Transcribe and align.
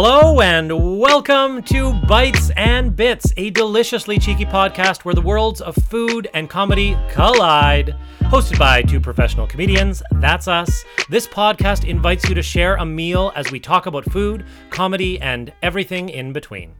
Hello 0.00 0.40
and 0.40 1.00
welcome 1.00 1.60
to 1.64 1.92
Bites 2.06 2.52
and 2.56 2.94
Bits, 2.94 3.32
a 3.36 3.50
deliciously 3.50 4.16
cheeky 4.16 4.44
podcast 4.44 5.04
where 5.04 5.12
the 5.12 5.20
worlds 5.20 5.60
of 5.60 5.74
food 5.74 6.28
and 6.34 6.48
comedy 6.48 6.96
collide. 7.10 7.96
Hosted 8.20 8.60
by 8.60 8.82
two 8.82 9.00
professional 9.00 9.48
comedians, 9.48 10.00
that's 10.12 10.46
us. 10.46 10.84
This 11.08 11.26
podcast 11.26 11.84
invites 11.84 12.28
you 12.28 12.36
to 12.36 12.42
share 12.44 12.76
a 12.76 12.86
meal 12.86 13.32
as 13.34 13.50
we 13.50 13.58
talk 13.58 13.86
about 13.86 14.04
food, 14.04 14.46
comedy, 14.70 15.20
and 15.20 15.52
everything 15.64 16.08
in 16.08 16.32
between. 16.32 16.76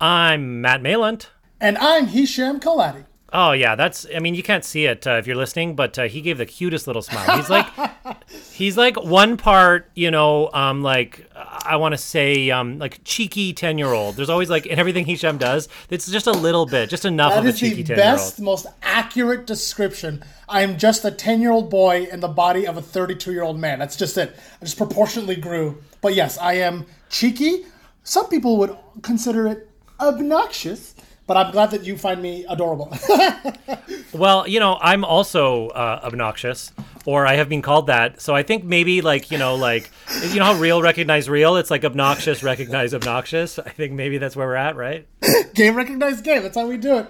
I'm 0.00 0.62
Matt 0.62 0.80
Malant. 0.80 1.28
And 1.60 1.76
I'm 1.76 2.06
Hisham 2.06 2.60
Kaladi. 2.60 3.04
Oh 3.36 3.50
yeah, 3.50 3.74
that's. 3.74 4.06
I 4.14 4.20
mean, 4.20 4.36
you 4.36 4.44
can't 4.44 4.64
see 4.64 4.86
it 4.86 5.06
uh, 5.08 5.14
if 5.14 5.26
you're 5.26 5.34
listening, 5.34 5.74
but 5.74 5.98
uh, 5.98 6.04
he 6.04 6.20
gave 6.20 6.38
the 6.38 6.46
cutest 6.46 6.86
little 6.86 7.02
smile. 7.02 7.36
He's 7.36 7.50
like, 7.50 7.66
he's 8.52 8.76
like 8.76 8.94
one 9.02 9.36
part, 9.36 9.90
you 9.96 10.12
know, 10.12 10.50
um, 10.52 10.82
like 10.82 11.28
I 11.34 11.74
want 11.74 11.94
to 11.94 11.98
say, 11.98 12.50
um, 12.52 12.78
like 12.78 13.00
cheeky 13.02 13.52
ten 13.52 13.76
year 13.76 13.88
old. 13.92 14.14
There's 14.14 14.30
always 14.30 14.48
like 14.50 14.66
in 14.66 14.78
everything 14.78 15.04
Hisham 15.04 15.36
does, 15.36 15.68
it's 15.90 16.08
just 16.08 16.28
a 16.28 16.32
little 16.32 16.64
bit, 16.64 16.88
just 16.88 17.04
enough 17.04 17.32
That 17.32 17.40
of 17.40 17.46
a 17.46 17.48
is 17.48 17.58
cheeky 17.58 17.82
the 17.82 17.94
ten 17.94 17.96
year 17.96 18.06
old. 18.06 18.14
best, 18.18 18.40
most 18.40 18.66
accurate 18.82 19.48
description. 19.48 20.22
I 20.48 20.62
am 20.62 20.78
just 20.78 21.04
a 21.04 21.10
10 21.10 21.40
year 21.40 21.50
old 21.50 21.70
boy 21.70 22.06
in 22.12 22.20
the 22.20 22.28
body 22.28 22.66
of 22.68 22.76
a 22.76 22.82
32 22.82 23.32
year 23.32 23.42
old 23.42 23.58
man. 23.58 23.80
That's 23.80 23.96
just 23.96 24.16
it. 24.16 24.36
I 24.60 24.64
just 24.64 24.76
proportionately 24.76 25.36
grew. 25.36 25.82
But 26.02 26.14
yes, 26.14 26.38
I 26.38 26.54
am 26.54 26.86
cheeky. 27.10 27.64
Some 28.04 28.28
people 28.28 28.58
would 28.58 28.76
consider 29.02 29.48
it 29.48 29.68
obnoxious, 30.00 30.93
but 31.26 31.36
I'm 31.36 31.52
glad 31.52 31.70
that 31.72 31.84
you 31.84 31.96
find 31.96 32.20
me 32.20 32.44
adorable. 32.48 32.92
Well, 34.14 34.46
you 34.46 34.60
know, 34.60 34.78
I'm 34.80 35.04
also 35.04 35.68
uh, 35.68 36.00
obnoxious, 36.04 36.72
or 37.04 37.26
I 37.26 37.34
have 37.34 37.48
been 37.48 37.62
called 37.62 37.88
that. 37.88 38.20
So 38.20 38.34
I 38.34 38.44
think 38.44 38.62
maybe 38.64 39.00
like 39.00 39.30
you 39.32 39.38
know, 39.38 39.56
like 39.56 39.90
you 40.30 40.38
know 40.38 40.44
how 40.44 40.54
real 40.54 40.80
recognize 40.80 41.28
real. 41.28 41.56
It's 41.56 41.70
like 41.70 41.84
obnoxious 41.84 42.42
recognize 42.42 42.94
obnoxious. 42.94 43.58
I 43.58 43.70
think 43.70 43.92
maybe 43.92 44.18
that's 44.18 44.36
where 44.36 44.46
we're 44.46 44.54
at, 44.54 44.76
right? 44.76 45.08
game 45.54 45.74
recognize 45.74 46.20
game. 46.20 46.42
That's 46.44 46.56
how 46.56 46.68
we 46.68 46.76
do 46.76 46.98
it. 46.98 47.08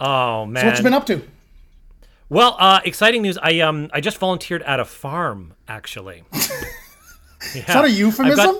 Oh 0.00 0.44
man. 0.44 0.66
What 0.66 0.76
you 0.78 0.82
been 0.82 0.94
up 0.94 1.06
to? 1.06 1.22
Well, 2.28 2.56
uh, 2.58 2.80
exciting 2.84 3.22
news. 3.22 3.38
I 3.40 3.60
um 3.60 3.88
I 3.92 4.00
just 4.00 4.18
volunteered 4.18 4.62
at 4.64 4.80
a 4.80 4.84
farm 4.84 5.54
actually. 5.68 6.24
Is 7.54 7.64
that 7.66 7.84
a 7.84 7.90
euphemism? 7.90 8.56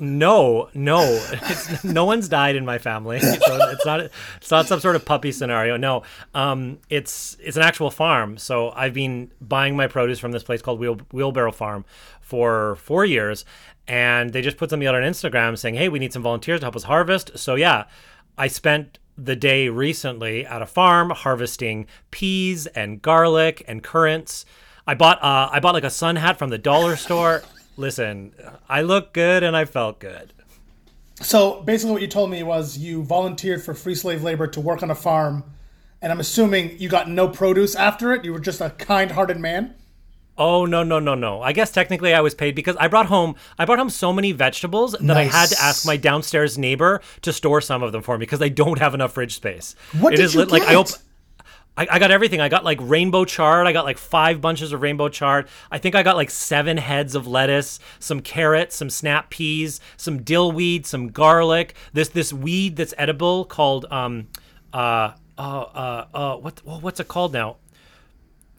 No, 0.00 0.68
no, 0.74 1.02
it's, 1.32 1.84
no 1.84 2.04
one's 2.04 2.28
died 2.28 2.56
in 2.56 2.64
my 2.64 2.78
family. 2.78 3.20
So 3.48 3.56
it's 3.70 3.86
not 3.86 4.00
it's 4.00 4.50
not 4.50 4.66
some 4.66 4.80
sort 4.80 4.94
of 4.96 5.04
puppy 5.04 5.32
scenario. 5.32 5.76
No, 5.76 6.02
um, 6.34 6.78
it's 6.90 7.36
it's 7.40 7.56
an 7.56 7.62
actual 7.62 7.90
farm. 7.90 8.36
So 8.36 8.70
I've 8.70 8.92
been 8.92 9.30
buying 9.40 9.76
my 9.76 9.86
produce 9.86 10.18
from 10.18 10.32
this 10.32 10.42
place 10.42 10.60
called 10.60 10.80
Wheel, 10.80 10.98
Wheelbarrow 11.12 11.52
Farm 11.52 11.84
for 12.20 12.76
four 12.76 13.04
years, 13.04 13.44
and 13.86 14.32
they 14.32 14.42
just 14.42 14.56
put 14.56 14.70
something 14.70 14.86
out 14.86 14.94
on 14.94 15.02
Instagram 15.02 15.56
saying, 15.56 15.76
"Hey, 15.76 15.88
we 15.88 15.98
need 15.98 16.12
some 16.12 16.22
volunteers 16.22 16.60
to 16.60 16.66
help 16.66 16.76
us 16.76 16.84
harvest." 16.84 17.38
So 17.38 17.54
yeah, 17.54 17.84
I 18.36 18.48
spent 18.48 18.98
the 19.16 19.36
day 19.36 19.68
recently 19.68 20.46
at 20.46 20.62
a 20.62 20.66
farm 20.66 21.10
harvesting 21.10 21.86
peas 22.10 22.66
and 22.68 23.02
garlic 23.02 23.64
and 23.66 23.82
currants. 23.82 24.44
I 24.86 24.94
bought 24.94 25.22
uh, 25.22 25.48
I 25.50 25.60
bought 25.60 25.74
like 25.74 25.84
a 25.84 25.90
sun 25.90 26.16
hat 26.16 26.38
from 26.38 26.50
the 26.50 26.58
dollar 26.58 26.96
store. 26.96 27.42
Listen, 27.78 28.32
I 28.68 28.82
looked 28.82 29.14
good 29.14 29.42
and 29.44 29.56
I 29.56 29.64
felt 29.64 30.00
good. 30.00 30.32
So 31.20 31.62
basically, 31.62 31.92
what 31.92 32.02
you 32.02 32.08
told 32.08 32.28
me 32.30 32.42
was 32.42 32.76
you 32.76 33.02
volunteered 33.04 33.62
for 33.64 33.72
free 33.72 33.94
slave 33.94 34.22
labor 34.22 34.46
to 34.48 34.60
work 34.60 34.82
on 34.82 34.90
a 34.90 34.94
farm, 34.94 35.44
and 36.02 36.10
I'm 36.12 36.20
assuming 36.20 36.76
you 36.78 36.88
got 36.88 37.08
no 37.08 37.28
produce 37.28 37.74
after 37.76 38.12
it. 38.12 38.24
You 38.24 38.32
were 38.32 38.40
just 38.40 38.60
a 38.60 38.70
kind-hearted 38.70 39.38
man. 39.38 39.74
Oh 40.36 40.64
no 40.66 40.84
no 40.84 41.00
no 41.00 41.14
no! 41.16 41.40
I 41.42 41.52
guess 41.52 41.72
technically 41.72 42.14
I 42.14 42.20
was 42.20 42.34
paid 42.34 42.54
because 42.54 42.76
I 42.76 42.86
brought 42.86 43.06
home 43.06 43.34
I 43.58 43.64
brought 43.64 43.78
home 43.80 43.90
so 43.90 44.12
many 44.12 44.30
vegetables 44.30 44.92
that 45.00 45.16
I 45.16 45.24
had 45.24 45.48
to 45.48 45.60
ask 45.60 45.84
my 45.84 45.96
downstairs 45.96 46.56
neighbor 46.56 47.00
to 47.22 47.32
store 47.32 47.60
some 47.60 47.82
of 47.82 47.90
them 47.90 48.02
for 48.02 48.16
me 48.16 48.20
because 48.22 48.40
I 48.42 48.48
don't 48.48 48.78
have 48.78 48.94
enough 48.94 49.12
fridge 49.14 49.34
space. 49.34 49.74
What 49.98 50.14
It 50.14 50.18
did 50.18 50.22
is 50.26 50.34
you 50.34 50.40
lit- 50.40 50.50
like 50.52 50.62
I 50.62 50.66
get? 50.66 50.76
op- 50.76 50.88
I, 51.78 51.86
I 51.92 51.98
got 52.00 52.10
everything. 52.10 52.40
I 52.40 52.48
got 52.48 52.64
like 52.64 52.78
rainbow 52.80 53.24
chard. 53.24 53.68
I 53.68 53.72
got 53.72 53.84
like 53.84 53.98
five 53.98 54.40
bunches 54.40 54.72
of 54.72 54.82
rainbow 54.82 55.08
chard. 55.08 55.48
I 55.70 55.78
think 55.78 55.94
I 55.94 56.02
got 56.02 56.16
like 56.16 56.28
seven 56.28 56.76
heads 56.76 57.14
of 57.14 57.28
lettuce, 57.28 57.78
some 58.00 58.20
carrots, 58.20 58.74
some 58.74 58.90
snap 58.90 59.30
peas, 59.30 59.80
some 59.96 60.24
dill 60.24 60.50
weed, 60.50 60.86
some 60.86 61.10
garlic. 61.10 61.76
This 61.92 62.08
this 62.08 62.32
weed 62.32 62.74
that's 62.74 62.92
edible 62.98 63.44
called 63.44 63.86
um 63.92 64.26
uh 64.72 65.12
uh 65.38 65.60
uh, 65.60 66.06
uh 66.12 66.36
what 66.38 66.60
what's 66.64 66.98
it 66.98 67.06
called 67.06 67.32
now? 67.32 67.58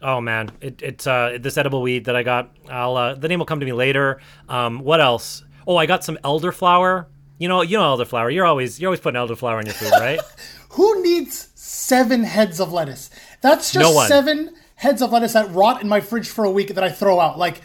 Oh 0.02 0.22
man, 0.22 0.52
it, 0.62 0.82
it's 0.82 1.06
uh 1.06 1.40
this 1.42 1.58
edible 1.58 1.82
weed 1.82 2.06
that 2.06 2.16
I 2.16 2.24
got. 2.24 2.56
I'll 2.70 2.96
uh, 2.96 3.16
the 3.16 3.28
name 3.28 3.40
will 3.40 3.46
come 3.46 3.60
to 3.60 3.66
me 3.66 3.74
later. 3.74 4.22
Um, 4.48 4.80
what 4.80 5.02
else? 5.02 5.44
Oh, 5.68 5.76
I 5.76 5.88
got 5.88 6.06
some 6.06 6.18
elderflower. 6.24 7.08
You 7.38 7.50
know, 7.50 7.64
you 7.64 7.78
know 7.78 7.98
elderflower. 7.98 8.34
You're 8.34 8.46
always 8.46 8.80
you're 8.80 8.88
always 8.88 9.02
putting 9.02 9.20
elderflower 9.20 9.60
in 9.60 9.66
your 9.66 9.76
food, 9.76 9.92
right? 9.92 10.22
Who 10.70 11.04
needs 11.04 11.49
seven 11.70 12.24
heads 12.24 12.60
of 12.60 12.74
lettuce? 12.74 13.10
That's 13.42 13.72
just 13.72 13.96
No 13.96 14.06
seven 14.08 14.56
heads 14.76 15.02
of 15.02 15.12
lettuce 15.12 15.34
that 15.34 15.52
rot 15.52 15.82
in 15.82 15.88
my 15.88 16.02
fridge 16.02 16.28
for 16.28 16.44
a 16.44 16.52
week 16.52 16.74
that 16.76 16.84
I 16.84 16.90
throw 16.90 17.20
out. 17.20 17.38
Like, 17.38 17.62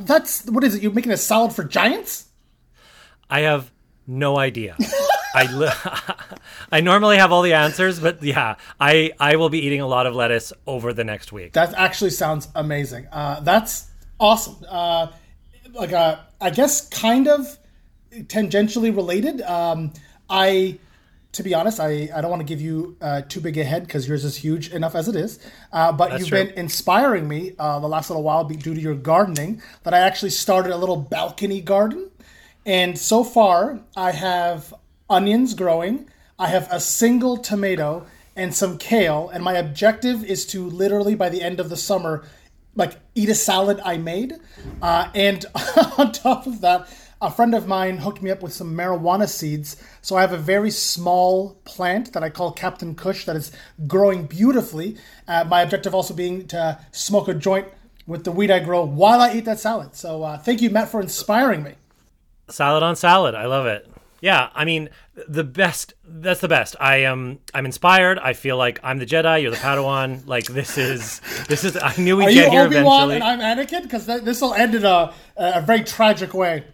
that's 0.00 0.46
what 0.46 0.64
is 0.64 0.74
it? 0.74 0.82
You're 0.82 0.92
making 0.92 1.12
a 1.12 1.16
salad 1.16 1.52
for 1.52 1.64
giants? 1.64 2.26
I 3.28 3.40
have 3.40 3.70
no 4.06 4.38
idea. 4.38 4.76
I 5.34 5.50
li- 5.52 6.26
I 6.72 6.80
normally 6.80 7.16
have 7.16 7.32
all 7.32 7.42
the 7.42 7.54
answers, 7.54 7.98
but 8.00 8.22
yeah, 8.22 8.56
I 8.80 9.12
I 9.18 9.36
will 9.36 9.48
be 9.48 9.60
eating 9.60 9.80
a 9.80 9.86
lot 9.86 10.06
of 10.06 10.14
lettuce 10.14 10.52
over 10.66 10.92
the 10.92 11.04
next 11.04 11.32
week. 11.32 11.52
That 11.52 11.74
actually 11.74 12.10
sounds 12.10 12.48
amazing. 12.54 13.08
Uh, 13.10 13.40
that's 13.40 13.88
awesome. 14.20 14.56
Uh, 14.68 15.08
like, 15.72 15.92
uh, 15.92 16.18
I 16.40 16.50
guess, 16.50 16.88
kind 16.88 17.28
of 17.28 17.58
tangentially 18.12 18.94
related. 18.94 19.40
Um, 19.42 19.92
I, 20.28 20.78
to 21.32 21.42
be 21.42 21.54
honest, 21.54 21.80
I, 21.80 22.10
I 22.14 22.20
don't 22.20 22.30
want 22.30 22.40
to 22.40 22.46
give 22.46 22.60
you 22.60 22.96
uh, 23.00 23.22
too 23.22 23.40
big 23.40 23.56
a 23.56 23.64
head 23.64 23.86
because 23.86 24.06
yours 24.06 24.24
is 24.24 24.36
huge 24.36 24.70
enough 24.70 24.94
as 24.94 25.08
it 25.08 25.16
is. 25.16 25.38
Uh, 25.72 25.90
but 25.90 26.18
you've 26.18 26.28
true. 26.28 26.44
been 26.44 26.58
inspiring 26.58 27.26
me 27.26 27.54
uh, 27.58 27.80
the 27.80 27.88
last 27.88 28.10
little 28.10 28.22
while 28.22 28.44
due 28.44 28.74
to 28.74 28.80
your 28.80 28.94
gardening. 28.94 29.62
That 29.84 29.94
I 29.94 29.98
actually 30.00 30.30
started 30.30 30.72
a 30.72 30.76
little 30.76 30.96
balcony 30.96 31.62
garden, 31.62 32.10
and 32.66 32.98
so 32.98 33.24
far 33.24 33.80
I 33.96 34.12
have 34.12 34.74
onions 35.08 35.54
growing. 35.54 36.08
I 36.38 36.48
have 36.48 36.68
a 36.70 36.80
single 36.80 37.38
tomato 37.38 38.06
and 38.36 38.54
some 38.54 38.76
kale, 38.78 39.30
and 39.32 39.42
my 39.42 39.54
objective 39.54 40.24
is 40.24 40.46
to 40.46 40.68
literally 40.68 41.14
by 41.14 41.28
the 41.28 41.42
end 41.42 41.60
of 41.60 41.70
the 41.70 41.76
summer, 41.76 42.24
like 42.74 42.98
eat 43.14 43.28
a 43.30 43.34
salad 43.34 43.80
I 43.84 43.96
made. 43.96 44.34
Uh, 44.82 45.08
and 45.14 45.46
on 45.98 46.12
top 46.12 46.46
of 46.46 46.60
that, 46.60 46.88
a 47.22 47.30
friend 47.30 47.54
of 47.54 47.68
mine 47.68 47.98
hooked 47.98 48.20
me 48.20 48.30
up 48.30 48.42
with 48.42 48.52
some 48.52 48.74
marijuana 48.74 49.28
seeds. 49.28 49.76
So 50.02 50.16
I 50.16 50.22
have 50.22 50.32
a 50.32 50.38
very 50.38 50.70
small 50.72 51.56
plant 51.64 52.12
that 52.12 52.24
I 52.24 52.28
call 52.30 52.50
Captain 52.52 52.94
Kush 52.96 53.24
that 53.26 53.36
is 53.36 53.52
growing 53.86 54.26
beautifully. 54.26 54.96
Uh, 55.28 55.44
my 55.44 55.62
objective 55.62 55.94
also 55.94 56.12
being 56.14 56.48
to 56.48 56.78
smoke 56.90 57.28
a 57.28 57.34
joint 57.34 57.68
with 58.08 58.24
the 58.24 58.32
weed 58.32 58.50
I 58.50 58.58
grow 58.58 58.84
while 58.84 59.20
I 59.20 59.32
eat 59.34 59.44
that 59.44 59.60
salad. 59.60 59.94
So 59.94 60.24
uh, 60.24 60.36
thank 60.36 60.60
you, 60.60 60.68
Matt, 60.70 60.88
for 60.88 61.00
inspiring 61.00 61.62
me. 61.62 61.74
Salad 62.48 62.82
on 62.82 62.96
salad. 62.96 63.36
I 63.36 63.46
love 63.46 63.66
it. 63.66 63.88
Yeah, 64.20 64.50
I 64.54 64.64
mean 64.64 64.88
the 65.28 65.44
best. 65.44 65.94
That's 66.04 66.40
the 66.40 66.48
best. 66.48 66.76
I 66.78 66.98
am. 66.98 67.38
I'm 67.54 67.66
inspired. 67.66 68.18
I 68.20 68.34
feel 68.34 68.56
like 68.56 68.78
I'm 68.82 68.98
the 68.98 69.06
Jedi. 69.06 69.42
You're 69.42 69.50
the 69.50 69.56
Padawan. 69.56 70.26
Like 70.28 70.46
this 70.46 70.78
is. 70.78 71.20
This 71.48 71.64
is. 71.64 71.76
I 71.76 71.94
knew 71.96 72.16
we'd 72.16 72.26
Are 72.26 72.30
you 72.30 72.42
get 72.42 72.52
here 72.52 72.62
Obi 72.66 72.82
Wan 72.82 73.10
eventually. 73.10 73.14
and 73.16 73.42
I'm 73.42 73.58
Anakin? 73.58 73.82
Because 73.82 74.06
this 74.06 74.40
will 74.40 74.54
end 74.54 74.76
in 74.76 74.84
a, 74.84 75.12
a 75.36 75.60
very 75.62 75.82
tragic 75.82 76.34
way. 76.34 76.64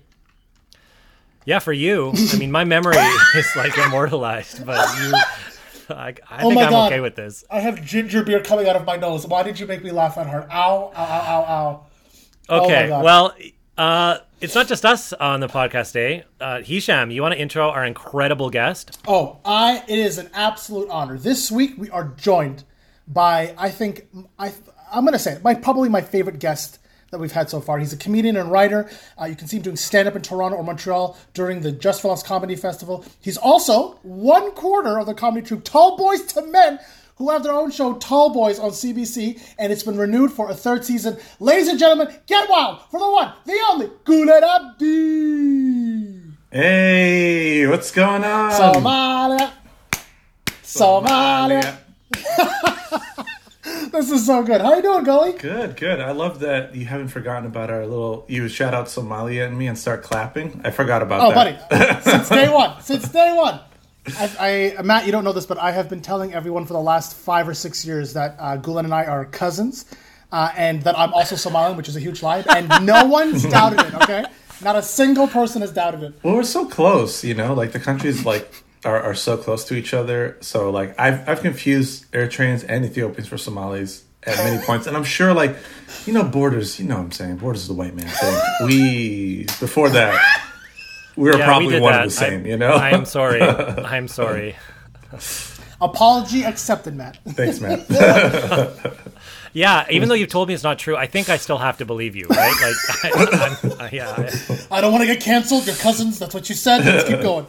Yeah, 1.49 1.61
for 1.61 1.73
you. 1.73 2.13
I 2.33 2.37
mean, 2.37 2.51
my 2.53 2.65
memory 2.65 2.97
is 3.35 3.49
like 3.57 3.77
immortalized, 3.79 4.67
but 4.67 4.87
you. 5.01 5.13
I, 5.97 6.15
I 6.29 6.43
Oh 6.43 6.49
think 6.51 6.55
my 6.57 6.65
I'm 6.65 6.71
God. 6.71 6.93
okay 6.93 7.01
with 7.01 7.17
this. 7.17 7.43
I 7.51 7.61
have 7.61 7.83
ginger 7.83 8.23
beer 8.23 8.43
coming 8.43 8.69
out 8.69 8.77
of 8.77 8.85
my 8.85 8.97
nose. 8.97 9.27
Why 9.27 9.43
did 9.43 9.59
you 9.59 9.67
make 9.67 9.83
me 9.83 9.91
laugh 9.91 10.17
that 10.17 10.27
hard? 10.27 10.45
Ow, 10.51 10.51
ow, 10.53 10.93
ow, 10.95 10.95
ow, 10.95 11.45
ow. 11.49 11.87
Oh 12.51 12.65
Okay. 12.67 12.89
God. 12.89 13.03
well, 13.03 13.35
Uh, 13.79 14.19
it's 14.43 14.55
not 14.55 14.69
just 14.69 14.85
us 14.85 15.15
on 15.15 15.41
the 15.41 15.47
podcast 15.49 15.93
day. 15.95 16.25
Uh, 16.39 16.61
Hisham, 16.61 17.11
you 17.11 17.23
want 17.23 17.33
to 17.33 17.41
intro 17.41 17.71
our 17.71 17.85
incredible 17.87 18.51
guest? 18.51 18.99
Oh, 19.09 19.39
I 19.45 19.83
it 19.89 19.99
is 19.99 20.19
an 20.19 20.29
absolute 20.35 20.91
honor. 20.91 21.17
This 21.17 21.51
week 21.51 21.79
we 21.79 21.89
are 21.89 22.13
joined 22.19 22.65
by 23.07 23.55
I 23.57 23.71
think 23.71 24.07
I 24.39 24.53
I'm 24.93 25.07
gonna 25.07 25.19
say 25.19 25.33
it, 25.33 25.43
my 25.43 25.55
probably 25.55 25.89
my 25.89 26.03
favorite 26.03 26.41
guest 26.41 26.78
that 27.11 27.19
we've 27.19 27.33
had 27.33 27.49
so 27.51 27.61
far. 27.61 27.79
He's 27.79 27.93
a 27.93 27.97
comedian 27.97 28.37
and 28.37 28.51
writer. 28.51 28.89
Uh, 29.21 29.27
you 29.27 29.37
can 29.37 29.47
see 29.49 29.57
him 29.57 29.63
doing 29.63 29.77
stand 29.77 30.09
up 30.09 30.17
in 30.17 30.23
Toronto 30.23 30.57
or 30.57 30.65
Montreal 30.65 31.17
during 31.35 31.61
the 31.61 31.73
Just 31.73 32.03
for 32.03 32.09
Laughs 32.09 32.23
Comedy 32.23 32.57
Festival. 32.57 33.05
He's 33.21 33.37
also 33.37 33.99
one 34.03 34.53
quarter 34.53 34.99
of 34.99 35.07
the 35.07 35.15
comedy 35.15 35.47
troupe 35.47 35.65
Tall 35.65 35.97
Boys 35.97 36.23
to 36.35 36.43
Men, 36.43 36.79
who 37.17 37.31
have 37.31 37.43
their 37.43 37.53
own 37.53 37.71
show, 37.71 37.95
Tall 37.95 38.31
Boys, 38.33 38.59
on 38.59 38.71
CBC, 38.71 39.41
and 39.59 39.73
it's 39.73 39.83
been 39.83 39.97
renewed 39.97 40.31
for 40.33 40.51
a 40.51 40.55
third 40.55 40.85
season. 40.85 41.17
Ladies 41.41 41.69
and 41.69 41.79
gentlemen, 41.79 42.15
get 42.27 42.49
wild 42.49 42.83
for 42.91 43.01
the 43.01 43.11
one, 43.11 43.33
the 43.45 43.59
only, 43.71 43.91
Guled 44.05 44.29
Abdi. 44.45 46.19
Hey, 46.51 47.67
what's 47.67 47.91
going 47.91 48.25
on? 48.25 48.53
Somalia. 48.53 49.53
Somalia. 50.63 51.79
This 53.93 54.11
is 54.11 54.27
so 54.27 54.43
good. 54.43 54.61
How 54.61 54.75
you 54.75 54.83
doing, 54.83 55.05
Gully? 55.05 55.33
Good, 55.33 55.77
good. 55.77 56.01
I 56.01 56.13
love 56.13 56.41
that 56.41 56.75
you 56.75 56.85
haven't 56.87 57.09
forgotten 57.09 57.47
about 57.47 57.71
our 57.71 57.87
little. 57.87 58.25
You 58.29 58.49
shout 58.49 58.75
out 58.75 58.87
Somalia 58.87 59.47
and 59.47 59.57
me 59.59 59.67
and 59.67 59.79
start 59.79 60.03
clapping. 60.03 60.61
I 60.65 60.71
forgot 60.71 61.03
about 61.03 61.21
Oh, 61.21 61.33
that. 61.35 61.63
Oh, 61.71 61.79
buddy, 61.79 62.01
since 62.11 62.29
day 62.29 62.49
one, 62.53 62.81
since 62.83 63.09
day 63.09 63.33
one. 63.35 63.61
I, 64.19 64.75
I, 64.79 64.83
Matt, 64.83 65.07
you 65.07 65.13
don't 65.13 65.25
know 65.25 65.33
this, 65.33 65.47
but 65.47 65.59
I 65.59 65.73
have 65.73 65.89
been 65.89 66.01
telling 66.01 66.33
everyone 66.35 66.65
for 66.67 66.73
the 66.75 66.81
last 66.81 67.15
five 67.17 67.49
or 67.49 67.55
six 67.55 67.85
years 67.85 68.13
that 68.15 68.37
uh, 68.39 68.57
Guled 68.57 68.85
and 68.85 68.95
I 68.95 69.05
are 69.05 69.25
cousins, 69.27 69.85
uh, 70.33 70.51
and 70.57 70.83
that 70.83 70.99
I'm 70.99 71.13
also 71.13 71.35
Somalian, 71.37 71.77
which 71.77 71.89
is 71.89 71.97
a 71.97 72.01
huge 72.01 72.23
lie, 72.23 72.45
and 72.49 72.87
no 72.87 73.05
one's 73.19 73.43
doubted 73.45 73.81
it. 73.81 73.95
Okay, 73.95 74.25
not 74.63 74.77
a 74.77 74.83
single 74.83 75.29
person 75.29 75.61
has 75.63 75.73
doubted 75.73 76.03
it. 76.03 76.15
Well, 76.23 76.35
we're 76.37 76.43
so 76.43 76.67
close, 76.67 77.23
you 77.25 77.35
know. 77.35 77.53
Like 77.55 77.73
the 77.73 77.81
countries 77.81 78.25
like 78.25 78.65
are, 78.85 79.01
are 79.03 79.15
so 79.15 79.37
close 79.37 79.65
to 79.67 79.75
each 79.75 79.93
other. 79.95 80.37
So 80.41 80.71
like 80.71 80.99
I've 80.99 81.29
I've 81.29 81.41
confused 81.41 82.11
Eritreans 82.13 82.65
and 82.69 82.85
Ethiopians 82.85 83.29
for 83.29 83.39
Somalis 83.39 84.05
at 84.25 84.37
many 84.39 84.63
points, 84.67 84.87
and 84.87 84.97
I'm 84.97 85.05
sure 85.05 85.33
like 85.35 85.57
you 86.07 86.13
know 86.13 86.25
borders. 86.25 86.79
You 86.79 86.87
know 86.87 86.97
what 86.97 87.05
I'm 87.05 87.13
saying 87.13 87.37
borders 87.37 87.63
is 87.63 87.69
the 87.69 87.75
white 87.75 87.95
man 87.95 88.07
thing. 88.09 88.41
We 88.67 89.45
before 89.61 89.91
that 89.91 90.45
we 91.17 91.29
were 91.31 91.37
Yeah, 91.37 91.47
probably 91.47 91.75
we 91.75 91.81
one 91.81 91.93
that. 91.93 92.05
of 92.05 92.11
the 92.11 92.17
same. 92.17 92.45
I, 92.45 92.49
you 92.49 92.57
know. 92.57 92.71
I 92.73 92.91
am 92.91 93.05
sorry. 93.05 93.43
I'm 93.43 94.07
sorry. 94.07 94.57
Apology 95.81 96.45
accepted, 96.45 96.95
Matt. 96.95 97.19
Thanks, 97.29 97.61
Matt. 97.61 97.87
Yeah, 99.55 99.87
even 99.91 100.11
though 100.11 100.15
you've 100.15 100.29
told 100.29 100.47
me 100.47 100.55
it's 100.55 100.63
not 100.63 100.79
true, 100.79 100.95
I 100.95 101.07
think 101.07 101.31
I 101.31 101.39
still 101.39 101.57
have 101.57 101.79
to 101.79 101.87
believe 101.87 102.15
you, 102.15 102.27
right? 102.27 102.53
Like, 102.63 102.77
I, 103.03 103.57
I'm, 103.65 103.73
uh, 103.81 103.89
yeah, 103.91 104.31
I 104.71 104.81
don't 104.83 104.93
want 104.93 105.03
to 105.03 105.07
get 105.07 105.23
canceled. 105.23 105.67
Your 105.67 105.75
cousins. 105.77 106.19
That's 106.19 106.35
what 106.35 106.51
you 106.51 106.55
said. 106.55 106.85
Let's 106.85 107.09
keep 107.09 107.23
going. 107.23 107.47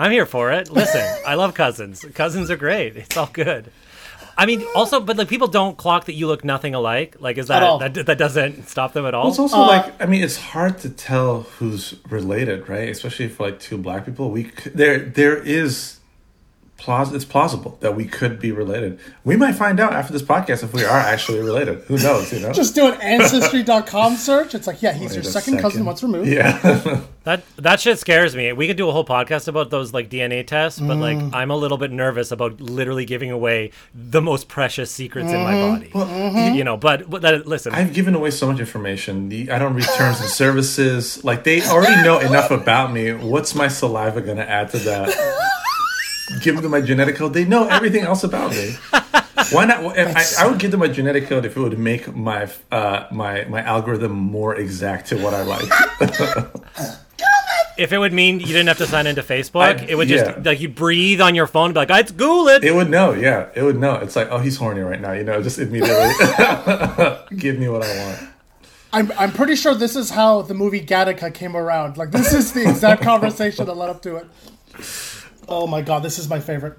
I'm 0.00 0.10
here 0.10 0.24
for 0.24 0.50
it. 0.50 0.70
Listen, 0.70 1.06
I 1.26 1.34
love 1.34 1.52
cousins. 1.52 2.04
Cousins 2.14 2.50
are 2.50 2.56
great. 2.56 2.96
It's 2.96 3.16
all 3.18 3.28
good. 3.30 3.70
I 4.38 4.46
mean, 4.46 4.64
also, 4.74 5.00
but 5.00 5.18
like 5.18 5.28
people 5.28 5.48
don't 5.48 5.76
clock 5.76 6.06
that 6.06 6.14
you 6.14 6.26
look 6.26 6.42
nothing 6.42 6.74
alike. 6.74 7.16
Like, 7.20 7.36
is 7.36 7.48
that 7.48 7.78
that, 7.80 8.06
that 8.06 8.16
doesn't 8.16 8.66
stop 8.68 8.94
them 8.94 9.04
at 9.04 9.12
all? 9.12 9.28
It's 9.28 9.38
also 9.38 9.58
uh, 9.58 9.66
like 9.66 10.02
I 10.02 10.06
mean, 10.06 10.24
it's 10.24 10.38
hard 10.38 10.78
to 10.78 10.88
tell 10.88 11.42
who's 11.42 11.96
related, 12.08 12.66
right? 12.66 12.88
Especially 12.88 13.28
for 13.28 13.50
like 13.50 13.60
two 13.60 13.76
black 13.76 14.06
people. 14.06 14.30
We 14.30 14.44
c- 14.44 14.70
there 14.74 14.98
there 14.98 15.36
is 15.36 15.99
plaus 16.80 17.12
it's 17.12 17.24
plausible 17.24 17.76
that 17.80 17.94
we 17.94 18.04
could 18.06 18.40
be 18.40 18.50
related. 18.52 18.98
We 19.24 19.36
might 19.36 19.52
find 19.52 19.78
out 19.78 19.92
after 19.92 20.12
this 20.12 20.22
podcast 20.22 20.62
if 20.64 20.72
we 20.72 20.82
are 20.84 20.98
actually 20.98 21.40
related. 21.40 21.82
Who 21.84 21.98
knows? 21.98 22.32
You 22.32 22.40
know. 22.40 22.52
Just 22.52 22.74
do 22.74 22.86
an 22.90 23.00
ancestry.com 23.00 24.16
search. 24.16 24.54
It's 24.54 24.66
like, 24.66 24.82
yeah, 24.82 24.92
he's 24.92 25.10
Wait 25.10 25.16
your 25.16 25.22
a 25.22 25.24
second, 25.24 25.58
cousin 25.60 25.84
once 25.84 26.02
removed. 26.02 26.28
yeah. 26.28 27.02
That 27.24 27.42
that 27.56 27.80
shit 27.80 27.98
scares 27.98 28.34
me. 28.34 28.50
We 28.54 28.66
could 28.66 28.78
do 28.78 28.88
a 28.88 28.92
whole 28.92 29.04
podcast 29.04 29.46
about 29.46 29.68
those 29.68 29.92
like 29.92 30.08
DNA 30.08 30.44
tests, 30.46 30.80
but 30.80 30.96
like 30.96 31.18
Mm. 31.18 31.34
I'm 31.34 31.50
a 31.50 31.56
little 31.56 31.76
bit 31.76 31.90
nervous 31.92 32.32
about 32.32 32.62
literally 32.62 33.04
giving 33.04 33.30
away 33.30 33.72
the 33.94 34.22
most 34.22 34.48
precious 34.48 34.90
secrets 34.90 35.30
in 35.30 35.36
my 35.42 35.52
Mm-hmm. 35.52 35.92
body. 35.92 36.56
You 36.56 36.64
know, 36.64 36.78
but, 36.78 37.10
but 37.10 37.20
that, 37.20 37.46
listen, 37.46 37.74
I've 37.74 37.92
given 37.92 38.14
away 38.14 38.30
so 38.30 38.46
much 38.50 38.58
information. 38.58 39.28
The, 39.28 39.50
I 39.50 39.58
don't 39.58 39.74
read 39.74 39.84
terms 39.98 40.18
and 40.20 40.30
services. 40.30 41.22
Like 41.22 41.44
they 41.44 41.60
already 41.62 42.02
know 42.02 42.20
enough 42.20 42.50
about 42.50 42.90
me. 42.90 43.12
What's 43.12 43.54
my 43.54 43.68
saliva 43.68 44.22
going 44.22 44.38
to 44.38 44.48
add 44.48 44.70
to 44.70 44.78
that? 44.78 45.08
Give 46.42 46.60
them 46.60 46.70
my 46.70 46.80
genetic 46.80 47.16
code. 47.16 47.34
They 47.34 47.44
know 47.44 47.66
everything 47.66 48.04
else 48.04 48.22
about 48.24 48.52
me. 48.52 48.76
Why 49.52 49.64
not? 49.64 49.96
if 49.98 50.38
I, 50.38 50.44
I 50.44 50.48
would 50.48 50.58
give 50.60 50.70
them 50.70 50.80
my 50.80 50.88
genetic 50.88 51.26
code 51.26 51.44
if 51.44 51.56
it 51.56 51.60
would 51.60 51.78
make 51.78 52.14
my 52.14 52.48
uh, 52.70 53.06
my 53.10 53.44
my 53.44 53.62
algorithm 53.62 54.12
more 54.12 54.54
exact 54.54 55.08
to 55.08 55.16
what 55.16 55.34
I 55.34 55.42
like. 55.42 55.68
if 57.78 57.92
it 57.92 57.98
would 57.98 58.12
mean 58.12 58.38
you 58.38 58.46
didn't 58.46 58.68
have 58.68 58.78
to 58.78 58.86
sign 58.86 59.06
into 59.06 59.22
Facebook, 59.22 59.80
I- 59.80 59.84
it 59.86 59.96
would 59.96 60.08
just 60.08 60.26
yeah. 60.26 60.42
like 60.44 60.60
you 60.60 60.68
breathe 60.68 61.20
on 61.20 61.34
your 61.34 61.46
phone 61.46 61.66
and 61.66 61.74
be 61.74 61.80
like, 61.80 61.90
it's 61.90 62.12
Guled. 62.12 62.62
It 62.62 62.74
would 62.74 62.90
know. 62.90 63.12
Yeah, 63.12 63.48
it 63.54 63.62
would 63.62 63.78
know. 63.78 63.94
It's 63.96 64.14
like, 64.14 64.28
oh, 64.30 64.38
he's 64.38 64.56
horny 64.56 64.82
right 64.82 65.00
now. 65.00 65.12
You 65.12 65.24
know, 65.24 65.42
just 65.42 65.58
immediately 65.58 66.12
give 67.36 67.58
me 67.58 67.68
what 67.68 67.82
I 67.82 68.04
want. 68.04 68.30
I'm, 68.92 69.12
I'm 69.12 69.32
pretty 69.32 69.54
sure 69.54 69.74
this 69.74 69.94
is 69.94 70.10
how 70.10 70.42
the 70.42 70.54
movie 70.54 70.84
Gattaca 70.84 71.32
came 71.32 71.56
around. 71.56 71.96
Like, 71.96 72.10
this 72.10 72.32
is 72.32 72.52
the 72.52 72.68
exact 72.68 73.02
conversation 73.10 73.66
that 73.66 73.74
led 73.74 73.88
up 73.88 74.02
to 74.02 74.16
it. 74.16 74.26
Oh 75.50 75.66
my 75.66 75.82
god, 75.82 76.04
this 76.04 76.20
is 76.20 76.28
my 76.28 76.38
favorite. 76.38 76.78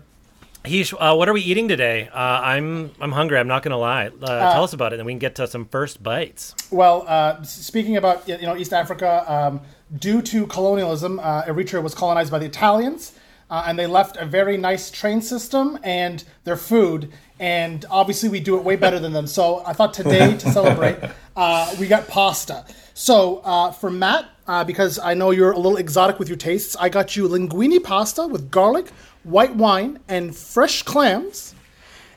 Heesh, 0.64 0.94
uh, 0.94 1.14
what 1.16 1.28
are 1.28 1.34
we 1.34 1.42
eating 1.42 1.68
today? 1.68 2.08
Uh, 2.08 2.18
I'm 2.18 2.92
I'm 3.02 3.12
hungry. 3.12 3.38
I'm 3.38 3.48
not 3.48 3.64
gonna 3.64 3.78
lie. 3.78 4.08
Uh, 4.08 4.54
tell 4.54 4.64
us 4.64 4.72
about 4.72 4.94
it, 4.94 5.00
and 5.00 5.06
we 5.06 5.12
can 5.12 5.20
get 5.20 5.36
to 5.36 5.48
some 5.48 5.66
first 5.66 6.02
bites. 6.02 6.56
Well, 6.72 7.04
uh, 7.06 7.44
speaking 7.44 7.98
about 7.98 8.26
you 8.30 8.38
know 8.44 8.56
East 8.56 8.72
Africa, 8.72 9.26
um, 9.28 9.62
due 9.98 10.22
to 10.22 10.48
colonialism, 10.48 11.20
uh, 11.20 11.44
Eritrea 11.44 11.84
was 11.84 11.94
colonized 11.94 12.32
by 12.32 12.40
the 12.40 12.46
Italians, 12.46 13.12
uh, 13.50 13.66
and 13.68 13.78
they 13.78 13.88
left 13.88 14.16
a 14.16 14.26
very 14.26 14.56
nice 14.56 14.90
train 14.90 15.22
system 15.22 15.78
and 15.84 16.24
their 16.46 16.58
food. 16.58 17.12
And 17.40 17.84
obviously, 17.90 18.30
we 18.30 18.40
do 18.40 18.56
it 18.56 18.64
way 18.64 18.78
better 18.78 19.00
than 19.00 19.12
them. 19.12 19.28
So 19.28 19.64
I 19.66 19.74
thought 19.74 19.94
today 19.94 20.38
to 20.38 20.52
celebrate, 20.54 20.98
uh, 21.36 21.76
we 21.80 21.88
got 21.88 22.08
pasta. 22.08 22.66
So 22.94 23.42
uh, 23.44 23.72
for 23.72 23.90
Matt, 23.90 24.26
uh, 24.48 24.64
because 24.64 25.00
I 25.00 25.14
know 25.14 25.32
you're 25.32 25.52
a 25.52 25.58
little 25.58 25.78
exotic 25.78 26.20
with 26.20 26.28
your 26.28 26.38
tastes, 26.38 26.76
I 26.80 26.90
got 26.90 27.16
you 27.16 27.28
linguine 27.28 27.82
pasta 27.84 28.28
with 28.28 28.52
garlic, 28.52 28.90
white 29.24 29.56
wine, 29.56 30.00
and 30.08 30.36
fresh 30.36 30.84
clams. 30.84 31.56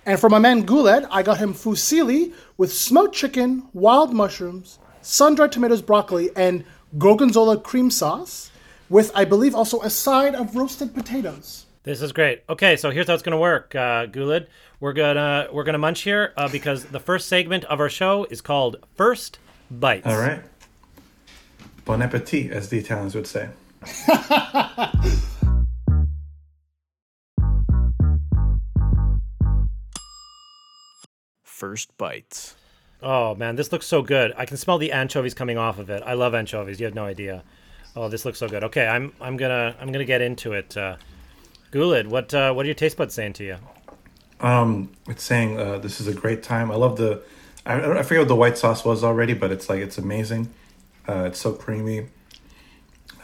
And 0.07 0.21
for 0.21 0.29
my 0.29 0.39
man 0.39 0.63
Guled, 0.63 1.07
I 1.11 1.23
got 1.23 1.39
him 1.39 1.55
fusilli 1.55 2.33
with 2.57 2.73
smoked 2.73 3.15
chicken, 3.15 3.65
wild 3.73 4.13
mushrooms, 4.13 4.79
sun-dried 5.01 5.53
tomatoes, 5.53 5.81
broccoli, 5.81 6.31
and 6.37 6.65
gorgonzola 6.99 7.59
cream 7.59 7.91
sauce, 7.91 8.51
with 8.89 9.11
I 9.15 9.25
believe 9.25 9.55
also 9.55 9.81
a 9.81 9.91
side 9.91 10.35
of 10.35 10.57
roasted 10.57 10.95
potatoes. 10.95 11.64
This 11.85 12.01
is 12.01 12.13
great. 12.13 12.43
Okay, 12.49 12.77
so 12.77 12.91
here's 12.91 13.09
how 13.09 13.13
it's 13.13 13.23
gonna 13.23 13.39
work, 13.39 13.75
uh, 13.75 14.07
Guled. 14.07 14.47
We're 14.81 14.95
gonna 14.95 15.49
we're 15.53 15.65
gonna 15.65 15.77
munch 15.77 16.01
here 16.01 16.33
uh, 16.35 16.49
because 16.49 16.87
the 16.87 16.99
first 16.99 17.29
segment 17.29 17.65
of 17.65 17.79
our 17.79 17.91
show 17.91 18.25
is 18.31 18.41
called 18.41 18.77
First 18.97 19.39
Bites. 19.71 20.07
All 20.07 20.17
right. 20.17 20.41
Bon 21.85 22.01
appetit, 22.01 22.51
as 22.53 22.71
the 22.71 22.79
Italians 22.79 23.15
would 23.15 23.27
say. 23.27 23.51
First 31.43 31.97
bites. 31.99 32.57
Oh 33.03 33.35
man, 33.35 33.57
this 33.57 33.73
looks 33.73 33.87
so 33.87 34.01
good. 34.01 34.33
I 34.39 34.47
can 34.47 34.57
smell 34.57 34.79
the 34.79 34.91
anchovies 34.91 35.35
coming 35.35 35.59
off 35.59 35.79
of 35.79 35.91
it. 35.91 36.03
I 36.07 36.15
love 36.15 36.35
anchovies. 36.35 36.81
You 36.81 36.87
have 36.87 36.95
no 36.95 37.05
idea. 37.05 37.45
Oh, 37.95 38.09
this 38.09 38.25
looks 38.25 38.39
so 38.39 38.49
good. 38.49 38.65
Okay, 38.65 38.87
I'm 38.87 39.13
I'm 39.21 39.37
gonna 39.37 39.77
I'm 39.79 39.93
gonna 39.93 40.07
get 40.07 40.23
into 40.23 40.55
it. 40.55 40.75
Uh, 40.75 40.97
Guled, 41.75 42.07
what 42.07 42.33
uh, 42.33 42.53
what 42.53 42.63
are 42.63 42.69
your 42.69 42.77
taste 42.77 42.97
buds 42.97 43.15
saying 43.15 43.33
to 43.33 43.45
you? 43.45 43.57
Um, 44.39 44.93
it's 45.09 45.25
saying 45.25 45.59
uh, 45.59 45.79
this 45.79 46.01
is 46.01 46.07
a 46.07 46.15
great 46.15 46.45
time. 46.45 46.71
I 46.71 46.77
love 46.77 46.97
the. 46.97 47.21
I, 47.67 47.99
I 47.99 48.03
forget 48.05 48.21
what 48.21 48.29
the 48.29 48.37
white 48.37 48.57
sauce 48.57 48.85
was 48.85 49.03
already, 49.03 49.35
but 49.35 49.51
it's 49.51 49.69
like 49.69 49.81
it's 49.81 49.99
amazing. 49.99 50.55
Uh, 51.09 51.25
it's 51.25 51.41
so 51.41 51.53
creamy. 51.53 52.07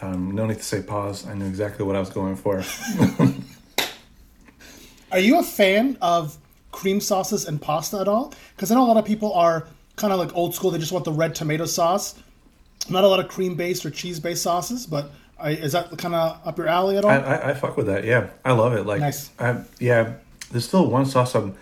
Um, 0.02 0.32
no 0.32 0.46
need 0.46 0.56
to 0.56 0.64
say 0.64 0.82
pause. 0.82 1.28
I 1.28 1.34
knew 1.34 1.46
exactly 1.46 1.84
what 1.84 1.94
I 1.94 2.00
was 2.00 2.10
going 2.10 2.34
for. 2.34 2.64
Are 5.12 5.20
you 5.20 5.38
a 5.38 5.44
fan 5.44 5.96
of 6.02 6.36
cream 6.72 7.00
sauces 7.00 7.44
and 7.46 7.62
pasta 7.62 8.00
at 8.00 8.08
all? 8.08 8.34
Because 8.56 8.72
I 8.72 8.74
know 8.74 8.84
a 8.84 8.88
lot 8.88 8.96
of 8.96 9.04
people 9.04 9.32
are 9.32 9.68
kind 9.94 10.12
of 10.12 10.18
like 10.18 10.34
old 10.34 10.56
school. 10.56 10.72
They 10.72 10.78
just 10.78 10.90
want 10.90 11.04
the 11.04 11.12
red 11.12 11.36
tomato 11.36 11.66
sauce. 11.66 12.16
Not 12.88 13.04
a 13.04 13.06
lot 13.06 13.20
of 13.20 13.28
cream 13.28 13.54
based 13.54 13.86
or 13.86 13.90
cheese 13.90 14.18
based 14.18 14.42
sauces, 14.42 14.86
but 14.86 15.12
I, 15.40 15.50
is 15.50 15.72
that 15.72 15.96
kind 15.98 16.14
of 16.14 16.40
up 16.46 16.58
your 16.58 16.68
alley 16.68 16.96
at 16.96 17.04
all? 17.04 17.10
I, 17.10 17.16
I, 17.18 17.50
I 17.50 17.54
fuck 17.54 17.76
with 17.76 17.86
that. 17.86 18.04
Yeah, 18.04 18.28
I 18.44 18.52
love 18.52 18.72
it. 18.74 18.84
Like, 18.86 19.00
Nice. 19.00 19.30
I, 19.38 19.62
yeah. 19.78 20.14
There's 20.50 20.66
still 20.66 20.86
one 20.90 21.06
sauce 21.06 21.34
I'm, 21.34 21.54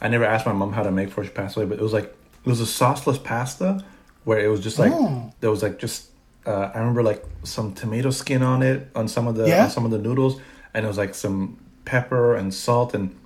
I 0.00 0.08
never 0.08 0.24
asked 0.24 0.46
my 0.46 0.52
mom 0.52 0.72
how 0.72 0.82
to 0.82 0.90
make 0.90 1.08
before 1.08 1.24
she 1.24 1.30
passed 1.30 1.56
away, 1.56 1.66
but 1.66 1.78
it 1.78 1.82
was 1.82 1.92
like 1.92 2.04
it 2.04 2.48
was 2.48 2.60
a 2.60 2.64
sauceless 2.64 3.22
pasta 3.22 3.84
where 4.24 4.40
it 4.40 4.48
was 4.48 4.60
just 4.60 4.78
like 4.78 4.90
Oh. 4.92 5.32
there 5.40 5.50
was 5.50 5.62
like 5.62 5.78
just 5.78 6.08
uh, 6.44 6.70
I 6.74 6.78
remember 6.80 7.02
like 7.04 7.24
some 7.44 7.72
tomato 7.72 8.10
skin 8.10 8.42
on 8.42 8.62
it 8.62 8.88
on 8.96 9.06
some 9.06 9.28
of 9.28 9.36
the 9.36 9.46
Yeah? 9.46 9.64
on 9.64 9.70
some 9.70 9.84
of 9.84 9.92
the 9.92 9.98
noodles, 9.98 10.40
and 10.74 10.84
it 10.84 10.88
was 10.88 10.98
like 10.98 11.14
some 11.14 11.56
pepper 11.84 12.34
and 12.34 12.52
salt 12.52 12.94
and 12.94 13.16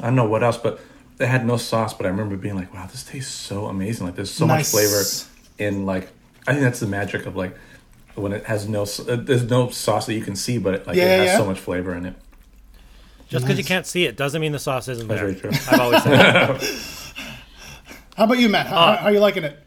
I 0.00 0.06
don't 0.06 0.16
know 0.16 0.28
what 0.28 0.42
else, 0.42 0.56
but 0.56 0.80
it 1.20 1.26
had 1.28 1.46
no 1.46 1.56
sauce. 1.56 1.94
But 1.94 2.06
I 2.06 2.08
remember 2.08 2.36
being 2.36 2.56
like, 2.56 2.74
wow, 2.74 2.86
this 2.86 3.04
tastes 3.04 3.32
so 3.32 3.66
amazing. 3.66 4.04
Like 4.06 4.16
there's 4.16 4.30
so 4.32 4.46
Nice. 4.46 4.74
much 4.74 4.82
flavor 4.82 5.02
in 5.58 5.86
like 5.86 6.08
I 6.48 6.52
think 6.52 6.64
that's 6.64 6.80
the 6.80 6.88
magic 6.88 7.26
of 7.26 7.36
like 7.36 7.56
when 8.16 8.32
it 8.32 8.44
has 8.46 8.68
no 8.68 8.82
uh, 8.82 9.16
there's 9.16 9.44
no 9.44 9.68
sauce 9.70 10.06
that 10.06 10.14
you 10.14 10.22
can 10.22 10.36
see, 10.36 10.58
but 10.58 10.74
it, 10.74 10.86
like 10.86 10.96
Yeah, 10.96 11.04
it 11.04 11.18
has 11.18 11.26
yeah. 11.28 11.38
so 11.38 11.46
much 11.46 11.58
flavor 11.58 11.94
in 11.94 12.06
it. 12.06 12.14
Just 13.28 13.44
because 13.44 13.58
you 13.58 13.64
can't 13.64 13.86
see 13.86 14.04
it 14.06 14.16
doesn't 14.16 14.40
mean 14.40 14.52
the 14.52 14.58
sauce 14.58 14.88
isn't 14.88 15.08
That's 15.08 15.20
there. 15.20 15.32
very 15.32 15.40
true. 15.40 15.50
I've 15.70 15.80
always 15.80 16.02
said 16.02 16.12
that. 16.18 16.62
How 18.16 18.24
about 18.24 18.38
you, 18.38 18.48
Matt? 18.48 18.66
How, 18.68 18.76
Uh, 18.76 18.96
how 18.98 19.06
are 19.06 19.12
you 19.12 19.20
liking 19.20 19.44
it? 19.44 19.62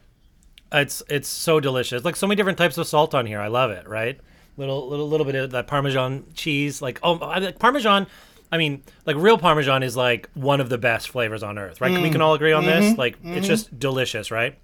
it's 0.72 1.02
it's 1.08 1.28
so 1.28 1.60
delicious. 1.60 2.04
Like 2.04 2.16
so 2.16 2.26
many 2.26 2.36
different 2.36 2.58
types 2.58 2.78
of 2.78 2.86
salt 2.86 3.14
on 3.14 3.26
here. 3.26 3.40
I 3.40 3.48
love 3.48 3.70
it. 3.70 3.88
Right, 3.88 4.20
little 4.56 4.88
little 4.88 5.08
little 5.08 5.26
bit 5.26 5.34
of 5.34 5.50
that 5.52 5.66
Parmesan 5.66 6.24
cheese. 6.34 6.80
Like 6.82 6.98
oh, 7.02 7.18
I 7.18 7.38
like 7.38 7.58
Parmesan. 7.58 8.06
I 8.52 8.58
mean, 8.58 8.82
like 9.06 9.16
real 9.16 9.38
Parmesan 9.38 9.82
is 9.84 9.96
like 9.96 10.28
one 10.34 10.60
of 10.60 10.68
the 10.68 10.78
best 10.78 11.08
flavors 11.10 11.42
on 11.44 11.56
earth, 11.58 11.80
right? 11.80 11.92
We 12.00 12.10
can 12.10 12.20
all 12.20 12.34
agree 12.34 12.52
on 12.52 12.64
this. 12.64 12.96
Like 12.98 13.16
it's 13.22 13.46
just 13.46 13.78
delicious, 13.78 14.30
right? 14.30 14.58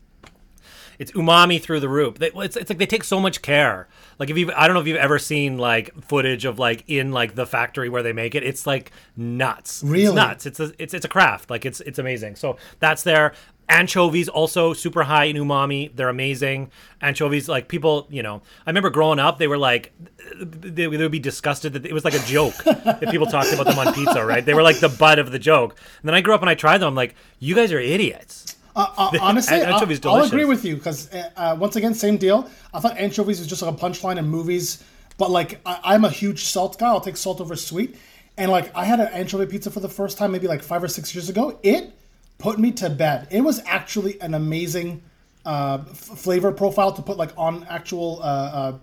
It's 0.99 1.13
umami 1.13 1.61
through 1.61 1.81
the 1.81 1.89
roof. 1.89 2.19
They, 2.19 2.31
it's, 2.35 2.57
it's 2.57 2.71
like 2.71 2.79
they 2.79 2.87
take 2.87 3.05
so 3.05 3.21
much 3.21 3.43
care. 3.43 3.89
Like 4.19 4.31
if 4.31 4.39
you, 4.39 4.53
I 4.55 4.67
don't 4.67 4.75
know 4.75 4.81
if 4.81 4.87
you've 4.87 4.97
ever 4.97 5.19
seen 5.19 5.59
like 5.59 5.95
footage 6.05 6.45
of 6.45 6.59
like 6.59 6.85
in 6.87 7.13
like 7.13 7.35
the 7.35 7.47
factory 7.47 7.89
where 7.89 8.03
they 8.03 8.13
make 8.13 8.35
it. 8.35 8.43
It's 8.43 8.67
like 8.67 8.93
nuts. 9.17 9.83
Really? 9.85 10.07
it's 10.07 10.15
nuts. 10.15 10.47
It's 10.47 10.61
a 10.61 10.73
it's 10.79 10.95
it's 10.95 11.05
a 11.05 11.09
craft. 11.09 11.51
Like 11.51 11.65
it's 11.65 11.81
it's 11.81 11.99
amazing. 11.99 12.37
So 12.37 12.57
that's 12.81 13.03
there. 13.03 13.33
Anchovies 13.69 14.29
also 14.29 14.73
super 14.73 15.03
high 15.03 15.25
in 15.25 15.37
umami. 15.37 15.95
They're 15.95 16.09
amazing. 16.09 16.71
Anchovies, 17.01 17.49
like 17.49 17.67
people, 17.67 18.07
you 18.11 18.23
know, 18.23 18.41
I 18.65 18.71
remember 18.71 18.91
growing 18.91 19.19
up, 19.19 19.39
they 19.39 19.49
were 19.49 19.59
like, 19.59 19.93
they, 20.39 20.87
they 20.87 20.87
would 20.87 21.11
be 21.11 21.19
disgusted 21.19 21.73
that 21.73 21.85
it 21.85 21.93
was 21.93 22.05
like 22.05 22.15
a 22.15 22.25
joke 22.27 22.55
if 22.67 23.11
people 23.11 23.27
talked 23.27 23.53
about 23.53 23.67
them 23.67 23.79
on 23.79 23.93
pizza, 23.93 24.25
right? 24.25 24.45
They 24.45 24.55
were 24.55 24.63
like 24.63 24.79
the 24.79 24.89
butt 24.89 25.19
of 25.19 25.33
the 25.33 25.41
joke. 25.41 25.77
And 26.01 26.09
then 26.09 26.15
I 26.15 26.21
grew 26.21 26.35
up 26.35 26.43
and 26.43 26.51
I 26.51 26.55
tried 26.55 26.79
them. 26.79 26.89
I'm 26.89 26.95
like, 26.95 27.17
you 27.41 27.57
guys 27.57 27.73
are 27.73 27.81
idiots. 27.81 28.55
Uh, 28.77 28.87
uh, 28.97 29.19
honestly, 29.21 29.61
an- 29.61 29.73
anchovy's 29.73 30.05
I'll, 30.05 30.17
I'll 30.17 30.25
agree 30.25 30.45
with 30.45 30.65
you 30.65 30.77
because 30.77 31.13
uh, 31.13 31.31
uh, 31.37 31.57
once 31.59 31.75
again, 31.77 31.95
same 31.95 32.19
deal. 32.19 32.49
I 32.73 32.81
thought 32.81 32.97
anchovies 32.99 33.39
was 33.39 33.49
just 33.49 33.63
like 33.63 33.75
a 33.75 33.77
punchline 33.77 34.19
in 34.19 34.29
movies, 34.29 34.85
but 35.19 35.31
like 35.31 35.61
I, 35.67 35.81
I'm 35.83 36.05
a 36.05 36.11
huge 36.11 36.45
salt 36.45 36.79
guy. 36.79 36.89
I'll 36.89 37.01
take 37.01 37.17
salt 37.17 37.41
over 37.41 37.57
sweet. 37.57 37.97
And 38.37 38.51
like 38.51 38.71
I 38.77 38.85
had 38.85 39.01
an 39.01 39.09
anchovy 39.09 39.47
pizza 39.47 39.71
for 39.71 39.81
the 39.81 39.89
first 39.89 40.19
time 40.19 40.31
maybe 40.31 40.47
like 40.47 40.63
five 40.63 40.85
or 40.85 40.89
six 40.89 41.15
years 41.15 41.31
ago. 41.31 41.59
It 41.63 41.93
put 42.39 42.59
me 42.59 42.71
to 42.73 42.91
bed. 42.91 43.29
It 43.31 43.41
was 43.41 43.63
actually 43.65 44.21
an 44.21 44.35
amazing 44.35 45.03
uh, 45.47 45.79
f- 45.89 45.97
flavor 45.97 46.53
profile 46.53 46.93
to 46.93 47.01
put 47.03 47.17
like 47.17 47.31
on 47.39 47.65
actual 47.71 48.21
uh, 48.23 48.27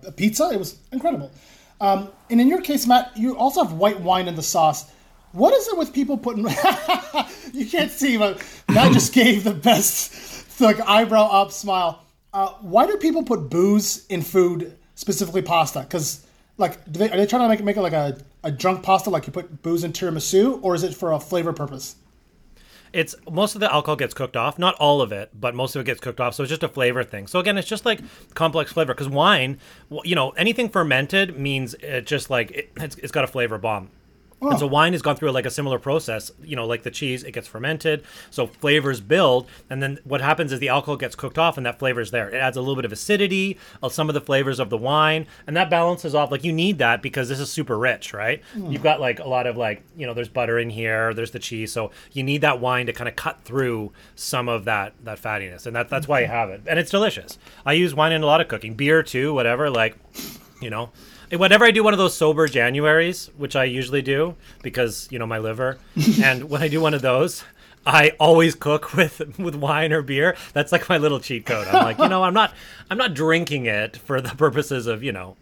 uh, 0.04 0.10
pizza. 0.16 0.50
It 0.52 0.58
was 0.58 0.78
incredible. 0.90 1.30
Um, 1.80 2.08
and 2.30 2.40
in 2.40 2.48
your 2.48 2.62
case, 2.62 2.86
Matt, 2.86 3.16
you 3.16 3.36
also 3.36 3.62
have 3.62 3.74
white 3.74 4.00
wine 4.00 4.26
in 4.26 4.34
the 4.34 4.42
sauce. 4.42 4.90
What 5.34 5.52
is 5.52 5.66
it 5.66 5.76
with 5.76 5.92
people 5.92 6.16
putting? 6.16 6.44
you 7.52 7.66
can't 7.66 7.90
see, 7.90 8.16
but 8.16 8.40
Matt 8.68 8.92
just 8.92 9.12
gave 9.12 9.42
the 9.42 9.52
best 9.52 10.60
like 10.60 10.80
eyebrow 10.88 11.24
up 11.24 11.50
smile. 11.50 12.04
Uh, 12.32 12.50
why 12.60 12.86
do 12.86 12.96
people 12.98 13.24
put 13.24 13.50
booze 13.50 14.06
in 14.06 14.22
food, 14.22 14.78
specifically 14.94 15.42
pasta? 15.42 15.80
Because 15.80 16.24
like, 16.56 16.84
do 16.84 17.00
they, 17.00 17.10
are 17.10 17.16
they 17.16 17.26
trying 17.26 17.42
to 17.42 17.48
make, 17.48 17.64
make 17.64 17.76
it 17.76 17.82
like 17.82 17.92
a, 17.92 18.16
a 18.44 18.52
drunk 18.52 18.84
pasta, 18.84 19.10
like 19.10 19.26
you 19.26 19.32
put 19.32 19.60
booze 19.60 19.82
in 19.82 19.92
tiramisu, 19.92 20.60
or 20.62 20.76
is 20.76 20.84
it 20.84 20.94
for 20.94 21.10
a 21.10 21.18
flavor 21.18 21.52
purpose? 21.52 21.96
it's 22.92 23.16
most 23.28 23.56
of 23.56 23.60
the 23.60 23.70
alcohol 23.74 23.96
gets 23.96 24.14
cooked 24.14 24.36
off 24.36 24.56
not 24.56 24.72
all 24.76 25.02
of 25.02 25.10
it 25.10 25.28
but 25.34 25.52
most 25.52 25.74
of 25.74 25.80
it 25.80 25.84
gets 25.84 25.98
cooked 25.98 26.20
off 26.20 26.32
so 26.32 26.44
it's 26.44 26.50
just 26.50 26.62
a 26.62 26.68
flavor 26.68 27.02
thing 27.02 27.26
so 27.26 27.40
again 27.40 27.58
it's 27.58 27.66
just 27.66 27.84
like 27.84 28.00
complex 28.34 28.72
flavor 28.72 28.94
because 28.94 29.08
wine 29.08 29.58
you 30.04 30.14
know 30.14 30.30
anything 30.30 30.68
fermented 30.68 31.36
means 31.36 31.74
it 31.80 32.06
just 32.06 32.30
like 32.30 32.52
it, 32.52 32.70
it's, 32.76 32.94
it's 32.98 33.10
got 33.10 33.24
a 33.24 33.26
flavor 33.26 33.58
bomb 33.58 33.90
and 34.40 34.58
so 34.58 34.66
wine 34.66 34.92
has 34.92 35.02
gone 35.02 35.16
through 35.16 35.30
like 35.30 35.46
a 35.46 35.50
similar 35.50 35.78
process, 35.78 36.30
you 36.42 36.56
know, 36.56 36.66
like 36.66 36.82
the 36.82 36.90
cheese, 36.90 37.24
it 37.24 37.32
gets 37.32 37.46
fermented, 37.46 38.04
so 38.30 38.46
flavors 38.46 39.00
build, 39.00 39.48
and 39.70 39.82
then 39.82 39.98
what 40.04 40.20
happens 40.20 40.52
is 40.52 40.60
the 40.60 40.68
alcohol 40.68 40.96
gets 40.96 41.14
cooked 41.14 41.38
off, 41.38 41.56
and 41.56 41.64
that 41.66 41.78
flavor's 41.78 42.10
there. 42.10 42.28
It 42.28 42.34
adds 42.34 42.56
a 42.56 42.60
little 42.60 42.76
bit 42.76 42.84
of 42.84 42.92
acidity, 42.92 43.58
of 43.82 43.92
some 43.92 44.08
of 44.08 44.14
the 44.14 44.20
flavors 44.20 44.58
of 44.58 44.70
the 44.70 44.76
wine, 44.76 45.26
and 45.46 45.56
that 45.56 45.70
balances 45.70 46.14
off. 46.14 46.30
Like 46.30 46.44
you 46.44 46.52
need 46.52 46.78
that 46.78 47.02
because 47.02 47.28
this 47.28 47.40
is 47.40 47.50
super 47.50 47.78
rich, 47.78 48.12
right? 48.12 48.42
Hmm. 48.52 48.70
You've 48.70 48.82
got 48.82 49.00
like 49.00 49.18
a 49.18 49.28
lot 49.28 49.46
of 49.46 49.56
like, 49.56 49.82
you 49.96 50.06
know, 50.06 50.14
there's 50.14 50.28
butter 50.28 50.58
in 50.58 50.70
here, 50.70 51.14
there's 51.14 51.30
the 51.30 51.38
cheese, 51.38 51.72
so 51.72 51.90
you 52.12 52.22
need 52.22 52.42
that 52.42 52.60
wine 52.60 52.86
to 52.86 52.92
kind 52.92 53.08
of 53.08 53.16
cut 53.16 53.44
through 53.44 53.92
some 54.14 54.48
of 54.48 54.64
that 54.66 54.94
that 55.04 55.20
fattiness, 55.20 55.66
and 55.66 55.74
that 55.76 55.88
that's 55.88 56.06
why 56.06 56.20
you 56.20 56.26
have 56.26 56.50
it, 56.50 56.62
and 56.66 56.78
it's 56.78 56.90
delicious. 56.90 57.38
I 57.64 57.72
use 57.72 57.94
wine 57.94 58.12
in 58.12 58.22
a 58.22 58.26
lot 58.26 58.40
of 58.40 58.48
cooking, 58.48 58.74
beer 58.74 59.02
too, 59.02 59.32
whatever, 59.32 59.70
like, 59.70 59.96
you 60.60 60.70
know. 60.70 60.90
Whenever 61.36 61.64
I 61.64 61.70
do 61.70 61.82
one 61.84 61.92
of 61.94 61.98
those 61.98 62.16
sober 62.16 62.48
Januaries, 62.48 63.28
which 63.36 63.56
I 63.56 63.64
usually 63.64 64.02
do 64.02 64.36
because 64.62 65.08
you 65.10 65.18
know 65.18 65.26
my 65.26 65.38
liver, 65.38 65.78
and 66.22 66.48
when 66.50 66.62
I 66.62 66.68
do 66.68 66.80
one 66.80 66.94
of 66.94 67.02
those, 67.02 67.44
I 67.86 68.10
always 68.20 68.54
cook 68.54 68.94
with 68.94 69.38
with 69.38 69.54
wine 69.54 69.92
or 69.92 70.02
beer. 70.02 70.36
That's 70.52 70.72
like 70.72 70.88
my 70.88 70.98
little 70.98 71.20
cheat 71.20 71.46
code. 71.46 71.66
I'm 71.68 71.84
like, 71.84 71.98
you 71.98 72.08
know, 72.08 72.22
I'm 72.22 72.34
not 72.34 72.54
I'm 72.90 72.98
not 72.98 73.14
drinking 73.14 73.66
it 73.66 73.96
for 73.96 74.20
the 74.20 74.30
purposes 74.30 74.86
of 74.86 75.02
you 75.02 75.12
know, 75.12 75.36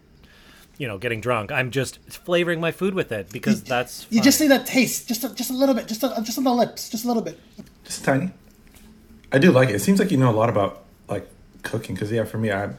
you 0.79 0.89
know, 0.89 0.99
getting 0.99 1.21
drunk. 1.21 1.53
I'm 1.53 1.71
just 1.71 1.99
flavoring 2.11 2.61
my 2.61 2.73
food 2.73 2.95
with 2.95 3.13
it 3.13 3.31
because 3.31 3.63
that's 3.63 4.07
You 4.11 4.19
fun. 4.19 4.25
just 4.25 4.41
need 4.41 4.51
that 4.51 4.67
taste, 4.67 5.09
just 5.09 5.25
a, 5.25 5.35
just 5.35 5.51
a 5.51 5.55
little 5.55 5.75
bit, 5.75 5.87
just 5.89 6.03
a, 6.03 6.15
just 6.25 6.39
on 6.39 6.45
the 6.45 6.53
lips, 6.55 6.89
just 6.89 7.05
a 7.05 7.09
little 7.09 7.23
bit. 7.23 7.39
Just 7.85 8.05
tiny. 8.05 8.31
I 9.33 9.39
do 9.39 9.51
like 9.53 9.69
it. 9.71 9.75
It 9.77 9.81
seems 9.81 9.99
like 9.99 10.11
you 10.11 10.17
know 10.17 10.31
a 10.31 10.33
lot 10.37 10.49
about 10.49 10.83
like 11.09 11.29
cooking 11.63 11.95
because 11.95 12.11
yeah, 12.11 12.25
for 12.25 12.39
me, 12.39 12.51
I'm 12.51 12.77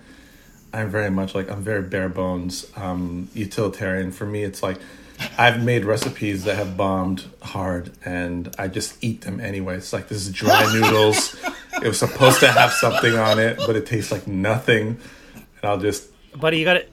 I'm 0.74 0.90
very 0.90 1.12
much 1.12 1.36
like 1.36 1.50
I'm 1.52 1.62
very 1.62 1.84
bare 1.84 2.10
bones, 2.10 2.66
um, 2.76 3.30
utilitarian. 3.34 4.12
For 4.12 4.26
me, 4.26 4.44
it's 4.44 4.64
like 4.64 4.80
I've 5.38 5.64
made 5.64 5.86
recipes 5.86 6.44
that 6.46 6.56
have 6.56 6.76
bombed 6.76 7.26
hard, 7.42 7.92
and 8.04 8.54
I 8.58 8.68
just 8.68 9.02
eat 9.04 9.22
them 9.22 9.40
anyway. 9.40 9.78
It's 9.78 9.94
like 9.94 10.08
this 10.08 10.26
is 10.26 10.32
dry 10.34 10.72
noodles. 10.74 11.36
It 11.82 11.88
was 11.88 12.00
supposed 12.00 12.40
to 12.40 12.52
have 12.52 12.72
something 12.72 13.16
on 13.16 13.40
it, 13.40 13.58
but 13.58 13.76
it 13.76 13.86
tastes 13.86 14.12
like 14.12 14.28
nothing, 14.28 15.00
and 15.36 15.64
I'll 15.64 15.80
just 15.80 16.10
buddy. 16.36 16.58
You 16.58 16.66
got 16.66 16.74
to. 16.74 16.86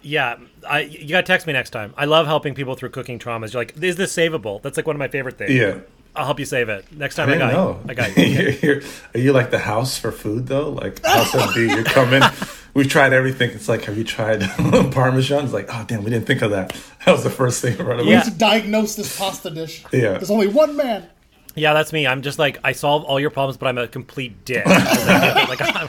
Yeah, 0.00 0.36
I 0.66 0.82
you 0.82 1.08
got 1.08 1.22
to 1.22 1.26
text 1.26 1.46
me 1.46 1.52
next 1.52 1.70
time. 1.70 1.92
I 1.96 2.04
love 2.04 2.26
helping 2.26 2.54
people 2.54 2.76
through 2.76 2.90
cooking 2.90 3.18
traumas. 3.18 3.52
You're 3.52 3.62
like, 3.62 3.76
is 3.82 3.96
this 3.96 4.14
savable? 4.16 4.62
That's 4.62 4.76
like 4.76 4.86
one 4.86 4.94
of 4.94 5.00
my 5.00 5.08
favorite 5.08 5.36
things. 5.38 5.50
yeah. 5.50 5.78
I'll 6.18 6.24
help 6.26 6.38
you 6.38 6.44
save 6.44 6.68
it 6.68 6.84
next 6.92 7.14
time. 7.14 7.28
I 7.30 7.34
I, 7.36 7.38
got 7.38 7.52
know. 7.52 7.80
you. 7.84 7.90
I 7.90 7.94
got 7.94 8.16
you. 8.16 8.24
You're- 8.24 8.58
you're- 8.62 8.84
you 9.14 9.32
like 9.32 9.50
the 9.50 9.58
house 9.58 9.96
for 9.98 10.12
food 10.12 10.46
though? 10.48 10.70
Like 10.70 11.04
house 11.04 11.30
MD, 11.32 11.68
you're 11.74 11.84
coming. 11.84 12.22
We've 12.74 12.88
tried 12.88 13.12
everything. 13.12 13.50
It's 13.50 13.68
like, 13.68 13.84
have 13.84 13.96
you 13.96 14.04
tried 14.04 14.40
Parmesan? 14.92 15.44
It's 15.44 15.52
like, 15.54 15.66
oh 15.72 15.84
damn, 15.88 16.04
we 16.04 16.10
didn't 16.10 16.26
think 16.26 16.42
of 16.42 16.50
that. 16.52 16.76
That 17.06 17.12
was 17.12 17.24
the 17.24 17.30
first 17.30 17.62
thing 17.62 17.76
right 17.78 17.98
away. 17.98 18.10
Yeah. 18.10 18.22
To 18.22 18.30
diagnose 18.30 18.94
this 18.94 19.18
pasta 19.18 19.50
dish. 19.50 19.84
Yeah. 19.92 20.12
There's 20.12 20.30
only 20.30 20.46
one 20.48 20.76
man. 20.76 21.08
Yeah, 21.56 21.72
that's 21.74 21.92
me. 21.92 22.06
I'm 22.06 22.22
just 22.22 22.38
like 22.38 22.58
I 22.62 22.70
solve 22.72 23.02
all 23.04 23.18
your 23.18 23.30
problems, 23.30 23.56
but 23.56 23.66
I'm 23.66 23.78
a 23.78 23.88
complete 23.88 24.44
dick. 24.44 24.64
like, 24.66 25.60
I'm 25.60 25.88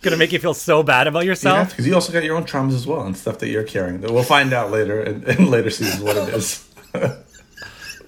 gonna 0.00 0.16
make 0.16 0.32
you 0.32 0.38
feel 0.38 0.54
so 0.54 0.82
bad 0.82 1.06
about 1.06 1.26
yourself. 1.26 1.68
because 1.70 1.86
you 1.86 1.94
also 1.94 2.12
got 2.14 2.24
your 2.24 2.36
own 2.36 2.44
traumas 2.44 2.72
as 2.74 2.86
well 2.86 3.02
and 3.02 3.14
stuff 3.14 3.38
that 3.40 3.48
you're 3.48 3.64
carrying. 3.64 4.00
That 4.00 4.10
We'll 4.10 4.22
find 4.22 4.54
out 4.54 4.70
later 4.70 5.02
in, 5.02 5.24
in 5.24 5.50
later 5.50 5.68
seasons 5.68 6.02
what 6.02 6.16
it 6.16 6.32
is. 6.32 6.66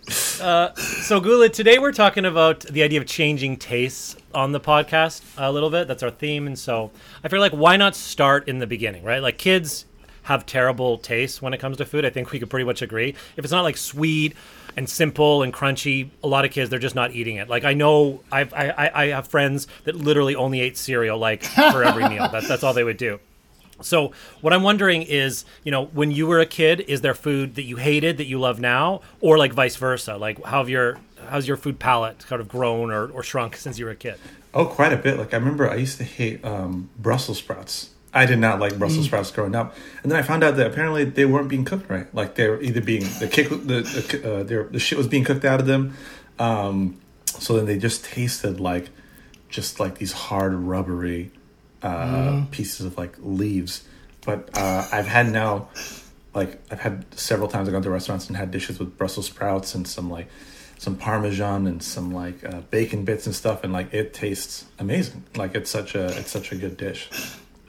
Uh, 0.09 0.75
so, 0.75 1.21
Gula, 1.21 1.49
today 1.49 1.79
we're 1.79 1.93
talking 1.93 2.25
about 2.27 2.61
the 2.61 2.83
idea 2.83 3.01
of 3.01 3.07
changing 3.07 3.57
tastes 3.57 4.17
on 4.35 4.53
the 4.53 4.61
podcast 4.61 5.23
a 5.39 5.51
little 5.51 5.71
bit. 5.71 5.89
That's 5.89 6.03
our 6.03 6.11
theme, 6.11 6.47
and 6.47 6.59
so 6.59 6.91
I 7.23 7.29
feel 7.29 7.41
like 7.41 7.53
why 7.53 7.77
not 7.77 7.97
start 7.97 8.49
in 8.49 8.59
the 8.59 8.67
beginning, 8.67 9.03
right? 9.05 9.23
Like 9.23 9.39
kids 9.39 9.87
have 10.25 10.45
terrible 10.47 10.99
tastes 10.99 11.41
when 11.41 11.55
it 11.55 11.59
comes 11.59 11.77
to 11.79 11.85
food. 11.87 12.05
I 12.05 12.11
think 12.11 12.33
we 12.33 12.39
could 12.39 12.51
pretty 12.51 12.65
much 12.65 12.83
agree. 12.83 13.11
If 13.37 13.45
it's 13.45 13.53
not 13.53 13.63
like 13.63 13.77
sweet 13.77 14.35
and 14.77 14.89
simple 14.89 15.43
and 15.43 15.53
crunchy, 15.53 16.11
a 16.23 16.27
lot 16.27 16.45
of 16.45 16.51
kids 16.51 16.69
they're 16.71 16.79
just 16.79 16.95
not 16.95 17.13
eating 17.13 17.37
it. 17.37 17.49
Like 17.49 17.65
I 17.65 17.73
know 17.75 18.21
I've, 18.31 18.53
I 18.53 18.71
I 18.71 19.03
I 19.05 19.07
have 19.09 19.29
friends 19.29 19.67
that 19.85 19.95
literally 19.95 20.35
only 20.35 20.61
ate 20.61 20.77
cereal 20.77 21.19
like 21.19 21.45
for 21.45 21.85
every 21.85 22.09
meal. 22.09 22.29
That's 22.31 22.49
that's 22.49 22.63
all 22.63 22.75
they 22.75 22.85
would 22.85 22.99
do. 22.99 23.21
So 23.81 24.13
what 24.41 24.53
I'm 24.53 24.63
wondering 24.63 25.03
is, 25.03 25.45
you 25.65 25.71
know, 25.73 25.87
when 25.87 26.11
you 26.11 26.27
were 26.27 26.41
a 26.41 26.47
kid, 26.47 26.81
is 26.81 27.01
there 27.01 27.15
food 27.15 27.57
that 27.57 27.65
you 27.65 27.77
hated 27.77 28.19
that 28.19 28.27
you 28.27 28.39
love 28.39 28.61
now, 28.61 29.01
or 29.21 29.37
like 29.39 29.53
vice 29.53 29.77
versa? 29.77 30.17
Like 30.17 30.43
how 30.45 30.59
have 30.59 30.69
your 30.69 30.99
how's 31.29 31.49
your 31.49 31.57
food 31.57 31.79
palate 31.79 32.25
kind 32.27 32.41
of 32.41 32.49
grown 32.49 32.91
or, 32.91 33.09
or 33.11 33.23
shrunk 33.23 33.57
since 33.57 33.79
you 33.79 33.85
were 33.87 33.91
a 33.91 33.97
kid? 33.97 34.17
Oh, 34.53 34.67
quite 34.67 34.93
a 34.93 34.97
bit. 34.97 35.19
Like 35.19 35.35
I 35.35 35.39
remember, 35.39 35.69
I 35.69 35.75
used 35.77 35.99
to 35.99 36.05
hate 36.05 36.45
um, 36.45 36.91
Brussels 36.99 37.39
sprouts. 37.39 37.91
I 38.17 38.27
did 38.27 38.39
not 38.39 38.61
like 38.61 38.79
Brussels 38.79 39.07
sprouts 39.07 39.33
growing 39.33 39.57
up, 39.57 39.75
and 40.05 40.13
then 40.13 40.17
I 40.17 40.23
found 40.23 40.45
out 40.45 40.55
that 40.57 40.69
apparently 40.69 41.03
they 41.03 41.25
weren't 41.25 41.49
being 41.49 41.65
cooked 41.65 41.91
right. 41.91 42.07
Like 42.15 42.37
they 42.37 42.49
were 42.49 42.61
either 42.63 42.81
being 42.81 43.03
the 43.19 43.27
kick, 43.27 43.49
the 43.49 43.57
the, 43.83 44.41
uh, 44.41 44.43
they 44.45 44.57
were- 44.57 44.69
the 44.71 44.79
shit 44.79 44.97
was 44.97 45.09
being 45.09 45.25
cooked 45.25 45.45
out 45.45 45.59
of 45.59 45.67
them, 45.67 45.95
um, 46.39 47.01
so 47.27 47.57
then 47.57 47.67
they 47.67 47.77
just 47.77 48.05
tasted 48.05 48.61
like 48.61 48.91
just 49.49 49.81
like 49.81 49.99
these 49.99 50.13
hard 50.13 50.55
rubbery 50.55 51.33
uh, 51.85 52.45
pieces 52.51 52.87
of 52.87 52.97
like 52.97 53.17
leaves. 53.21 53.85
But 54.25 54.51
uh, 54.57 54.89
I've 54.91 55.07
had 55.07 55.31
now, 55.31 55.69
like 56.35 56.61
I've 56.71 56.81
had 56.81 57.05
several 57.19 57.49
times. 57.49 57.69
I've 57.69 57.73
gone 57.73 57.83
to 57.83 57.91
restaurants 57.91 58.27
and 58.29 58.37
had 58.37 58.51
dishes 58.51 58.79
with 58.79 58.97
Brussels 58.97 59.27
sprouts 59.27 59.75
and 59.75 59.87
some 59.87 60.11
like 60.11 60.29
some 60.79 60.97
parmesan 60.97 61.67
and 61.67 61.83
some 61.83 62.13
like 62.13 62.45
uh, 62.45 62.61
bacon 62.71 63.05
bits 63.05 63.27
and 63.27 63.35
stuff, 63.35 63.65
and 63.65 63.73
like 63.73 63.93
it 63.93 64.15
tastes 64.15 64.65
amazing. 64.79 65.25
Like 65.37 65.55
it's 65.55 65.71
such 65.71 65.95
a 65.95 66.07
it's 66.19 66.31
such 66.31 66.53
a 66.53 66.57
good 66.57 66.77
dish. 66.77 67.11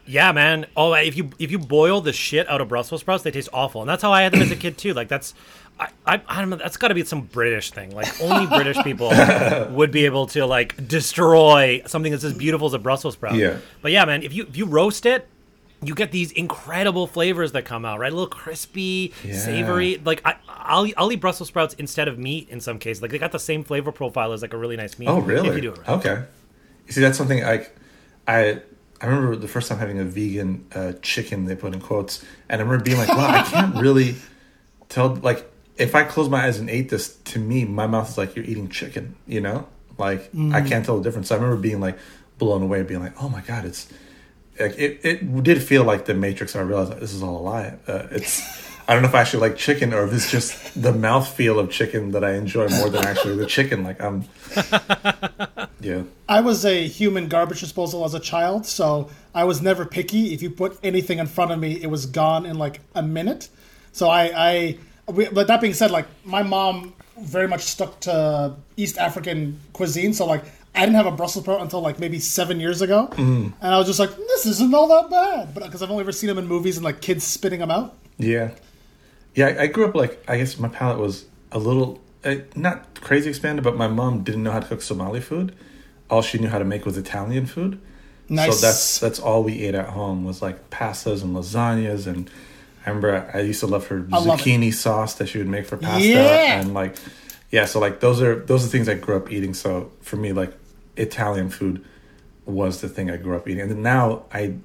Yeah, 0.07 0.31
man. 0.31 0.67
Oh, 0.77 0.93
if 0.93 1.17
you 1.17 1.31
if 1.39 1.51
you 1.51 1.57
boil 1.59 1.99
the 1.99 2.13
shit 2.13 2.47
out 2.47 2.61
of 2.61 2.69
Brussels 2.69 3.01
sprouts, 3.01 3.23
they 3.23 3.31
taste 3.31 3.49
awful, 3.51 3.81
and 3.81 3.89
that's 3.89 4.03
how 4.03 4.11
I 4.11 4.21
had 4.21 4.33
them 4.33 4.41
as 4.41 4.51
a 4.51 4.55
kid 4.55 4.77
too. 4.77 4.93
Like 4.93 5.07
that's 5.07 5.33
I, 5.79 5.89
I, 6.05 6.21
I 6.27 6.39
don't 6.39 6.49
know. 6.49 6.55
That's 6.55 6.77
got 6.77 6.87
to 6.89 6.93
be 6.95 7.03
some 7.03 7.21
British 7.21 7.71
thing. 7.71 7.93
Like 7.93 8.07
only 8.21 8.45
British 8.57 8.77
people 8.83 9.09
would 9.71 9.91
be 9.91 10.05
able 10.05 10.27
to 10.27 10.45
like 10.45 10.87
destroy 10.87 11.81
something 11.85 12.11
that's 12.11 12.23
as 12.23 12.33
beautiful 12.33 12.67
as 12.67 12.73
a 12.73 12.79
Brussels 12.79 13.15
sprout. 13.15 13.35
Yeah. 13.35 13.57
But 13.81 13.91
yeah, 13.91 14.05
man, 14.05 14.23
if 14.23 14.33
you 14.33 14.43
if 14.47 14.55
you 14.55 14.65
roast 14.65 15.05
it, 15.05 15.27
you 15.83 15.93
get 15.93 16.11
these 16.11 16.31
incredible 16.31 17.07
flavors 17.07 17.51
that 17.51 17.65
come 17.65 17.83
out. 17.85 17.99
Right, 17.99 18.11
a 18.11 18.15
little 18.15 18.29
crispy, 18.29 19.13
Yeah. 19.23 19.33
savory. 19.37 20.01
Like 20.03 20.21
I, 20.23 20.35
I'll 20.47 20.87
I'll 20.95 21.11
eat 21.11 21.19
Brussels 21.19 21.49
sprouts 21.49 21.73
instead 21.75 22.07
of 22.07 22.17
meat 22.17 22.47
in 22.49 22.61
some 22.61 22.79
cases. 22.79 23.01
Like 23.01 23.11
they 23.11 23.17
got 23.19 23.31
the 23.33 23.39
same 23.39 23.63
flavor 23.63 23.91
profile 23.91 24.31
as 24.31 24.41
like 24.41 24.53
a 24.53 24.57
really 24.57 24.77
nice 24.77 24.97
meat. 24.97 25.09
Oh, 25.09 25.19
really? 25.19 25.49
If 25.49 25.55
you 25.55 25.61
do 25.61 25.71
it 25.73 25.79
right. 25.79 25.89
Okay. 25.89 26.23
You 26.87 26.93
see, 26.93 27.01
that's 27.01 27.17
something 27.17 27.43
I, 27.43 27.65
I, 28.27 28.61
I 29.01 29.05
remember 29.07 29.35
the 29.35 29.47
first 29.47 29.67
time 29.69 29.79
having 29.79 29.99
a 29.99 30.03
vegan 30.05 30.65
uh, 30.73 30.93
chicken. 31.01 31.45
They 31.45 31.55
put 31.55 31.73
in 31.73 31.81
quotes, 31.81 32.23
and 32.47 32.61
I 32.61 32.63
remember 32.63 32.83
being 32.85 32.97
like, 32.97 33.09
"Wow, 33.09 33.27
I 33.27 33.41
can't 33.43 33.75
really 33.81 34.15
tell." 34.87 35.15
Like, 35.15 35.51
if 35.77 35.95
I 35.95 36.03
close 36.03 36.29
my 36.29 36.45
eyes 36.45 36.59
and 36.59 36.69
ate 36.69 36.89
this, 36.89 37.15
to 37.15 37.39
me, 37.39 37.65
my 37.65 37.87
mouth 37.87 38.09
is 38.09 38.17
like 38.17 38.35
you're 38.35 38.45
eating 38.45 38.69
chicken. 38.69 39.15
You 39.27 39.41
know, 39.41 39.67
like 39.97 40.29
I 40.51 40.61
can't 40.61 40.85
tell 40.85 40.97
the 40.97 41.03
difference. 41.03 41.29
So 41.29 41.35
I 41.35 41.39
remember 41.39 41.61
being 41.61 41.79
like 41.79 41.97
blown 42.37 42.61
away, 42.61 42.83
being 42.83 43.01
like, 43.01 43.21
"Oh 43.21 43.29
my 43.29 43.41
god, 43.41 43.65
it's." 43.65 43.91
Like, 44.57 44.77
it, 44.77 45.01
it 45.03 45.43
did 45.43 45.61
feel 45.61 45.83
like 45.83 46.05
the 46.05 46.13
Matrix. 46.13 46.55
And 46.55 46.63
I 46.63 46.65
realized 46.65 46.91
like, 46.91 47.01
this 47.01 47.13
is 47.13 47.21
all 47.21 47.37
a 47.37 47.43
lie. 47.43 47.77
Uh, 47.87 48.07
it's 48.11 48.41
I 48.87 48.93
don't 48.93 49.01
know 49.01 49.09
if 49.09 49.15
I 49.15 49.21
actually 49.21 49.41
like 49.41 49.57
chicken 49.57 49.93
or 49.93 50.05
if 50.05 50.13
it's 50.13 50.29
just 50.29 50.79
the 50.79 50.93
mouth 50.93 51.27
feel 51.27 51.59
of 51.59 51.71
chicken 51.71 52.11
that 52.11 52.23
I 52.23 52.33
enjoy 52.33 52.69
more 52.69 52.89
than 52.89 53.03
actually 53.03 53.35
the 53.35 53.47
chicken. 53.47 53.83
Like 53.83 53.99
I'm, 53.99 54.25
yeah. 55.79 56.03
I 56.29 56.41
was 56.41 56.65
a 56.65 56.87
human 56.87 57.27
garbage 57.27 57.61
disposal 57.61 58.05
as 58.05 58.13
a 58.13 58.19
child, 58.19 58.67
so 58.67 59.09
I 59.33 59.43
was 59.45 59.61
never 59.61 59.85
picky. 59.85 60.33
If 60.33 60.43
you 60.43 60.51
put 60.51 60.77
anything 60.83 61.17
in 61.17 61.25
front 61.25 61.51
of 61.51 61.59
me, 61.59 61.81
it 61.81 61.87
was 61.87 62.05
gone 62.05 62.45
in 62.45 62.59
like 62.59 62.79
a 62.93 63.01
minute. 63.01 63.49
So 63.91 64.09
I, 64.09 64.31
I 64.35 64.77
we, 65.07 65.27
but 65.29 65.47
that 65.47 65.61
being 65.61 65.73
said, 65.73 65.91
like 65.91 66.07
my 66.23 66.43
mom 66.43 66.93
very 67.19 67.47
much 67.47 67.63
stuck 67.63 67.99
to 68.01 68.55
East 68.75 68.97
African 68.97 69.59
cuisine. 69.73 70.13
So 70.13 70.25
like 70.25 70.43
I 70.73 70.81
didn't 70.81 70.95
have 70.95 71.05
a 71.05 71.11
Brussels 71.11 71.45
sprout 71.45 71.61
until 71.61 71.81
like 71.81 71.99
maybe 71.99 72.19
seven 72.19 72.59
years 72.59 72.81
ago, 72.81 73.09
and 73.61 73.73
I 73.73 73.77
was 73.77 73.87
just 73.87 73.99
like, 73.99 74.15
this 74.15 74.45
isn't 74.45 74.73
all 74.73 74.87
that 74.87 75.09
bad. 75.09 75.53
But 75.53 75.63
because 75.63 75.81
I've 75.81 75.91
only 75.91 76.01
ever 76.01 76.11
seen 76.11 76.27
them 76.27 76.37
in 76.37 76.47
movies 76.47 76.77
and 76.77 76.83
like 76.83 77.01
kids 77.01 77.23
spitting 77.23 77.59
them 77.59 77.71
out. 77.71 77.95
Yeah, 78.17 78.51
yeah. 79.33 79.47
I, 79.47 79.61
I 79.63 79.67
grew 79.67 79.85
up 79.87 79.95
like 79.95 80.23
I 80.27 80.37
guess 80.37 80.57
my 80.57 80.67
palate 80.67 80.99
was 80.99 81.25
a 81.51 81.59
little 81.59 82.01
uh, 82.23 82.35
not 82.55 82.99
crazy 83.01 83.29
expanded, 83.29 83.63
but 83.63 83.75
my 83.75 83.87
mom 83.87 84.23
didn't 84.23 84.43
know 84.43 84.51
how 84.51 84.59
to 84.59 84.67
cook 84.67 84.81
Somali 84.81 85.21
food. 85.21 85.55
All 86.09 86.21
she 86.21 86.37
knew 86.37 86.49
how 86.49 86.59
to 86.59 86.65
make 86.65 86.85
was 86.85 86.97
Italian 86.97 87.45
food. 87.45 87.79
Nice. 88.27 88.59
So 88.59 88.65
that's 88.65 88.99
that's 88.99 89.19
all 89.19 89.43
we 89.43 89.61
ate 89.63 89.75
at 89.75 89.89
home 89.89 90.25
was 90.25 90.41
like 90.41 90.69
pastas 90.69 91.21
and 91.23 91.35
lasagnas 91.35 92.07
and. 92.07 92.29
I 92.85 92.89
remember 92.89 93.29
I 93.33 93.39
used 93.41 93.59
to 93.61 93.67
love 93.67 93.87
her 93.87 94.05
I 94.13 94.19
love 94.19 94.39
zucchini 94.41 94.73
sauce 94.73 95.15
that 95.15 95.27
she 95.29 95.37
would 95.39 95.47
make 95.47 95.65
for 95.65 95.77
pasta 95.77 96.07
Yeah. 96.07 96.59
and 96.59 96.73
like 96.73 96.95
yeah 97.51 97.65
so 97.65 97.79
like 97.79 97.99
those 97.99 98.21
are 98.21 98.35
those 98.35 98.65
are 98.65 98.69
things 98.69 98.87
I 98.89 98.93
grew 98.95 99.15
up 99.17 99.31
eating. 99.31 99.53
So 99.53 99.91
for 100.01 100.17
me 100.17 100.33
like 100.33 100.53
Italian 100.97 101.49
food 101.49 101.83
was 102.45 102.81
the 102.81 102.89
thing 102.89 103.09
I 103.09 103.17
grew 103.17 103.35
up 103.35 103.47
eating. 103.47 103.61
And 103.61 103.71
then 103.71 103.81
now 103.81 104.23
I 104.31 104.55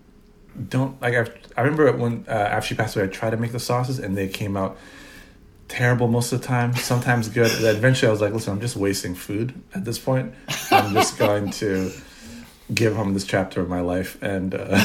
don't 0.68 1.00
like 1.00 1.14
I've, 1.14 1.34
I 1.56 1.62
remember 1.62 1.90
when 1.92 2.24
uh, 2.28 2.32
after 2.32 2.68
she 2.68 2.74
passed 2.74 2.94
away 2.96 3.04
I 3.06 3.08
tried 3.08 3.30
to 3.30 3.36
make 3.38 3.52
the 3.52 3.60
sauces 3.60 3.98
and 3.98 4.16
they 4.16 4.28
came 4.28 4.56
out 4.56 4.76
terrible 5.68 6.08
most 6.08 6.32
of 6.32 6.40
the 6.40 6.46
time 6.46 6.74
sometimes 6.74 7.28
good. 7.28 7.50
Then 7.62 7.76
eventually 7.76 8.08
I 8.08 8.12
was 8.12 8.20
like 8.20 8.32
listen 8.32 8.52
I'm 8.52 8.60
just 8.60 8.76
wasting 8.76 9.14
food 9.14 9.54
at 9.74 9.84
this 9.84 9.98
point. 9.98 10.34
I'm 10.70 10.92
just 10.92 11.16
going 11.24 11.50
to 11.52 11.90
give 12.74 12.96
him 12.96 13.14
this 13.14 13.24
chapter 13.24 13.60
of 13.60 13.68
my 13.68 13.80
life 13.80 14.20
and 14.22 14.54
uh, 14.54 14.80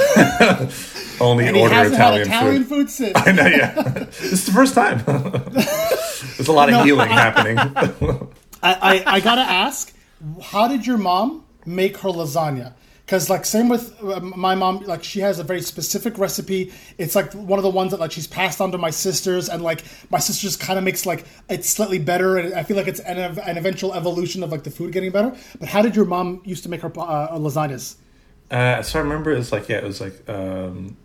only 1.20 1.48
And 1.48 1.58
order 1.58 1.84
Italian, 1.86 2.28
Italian 2.28 2.64
food. 2.64 2.70
food 2.70 2.90
since. 2.90 3.14
I 3.16 3.32
know, 3.32 3.46
yeah. 3.46 3.72
this 3.82 4.22
is 4.22 4.46
the 4.46 4.52
first 4.52 4.74
time. 4.76 5.04
There's 6.38 6.48
a 6.48 6.52
lot 6.54 6.72
of 6.72 6.84
healing 6.86 7.10
happening. 7.10 7.58
I, 7.60 8.24
I, 8.64 9.04
I 9.06 9.20
gotta 9.20 9.42
ask, 9.42 9.94
how 10.42 10.68
did 10.68 10.86
your 10.88 10.98
mom 10.98 11.46
make 11.66 11.98
her 11.98 12.10
lasagna? 12.10 12.74
Because 13.06 13.30
like 13.30 13.46
same 13.46 13.70
with 13.70 13.96
uh, 14.04 14.20
my 14.20 14.56
mom, 14.56 14.80
like 14.80 15.04
she 15.04 15.20
has 15.20 15.38
a 15.38 15.44
very 15.44 15.62
specific 15.62 16.18
recipe. 16.18 16.74
It's 16.98 17.16
like 17.16 17.32
one 17.34 17.60
of 17.60 17.64
the 17.64 17.70
ones 17.70 17.92
that 17.92 18.00
like 18.00 18.12
she's 18.12 18.26
passed 18.26 18.60
on 18.60 18.72
to 18.72 18.80
my 18.80 18.90
sisters, 18.90 19.48
and 19.48 19.62
like 19.62 19.84
my 20.10 20.18
sisters 20.18 20.56
kind 20.56 20.80
of 20.80 20.84
makes 20.84 21.06
like 21.06 21.26
it's 21.48 21.70
slightly 21.70 22.00
better, 22.00 22.38
and 22.38 22.56
I 22.56 22.64
feel 22.64 22.76
like 22.76 22.88
it's 22.88 23.00
an, 23.02 23.20
an 23.20 23.58
eventual 23.58 23.94
evolution 23.94 24.42
of 24.42 24.52
like 24.52 24.64
the 24.64 24.72
food 24.72 24.92
getting 24.92 25.12
better. 25.12 25.36
But 25.60 25.70
how 25.70 25.84
did 25.84 25.96
your 25.96 26.06
mom 26.06 26.42
used 26.46 26.64
to 26.64 26.70
make 26.70 26.82
her 26.82 26.92
uh, 27.00 27.38
lasagnas? 27.38 27.98
Uh, 28.50 28.82
so 28.82 29.00
I 29.00 29.04
remember 29.04 29.32
it's 29.32 29.52
like 29.52 29.70
yeah, 29.70 29.78
it 29.78 29.84
was 29.84 30.02
like 30.02 30.28
um, 30.28 30.98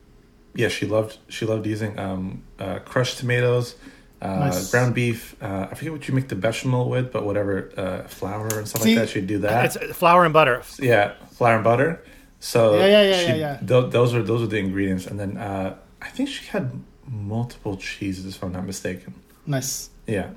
yeah, 0.55 0.68
she 0.68 0.87
loved 0.87 1.18
she 1.29 1.44
loved 1.44 1.66
using 1.66 1.98
um, 1.98 2.44
uh, 2.59 2.79
crushed 2.79 3.18
tomatoes, 3.18 3.77
uh, 4.22 4.38
Nice. 4.38 4.70
ground 4.70 4.94
beef. 4.94 5.35
Uh, 5.42 5.68
I 5.70 5.74
forget 5.74 5.92
what 5.92 6.06
you 6.09 6.14
make 6.14 6.28
the 6.28 6.35
bechamel 6.37 6.88
with, 6.88 7.11
but 7.12 7.24
whatever 7.24 7.70
uh, 7.76 8.02
flour 8.09 8.48
and 8.59 8.68
stuff 8.68 8.83
See, 8.83 8.94
like 8.96 9.06
that. 9.06 9.09
She'd 9.11 9.26
do 9.26 9.38
that. 9.38 9.76
It's 9.76 9.96
flour 9.96 10.24
and 10.24 10.33
butter. 10.33 10.62
yeah, 10.78 11.14
flour 11.33 11.54
and 11.56 11.64
butter. 11.64 12.02
So 12.40 12.78
Yeah, 12.78 12.87
yeah, 12.87 13.02
yeah, 13.02 13.18
she- 13.20 13.26
yeah, 13.28 13.35
yeah. 13.37 13.59
tho- 13.62 13.88
those 13.88 14.14
are 14.14 14.22
those 14.22 14.42
are 14.42 14.46
the 14.46 14.59
ingredients, 14.59 15.06
and 15.06 15.18
then 15.20 15.37
uh, 15.37 15.76
I 16.02 16.09
think 16.09 16.28
she 16.28 16.46
had 16.46 16.70
multiple 17.06 17.76
cheeses, 17.76 18.24
if 18.37 18.42
I'm 18.42 18.52
not 18.52 18.64
mistaken. 18.66 19.14
Nice. 19.46 19.90
Yeah. 20.06 20.30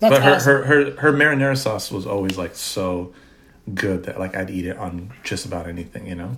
That's 0.00 0.14
but 0.14 0.22
her, 0.22 0.34
awesome. 0.34 0.52
her 0.52 0.62
her 0.64 0.90
her 1.02 1.12
marinara 1.12 1.56
sauce 1.56 1.90
was 1.92 2.06
always 2.06 2.38
like 2.38 2.54
so 2.56 3.12
good 3.74 4.04
that 4.04 4.18
like 4.18 4.34
I'd 4.36 4.50
eat 4.50 4.66
it 4.66 4.76
on 4.78 5.12
just 5.22 5.44
about 5.46 5.66
anything, 5.68 6.06
you 6.06 6.14
know. 6.14 6.36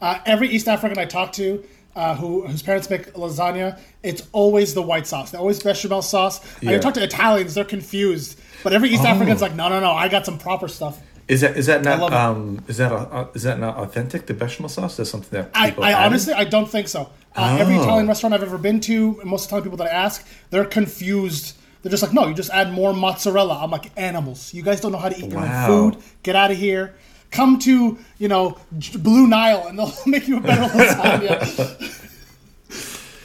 Uh, 0.00 0.18
every 0.26 0.48
East 0.48 0.68
African 0.68 0.98
I 0.98 1.04
talk 1.06 1.32
to, 1.32 1.64
uh, 1.94 2.14
who 2.16 2.46
whose 2.46 2.62
parents 2.62 2.88
make 2.90 3.12
lasagna, 3.14 3.78
it's 4.02 4.22
always 4.32 4.74
the 4.74 4.82
white 4.82 5.06
sauce. 5.06 5.30
They 5.30 5.38
always 5.38 5.62
bechamel 5.62 6.02
sauce. 6.02 6.40
Yeah. 6.62 6.72
I 6.72 6.78
talk 6.78 6.94
to 6.94 7.02
Italians, 7.02 7.54
they're 7.54 7.64
confused. 7.64 8.38
But 8.62 8.72
every 8.72 8.88
East 8.90 9.04
African's 9.04 9.42
like, 9.42 9.54
no, 9.54 9.68
no, 9.68 9.80
no, 9.80 9.92
I 9.92 10.08
got 10.08 10.24
some 10.24 10.38
proper 10.38 10.68
stuff. 10.68 11.00
Is 11.28 11.40
that 11.42 11.56
is 11.56 11.66
that 11.66 11.82
not 11.82 12.12
um 12.12 12.64
is 12.68 12.76
that 12.78 12.92
uh, 12.92 13.26
is 13.34 13.42
that 13.44 13.58
not 13.58 13.76
authentic? 13.76 14.26
The 14.26 14.34
bechamel 14.34 14.68
sauce 14.68 14.98
is 14.98 15.08
something 15.10 15.30
that 15.40 15.50
I, 15.54 15.70
people 15.70 15.84
I 15.84 15.92
added? 15.92 16.06
honestly, 16.06 16.32
I 16.34 16.44
don't 16.44 16.68
think 16.68 16.88
so. 16.88 17.10
Uh, 17.36 17.56
Every 17.60 17.76
Oh. 17.76 17.82
Italian 17.82 18.08
restaurant 18.08 18.34
I've 18.34 18.42
ever 18.42 18.58
been 18.58 18.80
to, 18.80 19.20
most 19.24 19.44
of 19.44 19.50
the 19.50 19.56
Italian 19.56 19.62
people 19.64 19.78
that 19.78 19.86
I 19.88 19.96
ask, 19.96 20.26
they're 20.50 20.64
confused. 20.66 21.56
They're 21.82 21.90
just 21.90 22.02
like, 22.02 22.12
no, 22.12 22.26
you 22.28 22.34
just 22.34 22.50
add 22.50 22.72
more 22.72 22.92
mozzarella. 22.92 23.58
I'm 23.62 23.70
like, 23.70 23.90
animals. 23.96 24.52
You 24.54 24.62
guys 24.62 24.80
don't 24.80 24.92
know 24.92 24.98
how 24.98 25.08
to 25.08 25.16
eat 25.18 25.30
your 25.32 25.40
Wow. 25.40 25.68
own 25.70 25.92
food. 25.92 26.02
Get 26.22 26.36
out 26.36 26.50
of 26.50 26.56
here. 26.56 26.94
Come 27.32 27.58
to, 27.60 27.98
you 28.18 28.28
know, 28.28 28.58
Blue 28.98 29.26
Nile, 29.26 29.66
and 29.66 29.78
they'll 29.78 29.92
make 30.06 30.28
you 30.28 30.36
a 30.36 30.40
better 30.40 30.62
lasagna. 30.78 31.98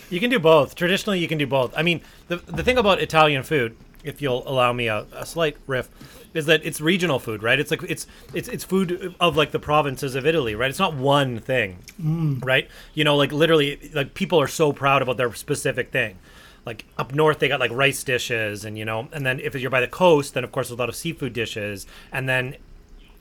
You 0.10 0.20
can 0.20 0.30
do 0.30 0.40
both. 0.40 0.76
Traditionally, 0.76 1.20
you 1.20 1.28
can 1.28 1.38
do 1.38 1.46
both. 1.46 1.74
I 1.78 1.84
mean, 1.84 2.02
the 2.28 2.38
the 2.38 2.64
thing 2.64 2.78
about 2.78 3.00
Italian 3.02 3.44
food, 3.44 3.76
if 4.04 4.22
you'll 4.22 4.48
allow 4.48 4.74
me 4.74 4.88
a, 4.88 5.06
a 5.14 5.26
slight 5.26 5.58
riff, 5.68 5.90
is 6.34 6.46
that 6.46 6.66
it's 6.66 6.80
regional 6.80 7.20
food, 7.20 7.44
right? 7.44 7.60
It's 7.60 7.72
like 7.72 7.84
it's 7.84 8.08
it's 8.34 8.48
it's 8.48 8.64
food 8.64 9.16
of 9.20 9.36
like 9.36 9.52
the 9.52 9.60
provinces 9.60 10.16
of 10.16 10.26
Italy, 10.26 10.56
right? 10.56 10.70
It's 10.70 10.80
not 10.80 10.96
one 10.96 11.40
thing, 11.40 11.80
mm. 12.02 12.44
right? 12.46 12.70
You 12.94 13.04
know, 13.04 13.16
like 13.16 13.32
literally, 13.32 13.92
like 13.94 14.14
people 14.14 14.40
are 14.40 14.48
so 14.48 14.72
proud 14.72 15.02
about 15.02 15.18
their 15.18 15.34
specific 15.34 15.92
thing. 15.92 16.18
Like 16.66 16.86
up 16.98 17.14
north, 17.14 17.40
they 17.40 17.48
got 17.48 17.60
like 17.60 17.72
rice 17.72 18.04
dishes, 18.04 18.64
and 18.64 18.78
you 18.78 18.86
know, 18.86 19.10
and 19.12 19.26
then 19.26 19.40
if 19.40 19.56
you're 19.56 19.72
by 19.72 19.82
the 19.82 19.88
coast, 19.88 20.34
then 20.34 20.44
of 20.44 20.52
course 20.52 20.68
there's 20.68 20.78
a 20.78 20.82
lot 20.82 20.90
of 20.90 20.96
seafood 20.96 21.34
dishes, 21.34 21.86
and 22.12 22.30
then 22.30 22.56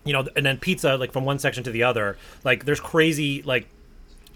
you 0.07 0.13
know, 0.13 0.27
and 0.37 0.47
then 0.47 0.59
pizza, 0.59 0.97
like 0.97 1.13
from 1.13 1.25
one 1.25 1.39
section 1.39 1.65
to 1.65 1.71
the 1.71 1.83
other. 1.83 2.17
Like 2.45 2.65
there's 2.65 2.81
crazy 2.81 3.43
like 3.43 3.69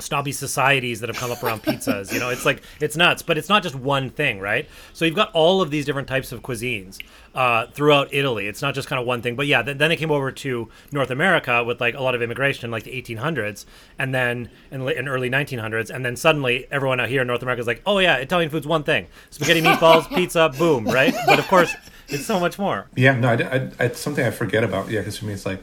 snobby 0.03 0.33
societies 0.33 1.01
that 1.01 1.09
have 1.09 1.17
come 1.17 1.31
up 1.31 1.43
around 1.43 1.63
pizzas. 1.63 2.13
You 2.13 2.19
know, 2.19 2.31
it's 2.31 2.45
like 2.45 2.63
it's 2.81 2.97
nuts, 2.97 3.23
but 3.23 3.39
it's 3.39 3.49
not 3.49 3.63
just 3.63 3.75
one 3.75 4.11
thing, 4.11 4.41
right? 4.41 4.69
So 4.93 5.05
you've 5.05 5.15
got 5.15 5.31
all 5.33 5.63
of 5.63 5.71
these 5.71 5.85
different 5.85 6.09
types 6.09 6.33
of 6.33 6.43
cuisines 6.43 6.99
uh, 7.35 7.67
throughout 7.69 8.13
Italy. 8.13 8.47
It's 8.47 8.63
not 8.63 8.75
just 8.75 8.89
kind 8.89 9.01
of 9.01 9.07
one 9.07 9.23
thing, 9.23 9.37
but 9.37 9.47
yeah. 9.47 9.63
Then, 9.63 9.79
then 9.79 9.93
it 9.93 9.97
came 9.97 10.11
over 10.11 10.33
to 10.33 10.69
North 10.93 11.11
America 11.11 11.63
with 11.65 11.81
like 11.81 11.95
a 11.95 12.03
lot 12.03 12.15
of 12.15 12.23
immigration 12.23 12.65
in 12.65 12.71
like 12.71 12.85
the 12.85 13.03
1800s, 13.03 13.65
and 13.99 14.15
then 14.15 14.51
in, 14.71 14.89
in 14.89 15.09
early 15.09 15.31
1900s, 15.31 15.91
and 15.91 16.05
then 16.05 16.17
suddenly 16.17 16.67
everyone 16.71 17.01
out 17.01 17.09
here 17.09 17.23
in 17.23 17.27
North 17.27 17.43
America 17.43 17.61
is 17.61 17.67
like, 17.67 17.83
oh 17.87 17.99
yeah, 17.99 18.17
Italian 18.17 18.51
food's 18.51 18.67
one 18.67 18.83
thing: 18.83 19.07
spaghetti, 19.31 19.61
meatballs, 19.61 20.09
pizza, 20.15 20.51
boom, 20.59 20.85
right? 20.85 21.15
But 21.27 21.39
of 21.39 21.47
course, 21.49 21.75
it's 22.13 22.27
so 22.27 22.39
much 22.41 22.59
more. 22.59 22.87
Yeah, 22.97 23.15
no, 23.19 23.29
I, 23.29 23.33
I, 23.35 23.71
I, 23.81 23.85
it's 23.87 24.01
something 24.01 24.25
I 24.25 24.31
forget 24.31 24.65
about. 24.65 24.89
Yeah, 24.91 25.01
because 25.01 25.19
for 25.19 25.27
me, 25.27 25.33
it's 25.33 25.47
like, 25.47 25.63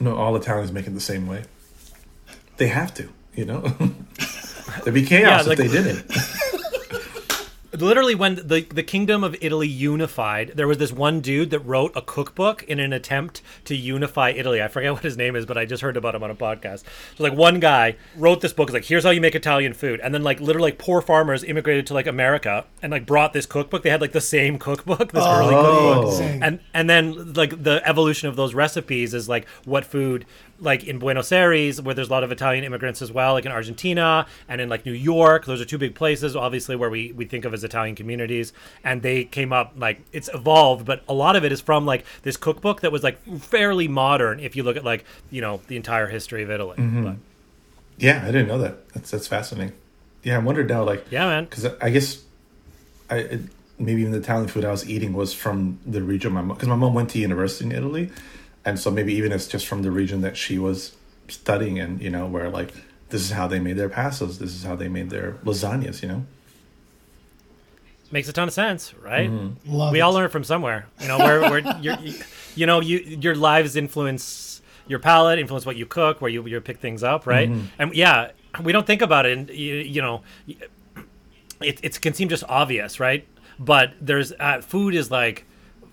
no, 0.00 0.16
all 0.16 0.36
Italians 0.36 0.72
make 0.72 0.86
it 0.86 0.94
the 0.94 1.00
same 1.00 1.26
way. 1.26 1.44
They 2.56 2.68
have 2.68 2.92
to, 2.94 3.08
you 3.34 3.44
know. 3.44 3.60
There'd 4.84 4.94
be 4.94 5.04
chaos 5.04 5.44
Yeah, 5.44 5.48
like- 5.48 5.58
if 5.60 5.70
they 5.70 5.82
didn't. 5.82 6.10
literally 7.72 8.14
when 8.14 8.36
the 8.36 8.66
the 8.70 8.82
kingdom 8.82 9.22
of 9.24 9.36
Italy 9.40 9.68
unified, 9.68 10.52
there 10.54 10.66
was 10.66 10.78
this 10.78 10.92
one 10.92 11.20
dude 11.20 11.50
that 11.50 11.60
wrote 11.60 11.92
a 11.94 12.02
cookbook 12.02 12.62
in 12.64 12.80
an 12.80 12.92
attempt 12.92 13.42
to 13.64 13.76
unify 13.76 14.30
Italy. 14.30 14.62
I 14.62 14.68
forget 14.68 14.92
what 14.94 15.02
his 15.02 15.16
name 15.16 15.36
is, 15.36 15.46
but 15.46 15.58
I 15.58 15.64
just 15.64 15.82
heard 15.82 15.96
about 15.96 16.14
him 16.14 16.22
on 16.22 16.30
a 16.30 16.34
podcast. 16.34 16.84
So 17.16 17.24
like 17.24 17.34
one 17.34 17.60
guy 17.60 17.96
wrote 18.16 18.40
this 18.40 18.52
book, 18.52 18.68
it's 18.68 18.74
like 18.74 18.84
here's 18.84 19.04
how 19.04 19.10
you 19.10 19.20
make 19.20 19.34
Italian 19.34 19.74
food, 19.74 20.00
and 20.00 20.14
then 20.14 20.22
like 20.22 20.40
literally 20.40 20.70
like 20.70 20.78
poor 20.78 21.00
farmers 21.00 21.44
immigrated 21.44 21.86
to 21.88 21.94
like 21.94 22.06
America 22.06 22.64
and 22.82 22.92
like 22.92 23.06
brought 23.06 23.32
this 23.32 23.46
cookbook. 23.46 23.82
They 23.82 23.90
had 23.90 24.00
like 24.00 24.12
the 24.12 24.20
same 24.20 24.58
cookbook, 24.68 25.12
this 25.12 25.24
early 25.24 25.54
oh. 25.54 25.62
cookbook, 25.62 25.98
Oh. 25.98 26.38
And 26.42 26.60
and 26.74 26.88
then 26.88 27.34
like 27.34 27.62
the 27.62 27.82
evolution 27.84 28.28
of 28.28 28.36
those 28.36 28.54
recipes 28.54 29.14
is 29.14 29.28
like 29.28 29.48
what 29.64 29.84
food 29.84 30.24
like 30.60 30.84
in 30.84 30.98
Buenos 30.98 31.30
Aires, 31.32 31.80
where 31.80 31.94
there's 31.94 32.08
a 32.08 32.10
lot 32.10 32.24
of 32.24 32.32
Italian 32.32 32.64
immigrants 32.64 33.00
as 33.02 33.12
well, 33.12 33.34
like 33.34 33.46
in 33.46 33.52
Argentina 33.52 34.26
and 34.48 34.60
in 34.60 34.68
like 34.68 34.84
New 34.84 34.92
York. 34.92 35.46
Those 35.46 35.60
are 35.60 35.64
two 35.64 35.78
big 35.78 35.94
places, 35.94 36.34
obviously, 36.34 36.76
where 36.76 36.90
we, 36.90 37.12
we 37.12 37.24
think 37.24 37.44
of 37.44 37.54
as 37.54 37.64
Italian 37.64 37.94
communities. 37.94 38.52
And 38.82 39.02
they 39.02 39.24
came 39.24 39.52
up 39.52 39.74
like 39.76 40.00
it's 40.12 40.28
evolved, 40.32 40.84
but 40.84 41.02
a 41.08 41.14
lot 41.14 41.36
of 41.36 41.44
it 41.44 41.52
is 41.52 41.60
from 41.60 41.86
like 41.86 42.04
this 42.22 42.36
cookbook 42.36 42.80
that 42.80 42.92
was 42.92 43.02
like 43.02 43.22
fairly 43.40 43.88
modern 43.88 44.40
if 44.40 44.56
you 44.56 44.62
look 44.62 44.76
at 44.76 44.84
like, 44.84 45.04
you 45.30 45.40
know, 45.40 45.60
the 45.68 45.76
entire 45.76 46.06
history 46.06 46.42
of 46.42 46.50
Italy. 46.50 46.76
Mm-hmm. 46.76 47.04
But, 47.04 47.16
Yeah, 47.98 48.22
I 48.22 48.26
didn't 48.26 48.48
know 48.48 48.58
that. 48.58 48.88
That's 48.90 49.10
that's 49.10 49.26
fascinating. 49.26 49.74
Yeah, 50.22 50.36
I 50.36 50.38
wondered 50.38 50.68
now, 50.68 50.84
like, 50.84 51.06
yeah, 51.10 51.26
man. 51.26 51.44
because 51.44 51.66
I 51.80 51.90
guess 51.90 52.22
I 53.08 53.16
it, 53.16 53.40
maybe 53.78 54.00
even 54.00 54.12
the 54.12 54.18
Italian 54.18 54.48
food 54.48 54.64
I 54.64 54.70
was 54.70 54.88
eating 54.88 55.12
was 55.12 55.32
from 55.32 55.78
the 55.86 56.02
region 56.02 56.32
my 56.32 56.42
mom 56.42 56.56
because 56.56 56.68
my 56.68 56.76
mom 56.76 56.94
went 56.94 57.10
to 57.10 57.18
university 57.18 57.64
in 57.66 57.72
Italy, 57.72 58.10
and 58.64 58.78
so 58.78 58.90
maybe 58.90 59.14
even 59.14 59.32
it's 59.32 59.46
just 59.46 59.66
from 59.66 59.82
the 59.82 59.90
region 59.90 60.20
that 60.22 60.36
she 60.36 60.58
was 60.58 60.96
studying 61.28 61.76
in. 61.76 61.98
You 62.00 62.10
know, 62.10 62.26
where 62.26 62.48
like 62.50 62.72
this 63.10 63.22
is 63.22 63.30
how 63.30 63.46
they 63.46 63.58
made 63.58 63.76
their 63.76 63.88
pastas, 63.88 64.38
this 64.38 64.54
is 64.54 64.64
how 64.64 64.76
they 64.76 64.88
made 64.88 65.10
their 65.10 65.32
lasagnas. 65.44 66.02
You 66.02 66.08
know, 66.08 66.26
Makes 68.10 68.28
a 68.28 68.32
ton 68.32 68.48
of 68.48 68.54
sense, 68.54 68.94
right? 68.94 69.30
Love 69.66 69.92
we 69.92 69.98
it. 69.98 70.02
all 70.02 70.12
learn 70.12 70.30
from 70.30 70.42
somewhere. 70.42 70.86
You 71.00 71.08
know, 71.08 71.18
where, 71.18 71.40
where 71.42 71.58
you 71.80 71.94
you 72.54 72.66
know, 72.66 72.80
you 72.80 72.98
your 72.98 73.34
lives 73.34 73.76
influence 73.76 74.62
your 74.86 74.98
palate, 74.98 75.38
influence 75.38 75.66
what 75.66 75.76
you 75.76 75.84
cook, 75.84 76.20
where 76.22 76.30
you 76.30 76.46
you 76.46 76.60
pick 76.60 76.78
things 76.78 77.02
up, 77.02 77.26
right? 77.26 77.50
And 77.78 77.94
yeah, 77.94 78.30
we 78.62 78.72
don't 78.72 78.86
think 78.86 79.02
about 79.02 79.26
it, 79.26 79.36
and 79.36 79.50
you, 79.50 79.74
you 79.74 80.00
know, 80.00 80.22
it 81.60 81.80
it 81.82 82.00
can 82.00 82.14
seem 82.14 82.28
just 82.30 82.44
obvious, 82.48 82.98
right? 82.98 83.26
But 83.58 83.92
there's 84.00 84.32
uh, 84.32 84.62
food 84.62 84.94
is 84.94 85.10
like 85.10 85.44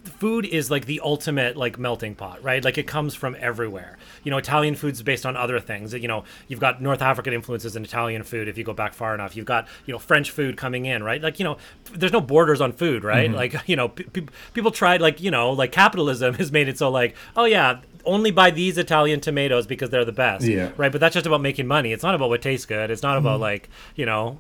food 0.06 0.46
is 0.46 0.72
like 0.72 0.86
the 0.86 1.00
ultimate 1.02 1.58
like 1.58 1.78
melting 1.80 2.16
pot 2.16 2.44
right? 2.44 2.64
Like 2.64 2.78
it 2.78 2.88
comes 2.88 3.16
from 3.16 3.36
everywhere. 3.40 3.98
You 4.24 4.32
know 4.32 4.38
italian 4.38 4.76
food's 4.76 5.02
based 5.02 5.26
on 5.26 5.36
other 5.36 5.60
things. 5.60 5.94
You 5.94 6.08
know 6.08 6.24
you've 6.48 6.60
got 6.60 6.82
north 6.82 7.02
african 7.02 7.34
influences 7.34 7.76
in 7.76 7.84
italian 7.84 8.24
food 8.24 8.48
if 8.48 8.58
you 8.58 8.64
go 8.64 8.74
back 8.74 8.94
far 8.94 9.14
enough. 9.14 9.36
You've 9.36 9.46
got 9.46 9.68
you 9.86 9.94
know 9.94 10.00
french 10.00 10.32
food 10.32 10.58
coming 10.58 10.86
in 10.86 11.04
right? 11.04 11.22
Like 11.22 11.40
you 11.40 11.46
know 11.46 11.58
there's 11.94 12.12
no 12.14 12.22
borders 12.22 12.62
on 12.62 12.72
food 12.72 13.04
right? 13.04 13.30
Mm-hmm. 13.30 13.36
Like 13.36 13.56
you 13.68 13.76
know 13.76 13.90
pe- 13.90 14.04
pe- 14.04 14.28
people 14.54 14.72
tried 14.72 15.02
like 15.02 15.22
you 15.22 15.32
know 15.32 15.52
like 15.52 15.72
capitalism 15.72 16.34
has 16.36 16.52
made 16.52 16.68
it 16.68 16.78
so 16.78 16.90
like 16.90 17.16
oh 17.36 17.46
yeah 17.46 17.80
only 18.06 18.30
buy 18.32 18.52
these 18.52 18.78
italian 18.78 19.20
tomatoes 19.20 19.66
because 19.66 19.90
they're 19.90 20.06
the 20.06 20.12
best 20.12 20.46
Yeah. 20.46 20.72
right? 20.78 20.92
But 20.92 21.02
that's 21.02 21.16
just 21.16 21.26
about 21.26 21.42
making 21.42 21.68
money. 21.68 21.92
It's 21.92 22.04
not 22.04 22.14
about 22.14 22.30
what 22.30 22.42
tastes 22.42 22.66
good. 22.66 22.92
It's 22.92 23.02
not 23.02 23.18
about 23.18 23.36
mm-hmm. 23.36 23.42
like 23.42 23.70
you 23.96 24.06
know 24.06 24.38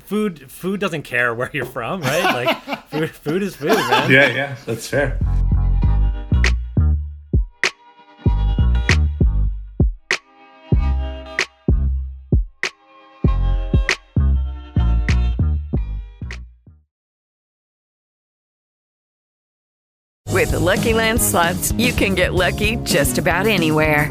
food 0.00 0.50
food 0.50 0.80
doesn't 0.80 1.02
care 1.02 1.34
where 1.34 1.50
you're 1.52 1.64
from 1.64 2.00
right 2.02 2.46
like 2.46 2.86
food, 2.90 3.10
food 3.10 3.42
is 3.42 3.56
food 3.56 3.68
man 3.68 4.10
yeah, 4.10 4.28
yeah, 4.28 4.56
that's 4.66 4.88
fair. 4.88 5.18
With 20.42 20.50
the 20.50 20.58
Lucky 20.58 20.92
Land 20.92 21.22
slots, 21.22 21.70
you 21.72 21.92
can 21.92 22.16
get 22.16 22.34
lucky 22.34 22.74
just 22.82 23.16
about 23.16 23.46
anywhere. 23.46 24.10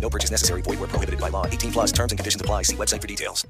No 0.00 0.08
purchase 0.08 0.30
necessary. 0.30 0.62
Void 0.62 0.80
where 0.80 0.88
prohibited 0.88 1.20
by 1.20 1.28
law. 1.28 1.46
18 1.46 1.72
plus 1.72 1.92
terms 1.92 2.12
and 2.12 2.18
conditions 2.18 2.40
apply. 2.40 2.62
See 2.62 2.76
website 2.76 3.00
for 3.02 3.06
details. 3.06 3.46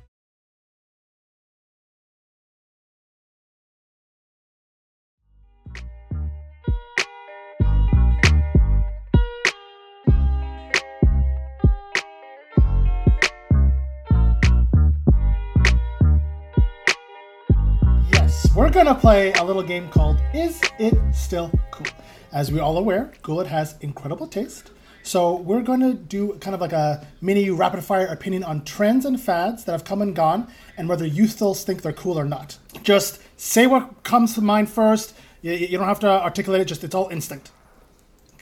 Yes, 18.13 18.49
we're 18.57 18.71
gonna 18.71 18.95
play 18.95 19.33
a 19.35 19.45
little 19.45 19.63
game 19.63 19.89
called 19.89 20.21
Is 20.35 20.61
It 20.81 20.95
Still 21.15 21.53
Cool? 21.71 21.87
As 22.33 22.51
we're 22.51 22.63
all 22.63 22.77
aware, 22.77 23.13
Guled 23.23 23.47
has 23.47 23.77
incredible 23.81 24.27
taste. 24.27 24.71
So 25.03 25.37
we're 25.37 25.63
gonna 25.63 25.95
do 25.95 26.35
kind 26.41 26.55
of 26.55 26.61
like 26.61 26.73
a 26.73 27.07
mini 27.21 27.51
rapid 27.51 27.83
fire 27.83 28.07
opinion 28.07 28.45
on 28.45 28.65
trends 28.65 29.05
and 29.05 29.21
fads 29.21 29.65
that 29.65 29.73
have 29.73 29.85
come 29.85 30.03
and 30.03 30.15
gone 30.15 30.49
and 30.77 30.89
whether 30.89 31.07
you 31.07 31.27
still 31.27 31.55
think 31.55 31.83
they're 31.83 31.93
cool 31.93 32.19
or 32.19 32.25
not. 32.25 32.59
Just 32.83 33.21
say 33.37 33.67
what 33.67 34.03
comes 34.03 34.35
to 34.35 34.41
mind 34.41 34.71
first. 34.71 35.15
You, 35.43 35.53
you 35.53 35.79
don't 35.79 35.89
have 35.89 36.01
to 36.01 36.09
articulate 36.09 36.61
it, 36.61 36.67
just 36.67 36.85
it's 36.85 36.95
all 36.95 37.09
instinct. 37.09 37.51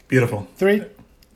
Beautiful. 0.09 0.49
Three, 0.57 0.85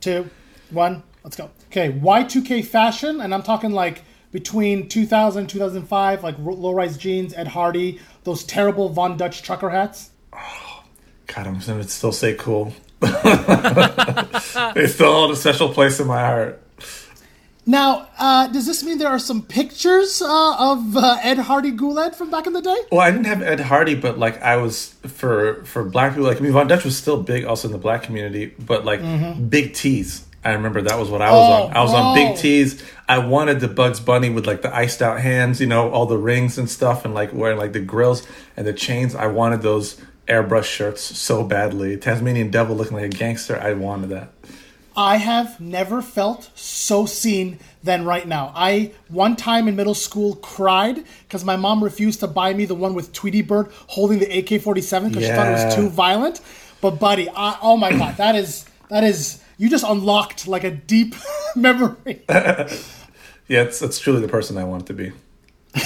two, 0.01 0.29
one, 0.71 1.03
let's 1.23 1.35
go. 1.35 1.49
Okay, 1.67 1.91
Y2K 1.91 2.65
fashion, 2.65 3.21
and 3.21 3.33
I'm 3.33 3.43
talking 3.43 3.71
like 3.71 4.03
between 4.31 4.89
2000 4.89 5.41
and 5.41 5.49
2005, 5.49 6.23
like 6.23 6.35
low 6.39 6.73
rise 6.73 6.97
jeans, 6.97 7.33
Ed 7.33 7.47
Hardy, 7.47 7.99
those 8.23 8.43
terrible 8.43 8.89
Von 8.89 9.15
Dutch 9.15 9.43
trucker 9.43 9.69
hats. 9.69 10.09
God, 11.27 11.47
I'm 11.47 11.59
gonna 11.59 11.83
still 11.83 12.11
say 12.11 12.33
cool. 12.35 12.73
They 14.75 14.87
still 14.87 15.11
hold 15.11 15.31
a 15.31 15.35
special 15.35 15.69
place 15.69 15.99
in 15.99 16.07
my 16.07 16.19
heart. 16.19 16.59
Now, 17.65 18.09
uh, 18.19 18.47
does 18.47 18.65
this 18.65 18.83
mean 18.83 18.97
there 18.97 19.07
are 19.07 19.19
some 19.19 19.41
pictures 19.41 20.21
uh, 20.21 20.55
of 20.59 20.97
uh, 20.97 21.17
Ed 21.23 21.37
Hardy 21.37 21.71
Guled 21.71 22.13
from 22.13 22.29
back 22.29 22.45
in 22.45 22.51
the 22.51 22.61
day? 22.61 22.75
Well, 22.91 22.99
I 22.99 23.09
didn't 23.09 23.25
have 23.27 23.41
Ed 23.41 23.61
Hardy, 23.61 23.95
but 23.95 24.19
like 24.19 24.41
I 24.41 24.57
was 24.57 24.89
for 25.07 25.63
for 25.63 25.83
black 25.85 26.11
people. 26.11 26.27
Like 26.27 26.37
I 26.37 26.41
mean, 26.41 26.51
Von 26.51 26.67
Dutch 26.67 26.83
was 26.83 26.97
still 26.97 27.21
big 27.23 27.45
also 27.45 27.69
in 27.69 27.71
the 27.71 27.77
black 27.77 28.03
community, 28.03 28.53
but 28.59 28.83
like 28.83 28.99
big 29.49 29.73
tees. 29.73 30.25
I 30.45 30.51
remember 30.51 30.81
that 30.81 30.99
was 30.99 31.09
what 31.09 31.21
I 31.21 31.31
was 31.31 31.49
Oh, 31.49 31.67
on. 31.67 31.73
I 31.73 31.81
was 31.83 31.93
on 31.93 32.11
oh. 32.11 32.15
big 32.15 32.37
tees. 32.37 32.83
I 33.07 33.19
wanted 33.19 33.61
the 33.61 33.69
Bugs 33.69 34.01
Bunny 34.01 34.29
with 34.29 34.45
like 34.45 34.61
the 34.61 34.75
iced 34.75 35.01
out 35.01 35.21
hands, 35.21 35.61
you 35.61 35.67
know, 35.67 35.89
all 35.89 36.05
the 36.05 36.17
rings 36.17 36.57
and 36.57 36.69
stuff, 36.69 37.05
and 37.05 37.13
like 37.13 37.31
wearing 37.31 37.57
like 37.57 37.71
the 37.71 37.79
grills 37.79 38.27
and 38.57 38.67
the 38.67 38.73
chains. 38.73 39.15
I 39.15 39.27
wanted 39.27 39.61
those 39.61 40.01
airbrush 40.27 40.65
shirts 40.65 41.01
so 41.01 41.43
badly. 41.43 41.97
Tasmanian 41.97 42.49
Devil 42.49 42.75
looking 42.75 42.97
like 42.97 43.05
a 43.05 43.17
gangster. 43.17 43.59
I 43.59 43.73
wanted 43.73 44.09
that. 44.09 44.31
I 44.95 45.17
have 45.17 45.59
never 45.59 46.01
felt 46.01 46.51
so 46.55 47.05
seen 47.05 47.59
than 47.81 48.05
right 48.05 48.27
now. 48.27 48.51
I 48.55 48.91
one 49.07 49.35
time 49.35 49.67
in 49.67 49.75
middle 49.75 49.95
school 49.95 50.35
cried 50.35 51.03
because 51.27 51.43
my 51.43 51.55
mom 51.55 51.83
refused 51.83 52.19
to 52.19 52.27
buy 52.27 52.53
me 52.53 52.65
the 52.65 52.75
one 52.75 52.93
with 52.93 53.11
Tweety 53.11 53.41
Bird 53.41 53.71
holding 53.87 54.19
the 54.19 54.37
AK-47 54.37 55.09
because 55.09 55.23
she 55.23 55.31
thought 55.31 55.47
it 55.47 55.65
was 55.65 55.75
too 55.75 55.89
violent. 55.89 56.41
But 56.79 56.99
buddy, 56.99 57.27
I, 57.29 57.57
oh 57.61 57.75
my 57.75 57.91
god, 57.91 58.17
that 58.17 58.35
is 58.35 58.65
that 58.89 59.03
is 59.03 59.41
you 59.57 59.69
just 59.69 59.83
unlocked 59.87 60.47
like 60.47 60.63
a 60.63 60.71
deep 60.71 61.15
memory. 61.55 62.23
Yeah, 63.49 63.63
it's 63.63 63.81
it's 63.81 63.99
truly 63.99 64.21
the 64.21 64.29
person 64.29 64.57
I 64.57 64.63
wanted 64.63 64.87
to 64.87 64.93
be. 64.93 65.11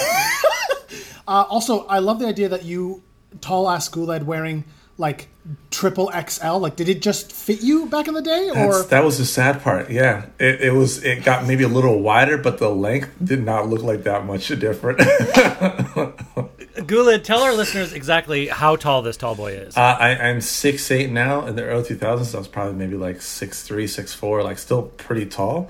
Uh, 1.27 1.43
also, 1.49 1.85
I 1.87 1.99
love 1.99 2.19
the 2.19 2.25
idea 2.25 2.47
that 2.47 2.63
you 2.63 3.03
tall 3.41 3.69
ass 3.69 3.89
Guled 3.89 4.23
wearing 4.23 4.63
like 4.97 5.27
triple 5.71 6.11
XL. 6.11 6.57
Like, 6.57 6.75
did 6.75 6.89
it 6.89 7.01
just 7.01 7.31
fit 7.31 7.61
you 7.61 7.85
back 7.87 8.07
in 8.07 8.13
the 8.13 8.21
day, 8.21 8.49
That's, 8.53 8.77
or 8.77 8.83
that 8.89 9.03
was 9.03 9.17
the 9.17 9.25
sad 9.25 9.61
part. 9.61 9.89
Yeah, 9.89 10.25
it, 10.39 10.61
it 10.61 10.73
was. 10.73 11.03
It 11.03 11.23
got 11.23 11.45
maybe 11.45 11.63
a 11.63 11.67
little 11.67 12.01
wider, 12.01 12.37
but 12.37 12.57
the 12.57 12.69
length 12.69 13.15
did 13.23 13.43
not 13.43 13.67
look 13.67 13.83
like 13.83 14.03
that 14.03 14.25
much 14.25 14.47
different. 14.47 14.99
Guled, 16.87 17.23
tell 17.23 17.41
our 17.41 17.53
listeners 17.53 17.93
exactly 17.93 18.47
how 18.47 18.75
tall 18.75 19.01
this 19.01 19.17
tall 19.17 19.35
boy 19.35 19.53
is. 19.53 19.75
Uh, 19.75 19.97
I, 19.99 20.09
I'm 20.29 20.41
six 20.41 20.89
eight 20.91 21.11
now. 21.11 21.45
In 21.45 21.55
the 21.55 21.63
early 21.63 21.83
2000s, 21.83 22.35
I 22.35 22.37
was 22.37 22.47
probably 22.47 22.73
maybe 22.73 22.95
like 22.95 23.21
six 23.21 23.63
three, 23.63 23.87
six 23.87 24.13
four, 24.13 24.43
like 24.43 24.57
still 24.57 24.83
pretty 24.83 25.25
tall. 25.25 25.69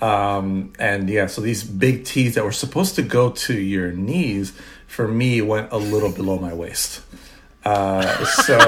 Um, 0.00 0.72
and 0.78 1.10
yeah, 1.10 1.26
so 1.26 1.40
these 1.40 1.64
big 1.64 2.04
tees 2.04 2.36
that 2.36 2.44
were 2.44 2.52
supposed 2.52 2.94
to 2.96 3.02
go 3.02 3.30
to 3.30 3.54
your 3.54 3.90
knees, 3.92 4.52
for 4.88 5.06
me, 5.06 5.40
went 5.40 5.70
a 5.70 5.76
little 5.78 6.10
below 6.10 6.38
my 6.38 6.52
waist. 6.52 7.02
Uh, 7.64 8.24
so 8.44 8.58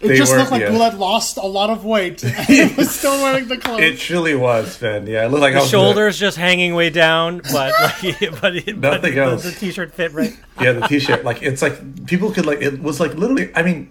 It 0.00 0.08
they 0.08 0.16
just 0.16 0.32
were- 0.32 0.38
looked 0.38 0.50
like 0.50 0.60
yeah. 0.62 0.70
Guled 0.70 0.94
lost 0.94 1.36
a 1.36 1.46
lot 1.46 1.70
of 1.70 1.84
weight 1.84 2.22
and 2.24 2.34
he 2.46 2.74
was 2.74 2.90
still 2.98 3.20
wearing 3.22 3.48
the 3.48 3.56
clothes. 3.58 3.80
It 3.82 3.98
truly 3.98 4.34
was, 4.34 4.78
Ben. 4.78 5.06
Yeah, 5.06 5.24
it 5.26 5.30
looked 5.30 5.42
like 5.42 5.52
I 5.54 5.58
The 5.58 5.62
was 5.62 5.72
gonna- 5.72 5.84
shoulders 5.84 6.18
just 6.18 6.36
hanging 6.36 6.74
way 6.74 6.90
down, 6.90 7.38
but 7.52 7.72
like, 8.02 8.40
but, 8.40 8.56
it, 8.56 8.80
but 8.80 8.92
Nothing 9.02 9.14
the, 9.14 9.20
else. 9.22 9.42
the 9.44 9.52
t-shirt 9.52 9.92
fit 9.94 10.12
right. 10.12 10.36
yeah, 10.60 10.72
the 10.72 10.86
t-shirt. 10.86 11.24
Like 11.24 11.42
it's 11.42 11.62
like 11.62 12.06
people 12.06 12.30
could 12.32 12.46
like 12.46 12.60
it 12.62 12.82
was 12.82 13.00
like 13.00 13.14
literally. 13.14 13.50
I 13.54 13.62
mean, 13.62 13.90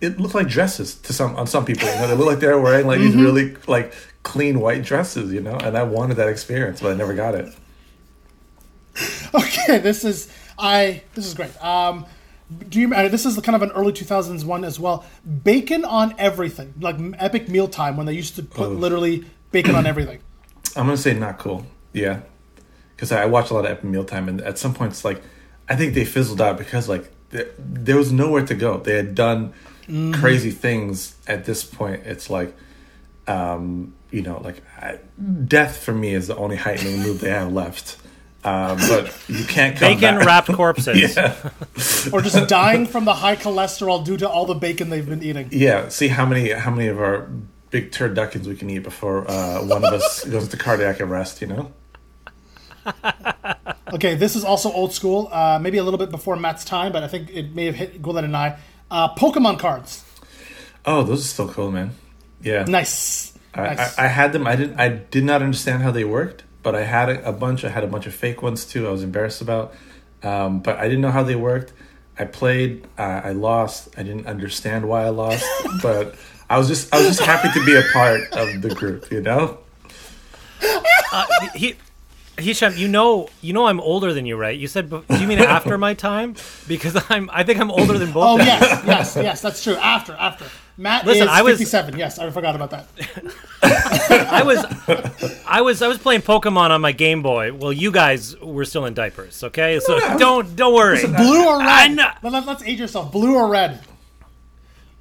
it 0.00 0.18
looked 0.18 0.34
like 0.34 0.48
dresses 0.48 0.94
to 0.96 1.12
some 1.12 1.36
on 1.36 1.46
some 1.46 1.64
people. 1.64 1.88
You 1.88 1.94
know, 1.96 2.08
they 2.08 2.14
look 2.16 2.26
like 2.26 2.40
they 2.40 2.48
were 2.48 2.60
wearing 2.60 2.86
like 2.86 2.98
these 3.00 3.14
really 3.14 3.56
like 3.68 3.92
clean 4.22 4.60
white 4.60 4.82
dresses. 4.82 5.32
You 5.32 5.40
know, 5.42 5.56
and 5.56 5.76
I 5.76 5.82
wanted 5.84 6.16
that 6.16 6.28
experience, 6.28 6.80
but 6.80 6.92
I 6.92 6.94
never 6.94 7.14
got 7.14 7.34
it. 7.34 7.54
Okay, 9.34 9.78
this 9.78 10.04
is 10.04 10.28
I. 10.58 11.02
This 11.14 11.26
is 11.26 11.34
great. 11.34 11.62
Um, 11.64 12.06
do 12.68 12.80
you? 12.80 12.94
Uh, 12.94 13.08
this 13.08 13.26
is 13.26 13.38
kind 13.40 13.56
of 13.56 13.62
an 13.62 13.70
early 13.72 13.92
two 13.92 14.04
thousands 14.04 14.44
one 14.44 14.64
as 14.64 14.78
well. 14.78 15.04
Bacon 15.42 15.84
on 15.84 16.14
everything, 16.18 16.74
like 16.80 16.96
Epic 17.18 17.48
Mealtime 17.48 17.96
when 17.96 18.06
they 18.06 18.12
used 18.12 18.36
to 18.36 18.42
put 18.42 18.70
literally 18.70 19.24
bacon 19.50 19.74
on 19.74 19.86
everything. 19.92 20.20
I'm 20.76 20.86
gonna 20.86 20.96
say 20.96 21.14
not 21.14 21.38
cool. 21.38 21.66
Yeah, 21.92 22.20
because 22.94 23.12
I 23.12 23.24
watch 23.26 23.50
a 23.50 23.54
lot 23.54 23.64
of 23.64 23.70
Epic 23.70 23.84
Mealtime, 23.84 24.28
and 24.28 24.40
at 24.42 24.58
some 24.58 24.74
points, 24.74 25.04
like 25.04 25.22
I 25.68 25.76
think 25.76 25.94
they 25.94 26.04
fizzled 26.04 26.40
out 26.40 26.58
because 26.58 26.88
like 26.88 27.10
there, 27.30 27.48
there 27.58 27.96
was 27.96 28.12
nowhere 28.12 28.44
to 28.46 28.54
go. 28.54 28.78
They 28.78 28.96
had 28.96 29.14
done 29.14 29.52
crazy 30.12 30.50
things. 30.50 31.14
At 31.26 31.44
this 31.44 31.64
point, 31.64 32.02
it's 32.04 32.30
like, 32.30 32.54
um, 33.26 33.94
you 34.10 34.22
know, 34.22 34.40
like 34.42 34.62
I, 34.78 34.98
death 35.46 35.78
for 35.78 35.92
me 35.92 36.14
is 36.14 36.28
the 36.28 36.36
only 36.36 36.56
heightening 36.56 37.00
move 37.00 37.20
they 37.20 37.30
have 37.30 37.52
left. 37.52 37.96
Um, 38.44 38.76
but 38.76 39.16
you 39.28 39.44
can't 39.46 39.74
come 39.76 39.94
Bacon 39.94 40.18
back. 40.18 40.26
wrapped 40.26 40.52
corpses. 40.52 41.16
Yeah, 41.16 41.34
or 42.12 42.20
just 42.20 42.46
dying 42.48 42.86
from 42.86 43.04
the 43.06 43.14
high 43.14 43.36
cholesterol 43.36 44.04
due 44.04 44.18
to 44.18 44.28
all 44.28 44.44
the 44.44 44.54
bacon 44.54 44.90
they've 44.90 45.08
been 45.08 45.22
eating. 45.22 45.48
yeah. 45.50 45.88
See 45.88 46.08
how 46.08 46.26
many 46.26 46.50
how 46.50 46.70
many 46.70 46.88
of 46.88 46.98
our 47.00 47.28
big 47.70 47.90
turduckens 47.90 48.46
we 48.46 48.54
can 48.56 48.68
eat 48.68 48.80
before 48.80 49.28
uh, 49.30 49.64
one 49.64 49.84
of 49.84 49.92
us 49.94 50.24
goes 50.30 50.48
to 50.48 50.56
cardiac 50.58 51.00
arrest. 51.00 51.40
You 51.40 51.46
know. 51.48 51.72
Okay, 53.92 54.14
this 54.16 54.34
is 54.34 54.44
also 54.44 54.72
old 54.72 54.92
school, 54.92 55.28
uh, 55.30 55.58
maybe 55.60 55.78
a 55.78 55.84
little 55.84 55.98
bit 55.98 56.10
before 56.10 56.34
Matt's 56.36 56.64
time, 56.64 56.90
but 56.90 57.04
I 57.04 57.08
think 57.08 57.30
it 57.30 57.54
may 57.54 57.66
have 57.66 57.76
hit 57.76 58.02
Guled 58.02 58.24
and 58.24 58.36
I. 58.36 58.58
Uh, 58.90 59.14
Pokemon 59.14 59.58
cards, 59.60 60.04
Oh, 60.84 61.02
those 61.04 61.20
are 61.20 61.28
still 61.28 61.48
cool, 61.48 61.70
man. 61.70 61.92
Yeah. 62.42 62.64
nice. 62.64 63.38
I, 63.54 63.62
nice. 63.74 63.98
I, 63.98 64.04
I 64.04 64.08
had 64.08 64.32
them. 64.32 64.46
I 64.48 64.56
didn't. 64.56 64.80
I 64.80 64.88
did 64.88 65.22
not 65.24 65.42
understand 65.42 65.82
how 65.84 65.92
they 65.92 66.02
worked, 66.04 66.42
but 66.64 66.74
I 66.74 66.82
had 66.82 67.08
a, 67.08 67.28
a 67.28 67.32
bunch. 67.32 67.64
I 67.64 67.68
had 67.68 67.84
a 67.84 67.86
bunch 67.86 68.06
of 68.06 68.14
fake 68.14 68.42
ones 68.42 68.64
too. 68.64 68.88
I 68.88 68.90
was 68.90 69.04
embarrassed 69.04 69.40
about, 69.40 69.74
um, 70.24 70.58
but 70.58 70.78
I 70.78 70.84
didn't 70.84 71.02
know 71.02 71.12
how 71.12 71.22
they 71.22 71.36
worked. 71.36 71.72
I 72.18 72.24
played. 72.24 72.86
Uh, 72.98 73.20
I 73.22 73.30
lost. 73.30 73.96
I 73.96 74.02
didn't 74.02 74.26
understand 74.26 74.88
why 74.88 75.04
I 75.04 75.10
lost, 75.10 75.44
but 75.82 76.16
I 76.50 76.58
was 76.58 76.66
just. 76.66 76.92
I 76.92 76.98
was 76.98 77.06
just 77.06 77.20
happy 77.20 77.48
to 77.56 77.64
be 77.64 77.76
a 77.76 77.82
part 77.92 78.22
of 78.32 78.62
the 78.62 78.74
group. 78.74 79.12
You 79.12 79.20
know. 79.20 79.58
he 81.54 81.76
Hisham, 82.36 82.74
you 82.76 82.88
know, 82.88 83.28
you 83.42 83.52
know, 83.52 83.66
I'm 83.66 83.80
older 83.80 84.12
than 84.12 84.26
you, 84.26 84.36
right? 84.36 84.58
You 84.58 84.66
said, 84.66 84.90
do 84.90 85.04
you 85.10 85.26
mean 85.26 85.38
after 85.38 85.78
my 85.78 85.94
time? 85.94 86.34
Because 86.66 87.00
I'm, 87.08 87.30
I 87.32 87.44
think 87.44 87.60
I'm 87.60 87.70
older 87.70 87.96
than 87.96 88.12
both. 88.12 88.24
oh 88.24 88.34
of 88.34 88.40
you. 88.40 88.46
yes, 88.46 88.82
yes, 88.84 89.16
yes. 89.16 89.40
That's 89.40 89.62
true. 89.62 89.76
After, 89.76 90.14
after. 90.14 90.46
Matt 90.76 91.06
Listen, 91.06 91.24
is 91.24 91.28
I 91.28 91.42
was- 91.42 91.52
fifty-seven. 91.58 91.96
Yes, 91.98 92.18
I 92.18 92.28
forgot 92.30 92.56
about 92.56 92.70
that. 92.70 92.86
I 94.32 94.42
was, 94.42 94.64
I 95.46 95.60
was, 95.60 95.80
I 95.82 95.88
was 95.88 95.98
playing 95.98 96.22
Pokemon 96.22 96.70
on 96.70 96.80
my 96.80 96.92
Game 96.92 97.22
Boy. 97.22 97.52
Well, 97.52 97.72
you 97.72 97.92
guys 97.92 98.36
were 98.40 98.64
still 98.64 98.84
in 98.84 98.92
diapers, 98.94 99.44
okay? 99.44 99.78
So 99.80 99.98
don't, 100.18 100.56
don't 100.56 100.74
worry. 100.74 101.06
Blue 101.06 101.46
or 101.46 101.58
red? 101.58 101.68
I 101.68 101.88
know- 101.88 102.10
Let, 102.22 102.46
us 102.48 102.62
age 102.64 102.80
yourself. 102.80 103.12
Blue 103.12 103.36
or 103.36 103.48
red? 103.48 103.80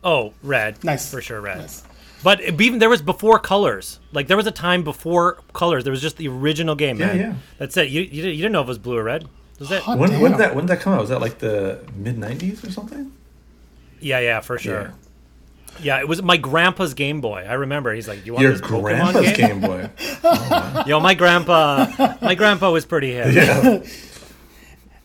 Oh, 0.03 0.33
red. 0.43 0.83
Nice. 0.83 1.09
for 1.09 1.21
sure, 1.21 1.41
red. 1.41 1.57
Nice. 1.59 1.83
But 2.23 2.39
it- 2.41 2.61
even 2.61 2.77
there 2.79 2.89
was 2.89 3.01
before 3.01 3.39
colors. 3.39 3.99
Like 4.11 4.27
there 4.27 4.37
was 4.37 4.47
a 4.47 4.51
time 4.51 4.83
before 4.83 5.39
colors. 5.53 5.83
There 5.83 5.91
was 5.91 6.01
just 6.01 6.17
the 6.17 6.27
original 6.27 6.75
game, 6.75 6.99
Yeah, 6.99 7.05
man. 7.07 7.17
yeah. 7.19 7.33
That's 7.57 7.75
it. 7.77 7.89
You, 7.89 8.01
you, 8.01 8.21
didn't- 8.21 8.35
you 8.35 8.41
didn't 8.43 8.51
know 8.51 8.61
if 8.61 8.65
it 8.65 8.69
was 8.69 8.77
blue 8.77 8.97
or 8.97 9.03
red. 9.03 9.27
Was 9.59 9.71
it? 9.71 9.81
Hot 9.83 9.97
When, 9.97 10.11
damn. 10.11 10.21
when 10.21 10.31
did 10.31 10.39
that 10.39 10.55
when 10.55 10.65
did 10.65 10.77
that 10.77 10.81
come 10.83 10.93
out? 10.93 11.01
Was 11.01 11.09
that 11.09 11.21
like 11.21 11.39
the 11.39 11.83
mid 11.95 12.17
'90s 12.17 12.67
or 12.67 12.71
something? 12.71 13.11
Yeah, 13.99 14.19
yeah, 14.19 14.39
for 14.41 14.57
sure. 14.57 14.81
Yeah. 14.81 14.91
It 15.81 16.07
was 16.07 16.21
my 16.21 16.37
grandpa's 16.37 16.93
Game 16.93 17.21
Boy. 17.21 17.45
I 17.47 17.53
remember. 17.53 17.93
He's 17.93 18.07
like, 18.07 18.25
"You 18.25 18.33
want 18.33 18.43
Your 18.43 18.51
this 18.53 18.61
Pokemon 18.61 18.81
grandpa's 19.13 19.37
game?" 19.37 19.59
Game 19.59 19.61
Boy. 19.61 19.89
Yo, 20.87 20.99
my 20.99 21.13
grandpa, 21.13 22.15
my 22.21 22.35
grandpa 22.35 22.71
was 22.71 22.85
pretty 22.85 23.13
hip. 23.13 23.85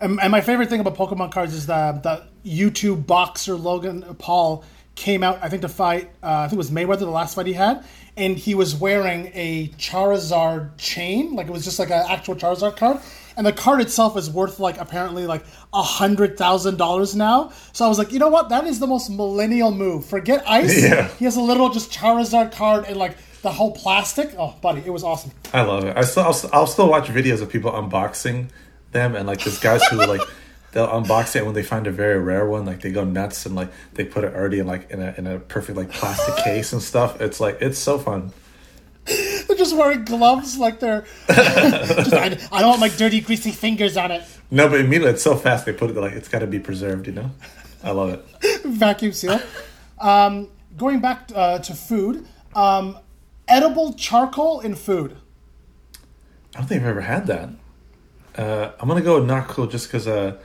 And, 0.00 0.20
and 0.20 0.30
my 0.30 0.40
favorite 0.40 0.68
thing 0.68 0.78
about 0.80 0.94
Pokemon 0.94 1.32
cards 1.32 1.52
is 1.54 1.66
that 1.66 2.04
the 2.04 2.22
YouTube 2.44 3.04
boxer 3.06 3.56
Logan 3.56 4.04
Paul 4.18 4.64
came 4.94 5.22
out, 5.24 5.38
I 5.42 5.48
think, 5.48 5.62
to 5.62 5.68
fight, 5.68 6.10
uh, 6.22 6.26
I 6.26 6.42
think 6.48 6.54
it 6.54 6.58
was 6.58 6.70
Mayweather, 6.70 7.00
the 7.00 7.06
last 7.06 7.34
fight 7.34 7.46
he 7.46 7.52
had, 7.52 7.84
and 8.18 8.36
he 8.36 8.54
was 8.54 8.74
wearing 8.74 9.30
a 9.32 9.68
Charizard 9.78 10.76
chain, 10.76 11.34
like 11.34 11.46
it 11.46 11.52
was 11.52 11.64
just 11.64 11.78
like 11.78 11.90
an 11.90 12.04
actual 12.08 12.34
Charizard 12.34 12.76
card. 12.76 12.98
And 13.36 13.46
the 13.46 13.52
card 13.52 13.80
itself 13.80 14.16
is 14.16 14.28
worth 14.28 14.58
like 14.58 14.78
apparently 14.78 15.24
like 15.24 15.44
a 15.72 15.82
hundred 15.82 16.36
thousand 16.36 16.76
dollars 16.76 17.14
now. 17.14 17.52
So 17.72 17.84
I 17.84 17.88
was 17.88 17.96
like, 17.96 18.12
you 18.12 18.18
know 18.18 18.28
what? 18.28 18.48
That 18.48 18.66
is 18.66 18.80
the 18.80 18.88
most 18.88 19.10
millennial 19.10 19.70
move. 19.70 20.04
Forget 20.04 20.42
ice. 20.46 20.82
Yeah. 20.88 21.08
He 21.18 21.24
has 21.24 21.36
a 21.36 21.40
literal 21.40 21.70
just 21.70 21.92
Charizard 21.92 22.50
card 22.52 22.84
and 22.86 22.96
like 22.96 23.16
the 23.42 23.52
whole 23.52 23.70
plastic. 23.70 24.34
Oh, 24.36 24.56
buddy, 24.60 24.82
it 24.84 24.90
was 24.90 25.04
awesome. 25.04 25.30
I 25.54 25.62
love 25.62 25.84
it. 25.84 25.96
I 25.96 26.02
still, 26.02 26.24
I'll, 26.24 26.50
I'll 26.52 26.66
still 26.66 26.88
watch 26.88 27.06
videos 27.06 27.40
of 27.40 27.48
people 27.48 27.70
unboxing 27.70 28.48
them, 28.90 29.14
and 29.14 29.26
like 29.28 29.40
there's 29.44 29.60
guys 29.60 29.84
who 29.84 29.98
like 29.98 30.22
they'll 30.72 30.88
unbox 30.88 31.34
it 31.34 31.38
and 31.38 31.46
when 31.46 31.54
they 31.54 31.62
find 31.62 31.86
a 31.86 31.90
very 31.90 32.18
rare 32.18 32.46
one, 32.46 32.64
like 32.64 32.80
they 32.80 32.90
go 32.90 33.04
nuts 33.04 33.46
and 33.46 33.54
like 33.54 33.70
they 33.94 34.04
put 34.04 34.24
it 34.24 34.34
already 34.34 34.58
in 34.58 34.66
like 34.66 34.90
in 34.90 35.00
a 35.00 35.14
in 35.16 35.26
a 35.26 35.38
perfect 35.38 35.76
like 35.76 35.90
plastic 35.90 36.36
case 36.44 36.72
and 36.72 36.82
stuff. 36.82 37.20
It's 37.20 37.40
like 37.40 37.58
it's 37.60 37.78
so 37.78 37.98
fun. 37.98 38.32
They're 39.06 39.56
just 39.56 39.74
wearing 39.74 40.04
gloves 40.04 40.58
like 40.58 40.80
they're. 40.80 41.06
just, 41.28 42.12
I, 42.12 42.38
I 42.52 42.60
don't 42.60 42.68
want 42.68 42.80
my 42.80 42.88
dirty, 42.90 43.20
greasy 43.20 43.52
fingers 43.52 43.96
on 43.96 44.10
it. 44.10 44.22
No, 44.50 44.68
but 44.68 44.80
immediately 44.80 45.12
it's 45.12 45.22
so 45.22 45.34
fast 45.34 45.64
they 45.64 45.72
put 45.72 45.90
it 45.90 45.96
like 45.96 46.12
it's 46.12 46.28
got 46.28 46.40
to 46.40 46.46
be 46.46 46.58
preserved. 46.58 47.06
You 47.06 47.14
know, 47.14 47.30
I 47.82 47.92
love 47.92 48.10
it. 48.10 48.62
vacuum 48.64 49.12
seal. 49.12 49.40
Um, 49.98 50.48
going 50.76 51.00
back 51.00 51.30
uh, 51.34 51.58
to 51.60 51.74
food, 51.74 52.26
um, 52.54 52.98
edible 53.46 53.94
charcoal 53.94 54.60
in 54.60 54.74
food. 54.74 55.16
I 56.54 56.58
don't 56.58 56.66
think 56.66 56.82
I've 56.82 56.88
ever 56.88 57.00
had 57.00 57.26
that. 57.28 57.48
Uh, 58.36 58.72
I'm 58.78 58.88
gonna 58.88 59.00
go 59.00 59.18
with 59.18 59.26
not 59.26 59.48
cool 59.48 59.66
just 59.66 59.88
because 59.88 60.06
uh, 60.06 60.38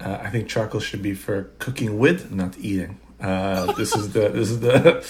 uh, 0.00 0.18
I 0.22 0.30
think 0.30 0.48
charcoal 0.48 0.80
should 0.80 1.02
be 1.02 1.14
for 1.14 1.44
cooking 1.58 1.98
with, 1.98 2.30
not 2.32 2.56
eating. 2.58 3.00
Uh, 3.20 3.72
this 3.72 3.94
is 3.96 4.12
the 4.12 4.28
this 4.28 4.50
is 4.50 4.60
the 4.60 5.04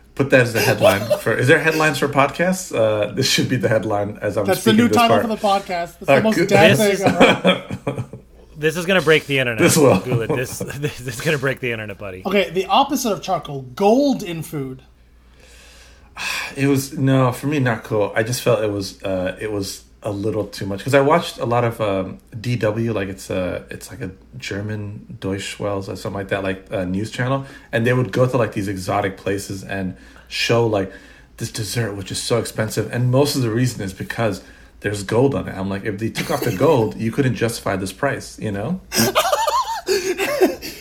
put 0.14 0.30
that 0.30 0.40
as 0.42 0.52
the 0.52 0.60
headline 0.60 1.18
for. 1.18 1.32
Is 1.34 1.48
there 1.48 1.58
headlines 1.58 1.98
for 1.98 2.08
podcasts? 2.08 2.74
Uh, 2.74 3.12
this 3.12 3.28
should 3.28 3.48
be 3.48 3.56
the 3.56 3.68
headline 3.68 4.18
as 4.22 4.36
I'm. 4.36 4.46
That's 4.46 4.64
the 4.64 4.72
new 4.72 4.88
this 4.88 4.96
title 4.96 5.16
part. 5.16 5.22
for 5.22 5.28
the 5.28 5.36
podcast. 5.74 5.98
That's 5.98 6.08
Uh, 6.08 6.16
the 6.16 6.22
most 6.28 6.36
good- 6.36 6.48
dad 6.48 6.76
This 6.76 6.78
thing 6.78 6.92
is- 6.92 7.00
ever. 7.02 8.04
This 8.58 8.76
is 8.76 8.86
gonna 8.86 9.02
break 9.02 9.26
the 9.26 9.38
internet. 9.38 9.60
This 9.62 9.76
will. 9.76 10.00
Guled. 10.00 10.30
This, 10.30 10.58
this, 10.58 10.98
this 10.98 11.14
is 11.16 11.20
gonna 11.20 11.38
break 11.38 11.60
the 11.60 11.70
internet, 11.70 11.96
buddy. 11.96 12.24
Okay, 12.26 12.50
the 12.50 12.66
opposite 12.66 13.12
of 13.12 13.22
charcoal, 13.22 13.62
gold 13.62 14.24
in 14.24 14.42
food. 14.42 14.82
It 16.56 16.66
was 16.66 16.98
no 16.98 17.30
for 17.30 17.46
me 17.46 17.60
not 17.60 17.84
cool. 17.84 18.12
I 18.16 18.24
just 18.24 18.42
felt 18.42 18.64
it 18.64 18.70
was 18.72 19.00
uh, 19.04 19.36
it 19.40 19.52
was 19.52 19.84
a 20.02 20.12
little 20.12 20.46
too 20.46 20.64
much 20.64 20.78
because 20.78 20.94
I 20.94 21.00
watched 21.00 21.38
a 21.38 21.44
lot 21.44 21.64
of 21.64 21.80
um, 21.80 22.18
DW 22.32 22.94
like 22.94 23.08
it's 23.08 23.30
a 23.30 23.64
it's 23.68 23.90
like 23.90 24.00
a 24.00 24.12
German 24.36 25.16
Deutsche 25.18 25.58
Welles 25.58 25.88
or 25.88 25.96
something 25.96 26.18
like 26.18 26.28
that 26.28 26.44
like 26.44 26.66
a 26.70 26.86
news 26.86 27.10
channel 27.10 27.46
and 27.72 27.84
they 27.86 27.92
would 27.92 28.12
go 28.12 28.26
to 28.26 28.36
like 28.36 28.52
these 28.52 28.68
exotic 28.68 29.16
places 29.16 29.64
and 29.64 29.96
show 30.28 30.66
like 30.66 30.92
this 31.38 31.50
dessert 31.50 31.94
which 31.94 32.12
is 32.12 32.22
so 32.22 32.38
expensive 32.38 32.92
and 32.92 33.10
most 33.10 33.34
of 33.34 33.42
the 33.42 33.50
reason 33.50 33.82
is 33.82 33.92
because 33.92 34.42
there's 34.80 35.02
gold 35.02 35.34
on 35.34 35.48
it. 35.48 35.52
I'm 35.56 35.68
like 35.68 35.84
if 35.84 35.98
they 35.98 36.10
took 36.10 36.30
off 36.30 36.42
the 36.42 36.56
gold 36.66 36.96
you 36.96 37.10
couldn't 37.10 37.34
justify 37.34 37.74
this 37.76 37.92
price 37.92 38.38
you 38.38 38.52
know 38.52 38.80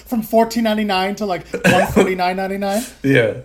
From 0.05 0.21
fourteen 0.21 0.63
ninety 0.63 0.83
nine 0.85 1.15
to 1.15 1.25
like 1.25 1.47
one 1.65 1.87
forty 1.87 2.15
nine 2.15 2.37
ninety 2.37 2.57
nine. 2.57 2.81
yeah 3.03 3.39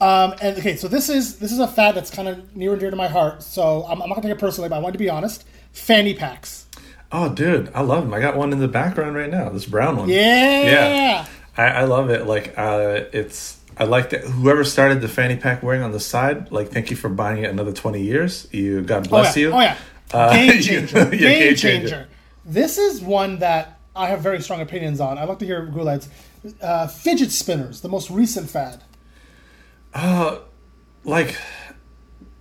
Um, 0.00 0.34
and 0.42 0.58
okay, 0.58 0.76
so 0.76 0.88
this 0.88 1.08
is 1.08 1.38
this 1.38 1.52
is 1.52 1.58
a 1.58 1.68
fad 1.68 1.94
that's 1.94 2.10
kind 2.10 2.28
of 2.28 2.54
near 2.56 2.72
and 2.72 2.80
dear 2.80 2.90
to 2.90 2.96
my 2.96 3.08
heart. 3.08 3.42
So 3.42 3.84
I'm, 3.88 4.02
I'm 4.02 4.08
not 4.08 4.16
gonna 4.16 4.28
take 4.28 4.36
it 4.36 4.40
personally, 4.40 4.68
but 4.68 4.76
I 4.76 4.78
want 4.80 4.92
to 4.94 4.98
be 4.98 5.08
honest. 5.08 5.44
Fanny 5.72 6.14
packs. 6.14 6.66
oh 7.12 7.28
dude 7.32 7.70
I 7.74 7.82
love 7.82 8.02
them 8.04 8.12
I 8.14 8.18
got 8.20 8.36
one 8.36 8.50
in 8.52 8.58
the 8.58 8.66
background 8.68 9.14
right 9.14 9.30
now 9.30 9.48
this 9.50 9.66
brown 9.66 9.96
one 9.96 10.08
Yeah. 10.08 10.64
Yeah. 10.64 11.26
I, 11.56 11.64
I 11.64 11.84
love 11.84 12.10
it. 12.10 12.26
Like 12.26 12.54
uh, 12.58 13.02
it's 13.12 13.60
I 13.78 13.84
like 13.84 14.10
that 14.10 14.24
whoever 14.24 14.64
started 14.64 15.00
the 15.02 15.08
fanny 15.08 15.36
pack 15.36 15.62
wearing 15.62 15.82
on 15.82 15.92
the 15.92 16.00
side. 16.00 16.50
Like 16.50 16.70
thank 16.70 16.90
you 16.90 16.96
for 16.96 17.08
buying 17.10 17.44
it 17.44 17.50
another 17.50 17.72
twenty 17.72 18.02
years. 18.02 18.48
You 18.52 18.82
God 18.82 19.06
Oh 19.06 19.10
bless 19.10 19.36
yeah. 19.36 19.42
you. 19.42 19.52
Oh 19.52 19.60
yeah. 19.60 19.76
Uh, 20.12 20.32
Game 20.34 20.62
changer. 20.62 20.98
yeah, 20.98 21.10
game, 21.10 21.20
game 21.20 21.56
changer. 21.56 21.88
changer. 21.88 22.08
This 22.44 22.78
is 22.78 23.00
one 23.02 23.38
that 23.40 23.78
I 23.94 24.06
have 24.08 24.20
very 24.20 24.40
strong 24.40 24.60
opinions 24.60 25.00
on. 25.00 25.18
I'd 25.18 25.28
like 25.28 25.38
to 25.40 25.46
hear 25.46 25.64
Guled's. 25.66 26.08
Uh, 26.62 26.86
fidget 26.86 27.32
spinners, 27.32 27.80
the 27.80 27.88
most 27.88 28.08
recent 28.08 28.48
fad. 28.48 28.80
Like 31.06 31.36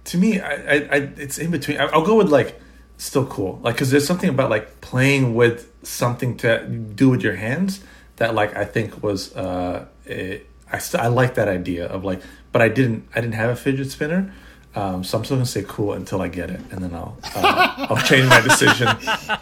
to 0.05 0.17
me, 0.17 0.39
I, 0.39 0.53
I, 0.53 0.75
I 0.91 0.95
it's 1.17 1.37
in 1.37 1.51
between. 1.51 1.77
I, 1.77 1.85
I'll 1.85 2.05
go 2.05 2.15
with 2.15 2.29
like 2.29 2.59
still 2.97 3.25
cool, 3.25 3.59
like 3.63 3.75
because 3.75 3.91
there's 3.91 4.07
something 4.07 4.29
about 4.29 4.49
like 4.49 4.81
playing 4.81 5.35
with 5.35 5.71
something 5.83 6.37
to 6.37 6.67
do 6.67 7.09
with 7.09 7.21
your 7.21 7.35
hands 7.35 7.83
that 8.15 8.33
like 8.33 8.55
I 8.55 8.65
think 8.65 9.03
was 9.03 9.35
uh, 9.35 9.85
it, 10.05 10.49
I 10.71 10.79
st- 10.79 11.03
I 11.03 11.07
like 11.07 11.35
that 11.35 11.47
idea 11.47 11.85
of 11.87 12.03
like, 12.03 12.21
but 12.51 12.61
I 12.61 12.69
didn't 12.69 13.07
I 13.13 13.21
didn't 13.21 13.35
have 13.35 13.51
a 13.51 13.55
fidget 13.55 13.91
spinner. 13.91 14.33
Um, 14.73 15.03
so 15.03 15.17
I'm 15.17 15.23
still 15.23 15.37
gonna 15.37 15.45
say 15.45 15.63
cool 15.67 15.93
until 15.93 16.21
I 16.21 16.27
get 16.27 16.49
it, 16.49 16.61
and 16.71 16.83
then 16.83 16.93
I'll 16.93 17.17
uh, 17.35 17.87
I'll 17.89 18.03
change 18.03 18.27
my 18.27 18.41
decision. 18.41 18.87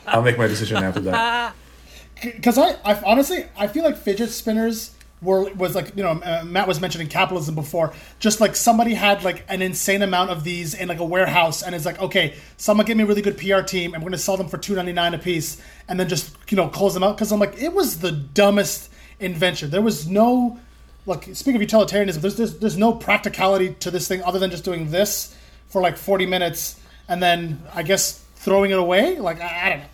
I'll 0.06 0.22
make 0.22 0.38
my 0.38 0.48
decision 0.48 0.84
after 0.84 1.00
that. 1.02 1.56
because 2.22 2.58
I, 2.58 2.78
I 2.84 3.02
honestly 3.06 3.46
I 3.58 3.68
feel 3.68 3.84
like 3.84 3.98
fidget 3.98 4.30
spinners 4.30 4.96
were 5.24 5.52
was 5.54 5.76
like 5.76 5.96
you 5.96 6.04
know 6.04 6.12
uh, 6.12 6.44
Matt 6.46 6.68
was 6.68 6.80
mentioning 6.82 7.08
capitalism 7.08 7.56
before. 7.56 7.94
Just 8.20 8.42
like 8.42 8.56
somebody 8.56 8.94
had 8.94 9.24
like 9.24 9.46
an 9.48 9.62
insane 9.62 10.02
amount 10.02 10.30
of 10.30 10.44
these 10.44 10.74
in 10.74 10.88
like 10.88 11.00
a 11.00 11.06
warehouse 11.06 11.64
and 11.64 11.74
it's 11.74 11.86
like 11.86 12.00
okay 12.02 12.36
someone 12.58 12.86
give 12.86 12.98
me 12.98 13.04
a 13.04 13.08
really 13.08 13.22
good 13.22 13.38
PR 13.38 13.62
team 13.62 13.94
and 13.94 14.04
we're 14.04 14.10
gonna 14.10 14.18
sell 14.18 14.38
them 14.38 14.48
for 14.48 14.58
two 14.58 14.76
ninety 14.76 14.94
nine 14.94 15.14
a 15.14 15.18
piece 15.18 15.62
and 15.88 16.00
then 16.00 16.10
just 16.10 16.36
you 16.50 16.58
know 16.58 16.68
close 16.68 16.94
them 16.94 17.04
out. 17.04 17.16
Because 17.16 17.32
I'm 17.32 17.40
like 17.40 17.62
it 17.62 17.74
was 17.74 18.00
the 18.00 18.12
dumbest 18.12 18.92
invention. 19.20 19.70
There 19.70 19.82
was 19.82 20.08
no 20.08 20.60
like 21.06 21.24
speaking 21.36 21.56
of 21.56 21.62
utilitarianism 21.62 22.22
there's, 22.22 22.36
there's 22.36 22.60
there's 22.60 22.78
no 22.78 22.94
practicality 22.94 23.74
to 23.76 23.92
this 23.92 24.08
thing 24.08 24.24
other 24.24 24.40
than 24.40 24.52
just 24.52 24.64
doing 24.64 24.92
this 24.92 25.36
for 25.68 25.82
like 25.82 25.98
forty 25.98 26.26
minutes 26.26 26.80
and 27.08 27.22
then 27.22 27.62
I 27.74 27.84
guess 27.84 28.24
throwing 28.36 28.72
it 28.72 28.80
away? 28.80 29.20
Like 29.20 29.42
I, 29.42 29.66
I 29.66 29.70
don't 29.70 29.80
know. 29.80 29.86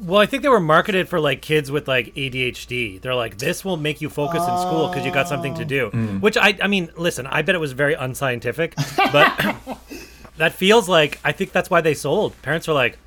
Well, 0.00 0.20
I 0.20 0.26
think 0.26 0.42
they 0.42 0.48
were 0.50 0.60
marketed 0.60 1.08
for 1.08 1.18
like 1.18 1.40
kids 1.40 1.70
with 1.70 1.88
like 1.88 2.14
ADHD. 2.14 3.00
They're 3.00 3.14
like, 3.14 3.38
this 3.38 3.64
will 3.64 3.76
make 3.78 4.00
you 4.00 4.10
focus 4.10 4.42
in 4.46 4.56
school 4.58 4.88
because 4.88 5.04
you 5.06 5.10
got 5.12 5.26
something 5.28 5.54
to 5.54 5.64
do. 5.64 5.88
Which 6.20 6.36
I, 6.36 6.56
I 6.62 6.66
mean, 6.68 6.90
listen, 6.96 7.26
I 7.26 7.42
bet 7.42 7.54
it 7.54 7.58
was 7.58 7.72
very 7.72 7.94
unscientific, 7.94 8.74
but 8.96 9.56
that 10.36 10.52
feels 10.52 10.88
like 10.88 11.18
I 11.24 11.32
think 11.32 11.52
that's 11.52 11.70
why 11.70 11.80
they 11.80 11.94
sold. 11.94 12.40
Parents 12.42 12.68
were 12.68 12.74
like, 12.74 12.98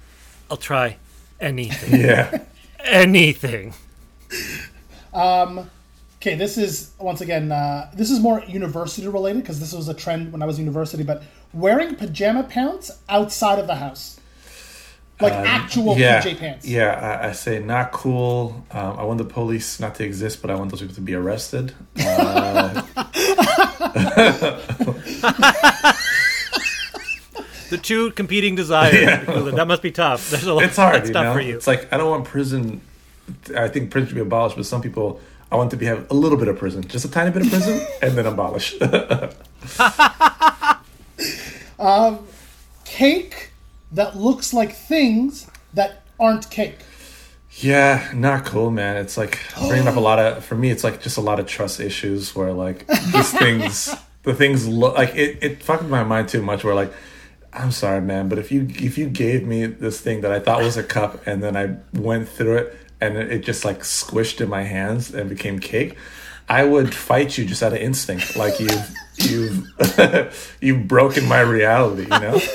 I'll 0.49 0.57
try 0.57 0.97
anything, 1.39 2.01
Yeah. 2.05 2.41
anything. 2.83 3.73
Okay, 6.21 6.35
this 6.35 6.57
is 6.57 6.91
once 6.99 7.21
again 7.21 7.49
uh, 7.51 7.89
this 7.93 8.11
is 8.11 8.19
more 8.19 8.43
university 8.45 9.07
related 9.07 9.41
because 9.41 9.59
this 9.59 9.71
was 9.73 9.87
a 9.87 9.93
trend 9.93 10.33
when 10.33 10.41
I 10.41 10.45
was 10.45 10.59
university. 10.59 11.03
But 11.03 11.23
wearing 11.53 11.95
pajama 11.95 12.43
pants 12.43 12.91
outside 13.07 13.57
of 13.59 13.67
the 13.67 13.75
house, 13.75 14.18
like 15.21 15.33
actual 15.33 15.97
yeah, 15.97 16.21
PJ 16.21 16.37
pants. 16.37 16.67
Yeah, 16.67 17.19
I, 17.23 17.29
I 17.29 17.31
say 17.33 17.59
not 17.59 17.91
cool. 17.91 18.65
Um, 18.71 18.99
I 18.99 19.03
want 19.03 19.17
the 19.17 19.25
police 19.25 19.79
not 19.79 19.95
to 19.95 20.03
exist, 20.03 20.41
but 20.41 20.49
I 20.49 20.55
want 20.55 20.71
those 20.71 20.81
people 20.81 20.95
to 20.95 21.01
be 21.01 21.13
arrested. 21.13 21.73
Uh, 21.99 22.81
The 27.69 27.77
two 27.77 28.09
competing 28.11 28.55
desires. 28.55 29.25
That 29.27 29.67
must 29.67 29.83
be 29.83 29.91
tough. 29.91 30.31
There's 30.31 30.43
a 30.45 30.53
lot 30.55 30.63
it's 30.63 30.75
hard, 30.75 30.95
that's 30.95 31.09
you 31.09 31.13
tough 31.13 31.25
know. 31.25 31.33
for 31.33 31.39
you. 31.39 31.55
It's 31.55 31.67
like 31.67 31.91
I 31.93 31.97
don't 31.97 32.09
want 32.09 32.25
prison. 32.25 32.81
I 33.55 33.67
think 33.67 33.91
prison 33.91 34.07
should 34.09 34.15
be 34.15 34.21
abolished, 34.21 34.55
but 34.55 34.65
some 34.65 34.81
people 34.81 35.21
I 35.51 35.55
want 35.55 35.69
to 35.71 35.77
be 35.77 35.85
have 35.85 36.09
a 36.09 36.15
little 36.15 36.37
bit 36.37 36.47
of 36.47 36.57
prison, 36.57 36.83
just 36.87 37.05
a 37.05 37.11
tiny 37.11 37.29
bit 37.29 37.43
of 37.43 37.49
prison, 37.49 37.85
and 38.01 38.17
then 38.17 38.25
abolish. 38.25 38.75
Cake 42.85 43.48
that 43.91 44.17
looks 44.17 44.53
like 44.53 44.75
things 44.75 45.47
that 45.73 46.03
aren't 46.19 46.49
cake. 46.49 46.77
yeah, 47.51 48.11
not 48.13 48.45
cool, 48.45 48.71
man. 48.71 48.97
It's 48.97 49.17
like 49.17 49.39
bringing 49.57 49.87
up 49.87 49.95
a 49.95 49.99
lot 49.99 50.19
of 50.19 50.43
for 50.47 50.55
me. 50.55 50.69
It's 50.69 50.83
like 50.83 51.01
just 51.01 51.17
a 51.17 51.21
lot 51.21 51.39
of 51.39 51.47
trust 51.47 51.79
issues 51.79 52.35
where 52.35 52.53
like 52.53 52.87
these 52.87 53.31
things, 53.31 53.95
the 54.23 54.33
things 54.33 54.67
look 54.67 54.95
like 54.95 55.15
it. 55.15 55.39
It 55.41 55.63
fucked 55.63 55.85
my 55.85 56.03
mind 56.03 56.29
too 56.29 56.41
much. 56.41 56.63
Where 56.63 56.75
like. 56.75 56.93
I'm 57.51 57.71
sorry, 57.71 57.99
man, 57.99 58.29
but 58.29 58.37
if 58.37 58.51
you 58.51 58.67
if 58.69 58.95
you 58.99 59.09
gave 59.09 59.43
me 59.43 59.65
this 59.65 59.99
thing 59.99 60.21
that 60.21 60.31
I 60.31 60.39
thought 60.39 60.61
was 60.61 60.77
a 60.77 60.83
cup 60.83 61.25
and 61.25 61.41
then 61.41 61.57
I 61.57 61.77
went 61.99 62.29
through 62.29 62.57
it 62.57 62.77
and 63.01 63.17
it 63.17 63.39
just 63.39 63.65
like 63.65 63.79
squished 63.79 64.39
in 64.39 64.49
my 64.49 64.61
hands 64.61 65.11
and 65.11 65.27
became 65.27 65.57
cake, 65.57 65.97
I 66.47 66.63
would 66.63 66.93
fight 66.93 67.39
you 67.39 67.45
just 67.45 67.63
out 67.63 67.73
of 67.73 67.79
instinct. 67.79 68.35
Like 68.35 68.59
you've 68.59 68.93
you've 69.19 70.57
you've 70.61 70.87
broken 70.87 71.27
my 71.27 71.41
reality, 71.41 72.03
you 72.03 72.07
know? 72.07 72.39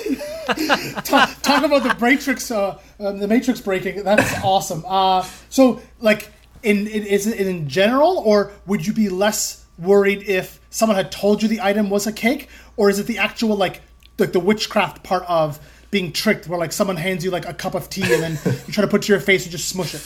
Talk, 1.05 1.41
talk 1.41 1.65
about 1.65 1.85
the 1.85 1.97
matrix, 1.99 2.51
uh, 2.51 2.79
um, 3.01 3.19
the 3.19 3.27
matrix 3.27 3.63
breaking. 3.63 4.05
That's 4.05 4.45
awesome. 4.45 4.85
Uh, 4.87 5.27
so, 5.49 5.81
like, 6.01 6.31
in, 6.63 6.87
in 6.87 7.03
is 7.03 7.27
it 7.27 7.47
in 7.47 7.67
general, 7.67 8.19
or 8.19 8.53
would 8.67 8.87
you 8.87 8.93
be 8.93 9.09
less 9.09 9.65
worried 9.79 10.23
if 10.25 10.61
someone 10.69 10.97
had 10.97 11.11
told 11.11 11.43
you 11.43 11.49
the 11.49 11.63
item 11.63 11.89
was 11.89 12.07
a 12.07 12.13
cake, 12.13 12.51
or 12.77 12.91
is 12.91 12.99
it 12.99 13.07
the 13.07 13.17
actual 13.17 13.57
like 13.57 13.81
like 14.19 14.33
the 14.33 14.41
witchcraft 14.41 15.03
part 15.03 15.25
of 15.29 15.59
being 15.91 16.13
tricked, 16.13 16.47
where 16.47 16.59
like 16.59 16.73
someone 16.73 16.97
hands 16.97 17.25
you 17.25 17.31
like 17.31 17.47
a 17.47 17.55
cup 17.55 17.75
of 17.75 17.89
tea 17.89 18.03
and 18.03 18.23
then 18.23 18.39
you 18.67 18.73
try 18.73 18.83
to 18.83 18.89
put 18.89 19.03
it 19.03 19.07
to 19.07 19.13
your 19.13 19.21
face 19.21 19.45
and 19.45 19.53
just 19.53 19.69
smush 19.69 19.95
it? 19.95 20.03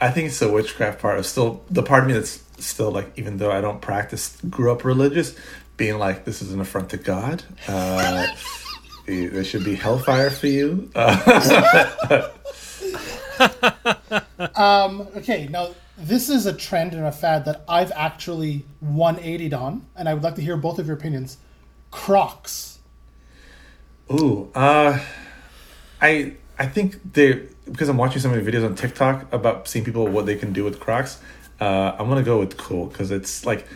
I 0.00 0.10
think 0.10 0.28
it's 0.28 0.38
the 0.38 0.50
witchcraft 0.50 1.00
part 1.00 1.18
of 1.18 1.26
still 1.26 1.64
the 1.70 1.82
part 1.82 2.04
of 2.04 2.08
me 2.08 2.14
that's 2.14 2.42
still 2.58 2.90
like, 2.90 3.12
even 3.16 3.38
though 3.38 3.50
I 3.50 3.60
don't 3.60 3.80
practice, 3.80 4.38
grew 4.48 4.72
up 4.72 4.84
religious, 4.84 5.34
being 5.80 5.98
like, 5.98 6.26
this 6.26 6.42
is 6.42 6.52
an 6.52 6.60
affront 6.60 6.90
to 6.90 6.98
God. 6.98 7.42
Uh, 7.66 8.26
there 9.06 9.42
should 9.42 9.64
be 9.64 9.74
hellfire 9.74 10.28
for 10.28 10.46
you. 10.46 10.90
Uh, 10.94 12.28
Okay, 15.16 15.48
now 15.50 15.70
this 15.96 16.28
is 16.28 16.44
a 16.44 16.52
trend 16.52 16.92
and 16.92 17.06
a 17.06 17.12
fad 17.12 17.46
that 17.46 17.64
I've 17.66 17.92
actually 17.92 18.66
180'd 18.84 19.54
on, 19.54 19.86
and 19.96 20.06
I 20.06 20.12
would 20.12 20.22
like 20.22 20.34
to 20.34 20.42
hear 20.42 20.58
both 20.58 20.78
of 20.78 20.86
your 20.86 20.96
opinions. 20.96 21.38
Crocs. 21.90 22.78
ooh, 24.12 24.50
uh, 24.54 24.98
I 26.02 26.34
I 26.58 26.66
think 26.66 27.14
they 27.14 27.48
because 27.64 27.88
I'm 27.88 27.96
watching 27.96 28.20
so 28.20 28.28
many 28.28 28.44
videos 28.44 28.66
on 28.66 28.74
TikTok 28.74 29.32
about 29.32 29.66
seeing 29.66 29.84
people 29.86 30.06
what 30.06 30.26
they 30.26 30.36
can 30.36 30.52
do 30.52 30.62
with 30.62 30.78
Crocs. 30.78 31.20
Uh, 31.58 31.96
I'm 31.98 32.08
gonna 32.10 32.22
go 32.22 32.38
with 32.38 32.58
cool 32.58 32.86
because 32.86 33.10
it's 33.10 33.46
like 33.46 33.66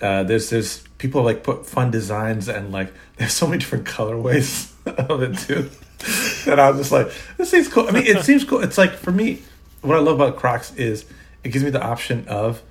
uh, 0.00 0.22
there's 0.24 0.50
there's 0.50 0.82
people 0.98 1.22
like 1.22 1.42
put 1.42 1.66
fun 1.66 1.90
designs 1.90 2.48
and 2.48 2.72
like 2.72 2.92
there's 3.16 3.32
so 3.32 3.46
many 3.46 3.58
different 3.58 3.86
colorways 3.86 4.72
of 5.10 5.22
it 5.22 5.38
too. 5.38 5.70
and 6.50 6.60
I 6.60 6.70
was 6.70 6.80
just 6.80 6.92
like, 6.92 7.12
this 7.36 7.50
seems 7.50 7.68
cool. 7.68 7.88
I 7.88 7.92
mean, 7.92 8.06
it 8.06 8.22
seems 8.24 8.44
cool. 8.44 8.60
It's 8.60 8.78
like 8.78 8.92
for 8.92 9.12
me, 9.12 9.42
what 9.82 9.96
I 9.96 10.00
love 10.00 10.16
about 10.20 10.36
Crocs 10.36 10.74
is 10.76 11.04
it 11.44 11.50
gives 11.50 11.64
me 11.64 11.70
the 11.70 11.82
option 11.82 12.26
of 12.28 12.62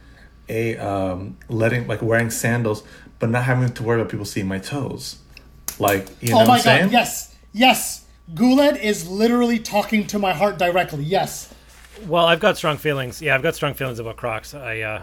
a 0.47 0.77
um, 0.77 1.37
letting 1.47 1.87
like 1.87 2.01
wearing 2.01 2.29
sandals, 2.29 2.83
but 3.19 3.29
not 3.29 3.43
having 3.43 3.71
to 3.71 3.83
worry 3.83 3.99
about 4.01 4.11
people 4.11 4.25
seeing 4.25 4.47
my 4.47 4.59
toes. 4.59 5.17
Like 5.77 6.07
you 6.21 6.29
know 6.29 6.35
oh 6.35 6.39
what 6.39 6.47
my 6.47 6.55
I'm 6.55 6.61
saying? 6.61 6.83
god, 6.85 6.91
yes, 6.91 7.35
yes. 7.53 8.05
Guled 8.35 8.77
is 8.77 9.07
literally 9.07 9.57
talking 9.57 10.05
to 10.07 10.19
my 10.19 10.33
heart 10.33 10.59
directly. 10.59 11.03
Yes. 11.03 11.51
Well, 12.07 12.25
I've 12.25 12.39
got 12.39 12.57
strong 12.57 12.77
feelings. 12.77 13.21
Yeah, 13.21 13.35
I've 13.35 13.41
got 13.41 13.55
strong 13.55 13.73
feelings 13.73 13.99
about 13.99 14.17
Crocs. 14.17 14.53
I, 14.53 14.81
uh, 14.81 15.01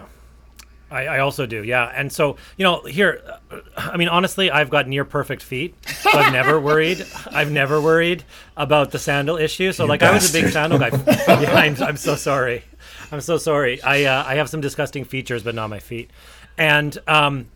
I, 0.89 1.07
I 1.07 1.19
also 1.19 1.45
do. 1.45 1.63
Yeah, 1.63 1.91
and 1.93 2.11
so 2.11 2.37
you 2.57 2.63
know, 2.63 2.81
here, 2.83 3.21
uh, 3.51 3.59
I 3.75 3.97
mean, 3.97 4.07
honestly, 4.07 4.49
I've 4.49 4.69
got 4.69 4.87
near 4.87 5.05
perfect 5.05 5.41
feet, 5.41 5.75
so 5.85 6.11
I've 6.11 6.31
never 6.31 6.59
worried. 6.59 7.05
I've 7.31 7.51
never 7.51 7.81
worried 7.81 8.23
about 8.55 8.91
the 8.91 8.99
sandal 8.99 9.37
issue. 9.37 9.71
So, 9.71 9.85
like, 9.85 10.03
I 10.03 10.13
was 10.13 10.29
a 10.29 10.33
big 10.41 10.51
sandal 10.51 10.79
guy. 10.79 10.89
yeah, 11.27 11.53
I'm, 11.53 11.81
I'm 11.81 11.97
so 11.97 12.15
sorry. 12.15 12.63
I'm 13.11 13.21
so 13.21 13.37
sorry. 13.37 13.81
I, 13.81 14.03
uh, 14.05 14.23
I 14.25 14.35
have 14.35 14.49
some 14.49 14.61
disgusting 14.61 15.05
features, 15.05 15.43
but 15.43 15.55
not 15.55 15.69
my 15.69 15.79
feet. 15.79 16.09
And 16.57 16.97
um, 17.07 17.47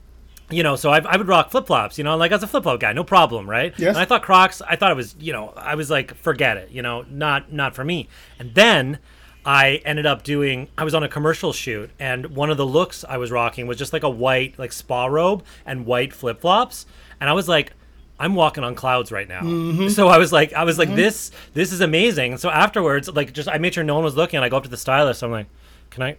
you 0.52 0.64
know, 0.64 0.76
so 0.76 0.92
I, 0.92 1.00
I 1.00 1.18
would 1.18 1.28
rock 1.28 1.50
flip 1.50 1.68
flops, 1.68 1.98
you 1.98 2.04
know, 2.04 2.16
like 2.18 2.32
as 2.32 2.44
a 2.44 2.48
flip 2.48 2.64
flop 2.64 2.80
guy, 2.80 2.94
no 2.94 3.04
problem, 3.04 3.50
right? 3.50 3.74
Yes. 3.78 3.90
And 3.90 3.98
I 3.98 4.06
thought 4.06 4.22
Crocs, 4.22 4.62
I 4.62 4.76
thought 4.76 4.92
it 4.92 4.96
was, 4.96 5.16
you 5.20 5.34
know, 5.34 5.54
I 5.56 5.76
was 5.76 5.90
like, 5.90 6.14
forget 6.16 6.58
it, 6.58 6.72
you 6.72 6.82
know, 6.82 7.06
not 7.10 7.52
not 7.52 7.74
for 7.74 7.84
me. 7.84 8.10
And 8.38 8.54
then 8.54 9.00
I 9.46 9.82
ended 9.86 10.06
up 10.06 10.24
doing, 10.24 10.68
I 10.78 10.84
was 10.84 10.94
on 10.94 11.04
a 11.04 11.10
commercial 11.10 11.54
shoot, 11.54 11.90
and 12.00 12.28
one 12.36 12.50
of 12.50 12.58
the 12.58 12.66
looks 12.66 13.04
I 13.08 13.18
was 13.18 13.32
rocking 13.32 13.68
was 13.68 13.78
just 13.78 13.94
like 13.94 14.04
a 14.04 14.10
white, 14.10 14.60
like 14.60 14.72
spa 14.72 15.06
robe 15.06 15.44
and 15.66 15.86
white 15.86 16.14
flip 16.14 16.42
flops, 16.42 16.86
and 17.20 17.30
I 17.30 17.34
was 17.34 17.48
like. 17.48 17.74
I'm 18.20 18.36
walking 18.36 18.64
on 18.64 18.76
clouds 18.76 19.12
right 19.12 19.28
now. 19.28 19.42
Mm-hmm. 19.42 19.88
So 19.90 20.08
I 20.08 20.20
was 20.20 20.32
like, 20.32 20.54
I 20.54 20.64
was 20.64 20.78
like, 20.78 20.90
mm-hmm. 20.90 20.98
this, 20.98 21.32
this 21.56 21.72
is 21.74 21.82
amazing. 21.82 22.38
So 22.38 22.52
afterwards, 22.52 23.10
like, 23.10 23.34
just 23.34 23.50
I 23.50 23.58
made 23.58 23.74
sure 23.74 23.84
no 23.84 23.96
one 23.96 24.04
was 24.04 24.16
looking. 24.16 24.38
And 24.38 24.46
I 24.46 24.50
go 24.50 24.58
up 24.58 24.64
to 24.64 24.70
the 24.70 24.78
stylist. 24.78 25.24
I'm 25.24 25.32
like, 25.32 25.48
can 25.90 26.04
I, 26.04 26.18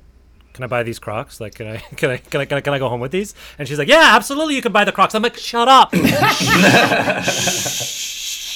can 0.52 0.64
I 0.64 0.66
buy 0.66 0.82
these 0.82 0.98
Crocs? 0.98 1.40
Like, 1.40 1.54
can 1.54 1.66
I, 1.68 1.76
can 1.96 2.11
I, 2.11 2.16
can 2.16 2.40
I, 2.40 2.44
can 2.44 2.58
I, 2.58 2.61
can 2.61 2.74
I 2.74 2.78
go 2.78 2.88
home 2.88 3.00
with 3.00 3.12
these? 3.12 3.35
And 3.58 3.68
she's 3.68 3.78
like, 3.78 3.88
yeah, 3.88 4.16
absolutely, 4.16 4.54
you 4.54 4.62
can 4.62 4.72
buy 4.72 4.85
the 4.85 4.92
Crocs. 4.92 5.14
I'm 5.14 5.22
like, 5.22 5.37
shut 5.37 5.68
up. 5.68 5.90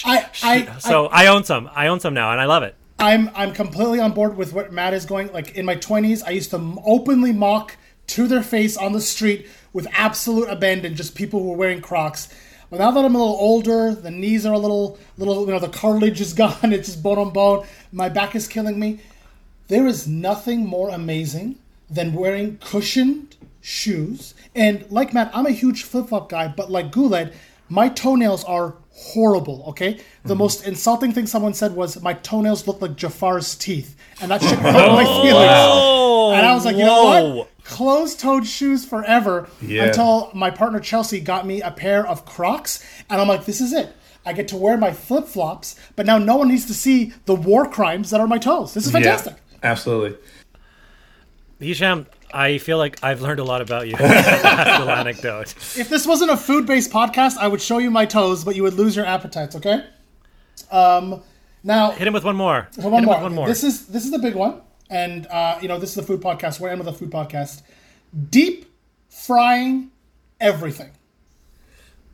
I, 0.08 0.28
I, 0.42 0.78
so 0.78 1.06
I 1.06 1.26
own 1.28 1.44
some. 1.44 1.70
I 1.74 1.86
own 1.88 2.00
some 2.00 2.14
now, 2.14 2.30
and 2.32 2.40
I 2.40 2.44
love 2.44 2.62
it. 2.62 2.76
I'm 2.98 3.30
I'm 3.34 3.52
completely 3.52 4.00
on 4.00 4.12
board 4.12 4.36
with 4.36 4.52
what 4.52 4.72
Matt 4.72 4.94
is 4.94 5.04
going. 5.04 5.32
Like 5.32 5.54
in 5.54 5.66
my 5.66 5.76
20s, 5.76 6.22
I 6.26 6.30
used 6.30 6.50
to 6.50 6.76
openly 6.84 7.32
mock 7.32 7.76
to 8.08 8.26
their 8.26 8.42
face 8.42 8.76
on 8.76 8.92
the 8.92 9.00
street 9.00 9.48
with 9.72 9.86
absolute 9.92 10.48
abandon 10.48 10.94
just 10.94 11.14
people 11.14 11.40
who 11.40 11.50
were 11.50 11.56
wearing 11.56 11.82
Crocs. 11.82 12.28
But 12.70 12.78
now 12.80 12.90
that 12.90 13.04
I'm 13.04 13.14
a 13.14 13.18
little 13.18 13.36
older, 13.36 13.94
the 13.94 14.10
knees 14.10 14.46
are 14.46 14.54
a 14.54 14.58
little 14.58 14.98
little 15.18 15.44
you 15.46 15.52
know 15.52 15.58
the 15.58 15.68
cartilage 15.68 16.20
is 16.20 16.32
gone. 16.34 16.72
It's 16.72 16.88
just 16.88 17.02
bone 17.02 17.18
on 17.18 17.32
bone. 17.32 17.66
My 17.92 18.08
back 18.08 18.34
is 18.34 18.48
killing 18.48 18.78
me. 18.78 19.00
There 19.68 19.86
is 19.86 20.06
nothing 20.06 20.64
more 20.64 20.90
amazing 20.90 21.56
than 21.90 22.14
wearing 22.14 22.58
cushioned 22.58 23.36
shoes. 23.60 24.34
And 24.54 24.90
like 24.90 25.12
Matt, 25.12 25.30
I'm 25.34 25.46
a 25.46 25.50
huge 25.50 25.82
flip 25.82 26.08
flop 26.08 26.28
guy, 26.28 26.48
but 26.48 26.70
like 26.70 26.92
Guled, 26.92 27.32
My 27.68 27.88
toenails 27.88 28.44
are 28.44 28.74
horrible. 28.92 29.64
Okay, 29.68 29.94
the 30.22 30.30
Mm-hmm. 30.30 30.38
most 30.38 30.66
insulting 30.66 31.12
thing 31.12 31.26
someone 31.26 31.52
said 31.54 31.74
was 31.74 32.00
my 32.02 32.14
toenails 32.14 32.66
look 32.66 32.80
like 32.80 32.96
Jafar's 32.96 33.54
teeth, 33.54 33.96
and 34.20 34.30
that 34.30 34.40
shit 34.42 34.58
hurt 34.58 34.72
my 34.92 35.04
feelings. 35.04 36.36
And 36.38 36.46
I 36.46 36.52
was 36.54 36.64
like, 36.64 36.76
you 36.76 36.84
know 36.84 37.04
what? 37.36 37.48
Closed-toed 37.64 38.46
shoes 38.46 38.84
forever. 38.84 39.48
Yeah. 39.60 39.84
Until 39.86 40.30
my 40.34 40.50
partner 40.50 40.78
Chelsea 40.80 41.20
got 41.20 41.46
me 41.46 41.60
a 41.62 41.70
pair 41.70 42.06
of 42.06 42.24
Crocs, 42.24 42.82
and 43.10 43.20
I'm 43.20 43.28
like, 43.28 43.44
this 43.44 43.60
is 43.60 43.72
it. 43.72 43.92
I 44.24 44.32
get 44.32 44.48
to 44.48 44.56
wear 44.56 44.76
my 44.76 44.92
flip 44.92 45.26
flops, 45.26 45.76
but 45.94 46.06
now 46.06 46.18
no 46.18 46.36
one 46.36 46.48
needs 46.48 46.66
to 46.66 46.74
see 46.74 47.12
the 47.26 47.34
war 47.34 47.68
crimes 47.68 48.10
that 48.10 48.20
are 48.20 48.26
my 48.26 48.38
toes. 48.38 48.74
This 48.74 48.86
is 48.86 48.92
fantastic. 48.92 49.34
Yeah, 49.34 49.58
absolutely. 49.70 50.18
Hisham, 51.60 52.06
I 52.32 52.58
feel 52.58 52.78
like 52.78 53.02
I've 53.02 53.20
learned 53.22 53.40
a 53.40 53.44
lot 53.44 53.60
about 53.60 53.88
you. 53.88 53.96
That 53.98 54.80
little 54.80 54.90
anecdote. 54.94 55.54
If 55.78 55.88
this 55.88 56.06
wasn't 56.06 56.30
a 56.30 56.36
food-based 56.36 56.90
podcast, 56.90 57.36
I 57.38 57.48
would 57.48 57.60
show 57.60 57.78
you 57.78 57.90
my 57.90 58.06
toes, 58.06 58.44
but 58.44 58.56
you 58.56 58.62
would 58.62 58.74
lose 58.74 58.94
your 58.96 59.06
appetites. 59.06 59.56
Okay. 59.56 59.84
Um, 60.70 61.22
now 61.62 61.90
Hit 61.92 62.06
him 62.06 62.12
with 62.14 62.24
one 62.24 62.36
more. 62.36 62.68
So 62.72 62.82
Hit 62.82 62.92
him 62.92 63.04
more. 63.04 63.14
with 63.14 63.22
one 63.22 63.34
more. 63.34 63.46
This 63.46 63.62
is 63.64 63.86
this 63.86 64.04
is 64.04 64.10
the 64.10 64.18
big 64.18 64.34
one, 64.34 64.60
and 64.90 65.26
uh, 65.28 65.58
you 65.60 65.68
know 65.68 65.78
this 65.78 65.90
is 65.90 65.96
the 65.96 66.02
food 66.02 66.20
podcast. 66.20 66.60
We're 66.60 66.70
in 66.70 66.78
with 66.78 66.88
a 66.88 66.92
food 66.92 67.10
podcast. 67.10 67.62
Deep 68.30 68.66
frying 69.08 69.90
everything. 70.40 70.90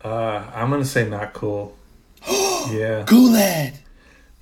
Uh, 0.04 0.44
I'm 0.54 0.70
gonna 0.70 0.84
say 0.84 1.08
not 1.08 1.32
cool. 1.32 1.76
yeah, 2.70 3.04
Guled. 3.06 3.72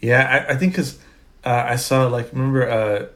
yeah. 0.01 0.45
I, 0.49 0.53
I 0.53 0.57
think 0.57 0.73
because 0.73 0.99
uh, 1.45 1.65
I 1.69 1.77
saw 1.77 2.07
like 2.07 2.33
remember 2.33 2.69
uh, 2.69 3.07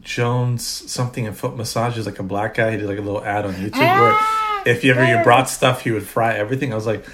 Jones 0.00 0.66
something 0.90 1.24
in 1.24 1.34
foot 1.34 1.56
massages 1.56 2.06
like 2.06 2.18
a 2.18 2.22
black 2.22 2.54
guy. 2.54 2.72
He 2.72 2.76
did 2.78 2.86
like 2.86 2.98
a 2.98 3.02
little 3.02 3.24
ad 3.24 3.44
on 3.44 3.54
YouTube 3.54 3.72
Ah! 3.74 4.62
where 4.64 4.74
if 4.74 4.84
you 4.84 4.92
ever 4.92 5.04
you 5.04 5.22
brought 5.22 5.48
stuff, 5.48 5.82
he 5.82 5.90
would 5.90 6.06
fry 6.06 6.34
everything. 6.34 6.72
I 6.72 6.76
was 6.76 6.86
like, 6.86 7.04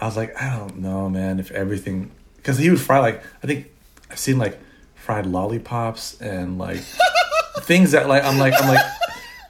I 0.00 0.06
was 0.06 0.16
like, 0.16 0.40
I 0.40 0.56
don't 0.56 0.78
know, 0.78 1.08
man. 1.08 1.40
If 1.40 1.50
everything 1.50 2.10
because 2.36 2.58
he 2.58 2.70
would 2.70 2.80
fry 2.80 2.98
like 3.00 3.22
I 3.42 3.46
think 3.46 3.68
I've 4.10 4.18
seen 4.18 4.38
like 4.38 4.58
fried 4.94 5.26
lollipops 5.26 6.20
and 6.20 6.58
like 6.58 6.80
things 7.60 7.92
that 7.92 8.08
like 8.08 8.24
I'm 8.24 8.38
like 8.38 8.54
I'm 8.60 8.68
like 8.68 8.84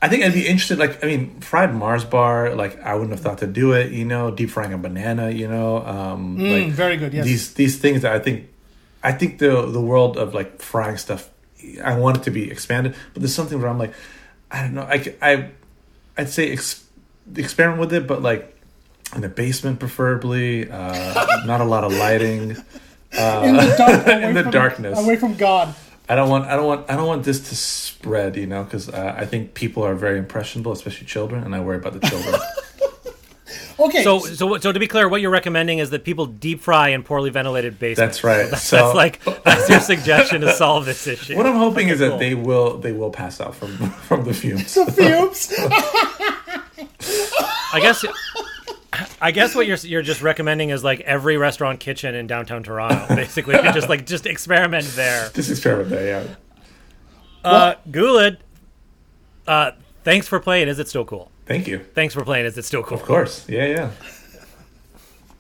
I 0.01 0.09
think 0.09 0.25
I'd 0.25 0.33
be 0.33 0.47
interested 0.47 0.79
like 0.79 1.03
I 1.05 1.07
mean 1.07 1.41
fried 1.41 1.75
Mars 1.75 2.05
bar 2.05 2.55
like 2.55 2.81
I 2.83 2.95
wouldn't 2.95 3.11
have 3.11 3.21
thought 3.21 3.39
to 3.39 3.47
do 3.47 3.73
it 3.73 3.93
you 3.93 4.05
know 4.05 4.31
deep 4.31 4.51
frying 4.51 4.73
a 4.73 4.79
banana 4.79 5.31
you 5.31 5.49
know 5.49 5.85
um 5.85 6.39
like 6.39 6.69
very 6.69 6.97
good, 6.97 7.13
yes. 7.13 7.25
these 7.25 7.55
these 7.55 7.79
things 7.79 8.03
that 8.03 8.13
I 8.13 8.19
think 8.19 8.49
I 9.03 9.13
think 9.13 9.39
the 9.39 9.67
the 9.67 9.81
world 9.81 10.17
of 10.17 10.35
like 10.35 10.61
frying 10.61 10.97
stuff 10.97 11.31
I 11.83 11.99
want 11.99 12.19
it 12.19 12.23
to 12.25 12.31
be 12.31 12.51
expanded 12.51 12.95
but 13.13 13.23
there's 13.23 13.35
something 13.35 13.61
where 13.61 13.69
I'm 13.69 13.79
like 13.79 13.95
I 14.51 14.63
don't 14.63 14.75
know 14.75 14.83
I 14.83 15.15
I 15.23 15.51
I'd 16.17 16.31
say 16.31 16.53
ex- 16.53 16.85
experiment 17.35 17.81
with 17.81 17.93
it 17.93 18.07
but 18.07 18.23
like 18.23 18.53
in 19.15 19.21
the 19.21 19.29
basement 19.29 19.79
preferably 19.79 20.71
uh 20.71 21.45
not 21.47 21.61
a 21.61 21.65
lot 21.65 21.85
of 21.85 21.93
lighting 21.93 22.57
in 23.13 23.57
the 23.57 23.75
dark, 23.79 24.07
in 24.23 24.35
the 24.35 24.43
from, 24.43 24.53
darkness. 24.53 24.99
away 24.99 25.17
from 25.17 25.35
God. 25.37 25.75
I 26.09 26.15
don't 26.15 26.29
want 26.29 26.47
I 26.47 26.57
don't 26.57 26.67
want 26.67 26.91
I 26.91 26.97
don't 26.97 27.07
want 27.07 27.25
this 27.25 27.49
to 27.49 27.57
spread, 27.57 28.37
you 28.37 28.47
know, 28.47 28.63
because 28.65 28.89
uh, 28.89 29.15
I 29.17 29.27
think 29.27 29.55
people 29.55 29.85
are 29.85 29.95
very 29.95 30.19
impressionable, 30.19 30.73
especially 30.73 31.07
children, 31.07 31.43
and 31.43 31.55
I 31.55 31.61
worry 31.61 31.77
about 31.77 31.95
the 31.95 32.07
children. 32.07 32.35
Okay, 33.79 34.03
So, 34.03 34.19
so, 34.21 34.57
so 34.59 34.73
to 34.73 34.79
be 34.81 34.87
clear, 34.87 35.09
what 35.09 35.21
you're 35.21 35.31
recommending 35.31 35.79
is 35.79 35.91
that 35.91 36.03
people 36.05 36.27
deep 36.27 36.61
fry 36.61 36.89
in 36.89 37.03
poorly 37.03 37.31
ventilated 37.31 37.79
basements. 37.79 38.19
That's 38.19 38.25
right. 38.25 38.47
That's, 38.51 38.63
So- 38.63 38.77
that's 38.77 38.95
like 38.95 39.23
that's 39.45 39.69
your 39.69 39.81
suggestion 39.81 40.41
to 40.41 40.53
solve 40.53 40.85
this 40.87 41.07
issue. 41.07 41.37
what 41.37 41.47
I'm 41.47 41.57
hoping 41.57 41.89
is 41.89 41.99
that 42.01 42.19
they 42.19 42.35
will 42.35 42.79
they 42.79 42.93
will 42.93 43.11
pass 43.11 43.41
out 43.41 43.55
from 43.55 43.77
from 43.91 44.25
the 44.25 44.35
fumes. 44.35 44.75
the 44.75 44.91
fumes. 44.91 45.53
I 47.73 47.81
guess. 47.81 48.05
I 49.21 49.31
guess 49.31 49.55
what 49.55 49.67
you're 49.67 49.77
you're 49.79 50.03
just 50.03 50.23
recommending 50.23 50.71
is 50.71 50.83
like 50.83 51.01
every 51.01 51.37
restaurant 51.37 51.81
kitchen 51.81 52.15
in 52.15 52.27
downtown 52.27 52.63
Toronto, 52.63 53.15
basically. 53.15 53.55
You 53.57 53.73
just 53.73 53.89
like 53.89 54.07
just 54.07 54.25
experiment 54.27 54.87
there. 54.95 55.29
Just 55.35 55.51
experiment 55.51 55.91
there, 55.91 56.25
yeah. 56.25 56.35
Uh, 57.45 57.75
Guled, 57.91 58.39
uh, 59.47 59.73
thanks 60.03 60.27
for 60.27 60.41
playing. 60.41 60.69
Is 60.69 60.79
it 60.79 60.89
still 60.89 61.05
cool? 61.05 61.31
Thank 61.47 61.69
you. 61.69 61.79
Thanks 61.95 62.13
for 62.13 62.25
playing. 62.25 62.47
Is 62.47 62.59
it 62.59 62.65
still 62.65 62.83
cool? 62.83 62.99
Of 62.99 63.05
course, 63.05 63.49
yeah, 63.49 63.91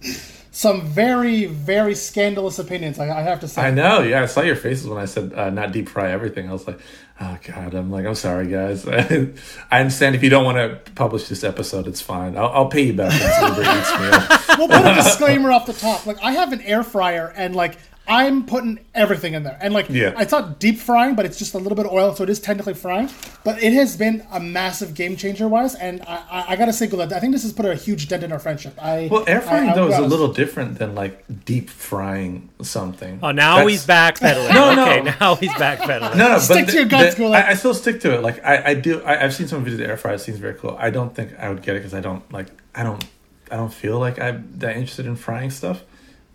yeah. 0.03 0.13
Some 0.53 0.87
very 0.87 1.45
very 1.45 1.95
scandalous 1.95 2.59
opinions. 2.59 2.99
I, 2.99 3.11
I 3.11 3.23
have 3.23 3.41
to 3.41 3.49
say. 3.49 3.61
I 3.61 3.71
know. 3.71 4.01
Yeah, 4.01 4.23
I 4.23 4.27
saw 4.27 4.41
your 4.41 4.57
faces 4.57 4.89
when 4.89 4.99
I 4.99 5.05
said 5.05 5.35
uh, 5.35 5.51
not 5.51 5.73
deep 5.73 5.89
fry 5.89 6.11
everything. 6.11 6.49
I 6.49 6.53
was 6.53 6.67
like, 6.67 6.79
oh 7.21 7.37
god. 7.45 7.75
I'm 7.75 7.91
like, 7.91 8.07
I'm 8.07 8.15
sorry, 8.15 8.47
guys. 8.47 8.87
I 8.89 9.33
understand 9.71 10.15
if 10.15 10.23
you 10.23 10.31
don't 10.31 10.45
want 10.45 10.57
to 10.57 10.93
publish 10.93 11.29
this 11.29 11.45
episode, 11.45 11.87
it's 11.87 12.01
fine. 12.01 12.39
I'll, 12.39 12.49
I'll 12.49 12.69
pay 12.69 12.83
you 12.83 12.95
back 12.95 13.13
for 13.13 13.19
this 13.19 13.41
Uber 13.43 13.63
Eats 13.79 14.01
meal. 14.01 14.57
We'll 14.59 14.69
put 14.69 14.91
a 14.91 14.95
disclaimer 14.95 15.51
off 15.51 15.67
the 15.67 15.75
top. 15.75 16.07
Like 16.07 16.23
I 16.23 16.33
have 16.33 16.53
an 16.55 16.63
air 16.63 16.83
fryer, 16.83 17.33
and 17.37 17.55
like 17.55 17.77
I'm 18.09 18.47
putting 18.47 18.79
everything 18.95 19.35
in 19.35 19.43
there, 19.43 19.59
and 19.61 19.75
like 19.75 19.87
Yeah. 19.89 20.15
it's 20.21 20.31
not 20.33 20.61
deep 20.61 20.79
frying, 20.79 21.15
but 21.17 21.27
it's 21.27 21.37
just 21.39 21.55
a 21.55 21.59
little 21.59 21.75
bit 21.75 21.87
of 21.87 21.93
oil, 21.93 22.15
so 22.15 22.23
it 22.25 22.31
is 22.31 22.39
technically 22.39 22.75
frying. 22.75 23.11
But 23.43 23.63
it 23.63 23.73
has 23.73 23.97
been 23.97 24.25
a 24.31 24.39
massive 24.39 24.95
game 24.95 25.17
changer 25.17 25.49
wise, 25.49 25.75
and 25.75 26.03
I, 26.03 26.23
I, 26.31 26.45
I 26.51 26.57
gotta 26.57 26.73
say, 26.73 26.87
Guled, 26.87 27.13
I 27.13 27.19
think 27.21 27.33
this 27.33 27.43
has 27.43 27.53
put 27.53 27.67
a 27.67 27.75
huge 27.75 28.09
dent 28.09 28.23
in 28.23 28.31
our 28.33 28.39
friendship. 28.39 28.79
I 28.81 29.09
Well, 29.11 29.25
air 29.27 29.41
frying 29.41 29.69
I- 29.69 29.73
I 29.73 29.75
though 29.75 29.85
would 29.87 29.93
is 29.95 29.99
a 29.99 30.03
little 30.03 30.33
different 30.33 30.79
than 30.79 30.95
like 30.95 31.25
deep 31.45 31.69
frying 31.69 32.49
something. 32.63 33.19
Oh, 33.23 33.33
now 33.33 33.57
That's- 33.57 33.71
he's 33.73 33.87
backpedaling. 33.87 34.51
No, 34.55 34.75
no. 34.75 34.83
Okay, 34.85 35.03
now 35.21 35.35
he's 35.35 35.51
backpedaling. 35.53 36.17
No, 36.17 36.29
no, 36.29 36.39
Stick 36.39 36.67
but 36.67 36.71
to 36.71 36.77
your 36.77 36.85
the- 36.85 36.91
guns, 36.91 37.15
the- 37.15 37.23
Guled. 37.23 37.35
I, 37.35 37.49
I 37.51 37.55
still 37.55 37.75
stick 37.75 38.01
to 38.03 38.15
it. 38.15 38.23
Like 38.23 38.45
I, 38.45 38.71
I 38.71 38.75
do. 38.75 39.03
I, 39.03 39.25
I've 39.25 39.35
seen 39.35 39.49
some 39.49 39.65
videos 39.65 39.75
of 39.75 39.81
air 39.83 39.97
fryer. 39.97 40.15
It 40.15 40.21
seems 40.21 40.39
very 40.39 40.55
cool. 40.55 40.77
I 40.79 40.91
don't 40.91 41.15
think 41.15 41.37
I 41.39 41.49
would 41.49 41.63
get 41.63 41.75
it 41.77 41.81
because 41.81 41.95
I 41.95 42.01
don't 42.01 42.23
like. 42.33 42.47
I 42.75 42.83
don't. 42.85 43.05
I 43.51 43.57
don't 43.57 43.73
feel 43.73 43.99
like 43.99 44.19
I'm 44.21 44.49
that 44.59 44.77
interested 44.77 45.07
in 45.07 45.17
frying 45.17 45.51
stuff. 45.51 45.83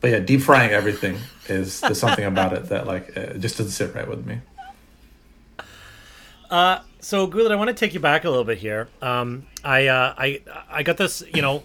But 0.02 0.12
yeah, 0.12 0.20
deep 0.20 0.42
frying 0.42 0.72
everything 0.72 1.18
is 1.48 1.80
there's 1.80 2.00
something 2.00 2.26
about 2.26 2.54
it 2.54 2.66
that 2.66 2.88
like 2.88 3.16
uh, 3.16 3.34
just 3.34 3.58
doesn't 3.58 3.72
sit 3.72 3.96
right 3.96 4.08
with 4.08 4.26
me. 4.26 4.40
So, 7.04 7.26
Guled, 7.26 7.52
I 7.52 7.56
want 7.56 7.70
to 7.70 7.74
take 7.74 7.96
you 7.96 8.00
back 8.00 8.26
a 8.26 8.30
little 8.30 8.46
bit 8.46 8.60
here. 8.60 8.88
Um, 9.02 9.48
I, 9.64 9.88
uh, 9.88 10.14
I, 10.16 10.42
I 10.70 10.84
got 10.84 10.98
this. 10.98 11.24
You 11.34 11.42
know, 11.42 11.64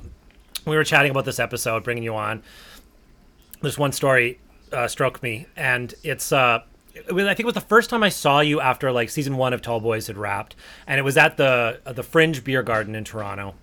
we 0.65 0.77
were 0.77 0.83
chatting 0.83 1.11
about 1.11 1.27
this 1.27 1.39
episode, 1.39 1.85
bringing 1.85 2.03
you 2.03 2.17
on. 2.17 2.43
This 3.61 3.77
one 3.77 3.93
story 3.93 4.41
uh, 4.73 4.89
struck 4.89 5.23
me, 5.23 5.47
and 5.55 5.93
it's. 6.03 6.33
Uh, 6.33 6.63
it 6.95 7.13
was, 7.13 7.27
I 7.27 7.35
think 7.35 7.41
it 7.41 7.45
was 7.45 7.55
the 7.55 7.61
first 7.61 7.91
time 7.91 8.03
I 8.03 8.09
saw 8.09 8.41
you 8.41 8.63
after 8.63 8.91
like 8.91 9.11
season 9.11 9.37
one 9.37 9.53
of 9.53 9.61
Tall 9.61 9.79
Boys 9.79 10.07
had 10.07 10.17
wrapped, 10.17 10.57
and 10.87 10.99
it 10.99 11.03
was 11.03 11.19
at 11.19 11.37
the 11.37 11.81
uh, 11.85 11.93
the 11.93 12.03
Fringe 12.03 12.43
Beer 12.43 12.63
Garden 12.63 12.95
in 12.95 13.05
Toronto. 13.05 13.55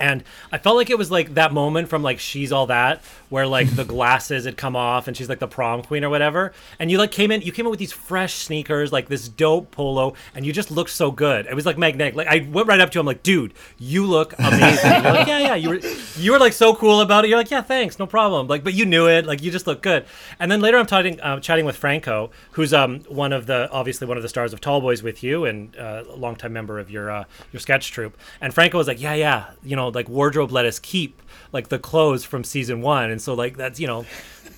And 0.00 0.24
I 0.50 0.58
felt 0.58 0.74
like 0.74 0.90
it 0.90 0.98
was 0.98 1.12
like 1.12 1.34
that 1.34 1.52
moment 1.52 1.88
from 1.88 2.02
like 2.02 2.18
She's 2.18 2.50
All 2.50 2.66
That, 2.66 3.02
where 3.28 3.46
like 3.46 3.74
the 3.74 3.84
glasses 3.84 4.44
had 4.44 4.56
come 4.56 4.76
off 4.76 5.08
and 5.08 5.16
she's 5.16 5.28
like 5.28 5.38
the 5.38 5.48
prom 5.48 5.82
queen 5.82 6.04
or 6.04 6.10
whatever. 6.10 6.52
And 6.78 6.90
you 6.90 6.98
like 6.98 7.10
came 7.12 7.30
in, 7.30 7.42
you 7.42 7.52
came 7.52 7.66
in 7.66 7.70
with 7.70 7.78
these 7.78 7.92
fresh 7.92 8.34
sneakers, 8.34 8.92
like 8.92 9.08
this 9.08 9.28
dope 9.28 9.70
polo, 9.70 10.14
and 10.34 10.46
you 10.46 10.52
just 10.52 10.70
looked 10.70 10.90
so 10.90 11.10
good. 11.10 11.46
It 11.46 11.54
was 11.54 11.66
like 11.66 11.78
magnetic. 11.78 12.14
Like 12.14 12.28
I 12.28 12.48
went 12.50 12.68
right 12.68 12.80
up 12.80 12.90
to 12.90 13.00
him, 13.00 13.06
like, 13.06 13.22
dude, 13.22 13.54
you 13.78 14.06
look 14.06 14.34
amazing. 14.38 14.90
You're 14.90 15.12
like, 15.12 15.26
yeah, 15.26 15.38
yeah. 15.38 15.54
You 15.54 15.68
were 15.70 15.80
you 16.16 16.32
were 16.32 16.38
like 16.38 16.52
so 16.52 16.74
cool 16.74 17.00
about 17.00 17.24
it. 17.24 17.28
You're 17.28 17.38
like, 17.38 17.50
yeah, 17.50 17.62
thanks, 17.62 17.98
no 17.98 18.06
problem. 18.06 18.46
Like, 18.46 18.64
but 18.64 18.74
you 18.74 18.86
knew 18.86 19.08
it. 19.08 19.26
Like, 19.26 19.42
you 19.42 19.50
just 19.50 19.66
look 19.66 19.82
good. 19.82 20.04
And 20.38 20.50
then 20.50 20.60
later, 20.60 20.78
I'm 20.78 20.86
talking, 20.86 21.20
uh, 21.20 21.40
chatting 21.40 21.64
with 21.64 21.76
Franco, 21.76 22.30
who's 22.52 22.72
um 22.72 23.00
one 23.08 23.32
of 23.32 23.46
the 23.46 23.70
obviously 23.70 24.06
one 24.06 24.16
of 24.16 24.22
the 24.22 24.28
stars 24.28 24.52
of 24.52 24.60
Tall 24.60 24.80
Boys 24.80 25.02
with 25.02 25.22
you 25.22 25.44
and 25.44 25.76
uh, 25.76 26.04
a 26.08 26.16
longtime 26.16 26.52
member 26.52 26.78
of 26.78 26.90
your 26.90 27.10
uh, 27.10 27.24
your 27.52 27.60
sketch 27.60 27.90
troupe. 27.92 28.16
And 28.40 28.54
Franco 28.54 28.78
was 28.78 28.86
like, 28.88 29.00
yeah, 29.00 29.14
yeah, 29.14 29.50
you 29.62 29.76
know, 29.76 29.88
like 29.88 30.08
wardrobe 30.08 30.52
let 30.52 30.64
us 30.64 30.78
keep 30.78 31.22
like 31.52 31.68
the 31.68 31.78
clothes 31.78 32.24
from 32.24 32.44
season 32.44 32.82
one, 32.82 33.10
and 33.10 33.17
so 33.20 33.34
like 33.34 33.56
that's 33.56 33.78
you 33.80 33.86
know, 33.86 34.04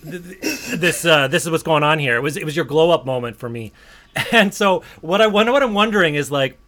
th- 0.03 0.23
th- 0.23 0.67
this 0.77 1.05
uh, 1.05 1.29
this 1.29 1.45
is 1.45 1.51
what's 1.51 1.63
going 1.63 1.83
on 1.83 1.99
here. 1.99 2.17
It 2.17 2.21
was 2.21 2.37
it 2.37 2.45
was 2.45 2.57
your 2.57 2.65
glow 2.65 2.91
up 2.91 3.05
moment 3.07 3.37
for 3.37 3.49
me. 3.49 3.73
And 4.33 4.53
so 4.53 4.83
what 5.01 5.21
I 5.21 5.29
wonder, 5.29 5.53
what 5.53 5.63
I'm 5.63 5.73
wondering 5.73 6.17
is 6.17 6.33
like 6.33 6.59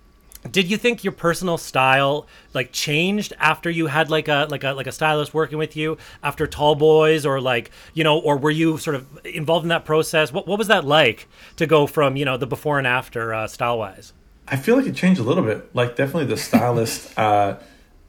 did 0.49 0.71
you 0.71 0.77
think 0.77 1.03
your 1.03 1.13
personal 1.13 1.59
style 1.59 2.27
like 2.55 2.71
changed 2.71 3.33
after 3.41 3.69
you 3.69 3.89
had 3.89 4.11
like 4.11 4.29
a 4.29 4.47
like 4.49 4.63
a 4.63 4.73
like 4.73 4.87
a 4.87 4.93
stylist 4.93 5.35
working 5.35 5.59
with 5.59 5.77
you 5.77 5.99
after 6.23 6.47
tall 6.47 6.77
boys 6.77 7.27
or 7.27 7.41
like 7.41 7.73
you 7.95 8.05
know 8.05 8.19
or 8.19 8.37
were 8.37 8.51
you 8.51 8.79
sort 8.79 8.95
of 8.95 9.07
involved 9.25 9.65
in 9.65 9.69
that 9.69 9.85
process 9.85 10.33
what, 10.33 10.47
what 10.47 10.59
was 10.59 10.69
that 10.69 10.85
like 10.85 11.29
to 11.57 11.67
go 11.67 11.87
from 11.87 12.17
you 12.17 12.25
know 12.25 12.37
the 12.37 12.47
before 12.47 12.79
and 12.79 12.87
after 12.87 13.35
uh, 13.35 13.47
style 13.47 13.79
wise 13.79 14.13
I 14.49 14.57
feel 14.57 14.77
like 14.77 14.87
it 14.87 14.95
changed 14.95 15.21
a 15.21 15.25
little 15.25 15.45
bit. 15.45 15.75
Like 15.75 15.97
definitely 15.97 16.27
the 16.27 16.37
stylist 16.37 17.17
uh, 17.19 17.59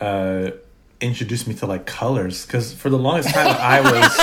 uh, 0.01 0.51
introduced 1.03 1.47
me 1.47 1.53
to 1.55 1.65
like 1.65 1.85
colors 1.85 2.45
because 2.45 2.73
for 2.73 2.89
the 2.89 2.97
longest 2.97 3.33
time 3.33 3.55
I 3.59 3.81
was 3.81 4.17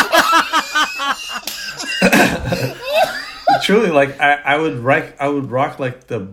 truly 3.64 3.90
like 3.90 4.20
I, 4.20 4.34
I 4.34 4.56
would 4.56 4.78
rock 4.78 5.12
I 5.20 5.28
would 5.28 5.50
rock 5.50 5.78
like 5.78 6.06
the 6.06 6.28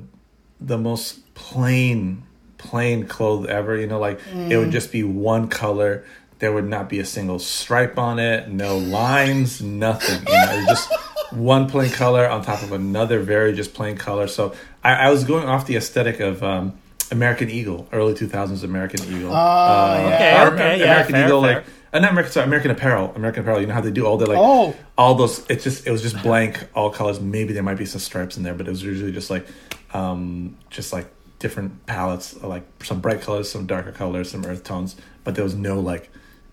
the 0.59 0.77
most 0.77 1.33
plain 1.35 2.23
plain 2.57 3.07
clothes 3.07 3.47
ever. 3.47 3.77
You 3.77 3.87
know, 3.87 3.99
like 3.99 4.19
it 4.33 4.57
would 4.57 4.71
just 4.71 4.91
be 4.91 5.03
one 5.03 5.47
color. 5.47 6.05
There 6.39 6.53
would 6.53 6.67
not 6.67 6.87
be 6.87 6.99
a 6.99 7.05
single 7.05 7.39
stripe 7.39 7.97
on 7.97 8.19
it, 8.19 8.47
no 8.47 8.77
lines, 8.77 9.61
nothing. 9.61 10.25
You 10.27 10.33
know, 10.33 10.65
just 10.67 10.93
one 11.31 11.67
plain 11.67 11.91
color 11.91 12.29
on 12.29 12.43
top 12.43 12.61
of 12.61 12.71
another 12.71 13.21
very 13.21 13.53
just 13.53 13.73
plain 13.73 13.97
color. 13.97 14.27
So 14.27 14.53
I, 14.83 14.93
I 14.93 15.09
was 15.09 15.23
going 15.23 15.47
off 15.47 15.65
the 15.65 15.75
aesthetic 15.75 16.19
of 16.19 16.43
um, 16.43 16.77
American 17.11 17.49
Eagle, 17.49 17.87
early 17.91 18.13
two 18.13 18.27
thousands 18.27 18.63
American 18.63 19.01
Eagle. 19.13 19.33
Uh, 19.33 20.11
Okay, 20.15 20.41
okay, 20.47 20.79
yeah, 20.79 20.85
American 20.85 21.11
fair, 21.13 21.25
Eagle, 21.25 21.41
fair. 21.43 21.53
like 21.55 21.65
uh, 21.93 21.99
not 21.99 22.11
American 22.11 22.31
sorry, 22.33 22.45
American 22.47 22.71
Apparel. 22.71 23.13
American 23.15 23.41
Apparel. 23.43 23.61
You 23.61 23.67
know 23.67 23.73
how 23.73 23.81
they 23.81 23.91
do 23.91 24.05
all 24.05 24.17
the 24.17 24.25
like 24.25 24.37
Oh. 24.39 24.75
all 24.97 25.15
those. 25.15 25.45
It's 25.49 25.63
just 25.63 25.87
it 25.87 25.91
was 25.91 26.01
just 26.01 26.21
blank, 26.21 26.67
all 26.75 26.89
colors. 26.89 27.19
Maybe 27.19 27.53
there 27.53 27.63
might 27.63 27.77
be 27.77 27.85
some 27.85 27.99
stripes 28.01 28.37
in 28.37 28.43
there, 28.43 28.53
but 28.53 28.67
it 28.67 28.69
was 28.69 28.83
usually 28.83 29.11
just 29.11 29.29
like 29.29 29.47
um 29.93 30.57
just 30.69 30.91
like 30.93 31.07
different 31.39 31.85
palettes, 31.85 32.41
like 32.41 32.63
some 32.83 32.99
bright 32.99 33.21
colors, 33.21 33.49
some 33.49 33.65
darker 33.67 33.91
colors, 33.91 34.31
some 34.31 34.45
earth 34.45 34.63
tones. 34.63 34.95
But 35.23 35.35
there 35.35 35.43
was 35.43 35.55
no 35.55 35.79
like 35.79 36.09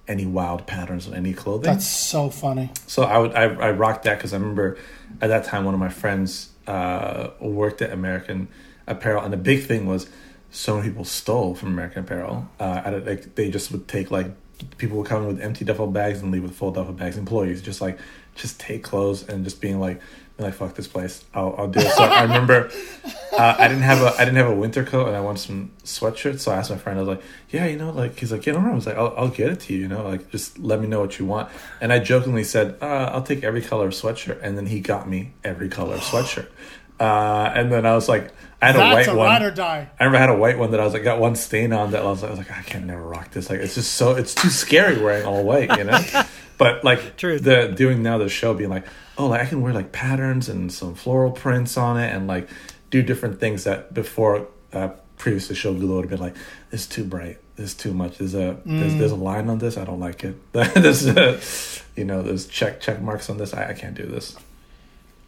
any 0.07 0.27
wild 0.27 0.67
patterns 0.67 1.09
on 1.09 1.15
any 1.15 1.33
clothing. 1.33 1.65
That's 1.65 1.87
so 1.87 2.29
funny. 2.31 2.71
So 2.87 3.03
I 3.05 3.19
would 3.19 3.33
I, 3.35 3.45
I 3.45 3.71
rocked 3.71 4.05
that 4.05 4.19
because 4.19 4.33
I 4.33 4.37
remember 4.37 4.77
at 5.21 5.29
that 5.29 5.45
time 5.45 5.65
one 5.65 5.75
of 5.75 5.81
my 5.81 5.89
friends 5.89 6.51
uh, 6.67 7.31
worked 7.41 7.83
at 7.83 7.91
American 7.93 8.49
Apparel, 8.87 9.25
and 9.25 9.33
the 9.33 9.39
big 9.39 9.65
thing 9.65 9.87
was 9.87 10.07
so 10.55 10.77
many 10.77 10.89
people 10.89 11.05
stole 11.05 11.55
from 11.55 11.71
American 11.71 12.05
Apparel. 12.05 12.49
Uh, 12.61 12.83
at 12.85 13.07
like 13.07 13.35
they 13.35 13.51
just 13.51 13.73
would 13.73 13.89
take 13.89 14.11
like 14.11 14.29
people 14.79 14.99
would 14.99 15.07
come 15.07 15.23
in 15.23 15.29
with 15.29 15.41
empty 15.41 15.65
duffel 15.65 15.89
bags 15.89 16.23
and 16.23 16.31
leave 16.31 16.43
with 16.43 16.55
full 16.55 16.71
duffel 16.71 16.95
bags. 16.95 17.19
Employees 17.19 17.61
just 17.61 17.81
like 17.81 17.99
just 18.37 18.61
take 18.61 18.85
clothes 18.85 19.29
and 19.29 19.45
just 19.45 19.61
being 19.61 19.81
like 19.81 20.01
being 20.37 20.49
like 20.49 20.55
fuck 20.55 20.75
this 20.77 20.87
place. 20.87 21.25
I'll, 21.35 21.57
I'll 21.59 21.69
do 21.69 21.81
it. 21.81 21.91
So 21.91 22.05
I 22.05 22.23
remember 22.23 22.71
uh, 23.33 23.57
I 23.59 23.67
didn't 23.67 23.83
have 23.83 24.01
a 24.03 24.15
I 24.15 24.25
didn't 24.25 24.37
have 24.37 24.49
a 24.49 24.55
winter 24.55 24.85
coat 24.85 25.09
and 25.09 25.17
I 25.17 25.21
wanted 25.21 25.41
some 25.41 25.73
sweatshirts. 25.83 26.39
So 26.39 26.53
I 26.53 26.57
asked 26.57 26.71
my 26.71 26.77
friend. 26.77 27.01
I 27.01 27.03
was 27.03 27.17
like, 27.17 27.25
yeah, 27.51 27.67
you 27.67 27.77
know, 27.77 27.91
like 27.91 28.17
he's 28.17 28.31
like, 28.31 28.47
yeah, 28.47 28.53
no 28.53 28.61
problem. 28.61 28.75
I 28.75 28.77
was 28.77 28.87
like, 28.87 28.97
I'll, 28.97 29.15
I'll 29.17 29.29
get 29.29 29.51
it 29.51 29.59
to 29.61 29.75
you. 29.75 29.81
You 29.81 29.89
know, 29.89 30.07
like 30.07 30.31
just 30.31 30.57
let 30.61 30.81
me 30.81 30.87
know 30.87 31.01
what 31.01 31.19
you 31.19 31.27
want. 31.27 31.51
And 31.81 31.93
I 31.93 31.99
jokingly 31.99 32.45
said, 32.45 32.79
uh, 32.81 33.11
I'll 33.13 33.25
take 33.25 33.43
every 33.43 33.61
color 33.61 33.89
of 33.89 33.93
sweatshirt. 33.93 34.39
And 34.41 34.57
then 34.57 34.67
he 34.67 34.79
got 34.79 35.09
me 35.09 35.33
every 35.43 35.69
color 35.69 35.95
of 35.95 36.01
sweatshirt. 36.01 36.49
Uh, 36.99 37.51
and 37.55 37.73
then 37.73 37.85
I 37.87 37.95
was 37.95 38.09
like, 38.09 38.33
I 38.63 38.73
had 38.73 38.77
a 38.77 38.95
white 38.95 39.09
a 39.09 39.15
one. 39.15 39.27
ride 39.27 39.43
or 39.43 39.51
die. 39.51 39.91
I 39.99 40.05
remember 40.05 40.17
I 40.17 40.21
had 40.21 40.31
a 40.31 40.39
white 40.39 40.59
one 40.59 40.71
that 40.71 40.81
I 40.81 40.85
was 40.85 40.95
like 40.95 41.05
got 41.05 41.19
one 41.21 41.37
stain 41.37 41.73
on 41.73 41.91
that 41.91 42.03
I 42.03 42.07
was 42.07 42.23
like, 42.23 42.31
I 42.31 42.35
was 42.35 42.39
like 42.39 42.57
I 42.57 42.63
can 42.63 42.87
never 42.87 43.03
rock 43.03 43.31
this. 43.33 43.51
Like 43.51 43.61
it's 43.61 43.75
just 43.75 43.95
so 43.95 44.13
it's 44.13 44.35
too 44.35 44.49
scary 44.49 45.03
wearing 45.03 45.27
all 45.27 45.45
white, 45.45 45.77
you 45.77 45.85
know. 45.85 46.01
but 46.59 46.85
like 46.85 47.17
True. 47.17 47.39
the 47.39 47.73
doing 47.77 48.03
now 48.03 48.19
the 48.19 48.29
show 48.29 48.55
being 48.55 48.71
like, 48.71 48.87
oh, 49.19 49.27
like 49.27 49.43
I 49.43 49.47
can 49.47 49.61
wear 49.61 49.73
like 49.73 49.93
patterns 49.93 50.49
and 50.49 50.73
some 50.73 50.95
floral 50.95 51.33
prints 51.33 51.77
on 51.77 51.99
it 51.99 52.15
and 52.15 52.27
like 52.27 52.49
do 52.91 53.03
different 53.03 53.41
things 53.41 53.65
that 53.65 53.93
before 53.93 54.47
uh, 54.73 54.89
previous 55.19 55.49
to 55.49 55.55
show 55.55 55.75
Guled 55.75 55.91
would 55.91 56.05
have 56.05 56.11
been 56.11 56.21
like, 56.21 56.37
this 56.71 56.83
is 56.83 56.87
too 56.87 57.05
bright, 57.05 57.39
this 57.57 57.71
is 57.71 57.75
too 57.75 57.93
much. 57.93 58.19
There's 58.19 58.35
a 58.35 58.57
there's, 58.65 58.95
there's 58.95 59.13
a 59.13 59.17
line 59.17 59.51
on 59.51 59.59
this, 59.59 59.77
I 59.77 59.85
don't 59.85 60.01
like 60.01 60.25
it. 60.25 60.37
there's 60.53 61.07
a, 61.07 61.41
you 61.97 62.05
know 62.05 62.23
there's 62.23 62.47
check 62.47 62.81
check 62.81 63.03
marks 63.03 63.29
on 63.29 63.37
this, 63.37 63.53
I, 63.53 63.71
I 63.71 63.73
can't 63.75 63.95
do 63.95 64.07
this. 64.07 64.37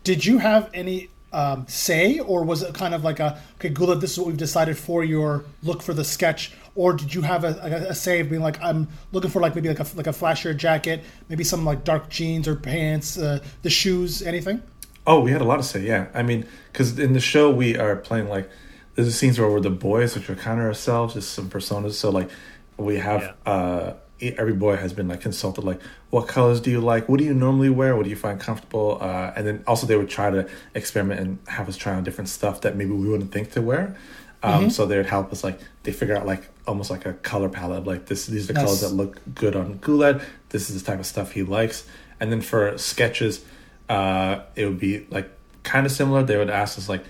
Did 0.04 0.24
you 0.24 0.38
have 0.38 0.70
any 0.72 1.10
um, 1.32 1.66
say, 1.68 2.18
or 2.18 2.44
was 2.44 2.62
it 2.62 2.74
kind 2.74 2.94
of 2.94 3.04
like 3.04 3.20
a 3.20 3.40
okay, 3.56 3.68
Guled, 3.68 4.00
this 4.00 4.12
is 4.12 4.18
what 4.18 4.28
we've 4.28 4.36
decided 4.36 4.78
for 4.78 5.04
your 5.04 5.44
look 5.62 5.82
for 5.82 5.92
the 5.92 6.04
sketch, 6.04 6.52
or 6.74 6.92
did 6.92 7.14
you 7.14 7.22
have 7.22 7.44
a, 7.44 7.58
a, 7.62 7.90
a 7.90 7.94
say 7.94 8.20
of 8.20 8.30
being 8.30 8.42
like, 8.42 8.60
I'm 8.62 8.88
looking 9.12 9.30
for 9.30 9.40
like 9.40 9.54
maybe 9.54 9.68
like 9.68 9.80
a 9.80 9.86
like 9.96 10.06
a 10.06 10.10
flashier 10.10 10.56
jacket, 10.56 11.04
maybe 11.28 11.44
some 11.44 11.64
like 11.64 11.84
dark 11.84 12.08
jeans 12.08 12.46
or 12.46 12.56
pants, 12.56 13.18
uh, 13.18 13.40
the 13.62 13.70
shoes, 13.70 14.22
anything? 14.22 14.62
Oh, 15.06 15.20
we 15.20 15.30
had 15.30 15.40
a 15.40 15.44
lot 15.44 15.56
to 15.56 15.62
say. 15.62 15.82
Yeah, 15.82 16.06
I 16.14 16.22
mean, 16.22 16.46
because 16.72 16.98
in 16.98 17.12
the 17.12 17.20
show 17.20 17.50
we 17.50 17.76
are 17.76 17.96
playing 17.96 18.28
like 18.28 18.48
there's 18.94 19.14
scenes 19.14 19.38
where 19.38 19.48
we're 19.48 19.60
the 19.60 19.70
boys, 19.70 20.16
which 20.16 20.28
are 20.30 20.34
kind 20.34 20.60
of 20.60 20.66
ourselves, 20.66 21.14
just 21.14 21.32
some 21.32 21.50
personas. 21.50 21.92
So 21.92 22.10
like 22.10 22.30
we 22.76 22.96
have 22.96 23.34
uh 23.44 23.92
e- 23.94 24.05
every 24.20 24.52
boy 24.52 24.76
has 24.76 24.92
been 24.92 25.08
like 25.08 25.20
consulted, 25.20 25.64
like 25.64 25.80
what 26.10 26.26
colors 26.28 26.60
do 26.60 26.70
you 26.70 26.80
like? 26.80 27.08
What 27.08 27.18
do 27.18 27.24
you 27.24 27.34
normally 27.34 27.70
wear? 27.70 27.96
What 27.96 28.04
do 28.04 28.10
you 28.10 28.16
find 28.16 28.40
comfortable? 28.40 28.98
Uh, 29.00 29.32
and 29.36 29.46
then 29.46 29.64
also 29.66 29.86
they 29.86 29.96
would 29.96 30.08
try 30.08 30.30
to 30.30 30.48
experiment 30.74 31.20
and 31.20 31.38
have 31.48 31.68
us 31.68 31.76
try 31.76 31.94
on 31.94 32.04
different 32.04 32.28
stuff 32.28 32.62
that 32.62 32.76
maybe 32.76 32.90
we 32.92 33.08
wouldn't 33.08 33.32
think 33.32 33.52
to 33.52 33.62
wear. 33.62 33.96
Um, 34.42 34.70
So 34.70 34.86
they 34.86 34.96
would 34.96 35.06
help 35.06 35.32
us 35.32 35.42
like 35.42 35.58
they 35.82 35.92
figure 35.92 36.16
out 36.16 36.26
like 36.26 36.48
almost 36.66 36.90
like 36.90 37.04
a 37.06 37.14
color 37.14 37.48
palette. 37.48 37.84
Like 37.86 38.06
this, 38.06 38.26
these 38.26 38.44
are 38.48 38.52
the 38.52 38.60
colors 38.60 38.80
that 38.80 38.90
look 38.90 39.20
good 39.34 39.56
on 39.56 39.78
Guled. 39.78 40.20
This 40.50 40.70
is 40.70 40.82
the 40.82 40.90
type 40.90 41.00
of 41.00 41.06
stuff 41.06 41.32
he 41.32 41.42
likes. 41.42 41.86
And 42.20 42.30
then 42.30 42.40
for 42.40 42.78
sketches, 42.78 43.44
uh, 43.88 44.40
it 44.54 44.66
would 44.66 44.78
be 44.78 45.06
like 45.10 45.28
kind 45.62 45.84
of 45.86 45.92
similar. 45.92 46.22
They 46.22 46.36
would 46.36 46.50
ask 46.50 46.78
us 46.78 46.88
like, 46.88 47.04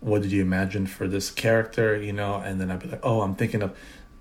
"What 0.00 0.22
did 0.22 0.32
you 0.32 0.42
imagine 0.42 0.86
for 0.86 1.06
this 1.06 1.30
character?" 1.30 1.96
You 1.96 2.12
know, 2.12 2.36
and 2.36 2.60
then 2.60 2.70
I'd 2.70 2.80
be 2.80 2.88
like, 2.88 3.00
"Oh, 3.02 3.20
I'm 3.20 3.34
thinking 3.34 3.62
of," 3.62 3.76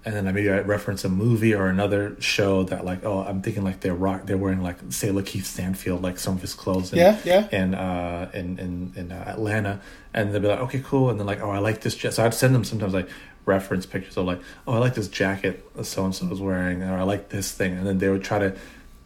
and 0.05 0.15
then 0.15 0.27
I 0.27 0.31
maybe 0.31 0.49
I 0.49 0.59
reference 0.59 1.03
a 1.03 1.09
movie 1.09 1.53
or 1.53 1.67
another 1.67 2.15
show 2.21 2.63
that 2.63 2.85
like, 2.85 3.03
"Oh, 3.03 3.19
I'm 3.19 3.41
thinking 3.41 3.63
like 3.63 3.81
they're 3.81 3.93
rock, 3.93 4.25
they're 4.25 4.37
wearing 4.37 4.61
like 4.61 4.77
say 4.89 5.09
Lakeith 5.09 5.43
Stanfield, 5.43 6.01
like 6.01 6.17
some 6.19 6.35
of 6.35 6.41
his 6.41 6.53
clothes." 6.53 6.93
In, 6.93 6.99
Yeah, 6.99 7.17
yeah. 7.25 7.47
and 7.51 7.75
uh, 7.75 8.27
in 8.33 8.57
in 8.59 8.93
in 8.95 9.11
uh, 9.11 9.23
Atlanta, 9.27 9.81
and 10.13 10.33
they'll 10.33 10.41
be 10.41 10.47
like, 10.47 10.59
"Okay, 10.61 10.81
cool," 10.85 11.09
and 11.09 11.19
then 11.19 11.27
like, 11.27 11.41
"Oh, 11.41 11.49
I 11.51 11.59
like 11.59 11.81
this." 11.81 12.01
Ja-. 12.03 12.11
So 12.11 12.23
I'd 12.25 12.33
send 12.33 12.55
them 12.55 12.63
sometimes 12.63 12.93
like 12.93 13.09
reference 13.45 13.85
pictures 13.85 14.15
of 14.17 14.25
like, 14.25 14.39
"Oh, 14.67 14.73
I 14.73 14.77
like 14.77 14.93
this 14.95 15.07
jacket 15.09 15.65
so 15.83 16.05
and 16.05 16.15
so 16.15 16.31
is 16.31 16.39
wearing," 16.39 16.81
or 16.83 16.97
"I 16.97 17.03
like 17.03 17.29
this 17.29 17.51
thing," 17.51 17.73
and 17.77 17.85
then 17.85 17.97
they 17.97 18.09
would 18.09 18.23
try 18.23 18.39
to 18.39 18.55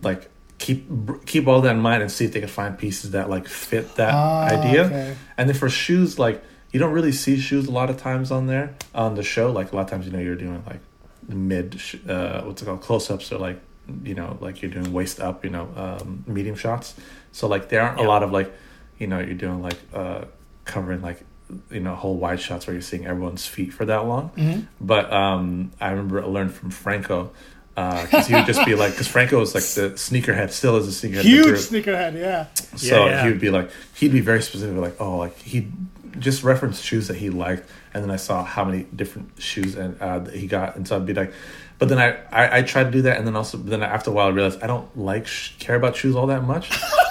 like 0.04 0.30
keep 0.60 0.86
keep 1.26 1.48
all 1.48 1.60
that 1.62 1.76
in 1.76 1.82
mind 1.82 2.04
and 2.04 2.12
see 2.12 2.26
if 2.26 2.34
they 2.34 2.40
could 2.40 2.50
find 2.52 2.78
pieces 2.78 3.12
that 3.12 3.30
like 3.30 3.48
fit 3.48 3.96
that 3.96 4.14
Ah, 4.14 4.46
idea. 4.46 4.86
okay. 4.86 5.16
And 5.38 5.50
then 5.50 5.56
for 5.58 5.70
shoes, 5.70 6.20
like 6.20 6.42
you 6.74 6.80
don't 6.80 6.92
really 6.92 7.12
see 7.12 7.40
shoes 7.40 7.68
a 7.68 7.72
lot 7.72 7.90
of 7.90 7.98
times 7.98 8.32
on 8.32 8.48
there 8.48 8.76
on 8.94 9.16
the 9.16 9.24
show. 9.24 9.52
Like 9.52 9.72
a 9.72 9.76
lot 9.76 9.84
of 9.84 9.90
times, 9.92 10.08
you 10.08 10.12
know, 10.12 10.20
you're 10.20 10.36
doing 10.36 10.64
like 10.66 10.80
mid, 11.28 11.80
uh, 12.10 12.42
what's 12.42 12.62
it 12.62 12.66
called, 12.66 12.82
close 12.82 13.10
ups 13.10 13.32
or 13.32 13.38
like 13.38 13.62
you 14.04 14.16
know, 14.16 14.38
like 14.42 14.62
you're 14.62 14.72
doing 14.72 14.92
waist 14.92 15.20
up, 15.20 15.44
you 15.44 15.52
know, 15.52 15.70
um, 15.76 16.24
medium 16.26 16.56
shots. 16.56 16.96
So 17.32 17.48
like 17.48 17.70
there 17.70 17.82
aren't 17.82 18.00
a 18.00 18.04
lot 18.04 18.24
of 18.24 18.32
like, 18.32 18.52
you 18.98 19.08
know, 19.08 19.20
you're 19.20 19.36
doing 19.36 19.62
like 19.62 19.78
uh, 19.94 20.26
covering 20.66 21.02
like 21.02 21.24
you 21.70 21.82
know 21.82 21.94
whole 21.94 22.16
wide 22.16 22.40
shots 22.40 22.66
where 22.66 22.74
you're 22.74 22.82
seeing 22.82 23.06
everyone's 23.06 23.46
feet 23.46 23.72
for 23.72 23.86
that 23.86 24.06
long. 24.06 24.32
Mm-hmm. 24.32 24.62
But 24.82 25.14
um, 25.14 25.72
I 25.80 25.92
remember 25.92 26.24
I 26.24 26.26
learned 26.26 26.54
from 26.54 26.72
Franco. 26.72 27.32
Because 27.76 28.28
he 28.28 28.36
would 28.36 28.46
just 28.46 28.64
be 28.68 28.76
like, 28.84 28.92
because 28.92 29.08
Franco 29.08 29.42
is 29.42 29.56
like 29.56 29.64
the 29.64 29.96
sneakerhead, 29.96 30.52
still 30.52 30.78
is 30.78 30.88
a 30.88 31.08
sneakerhead. 31.08 31.22
Huge 31.24 31.58
sneakerhead, 31.58 32.14
yeah. 32.14 32.46
So 32.76 33.06
Yeah, 33.06 33.06
yeah. 33.06 33.24
he 33.24 33.30
would 33.30 33.40
be 33.40 33.50
like, 33.50 33.72
he'd 33.96 34.12
be 34.12 34.20
very 34.20 34.44
specific, 34.44 34.78
like, 34.78 35.02
oh, 35.02 35.18
like 35.18 35.36
he 35.40 35.72
just 36.20 36.44
referenced 36.44 36.84
shoes 36.84 37.08
that 37.08 37.18
he 37.18 37.30
liked, 37.30 37.70
and 37.94 38.04
then 38.04 38.12
I 38.12 38.16
saw 38.16 38.44
how 38.44 38.64
many 38.64 38.84
different 38.96 39.32
shoes 39.42 39.76
and 39.76 40.00
uh, 40.02 40.20
that 40.20 40.34
he 40.34 40.48
got, 40.48 40.76
and 40.76 40.88
so 40.88 40.96
I'd 40.96 41.06
be 41.06 41.14
like, 41.14 41.34
but 41.80 41.90
then 41.90 42.00
I, 42.00 42.18
I 42.32 42.60
I 42.60 42.62
tried 42.62 42.86
to 42.86 42.92
do 42.92 43.02
that, 43.04 43.18
and 43.18 43.28
then 43.28 43.36
also, 43.36 43.58
then 43.58 43.84
after 43.84 44.10
a 44.10 44.14
while, 44.14 44.28
I 44.28 44.32
realized 44.32 44.62
I 44.62 44.68
don't 44.68 44.98
like 44.98 45.28
sh- 45.28 45.54
care 45.60 45.76
about 45.76 45.96
shoes 45.96 46.16
all 46.16 46.28
that 46.28 46.44
much, 46.44 46.70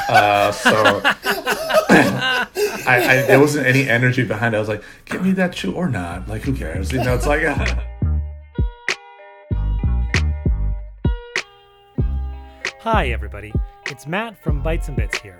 uh, 0.08 0.52
so. 0.52 1.02
I, 2.84 2.96
I 2.96 3.22
there 3.26 3.38
wasn't 3.38 3.66
any 3.66 3.88
energy 3.88 4.24
behind 4.24 4.54
it. 4.54 4.56
I 4.56 4.60
was 4.60 4.68
like, 4.68 4.82
"Give 5.04 5.22
me 5.22 5.32
that 5.32 5.54
shoe 5.54 5.72
or 5.72 5.88
not? 5.88 6.26
Like, 6.28 6.42
who 6.42 6.54
cares?" 6.54 6.90
You 6.90 7.04
know, 7.04 7.14
it's 7.14 7.26
like, 7.26 7.42
Hi, 12.82 13.10
everybody. 13.10 13.52
It's 13.86 14.08
Matt 14.08 14.42
from 14.42 14.60
Bites 14.60 14.88
and 14.88 14.96
Bits 14.96 15.16
here. 15.20 15.38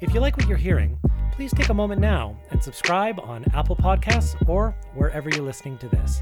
If 0.00 0.14
you 0.14 0.20
like 0.20 0.38
what 0.38 0.48
you're 0.48 0.56
hearing, 0.56 0.98
please 1.38 1.54
take 1.54 1.68
a 1.68 1.74
moment 1.74 2.00
now 2.00 2.36
and 2.50 2.60
subscribe 2.60 3.20
on 3.20 3.44
Apple 3.54 3.76
Podcasts 3.76 4.34
or 4.48 4.74
wherever 4.94 5.30
you're 5.30 5.44
listening 5.44 5.78
to 5.78 5.88
this. 5.88 6.20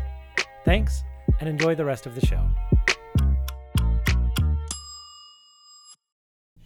Thanks, 0.67 1.05
and 1.41 1.49
enjoy 1.49 1.75
the 1.75 1.87
rest 1.87 2.05
of 2.05 2.15
the 2.15 2.27
show. 2.27 2.47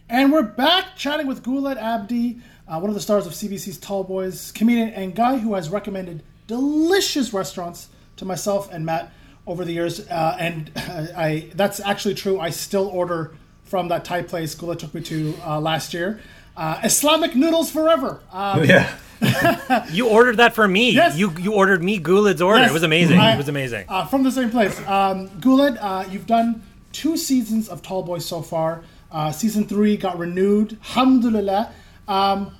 And 0.09 0.33
we're 0.33 0.43
back 0.43 0.97
chatting 0.97 1.27
with 1.27 1.43
Guled 1.43 1.77
Abdi, 1.77 2.41
uh, 2.67 2.77
one 2.77 2.89
of 2.89 2.93
the 2.93 2.99
stars 2.99 3.25
of 3.25 3.31
CBC's 3.31 3.77
Tall 3.77 4.03
Boys, 4.03 4.51
comedian 4.51 4.89
and 4.89 5.15
guy 5.15 5.37
who 5.37 5.53
has 5.53 5.69
recommended 5.69 6.21
delicious 6.47 7.31
restaurants 7.31 7.87
to 8.17 8.25
myself 8.25 8.69
and 8.69 8.85
Matt 8.85 9.13
over 9.47 9.63
the 9.63 9.71
years. 9.71 10.01
Uh, 10.09 10.35
and 10.37 10.69
I 10.75 11.51
that's 11.55 11.79
actually 11.79 12.15
true. 12.15 12.37
I 12.37 12.49
still 12.49 12.87
order 12.87 13.33
from 13.63 13.87
that 13.87 14.03
Thai 14.03 14.23
place 14.23 14.55
Guled 14.55 14.77
took 14.79 14.93
me 14.93 14.99
to 15.03 15.35
uh, 15.45 15.61
last 15.61 15.93
year. 15.93 16.19
Uh, 16.61 16.79
Islamic 16.83 17.35
noodles 17.35 17.71
forever. 17.71 18.21
Um, 18.31 18.63
yeah. 18.73 18.95
You 19.91 20.09
ordered 20.09 20.37
that 20.37 20.53
for 20.53 20.67
me. 20.67 20.91
Yes. 20.91 21.17
You 21.17 21.31
you 21.39 21.53
ordered 21.53 21.83
me 21.83 21.97
Guled's 21.97 22.41
order. 22.41 22.59
Yes. 22.61 22.69
It 22.71 22.73
was 22.73 22.83
amazing. 22.83 23.19
I- 23.19 23.33
it 23.33 23.37
was 23.37 23.49
amazing. 23.49 23.85
Uh, 23.89 24.05
from 24.05 24.21
the 24.23 24.31
same 24.31 24.49
place. 24.51 24.75
Um, 24.87 25.27
Guled, 25.39 25.77
uh, 25.77 26.05
you've 26.11 26.27
done 26.27 26.61
two 26.91 27.17
seasons 27.17 27.67
of 27.69 27.81
Tall 27.81 28.03
Boys 28.03 28.25
so 28.25 28.41
far. 28.41 28.83
Uh, 29.11 29.31
season 29.31 29.67
three 29.67 29.97
got 29.97 30.17
renewed. 30.19 30.77
Alhamdulillah. 30.89 31.71
Um, 32.07 32.55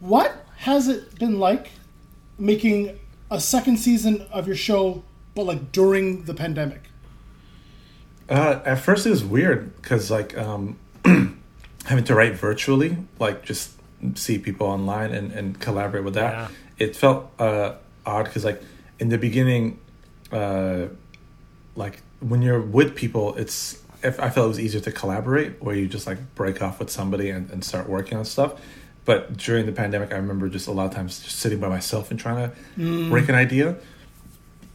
what 0.00 0.46
has 0.58 0.88
it 0.88 1.18
been 1.18 1.38
like 1.38 1.70
making 2.38 2.98
a 3.30 3.40
second 3.40 3.76
season 3.78 4.26
of 4.32 4.46
your 4.46 4.56
show, 4.56 5.02
but 5.34 5.44
like 5.44 5.72
during 5.72 6.24
the 6.24 6.34
pandemic? 6.34 6.82
Uh, 8.28 8.60
at 8.64 8.78
first, 8.80 9.06
it 9.06 9.10
was 9.10 9.24
weird 9.24 9.74
because 9.76 10.10
like 10.10 10.36
um, 10.38 10.78
having 11.84 12.04
to 12.04 12.14
write 12.14 12.34
virtually, 12.34 12.96
like 13.18 13.44
just 13.44 13.72
see 14.14 14.38
people 14.38 14.66
online 14.66 15.12
and, 15.12 15.32
and 15.32 15.60
collaborate 15.60 16.04
with 16.04 16.14
that. 16.14 16.32
Yeah. 16.32 16.48
It 16.78 16.96
felt 16.96 17.30
uh, 17.38 17.74
odd 18.04 18.24
because 18.24 18.44
like 18.44 18.62
in 18.98 19.08
the 19.08 19.18
beginning, 19.18 19.78
uh, 20.30 20.86
like 21.76 22.00
when 22.20 22.42
you're 22.42 22.60
with 22.60 22.94
people, 22.94 23.34
it's 23.36 23.82
if 24.02 24.18
I 24.18 24.30
felt 24.30 24.46
it 24.46 24.48
was 24.48 24.60
easier 24.60 24.80
to 24.80 24.92
collaborate, 24.92 25.62
where 25.62 25.76
you 25.76 25.86
just 25.86 26.06
like 26.06 26.34
break 26.34 26.60
off 26.60 26.78
with 26.78 26.90
somebody 26.90 27.30
and, 27.30 27.50
and 27.50 27.64
start 27.64 27.88
working 27.88 28.18
on 28.18 28.24
stuff. 28.24 28.60
But 29.04 29.36
during 29.36 29.66
the 29.66 29.72
pandemic, 29.72 30.12
I 30.12 30.16
remember 30.16 30.48
just 30.48 30.68
a 30.68 30.72
lot 30.72 30.86
of 30.86 30.94
times 30.94 31.20
just 31.20 31.38
sitting 31.38 31.58
by 31.58 31.68
myself 31.68 32.10
and 32.10 32.18
trying 32.20 32.52
to 32.76 33.08
break 33.10 33.28
an 33.28 33.34
idea 33.34 33.76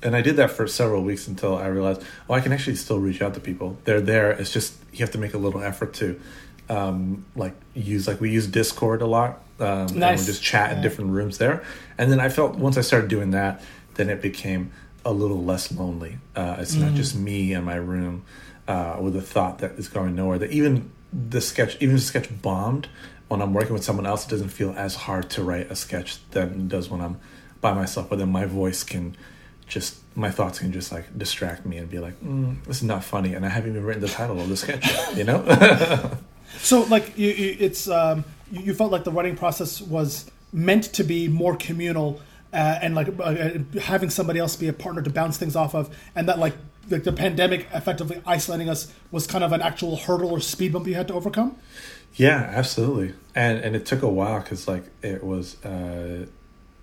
and 0.01 0.16
I 0.16 0.22
did 0.22 0.36
that 0.36 0.51
for 0.51 0.68
several 0.68 1.03
weeks 1.03 1.28
until 1.28 1.58
I 1.58 1.68
realized, 1.68 2.03
oh, 2.30 2.34
I 2.34 2.41
can 2.41 2.53
actually 2.53 2.76
still 2.76 2.99
reach 2.99 3.22
out 3.22 3.34
to 3.34 3.39
people. 3.39 3.78
They're 3.84 4.01
there. 4.01 4.32
It's 4.32 4.53
just 4.53 4.76
you 4.93 4.99
have 4.99 5.12
to 5.12 5.18
make 5.18 5.34
a 5.34 5.38
little 5.38 5.62
effort 5.62 5.93
to, 5.95 6.20
um, 6.70 7.26
like 7.36 7.53
use 7.74 8.07
like 8.07 8.20
we 8.22 8.30
use 8.32 8.47
Discord 8.47 9.01
a 9.01 9.07
lot. 9.07 9.41
Um, 9.59 9.68
and 9.88 9.95
Nice. 9.95 10.20
we 10.20 10.26
just 10.28 10.43
chat 10.43 10.74
in 10.74 10.82
different 10.84 11.11
rooms 11.11 11.39
there. 11.39 11.63
And 11.97 12.11
then 12.11 12.20
I 12.20 12.30
felt 12.30 12.55
once 12.55 12.78
I 12.78 12.82
started 12.82 13.09
doing 13.09 13.32
that, 13.32 13.61
then 13.95 14.09
it 14.09 14.22
became 14.22 14.72
a 15.03 15.11
little 15.11 15.43
less 15.43 15.72
lonely. 15.72 16.18
Uh, 16.36 16.57
it's 16.59 16.76
not 16.76 16.93
just 16.93 17.15
me 17.15 17.53
in 17.53 17.63
my 17.63 17.76
room 17.76 18.24
uh, 18.68 18.97
with 19.01 19.15
a 19.15 19.22
thought 19.22 19.59
that 19.59 19.72
is 19.72 19.88
going 19.88 20.15
nowhere. 20.15 20.38
That 20.38 20.51
even 20.51 20.91
the 21.11 21.41
sketch, 21.41 21.78
even 21.80 21.95
the 21.95 22.01
sketch 22.01 22.30
bombed, 22.41 22.88
when 23.30 23.41
I'm 23.41 23.53
working 23.53 23.74
with 23.74 23.84
someone 23.84 24.05
else, 24.05 24.26
it 24.28 24.30
doesn't 24.30 24.49
feel 24.49 24.74
as 24.78 24.93
hard 24.95 25.30
to 25.32 25.43
write 25.43 25.72
a 25.72 25.76
sketch 25.76 26.20
than 26.32 26.49
it 26.51 26.68
does 26.68 26.89
when 26.89 27.01
I'm 27.01 27.18
by 27.61 27.74
myself. 27.74 28.09
But 28.09 28.20
then 28.20 28.32
my 28.32 28.45
voice 28.45 28.84
can 28.84 29.15
just, 29.68 29.97
my 30.15 30.30
thoughts 30.30 30.59
can 30.59 30.72
just 30.72 30.91
like 30.91 31.18
distract 31.18 31.65
me 31.65 31.78
and 31.78 31.89
be 31.89 31.99
like, 31.99 32.22
mm, 32.22 32.63
this 32.65 32.78
is 32.78 32.84
not 32.84 33.03
funny, 33.03 33.34
and 33.34 33.45
I 33.45 33.49
haven't 33.49 33.72
even 33.72 33.84
written 33.84 34.01
the 34.01 34.07
title 34.07 34.39
of 34.39 34.49
the 34.49 34.57
sketch 34.57 34.86
yet. 34.86 35.18
You 35.18 35.24
know? 35.24 36.11
So, 36.60 36.82
like, 36.84 37.18
you, 37.18 37.30
you, 37.30 37.58
it's 37.60 37.89
um, 37.89 38.26
you, 38.52 38.62
you 38.62 38.74
felt 38.74 38.91
like 38.91 39.04
the 39.04 39.12
writing 39.12 39.36
process 39.36 39.82
was 39.82 40.30
meant 40.54 40.86
to 40.93 41.04
be 41.04 41.28
more 41.28 41.56
communal, 41.56 42.22
uh, 42.54 42.80
and 42.82 42.95
like 42.95 43.10
uh, 43.20 43.60
having 43.82 44.10
somebody 44.10 44.39
else 44.39 44.56
be 44.56 44.68
a 44.68 44.74
partner 44.74 45.02
to 45.02 45.10
bounce 45.10 45.38
things 45.38 45.56
off 45.56 45.76
of, 45.76 45.95
and 46.16 46.28
that 46.30 46.39
like 46.39 46.54
like 46.89 47.04
the 47.04 47.12
pandemic 47.12 47.68
effectively 47.74 48.22
isolating 48.26 48.70
us 48.70 48.91
was 49.12 49.28
kind 49.28 49.43
of 49.43 49.52
an 49.52 49.62
actual 49.62 49.98
hurdle 49.98 50.32
or 50.32 50.39
speed 50.39 50.74
bump 50.74 50.88
you 50.88 50.95
had 50.95 51.08
to 51.08 51.14
overcome. 51.14 51.56
Yeah, 52.16 52.52
absolutely. 52.54 53.14
And 53.36 53.60
and 53.60 53.76
it 53.76 53.86
took 53.86 54.02
a 54.02 54.08
while 54.08 54.39
because 54.39 54.68
like 54.68 54.86
it 55.02 55.24
was 55.24 55.64
uh, 55.64 56.26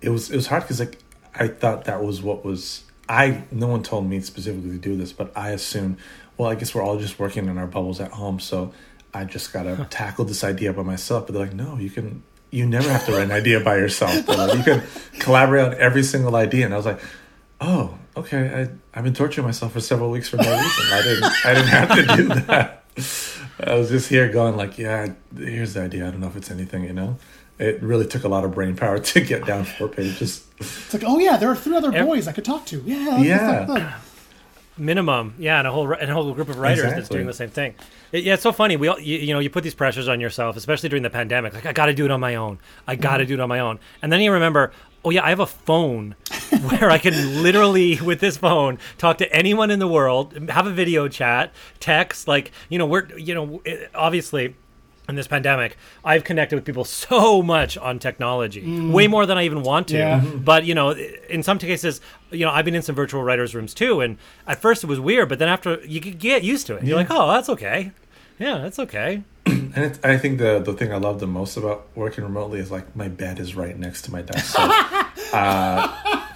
it 0.01 0.09
was 0.09 0.29
it 0.29 0.35
was 0.35 0.47
hard 0.47 0.63
because 0.63 0.79
like 0.79 0.99
I 1.33 1.47
thought 1.47 1.85
that 1.85 2.03
was 2.03 2.21
what 2.21 2.45
was 2.45 2.83
I 3.09 3.43
no 3.51 3.67
one 3.67 3.83
told 3.83 4.07
me 4.07 4.21
specifically 4.21 4.71
to 4.71 4.77
do 4.77 4.95
this, 4.95 5.11
but 5.11 5.31
I 5.35 5.51
assumed 5.51 5.97
well 6.37 6.49
I 6.49 6.55
guess 6.55 6.73
we're 6.73 6.83
all 6.83 6.99
just 6.99 7.19
working 7.19 7.47
in 7.47 7.57
our 7.57 7.67
bubbles 7.67 7.99
at 7.99 8.11
home, 8.11 8.39
so 8.39 8.73
I 9.15 9.23
just 9.23 9.53
gotta 9.53 9.87
tackle 9.89 10.25
this 10.25 10.43
idea 10.43 10.73
by 10.73 10.83
myself. 10.83 11.25
But 11.25 11.33
they're 11.33 11.45
like, 11.45 11.55
no, 11.55 11.77
you 11.77 11.89
can. 11.89 12.23
You 12.51 12.65
never 12.65 12.89
have 12.89 13.05
to 13.07 13.11
write 13.11 13.23
an 13.23 13.31
idea 13.31 13.59
by 13.59 13.75
yourself. 13.77 14.27
Like, 14.27 14.57
you 14.57 14.63
can 14.63 14.83
collaborate 15.19 15.65
on 15.65 15.73
every 15.75 16.03
single 16.03 16.35
idea. 16.35 16.63
And 16.65 16.73
I 16.73 16.77
was 16.77 16.85
like, 16.85 16.99
oh, 17.59 17.97
okay. 18.15 18.69
I 18.93 18.97
I've 18.97 19.03
been 19.03 19.13
torturing 19.13 19.45
myself 19.45 19.73
for 19.73 19.81
several 19.81 20.09
weeks 20.11 20.29
for 20.29 20.37
no 20.37 20.43
reason. 20.43 20.85
I 20.93 21.01
didn't 21.01 21.45
I 21.45 21.53
didn't 21.53 21.67
have 21.69 21.89
to 21.95 22.15
do 22.17 22.27
that. 22.47 22.83
I 23.59 23.75
was 23.75 23.89
just 23.89 24.07
here 24.09 24.29
going 24.29 24.55
like, 24.57 24.77
yeah, 24.77 25.13
here's 25.35 25.73
the 25.73 25.81
idea. 25.81 26.07
I 26.07 26.11
don't 26.11 26.19
know 26.21 26.27
if 26.27 26.35
it's 26.37 26.51
anything, 26.51 26.83
you 26.83 26.93
know. 26.93 27.17
It 27.57 27.81
really 27.81 28.05
took 28.05 28.23
a 28.25 28.27
lot 28.29 28.43
of 28.45 28.53
brain 28.53 28.75
power 28.75 28.99
to 29.13 29.21
get 29.21 29.45
down 29.45 29.63
four 29.65 29.87
pages. 29.89 30.45
It's 30.59 30.93
like, 30.93 31.03
oh 31.05 31.19
yeah, 31.19 31.37
there 31.37 31.49
are 31.49 31.55
three 31.55 31.75
other 31.75 31.91
boys 31.91 32.27
I 32.27 32.31
could 32.33 32.45
talk 32.45 32.65
to. 32.67 32.81
Yeah, 32.85 33.17
Yeah. 33.19 33.35
let's 33.37 33.67
talk 33.67 33.67
to 33.67 33.83
them. 33.83 33.93
minimum 34.77 35.33
yeah 35.39 35.59
and 35.59 35.67
a 35.67 35.71
whole 35.71 35.89
and 35.93 36.11
a 36.11 36.13
whole 36.13 36.33
group 36.33 36.49
of 36.49 36.57
writers 36.57 36.83
that's 36.83 37.07
doing 37.09 37.25
the 37.27 37.33
same 37.33 37.49
thing 37.49 37.71
It- 37.71 37.77
yeah 38.23 38.33
it's 38.33 38.43
so 38.43 38.51
funny 38.51 38.75
we 38.77 38.87
all 38.87 38.99
you, 38.99 39.17
you 39.17 39.33
know 39.33 39.39
you 39.39 39.49
put 39.49 39.63
these 39.63 39.75
pressures 39.75 40.07
on 40.07 40.19
yourself 40.19 40.55
especially 40.57 40.89
during 40.89 41.03
the 41.03 41.09
pandemic 41.09 41.53
like 41.53 41.65
i 41.65 41.73
gotta 41.73 41.93
do 41.93 42.05
it 42.05 42.11
on 42.11 42.19
my 42.19 42.35
own 42.35 42.57
i 42.87 42.95
gotta 42.95 43.23
Mm-hmm. 43.23 43.27
do 43.29 43.33
it 43.35 43.39
on 43.39 43.49
my 43.49 43.59
own 43.59 43.79
and 44.01 44.11
then 44.11 44.21
you 44.21 44.31
remember 44.31 44.71
oh 45.03 45.09
yeah 45.09 45.23
i 45.25 45.29
have 45.29 45.39
a 45.39 45.45
phone 45.45 46.15
where 46.69 46.89
i 46.91 46.97
can 46.97 47.43
literally 47.43 47.99
with 48.01 48.19
this 48.19 48.37
phone 48.37 48.77
talk 48.97 49.17
to 49.19 49.31
anyone 49.35 49.69
in 49.71 49.79
the 49.79 49.87
world 49.87 50.33
have 50.49 50.67
a 50.67 50.71
video 50.71 51.07
chat 51.07 51.51
text 51.79 52.27
like 52.27 52.51
you 52.69 52.77
know 52.77 52.85
we're 52.85 53.07
you 53.17 53.33
know 53.33 53.61
it- 53.65 53.89
obviously 53.93 54.55
in 55.07 55.13
this 55.13 55.27
pandemic, 55.27 55.77
I've 56.03 56.23
connected 56.23 56.55
with 56.55 56.65
people 56.65 56.83
so 56.83 57.43
much 57.43 57.77
on 57.77 57.99
technology, 57.99 58.63
way 58.89 59.05
more 59.05 59.27
than 59.27 59.37
I 59.37 59.43
even 59.45 59.61
want 59.61 59.89
to. 59.89 59.97
Yeah. 59.97 60.19
But 60.19 60.65
you 60.65 60.73
know, 60.73 60.93
in 61.29 61.43
some 61.43 61.59
cases, 61.59 62.01
you 62.31 62.43
know, 62.43 62.49
I've 62.51 62.65
been 62.65 62.73
in 62.73 62.81
some 62.81 62.95
virtual 62.95 63.21
writers' 63.21 63.53
rooms 63.53 63.75
too, 63.75 64.01
and 64.01 64.17
at 64.47 64.59
first 64.59 64.83
it 64.83 64.87
was 64.87 64.99
weird, 64.99 65.29
but 65.29 65.37
then 65.37 65.47
after 65.47 65.79
you 65.85 65.99
get- 65.99 66.17
get 66.17 66.43
used 66.43 66.65
to 66.65 66.77
it, 66.77 66.83
you're 66.85 66.97
like, 66.97 67.11
oh, 67.11 67.31
that's 67.33 67.49
okay. 67.49 67.91
Yeah, 68.39 68.59
that's 68.59 68.79
okay. 68.79 69.23
And 69.45 69.77
it, 69.77 69.99
I 70.05 70.17
think 70.17 70.39
the 70.39 70.59
the 70.59 70.73
thing 70.73 70.93
I 70.93 70.97
love 70.97 71.19
the 71.19 71.27
most 71.27 71.57
about 71.57 71.87
working 71.95 72.23
remotely 72.23 72.59
is 72.59 72.71
like 72.71 72.95
my 72.95 73.07
bed 73.07 73.39
is 73.39 73.55
right 73.55 73.77
next 73.77 74.03
to 74.03 74.11
my 74.11 74.21
desk. 74.21 74.55
So, 74.55 74.61
uh, 75.33 76.35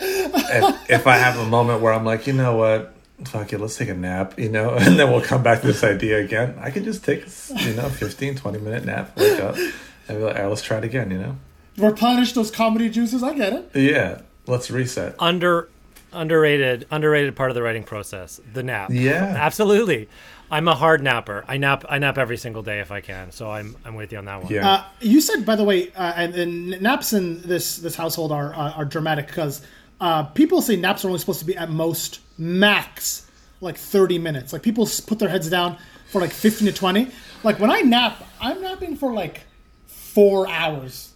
if, 0.00 0.90
if 0.90 1.06
I 1.06 1.16
have 1.16 1.38
a 1.38 1.44
moment 1.46 1.82
where 1.82 1.92
I'm 1.92 2.04
like, 2.04 2.26
you 2.26 2.32
know 2.32 2.56
what, 2.56 2.94
fuck 3.24 3.52
it, 3.52 3.58
let's 3.58 3.76
take 3.76 3.88
a 3.88 3.94
nap, 3.94 4.38
you 4.38 4.48
know, 4.48 4.70
and 4.74 4.98
then 4.98 5.10
we'll 5.10 5.20
come 5.20 5.42
back 5.42 5.60
to 5.60 5.66
this 5.66 5.84
idea 5.84 6.18
again. 6.18 6.54
I 6.60 6.70
can 6.70 6.84
just 6.84 7.04
take, 7.04 7.26
you 7.64 7.74
know, 7.74 7.88
15, 7.88 8.36
20 8.36 8.58
minute 8.58 8.84
nap, 8.84 9.16
wake 9.16 9.40
up, 9.40 9.56
and 9.56 9.72
be 10.08 10.14
like, 10.16 10.36
all 10.36 10.42
right, 10.42 10.48
let's 10.48 10.62
try 10.62 10.78
it 10.78 10.84
again, 10.84 11.10
you 11.10 11.18
know. 11.18 11.36
Replenish 11.76 12.32
those 12.32 12.50
comedy 12.50 12.88
juices. 12.88 13.22
I 13.22 13.34
get 13.34 13.52
it. 13.52 13.70
Yeah, 13.74 14.22
let's 14.46 14.70
reset. 14.70 15.14
Under 15.18 15.68
underrated 16.10 16.86
underrated 16.90 17.36
part 17.36 17.50
of 17.50 17.54
the 17.54 17.62
writing 17.62 17.84
process, 17.84 18.40
the 18.52 18.62
nap. 18.62 18.90
Yeah. 18.90 19.34
absolutely. 19.36 20.08
I'm 20.50 20.66
a 20.68 20.74
hard 20.74 21.02
napper. 21.02 21.44
I 21.46 21.56
nap. 21.58 21.84
I 21.88 21.98
nap 21.98 22.16
every 22.18 22.36
single 22.38 22.62
day 22.62 22.80
if 22.80 22.90
I 22.90 23.00
can. 23.00 23.32
So 23.32 23.50
I'm 23.50 23.76
I'm 23.84 23.94
with 23.94 24.12
you 24.12 24.18
on 24.18 24.24
that 24.26 24.42
one. 24.42 24.52
Yeah. 24.52 24.68
Uh, 24.70 24.84
you 25.00 25.20
said, 25.20 25.44
by 25.44 25.56
the 25.56 25.64
way, 25.64 25.92
uh, 25.92 26.12
and, 26.16 26.34
and 26.34 26.80
naps 26.80 27.12
in 27.12 27.42
this 27.42 27.76
this 27.76 27.94
household 27.96 28.32
are 28.32 28.54
uh, 28.54 28.72
are 28.72 28.84
dramatic 28.84 29.26
because 29.26 29.60
uh, 30.00 30.22
people 30.24 30.62
say 30.62 30.76
naps 30.76 31.04
are 31.04 31.08
only 31.08 31.18
supposed 31.18 31.40
to 31.40 31.44
be 31.46 31.56
at 31.56 31.68
most 31.70 32.20
max 32.38 33.26
like 33.60 33.76
thirty 33.76 34.18
minutes. 34.18 34.52
Like 34.52 34.62
people 34.62 34.88
put 35.06 35.18
their 35.18 35.28
heads 35.28 35.50
down 35.50 35.76
for 36.10 36.20
like 36.20 36.32
fifteen 36.32 36.66
to 36.66 36.72
twenty. 36.72 37.10
Like 37.44 37.60
when 37.60 37.70
I 37.70 37.80
nap, 37.82 38.24
I'm 38.40 38.62
napping 38.62 38.96
for 38.96 39.12
like 39.12 39.42
four 39.86 40.48
hours. 40.48 41.12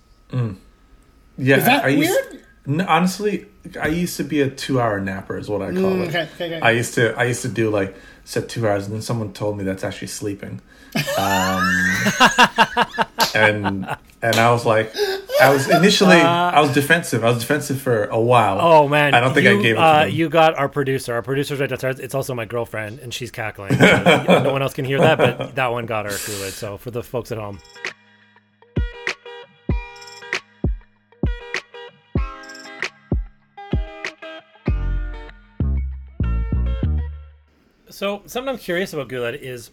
Yeah, 1.39 1.57
Is 1.57 1.65
that 1.65 1.85
I 1.85 1.89
used, 1.89 2.11
weird? 2.11 2.45
No, 2.67 2.87
honestly, 2.87 3.47
I 3.81 3.89
used 3.89 4.17
to 4.19 4.25
be 4.25 4.41
a 4.43 4.51
two-hour 4.51 5.01
napper, 5.01 5.37
is 5.39 5.49
what 5.49 5.63
I 5.63 5.73
call 5.73 5.81
Mm, 5.93 6.03
it. 6.05 6.09
okay, 6.09 6.29
okay, 6.35 6.47
okay. 6.57 6.61
I 6.61 6.71
used 6.73 6.95
to, 6.95 7.15
I 7.19 7.25
used 7.25 7.43
to 7.43 7.49
do 7.49 7.71
like 7.71 7.97
set 8.25 8.49
two 8.49 8.67
hours, 8.67 8.87
and 8.87 8.95
then 8.95 9.03
someone 9.03 9.33
told 9.33 9.59
me 9.59 9.65
that's 9.65 9.85
actually 9.85 10.09
sleeping, 10.09 10.61
um, 11.19 11.69
and 13.35 13.97
and 14.23 14.37
I 14.37 14.51
was 14.53 14.65
like, 14.65 14.95
I 15.41 15.53
was 15.53 15.69
initially, 15.69 16.17
I 16.17 16.61
was 16.61 16.73
defensive. 16.73 17.25
I 17.25 17.31
was 17.31 17.41
defensive 17.41 17.81
for 17.81 18.05
a 18.05 18.21
while. 18.21 18.59
Oh 18.61 18.89
man, 18.89 19.15
I 19.15 19.21
don't 19.21 19.35
think 19.35 19.47
you, 19.47 19.59
I 19.59 19.63
gave 19.63 19.73
it 19.73 19.79
to 19.79 19.83
uh. 19.83 20.05
You 20.05 20.29
got 20.29 20.55
our 20.57 20.69
producer. 20.69 21.15
Our 21.15 21.23
producer's 21.23 21.61
right 21.61 21.69
downstairs. 21.69 21.99
It's 21.99 22.15
also 22.15 22.35
my 22.35 22.45
girlfriend, 22.45 23.01
and 23.01 23.13
she's 23.13 23.31
cackling. 23.31 23.73
So 23.83 24.43
no 24.43 24.53
one 24.53 24.63
else 24.63 24.75
can 24.75 24.85
hear 24.85 24.99
that, 24.99 25.19
but 25.19 25.55
that 25.57 25.73
one 25.73 25.87
got 25.87 26.05
her 26.05 26.13
through 26.13 26.47
it. 26.47 26.53
So 26.53 26.77
for 26.77 26.91
the 26.91 27.03
folks 27.03 27.33
at 27.33 27.39
home. 27.39 27.59
So 37.93 38.23
something 38.27 38.49
I'm 38.49 38.59
curious 38.59 38.93
about 38.93 39.09
Guled 39.09 39.35
is, 39.35 39.71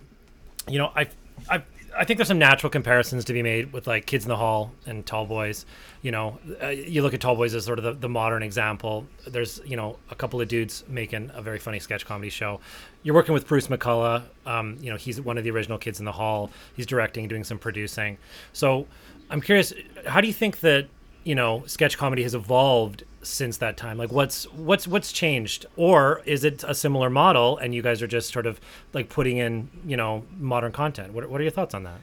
you 0.68 0.78
know, 0.78 0.92
I, 0.96 1.08
I, 1.50 1.64
I 1.98 2.04
think 2.04 2.18
there's 2.18 2.28
some 2.28 2.38
natural 2.38 2.70
comparisons 2.70 3.26
to 3.26 3.34
be 3.34 3.42
made 3.42 3.72
with 3.72 3.88
like 3.88 4.06
Kids 4.06 4.26
in 4.26 4.30
the 4.30 4.36
Hall 4.36 4.72
and 4.86 5.06
Tall 5.06 5.26
Boys. 5.26 5.66
You 6.02 6.12
know, 6.12 6.38
uh, 6.62 6.68
you 6.68 7.02
look 7.02 7.14
at 7.14 7.22
Tall 7.22 7.36
Boys 7.36 7.56
as 7.56 7.66
sort 7.66 7.80
of 7.80 7.86
the, 7.86 7.94
the 7.94 8.10
modern 8.10 8.44
example. 8.44 9.06
There's 9.26 9.62
you 9.66 9.78
know 9.78 9.98
a 10.12 10.16
couple 10.16 10.42
of 10.42 10.50
dudes 10.50 10.84
making 10.88 11.32
a 11.34 11.42
very 11.42 11.60
funny 11.60 11.80
sketch 11.80 12.06
comedy 12.06 12.30
show. 12.30 12.60
You're 13.04 13.16
working 13.16 13.34
with 13.34 13.48
Bruce 13.48 13.68
McCulloch. 13.68 14.24
Um, 14.46 14.78
you 14.82 14.92
know, 14.92 14.98
he's 14.98 15.22
one 15.22 15.38
of 15.38 15.44
the 15.46 15.52
original 15.52 15.78
Kids 15.78 16.00
in 16.00 16.06
the 16.06 16.12
Hall. 16.12 16.52
He's 16.76 16.86
directing, 16.86 17.28
doing 17.28 17.46
some 17.46 17.58
producing. 17.58 18.18
So 18.52 18.86
I'm 19.30 19.42
curious, 19.42 19.74
how 20.06 20.20
do 20.20 20.28
you 20.28 20.34
think 20.34 20.60
that 20.60 20.88
you 21.24 21.36
know 21.36 21.64
sketch 21.68 21.98
comedy 21.98 22.24
has 22.24 22.36
evolved 22.36 23.04
since 23.22 23.58
that 23.58 23.76
time 23.78 23.98
like 23.98 24.12
what's 24.12 24.46
what's 24.54 24.88
what's 24.88 25.12
changed 25.12 25.66
or 25.76 26.22
is 26.26 26.44
it 26.44 26.64
a 26.66 26.74
similar 26.74 27.10
model 27.10 27.58
and 27.58 27.76
you 27.76 27.82
guys 27.82 28.02
are 28.02 28.08
just 28.08 28.32
sort 28.32 28.46
of 28.46 28.60
like 28.94 29.10
putting 29.10 29.38
in 29.38 29.70
you 29.86 29.98
know 29.98 30.24
modern 30.38 30.72
content 30.72 31.14
what, 31.14 31.30
what 31.30 31.40
are 31.42 31.44
your 31.44 31.52
thoughts 31.52 31.74
on 31.74 31.84
that 31.84 32.00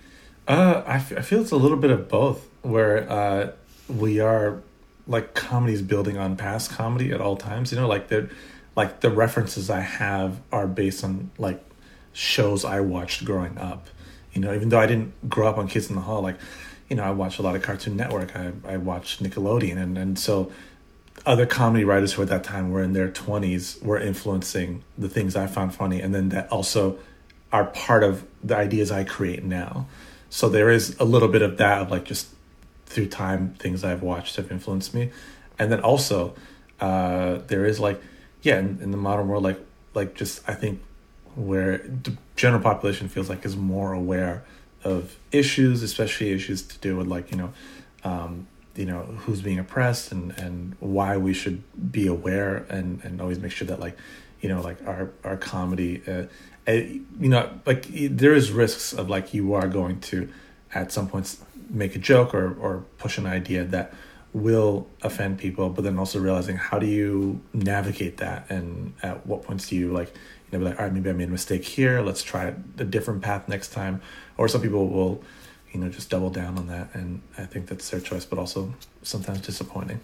Uh, 0.49 0.83
I, 0.87 0.97
f- 0.97 1.13
I 1.13 1.23
feel 1.23 1.41
it's 1.41 1.51
a 1.51 1.57
little 1.57 1.77
bit 1.77 1.91
of 1.91 2.09
both, 2.09 2.47
where 2.63 3.11
uh, 3.11 3.51
we 3.89 4.21
are 4.21 4.63
like 5.09 5.35
comedies 5.35 5.83
building 5.83 6.17
on 6.19 6.37
past 6.37 6.71
comedy 6.71 7.11
at 7.13 7.21
all 7.21 7.37
times. 7.37 7.73
You 7.73 7.79
know, 7.81 7.89
like 7.89 8.07
the 8.09 8.31
like 8.77 9.01
the 9.01 9.11
references 9.11 9.71
I 9.71 9.81
have 9.81 10.41
are 10.53 10.69
based 10.69 11.03
on 11.03 11.31
like 11.39 11.61
shows 12.13 12.65
I 12.65 12.79
watched 12.81 13.25
growing 13.25 13.59
up. 13.59 13.89
You 14.33 14.41
know, 14.41 14.55
even 14.55 14.69
though 14.69 14.79
I 14.79 14.87
didn't 14.87 15.13
grow 15.29 15.49
up 15.49 15.59
on 15.59 15.67
Kids 15.67 15.89
in 15.91 15.97
the 15.97 16.03
Hall, 16.03 16.23
like 16.23 16.39
you 16.89 16.95
know, 16.97 17.03
I 17.03 17.11
watched 17.11 17.41
a 17.41 17.43
lot 17.43 17.57
of 17.57 17.63
Cartoon 17.63 17.97
Network. 17.97 18.37
I 18.37 18.53
I 18.65 18.77
watched 18.77 19.21
Nickelodeon, 19.23 19.79
and 19.79 19.99
and 19.99 20.17
so 20.17 20.53
other 21.27 21.45
comedy 21.45 21.85
writers 21.85 22.13
who 22.13 22.23
at 22.23 22.29
that 22.29 22.45
time 22.45 22.71
were 22.71 22.83
in 22.83 22.93
their 22.93 23.09
20s 23.09 23.83
were 23.83 23.99
influencing 23.99 24.85
the 24.97 25.09
things 25.09 25.35
I 25.35 25.49
found 25.49 25.75
funny 25.75 26.01
and 26.01 26.15
then 26.15 26.29
that 26.31 26.49
also 26.51 26.99
are 27.53 27.65
part 27.67 28.05
of 28.05 28.25
the 28.45 28.57
ideas 28.57 28.93
I 28.93 29.03
create 29.03 29.43
now. 29.45 29.89
So 30.31 30.49
there 30.49 30.71
is 30.71 30.97
a 31.01 31.05
little 31.05 31.29
bit 31.29 31.43
of 31.43 31.57
that 31.59 31.83
of 31.83 31.91
like 31.91 32.05
just 32.05 32.29
through 32.87 33.09
time 33.09 33.55
things 33.59 33.83
I've 33.83 34.03
watched 34.03 34.37
have 34.37 34.53
influenced 34.53 34.95
me. 34.95 35.11
And 35.59 35.71
then 35.71 35.81
also 35.81 36.35
uh 36.81 37.39
there 37.47 37.65
is 37.65 37.81
like 37.81 38.01
yeah 38.43 38.59
in, 38.59 38.79
in 38.83 38.91
the 38.91 38.99
modern 38.99 39.29
world 39.29 39.43
like 39.43 39.59
like 39.95 40.15
just 40.15 40.49
I 40.49 40.55
think 40.55 40.81
where 41.35 41.79
the 41.79 42.17
general 42.37 42.63
population 42.63 43.09
feels 43.09 43.29
like 43.29 43.45
is 43.45 43.57
more 43.57 43.93
aware 43.93 44.45
of 44.85 45.17
issues, 45.33 45.83
especially 45.83 46.31
issues 46.31 46.63
to 46.63 46.79
do 46.79 46.97
with 46.97 47.09
like, 47.09 47.33
you 47.33 47.37
know, 47.37 47.53
um 48.05 48.47
you 48.77 48.87
know 48.87 49.03
who's 49.21 49.41
being 49.41 49.59
oppressed 49.59 50.13
and 50.13 50.33
and 50.39 50.77
why 50.81 51.17
we 51.17 51.33
should 51.33 51.63
be 51.93 52.07
aware 52.07 52.67
and 52.69 53.03
and 53.05 53.21
always 53.21 53.39
make 53.39 53.53
sure 53.53 53.67
that 53.67 53.81
like 53.81 53.97
you 54.41 54.49
know 54.49 54.61
like 54.61 54.79
our 54.87 55.11
our 55.25 55.37
comedy 55.37 56.03
uh, 56.07 56.25
uh, 56.69 56.73
you 56.73 57.29
know 57.29 57.51
like 57.67 57.87
there 57.91 58.35
is 58.35 58.51
risks 58.51 58.93
of 58.93 59.09
like 59.09 59.35
you 59.35 59.55
are 59.55 59.69
going 59.69 60.01
to 60.01 60.29
at 60.75 60.93
some 60.93 61.09
points 61.09 61.43
make 61.71 61.97
a 61.97 61.99
joke 61.99 62.35
or 62.35 62.55
or 62.61 62.85
push 62.99 63.19
an 63.19 63.27
idea 63.27 63.65
that 63.65 63.93
will 64.33 64.87
offend 65.03 65.39
people 65.39 65.71
but 65.71 65.83
then 65.83 65.99
also 65.99 66.19
realizing 66.19 66.57
how 66.57 66.79
do 66.79 66.87
you 66.87 67.41
navigate 67.55 68.19
that 68.19 68.45
and 68.51 68.93
at 69.03 69.27
what 69.27 69.43
points 69.43 69.69
do 69.69 69.77
you 69.77 69.91
like 69.93 70.13
you 70.51 70.59
know 70.59 70.65
like 70.65 70.79
all 70.79 70.85
right 70.85 70.93
maybe 70.93 71.11
i 71.11 71.13
made 71.13 71.29
a 71.29 71.31
mistake 71.31 71.65
here. 71.65 72.01
Let's 72.03 72.23
try 72.23 72.55
a 72.79 72.85
different 72.85 73.23
path 73.23 73.49
next 73.49 73.73
time. 73.73 74.01
Or 74.37 74.49
some 74.49 74.61
people 74.61 74.89
will 74.89 75.23
you 75.77 75.83
know 75.85 75.91
just 75.91 76.09
double 76.09 76.31
down 76.31 76.57
on 76.57 76.67
that 76.69 76.89
and 76.95 77.21
i 77.37 77.45
think 77.45 77.67
that's 77.67 77.91
their 77.91 78.01
choice 78.01 78.25
but 78.25 78.39
also 78.39 78.73
sometimes 79.03 79.41
disappointing 79.43 80.01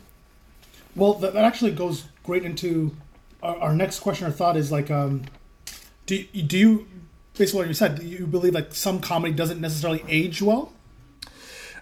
Well, 0.94 1.14
that, 1.14 1.32
that 1.32 1.44
actually 1.44 1.70
goes 1.72 2.04
great 2.22 2.44
into 2.44 2.94
our, 3.42 3.56
our 3.56 3.74
next 3.74 4.00
question 4.00 4.26
or 4.26 4.30
thought 4.30 4.56
is 4.58 4.70
like, 4.70 4.90
um, 4.90 5.22
do 6.04 6.16
you- 6.32 6.42
do 6.42 6.58
you 6.58 6.86
based 7.38 7.54
on 7.54 7.58
what 7.60 7.68
you 7.68 7.72
said, 7.74 7.98
do 7.98 8.04
you 8.06 8.26
believe 8.26 8.52
like 8.54 8.74
some 8.74 9.00
comedy 9.00 9.32
doesn't 9.32 9.58
necessarily 9.60 10.04
age 10.08 10.42
well? 10.42 10.72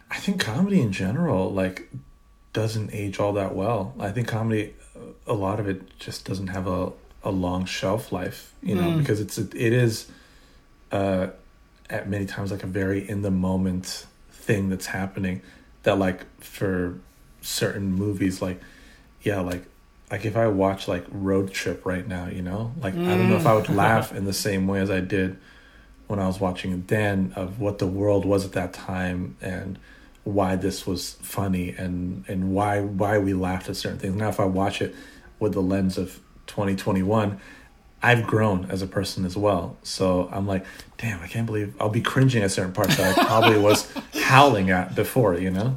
I 0.09 0.19
think 0.19 0.41
comedy 0.41 0.81
in 0.81 0.93
general 0.93 1.53
like 1.53 1.91
doesn't 2.53 2.91
age 2.95 3.19
all 3.19 3.33
that 3.33 3.55
well. 3.57 3.93
I 3.99 4.11
think 4.13 4.29
comedy, 4.29 4.75
a 5.27 5.35
lot 5.35 5.59
of 5.59 5.67
it 5.69 5.99
just 5.99 6.25
doesn't 6.25 6.49
have 6.49 6.67
a, 6.69 6.93
a 7.25 7.31
long 7.33 7.65
shelf 7.65 8.13
life, 8.13 8.55
you 8.63 8.77
know, 8.77 8.83
Mm. 8.93 8.99
because 8.99 9.19
it's 9.21 9.37
it 9.39 9.73
is 9.87 10.07
uh, 10.93 11.29
at 11.91 12.09
many 12.09 12.27
times 12.27 12.51
like 12.51 12.63
a 12.63 12.69
very 12.69 13.09
in 13.09 13.23
the 13.23 13.31
moment 13.31 14.07
thing 14.31 14.69
that's 14.71 14.87
happening. 14.87 15.43
That 15.83 15.99
like 15.99 16.25
for 16.43 16.99
certain 17.41 17.93
movies, 17.93 18.41
like 18.41 18.61
yeah, 19.23 19.41
like 19.41 19.65
like 20.11 20.25
if 20.25 20.37
I 20.37 20.49
watch 20.49 20.89
like 20.89 21.05
Road 21.11 21.53
Trip 21.53 21.85
right 21.87 22.07
now, 22.07 22.27
you 22.27 22.43
know, 22.43 22.73
like 22.81 22.95
I 22.95 23.17
don't 23.17 23.31
know 23.31 23.37
if 23.37 23.47
I 23.47 23.55
would 23.55 23.67
mm. 23.67 23.77
laugh 23.77 24.13
in 24.17 24.25
the 24.25 24.33
same 24.33 24.67
way 24.67 24.81
as 24.81 24.91
I 24.91 25.01
did 25.01 25.39
when 26.07 26.19
I 26.19 26.27
was 26.27 26.41
watching 26.41 26.83
then 26.89 27.33
of 27.37 27.61
what 27.61 27.79
the 27.79 27.87
world 27.87 28.25
was 28.25 28.45
at 28.45 28.53
that 28.53 28.73
time 28.73 29.37
and 29.41 29.79
why 30.25 30.57
this 30.57 30.85
was 30.85 31.13
funny 31.23 31.71
and 31.71 32.25
and 32.29 32.53
why 32.53 32.81
why 32.81 33.19
we 33.19 33.35
laughed 33.35 33.69
at 33.69 33.77
certain 33.77 33.99
things. 33.99 34.17
Now 34.17 34.29
if 34.29 34.41
I 34.41 34.45
watch 34.45 34.83
it 34.83 34.95
with 35.39 35.53
the 35.55 35.63
lens 35.63 35.97
of 35.97 36.21
2021, 36.47 37.41
I've 38.03 38.27
grown 38.27 38.67
as 38.71 38.83
a 38.83 38.87
person 38.87 39.25
as 39.25 39.37
well. 39.37 39.77
So 39.83 40.29
I'm 40.33 40.47
like, 40.47 40.65
damn, 40.99 41.21
I 41.21 41.27
can't 41.27 41.47
believe 41.47 41.75
I'll 41.81 41.91
be 41.91 42.01
cringing 42.01 42.43
at 42.43 42.51
certain 42.51 42.73
parts 42.73 42.97
that 42.97 43.19
I 43.19 43.25
probably 43.25 43.59
was 43.59 43.93
howling 44.15 44.71
at 44.71 44.95
before, 44.95 45.35
you 45.37 45.51
know? 45.51 45.77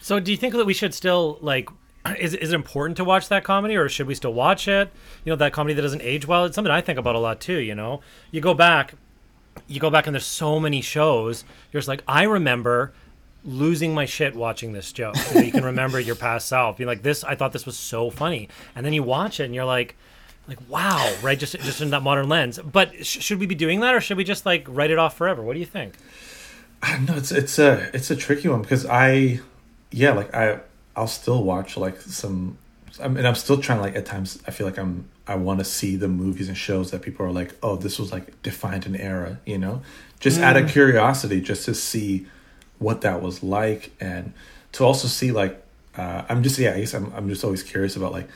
So, 0.00 0.20
do 0.20 0.30
you 0.30 0.36
think 0.36 0.54
that 0.54 0.64
we 0.64 0.74
should 0.74 0.94
still 0.94 1.38
like? 1.40 1.68
Is 2.18 2.32
is 2.32 2.52
it 2.52 2.54
important 2.54 2.96
to 2.96 3.04
watch 3.04 3.28
that 3.28 3.44
comedy, 3.44 3.76
or 3.76 3.88
should 3.88 4.06
we 4.06 4.14
still 4.14 4.32
watch 4.32 4.66
it? 4.68 4.90
You 5.24 5.32
know, 5.32 5.36
that 5.36 5.52
comedy 5.52 5.74
that 5.74 5.82
doesn't 5.82 6.00
age 6.00 6.26
well. 6.26 6.46
It's 6.46 6.54
something 6.54 6.72
I 6.72 6.80
think 6.80 6.98
about 6.98 7.14
a 7.14 7.18
lot 7.18 7.40
too. 7.40 7.58
You 7.58 7.74
know, 7.74 8.00
you 8.30 8.40
go 8.40 8.54
back, 8.54 8.94
you 9.66 9.80
go 9.80 9.90
back, 9.90 10.06
and 10.06 10.14
there's 10.14 10.24
so 10.24 10.58
many 10.58 10.80
shows. 10.80 11.44
You're 11.72 11.80
just 11.80 11.88
like, 11.88 12.02
I 12.08 12.22
remember 12.22 12.94
losing 13.44 13.92
my 13.92 14.06
shit 14.06 14.34
watching 14.34 14.72
this 14.72 14.92
joke. 14.92 15.16
You, 15.28 15.34
know, 15.34 15.40
you 15.46 15.52
can 15.52 15.64
remember 15.64 16.00
your 16.00 16.14
past 16.14 16.48
self, 16.48 16.78
being 16.78 16.88
like, 16.88 17.02
"This, 17.02 17.22
I 17.24 17.34
thought 17.34 17.52
this 17.52 17.66
was 17.66 17.76
so 17.76 18.08
funny," 18.08 18.48
and 18.74 18.86
then 18.86 18.92
you 18.94 19.02
watch 19.02 19.40
it, 19.40 19.44
and 19.44 19.54
you're 19.54 19.66
like. 19.66 19.96
Like 20.48 20.58
wow, 20.68 21.14
right? 21.22 21.38
Just 21.38 21.52
just 21.60 21.82
in 21.82 21.90
that 21.90 22.02
modern 22.02 22.28
lens. 22.28 22.58
But 22.58 23.04
sh- 23.04 23.20
should 23.22 23.38
we 23.38 23.46
be 23.46 23.54
doing 23.54 23.80
that, 23.80 23.94
or 23.94 24.00
should 24.00 24.16
we 24.16 24.24
just 24.24 24.46
like 24.46 24.66
write 24.66 24.90
it 24.90 24.98
off 24.98 25.16
forever? 25.16 25.42
What 25.42 25.52
do 25.52 25.60
you 25.60 25.66
think? 25.66 25.94
No, 27.06 27.16
it's 27.16 27.32
it's 27.32 27.58
a 27.58 27.90
it's 27.94 28.10
a 28.10 28.16
tricky 28.16 28.48
one 28.48 28.62
because 28.62 28.86
I, 28.86 29.40
yeah, 29.90 30.12
like 30.12 30.34
I 30.34 30.60
I'll 30.98 31.06
still 31.06 31.44
watch 31.44 31.76
like 31.76 32.00
some, 32.00 32.58
I 33.02 33.08
mean 33.08 33.24
I'm 33.24 33.34
still 33.36 33.58
trying 33.60 33.80
like 33.80 33.94
at 33.94 34.04
times 34.04 34.42
I 34.46 34.50
feel 34.50 34.66
like 34.66 34.78
I'm 34.78 35.08
I 35.26 35.36
want 35.36 35.60
to 35.60 35.64
see 35.64 35.96
the 35.96 36.08
movies 36.08 36.48
and 36.48 36.56
shows 36.56 36.90
that 36.90 37.02
people 37.02 37.24
are 37.24 37.30
like 37.30 37.54
oh 37.62 37.76
this 37.76 37.98
was 37.98 38.10
like 38.10 38.42
defined 38.42 38.86
an 38.86 38.96
era 38.96 39.38
you 39.46 39.58
know 39.58 39.82
just 40.18 40.40
out 40.40 40.56
of 40.56 40.68
curiosity 40.68 41.40
just 41.40 41.64
to 41.66 41.74
see 41.74 42.26
what 42.78 43.02
that 43.02 43.22
was 43.22 43.44
like 43.44 43.92
and 44.00 44.32
to 44.72 44.84
also 44.84 45.06
see 45.06 45.30
like 45.30 45.62
uh, 45.96 46.24
I'm 46.28 46.42
just 46.42 46.58
yeah 46.58 46.72
I 46.72 46.80
guess 46.80 46.94
I'm 46.94 47.12
I'm 47.14 47.28
just 47.28 47.44
always 47.44 47.62
curious 47.62 47.94
about 47.94 48.12
like 48.12 48.28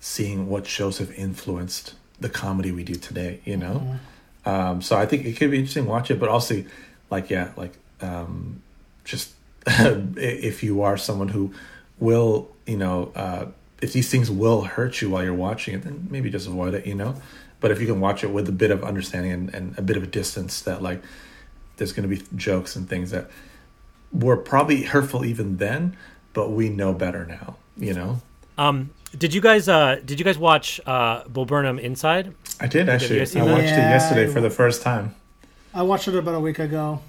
seeing 0.00 0.48
what 0.48 0.66
shows 0.66 0.98
have 0.98 1.12
influenced 1.12 1.94
the 2.18 2.28
comedy 2.28 2.72
we 2.72 2.82
do 2.82 2.94
today 2.94 3.40
you 3.44 3.56
know 3.56 3.98
um, 4.44 4.80
so 4.80 4.96
I 4.96 5.06
think 5.06 5.24
it 5.24 5.36
could 5.36 5.50
be 5.50 5.58
interesting 5.58 5.84
to 5.84 5.90
watch 5.90 6.10
it, 6.10 6.18
but 6.18 6.28
also, 6.28 6.64
like, 7.10 7.30
yeah, 7.30 7.52
like, 7.56 7.74
um, 8.00 8.62
just 9.04 9.34
if 9.66 10.62
you 10.62 10.82
are 10.82 10.96
someone 10.96 11.28
who 11.28 11.52
will, 11.98 12.50
you 12.66 12.76
know, 12.76 13.12
uh, 13.14 13.46
if 13.82 13.92
these 13.92 14.10
things 14.10 14.30
will 14.30 14.62
hurt 14.62 15.00
you 15.00 15.10
while 15.10 15.24
you're 15.24 15.34
watching 15.34 15.74
it, 15.74 15.82
then 15.82 16.08
maybe 16.10 16.30
just 16.30 16.46
avoid 16.46 16.74
it, 16.74 16.86
you 16.86 16.94
know. 16.94 17.20
But 17.60 17.70
if 17.70 17.80
you 17.80 17.86
can 17.86 18.00
watch 18.00 18.24
it 18.24 18.30
with 18.30 18.48
a 18.48 18.52
bit 18.52 18.70
of 18.70 18.82
understanding 18.82 19.32
and, 19.32 19.54
and 19.54 19.78
a 19.78 19.82
bit 19.82 19.96
of 19.96 20.02
a 20.02 20.06
distance, 20.06 20.62
that 20.62 20.82
like 20.82 21.02
there's 21.76 21.92
going 21.92 22.08
to 22.08 22.14
be 22.14 22.24
jokes 22.36 22.76
and 22.76 22.88
things 22.88 23.10
that 23.10 23.30
were 24.12 24.36
probably 24.36 24.82
hurtful 24.82 25.24
even 25.24 25.58
then, 25.58 25.96
but 26.32 26.50
we 26.50 26.70
know 26.70 26.92
better 26.94 27.26
now, 27.26 27.56
you 27.76 27.92
know. 27.92 28.20
Um, 28.56 28.90
did 29.16 29.34
you 29.34 29.40
guys 29.40 29.68
uh 29.68 29.96
did 30.04 30.18
you 30.18 30.24
guys 30.24 30.38
watch 30.38 30.80
uh 30.86 31.24
Bo 31.28 31.44
Burnham 31.44 31.78
Inside? 31.78 32.34
I 32.60 32.66
did 32.66 32.88
actually. 32.88 33.18
guys 33.18 33.32
seen 33.32 33.42
I 33.42 33.46
that? 33.46 33.52
watched 33.52 33.64
it 33.64 33.76
yesterday 33.78 34.26
for 34.32 34.40
the 34.40 34.50
first 34.50 34.82
time. 34.82 35.14
I 35.74 35.82
watched 35.82 36.08
it 36.08 36.14
about 36.16 36.34
a 36.34 36.40
week 36.40 36.58
ago. 36.58 37.00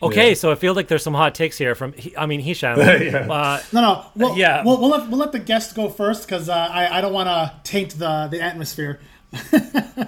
Okay, 0.00 0.28
Yeah. 0.28 0.34
so 0.34 0.52
I 0.52 0.54
feel 0.54 0.74
like 0.74 0.86
there's 0.88 1.02
some 1.02 1.14
hot 1.14 1.34
takes 1.34 1.58
here 1.58 1.74
from 1.74 1.92
I 2.16 2.26
mean 2.26 2.40
Hisham. 2.40 2.78
Yeah. 2.80 3.26
uh, 3.30 3.60
No, 3.72 3.80
no. 3.80 4.06
We'll, 4.14 4.36
Yeah. 4.38 4.62
We'll, 4.64 4.78
we'll 4.80 4.90
let 4.90 5.08
we'll 5.08 5.18
let 5.18 5.32
the 5.32 5.38
guest 5.40 5.74
go 5.74 5.88
first 5.88 6.26
because 6.26 6.48
uh, 6.48 6.54
I 6.54 6.98
I 6.98 7.00
don't 7.00 7.12
want 7.12 7.26
to 7.28 7.52
taint 7.70 7.98
the 7.98 8.28
the 8.30 8.40
atmosphere. 8.40 9.00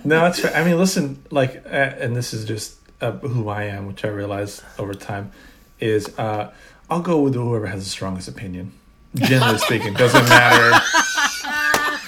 No, 0.04 0.20
that's 0.20 0.40
fair. 0.40 0.54
I 0.54 0.64
mean, 0.64 0.78
listen, 0.78 1.22
like, 1.30 1.62
uh, 1.66 1.68
and 1.70 2.16
this 2.16 2.32
is 2.32 2.44
just 2.46 2.76
uh, 3.02 3.10
who 3.12 3.48
I 3.50 3.64
am, 3.64 3.86
which 3.86 4.02
I 4.04 4.08
realize 4.08 4.62
over 4.78 4.94
time, 4.94 5.30
is 5.78 6.16
uh, 6.18 6.52
I'll 6.88 7.02
go 7.02 7.20
with 7.20 7.34
whoever 7.34 7.66
has 7.66 7.84
the 7.84 7.90
strongest 7.90 8.28
opinion. 8.28 8.72
Generally 9.16 9.58
speaking, 9.58 9.92
doesn't 9.94 10.26
matter. 10.28 10.80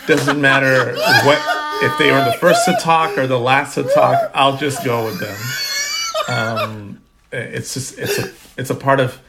Doesn't 0.07 0.41
matter 0.41 0.95
what 1.25 1.41
if 1.83 1.97
they 1.99 2.11
were 2.11 2.25
the 2.25 2.37
first 2.41 2.65
to 2.67 2.77
talk 2.81 3.17
or 3.17 3.27
the 3.27 3.39
last 3.39 3.75
to 3.75 3.85
talk. 3.85 4.31
I'll 4.35 4.57
just 4.57 4.85
go 4.85 5.05
with 5.05 5.21
them. 5.21 6.37
Um, 6.37 7.03
it's 7.31 7.75
just 7.75 7.99
it's 7.99 8.19
a 8.19 8.33
it's 8.57 8.71
a 8.71 8.75
part 8.75 9.01
of. 9.01 9.21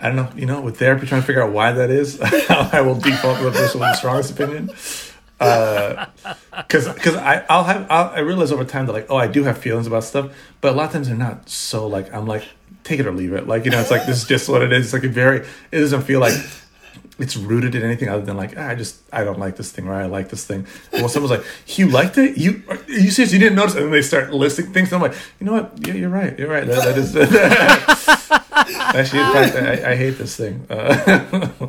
I 0.00 0.06
don't 0.06 0.16
know, 0.16 0.28
you 0.34 0.46
know, 0.46 0.60
with 0.60 0.80
therapy, 0.80 1.06
trying 1.06 1.20
to 1.20 1.26
figure 1.26 1.44
out 1.44 1.52
why 1.52 1.70
that 1.70 1.88
is. 1.88 2.20
I 2.50 2.80
will 2.80 2.96
default 2.96 3.38
to 3.38 3.44
the 3.44 3.52
person 3.52 3.78
with 3.78 3.90
the 3.90 3.94
strongest 3.94 4.32
opinion 4.32 4.70
because 6.56 6.88
because 6.94 7.16
I 7.16 7.44
I'll 7.48 7.64
have 7.64 7.86
I'll, 7.90 8.10
I 8.10 8.20
realize 8.20 8.52
over 8.52 8.64
time 8.64 8.86
that 8.86 8.92
like 8.92 9.06
oh 9.10 9.16
I 9.16 9.26
do 9.26 9.44
have 9.44 9.58
feelings 9.58 9.86
about 9.86 10.04
stuff, 10.04 10.32
but 10.60 10.72
a 10.72 10.76
lot 10.76 10.86
of 10.86 10.92
times 10.92 11.08
they're 11.08 11.16
not 11.16 11.48
so 11.48 11.86
like 11.86 12.12
I'm 12.14 12.26
like 12.26 12.44
take 12.84 13.00
it 13.00 13.06
or 13.06 13.12
leave 13.12 13.32
it. 13.32 13.48
Like 13.48 13.64
you 13.64 13.70
know 13.70 13.80
it's 13.80 13.90
like 13.90 14.06
this 14.06 14.22
is 14.22 14.28
just 14.28 14.48
what 14.48 14.62
it 14.62 14.72
is. 14.72 14.86
It's 14.86 14.92
like 14.92 15.04
a 15.04 15.08
very 15.08 15.46
it 15.70 15.80
doesn't 15.80 16.02
feel 16.02 16.20
like 16.20 16.34
it's 17.18 17.36
rooted 17.36 17.74
in 17.74 17.82
anything 17.82 18.08
other 18.08 18.24
than 18.24 18.36
like 18.36 18.54
ah, 18.56 18.68
I 18.68 18.74
just 18.74 19.00
I 19.12 19.24
don't 19.24 19.38
like 19.38 19.56
this 19.56 19.70
thing 19.70 19.86
or 19.86 19.94
I 19.94 20.06
like 20.06 20.30
this 20.30 20.46
thing. 20.46 20.66
Well, 20.92 21.08
someone's 21.08 21.38
like 21.38 21.46
you 21.78 21.88
liked 21.88 22.16
it, 22.18 22.38
you 22.38 22.62
are 22.68 22.78
you 22.88 23.10
serious? 23.10 23.32
You 23.32 23.38
didn't 23.38 23.56
notice? 23.56 23.74
And 23.74 23.84
then 23.84 23.92
they 23.92 24.02
start 24.02 24.32
listing 24.32 24.72
things. 24.72 24.92
And 24.92 25.02
I'm 25.02 25.10
like 25.10 25.18
you 25.38 25.46
know 25.46 25.52
what? 25.52 25.86
Yeah, 25.86 25.94
you're 25.94 26.10
right. 26.10 26.38
You're 26.38 26.50
right. 26.50 26.66
That, 26.66 26.84
that 26.84 26.98
is 26.98 27.16
actually 28.96 29.20
in 29.20 29.32
fact 29.32 29.56
I, 29.56 29.92
I 29.92 29.96
hate 29.96 30.12
this 30.12 30.36
thing. 30.36 30.66
Uh, 30.70 31.68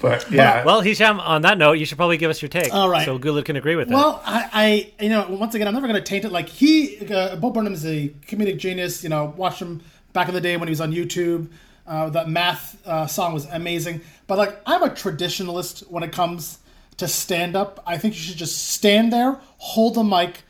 but 0.00 0.30
yeah, 0.30 0.64
well, 0.64 0.80
Hisham, 0.80 1.20
on 1.20 1.42
that 1.42 1.56
note, 1.56 1.74
you 1.74 1.86
should 1.86 1.98
probably 1.98 2.16
give 2.16 2.30
us 2.30 2.42
your 2.42 2.48
take. 2.48 2.74
All 2.74 2.88
right. 2.88 3.04
So 3.04 3.18
Guled 3.18 3.44
can 3.44 3.56
agree 3.56 3.76
with 3.76 3.90
it. 3.90 3.94
Well, 3.94 4.20
I, 4.24 4.50
I, 4.52 5.02
you 5.02 5.08
know, 5.08 5.26
once 5.30 5.54
again, 5.54 5.68
I'm 5.68 5.74
never 5.74 5.86
going 5.86 5.98
to 6.00 6.06
taint 6.06 6.24
it. 6.24 6.32
Like 6.32 6.48
he, 6.48 6.98
uh, 7.06 7.36
Bo 7.36 7.50
Burnham 7.50 7.72
is 7.72 7.86
a 7.86 8.08
comedic 8.26 8.58
genius. 8.58 9.02
You 9.02 9.08
know, 9.08 9.32
watched 9.36 9.62
him 9.62 9.82
back 10.12 10.28
in 10.28 10.34
the 10.34 10.40
day 10.40 10.56
when 10.56 10.68
he 10.68 10.72
was 10.72 10.80
on 10.80 10.92
YouTube. 10.92 11.48
Uh, 11.86 12.08
that 12.10 12.28
math 12.28 12.80
uh, 12.86 13.06
song 13.06 13.34
was 13.34 13.44
amazing. 13.46 14.00
But 14.26 14.38
like, 14.38 14.60
I'm 14.66 14.82
a 14.82 14.88
traditionalist 14.88 15.90
when 15.90 16.02
it 16.02 16.12
comes 16.12 16.58
to 16.96 17.08
stand 17.08 17.56
up. 17.56 17.82
I 17.86 17.98
think 17.98 18.14
you 18.14 18.20
should 18.20 18.36
just 18.36 18.68
stand 18.68 19.12
there, 19.12 19.38
hold 19.58 19.94
the 19.94 20.04
mic, 20.04 20.42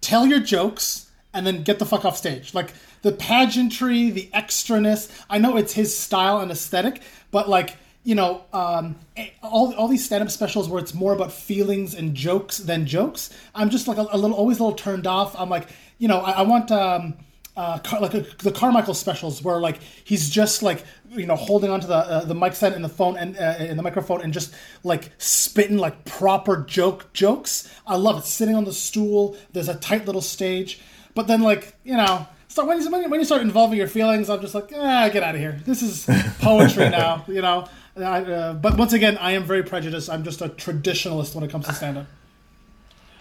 tell 0.00 0.26
your 0.26 0.40
jokes, 0.40 1.10
and 1.32 1.46
then 1.46 1.62
get 1.62 1.78
the 1.78 1.86
fuck 1.86 2.04
off 2.04 2.16
stage. 2.16 2.52
Like 2.52 2.72
the 3.02 3.12
pageantry, 3.12 4.10
the 4.10 4.28
extraness. 4.34 5.10
I 5.30 5.38
know 5.38 5.56
it's 5.56 5.72
his 5.72 5.96
style 5.96 6.40
and 6.40 6.50
aesthetic, 6.50 7.00
but 7.30 7.48
like 7.48 7.76
you 8.04 8.14
know, 8.14 8.42
um, 8.52 8.96
eh, 9.16 9.30
all 9.42 9.74
all 9.74 9.88
these 9.88 10.04
stand 10.04 10.22
up 10.22 10.30
specials 10.30 10.68
where 10.68 10.78
it's 10.78 10.92
more 10.92 11.14
about 11.14 11.32
feelings 11.32 11.94
and 11.94 12.14
jokes 12.14 12.58
than 12.58 12.86
jokes. 12.86 13.30
I'm 13.54 13.70
just 13.70 13.88
like 13.88 13.96
a, 13.96 14.06
a 14.10 14.18
little, 14.18 14.36
always 14.36 14.58
a 14.58 14.62
little 14.62 14.76
turned 14.76 15.06
off. 15.06 15.34
I'm 15.38 15.48
like, 15.48 15.68
you 15.98 16.08
know, 16.08 16.20
I, 16.20 16.32
I 16.32 16.42
want. 16.42 16.70
Um, 16.70 17.14
uh, 17.56 17.78
Car- 17.78 18.00
like 18.00 18.14
uh, 18.14 18.22
the 18.38 18.52
Carmichael 18.52 18.94
specials, 18.94 19.42
where 19.42 19.60
like 19.60 19.80
he's 20.04 20.28
just 20.30 20.62
like 20.62 20.84
you 21.10 21.26
know 21.26 21.36
holding 21.36 21.70
onto 21.70 21.86
the 21.86 21.94
uh, 21.94 22.24
the 22.24 22.34
mic 22.34 22.54
stand 22.54 22.74
and 22.74 22.84
the 22.84 22.88
phone 22.88 23.16
and 23.16 23.36
uh, 23.36 23.40
and 23.58 23.78
the 23.78 23.82
microphone 23.82 24.20
and 24.22 24.32
just 24.32 24.52
like 24.82 25.10
spitting 25.18 25.78
like 25.78 26.04
proper 26.04 26.58
joke 26.66 27.12
jokes. 27.12 27.68
I 27.86 27.96
love 27.96 28.18
it. 28.18 28.24
Sitting 28.24 28.54
on 28.56 28.64
the 28.64 28.72
stool, 28.72 29.36
there's 29.52 29.68
a 29.68 29.76
tight 29.76 30.06
little 30.06 30.22
stage, 30.22 30.80
but 31.14 31.26
then 31.26 31.42
like 31.42 31.74
you 31.84 31.96
know 31.96 32.26
So 32.48 32.64
when 32.64 32.80
you, 32.80 32.90
when 32.90 33.02
you- 33.02 33.08
when 33.10 33.20
you 33.20 33.26
start 33.26 33.42
involving 33.42 33.78
your 33.78 33.88
feelings, 33.88 34.30
I'm 34.30 34.40
just 34.40 34.54
like, 34.54 34.70
ah, 34.76 35.08
get 35.12 35.22
out 35.24 35.34
of 35.34 35.40
here. 35.40 35.60
This 35.66 35.82
is 35.82 36.06
poetry 36.40 36.88
now, 36.88 37.24
you 37.26 37.42
know. 37.42 37.66
I, 37.96 38.00
uh, 38.22 38.54
but 38.54 38.76
once 38.76 38.92
again, 38.92 39.16
I 39.18 39.32
am 39.32 39.44
very 39.44 39.62
prejudiced. 39.62 40.08
I'm 40.10 40.22
just 40.24 40.40
a 40.42 40.48
traditionalist 40.48 41.34
when 41.34 41.42
it 41.44 41.50
comes 41.50 41.66
to 41.66 41.72
stand 41.72 41.98
up. 41.98 42.06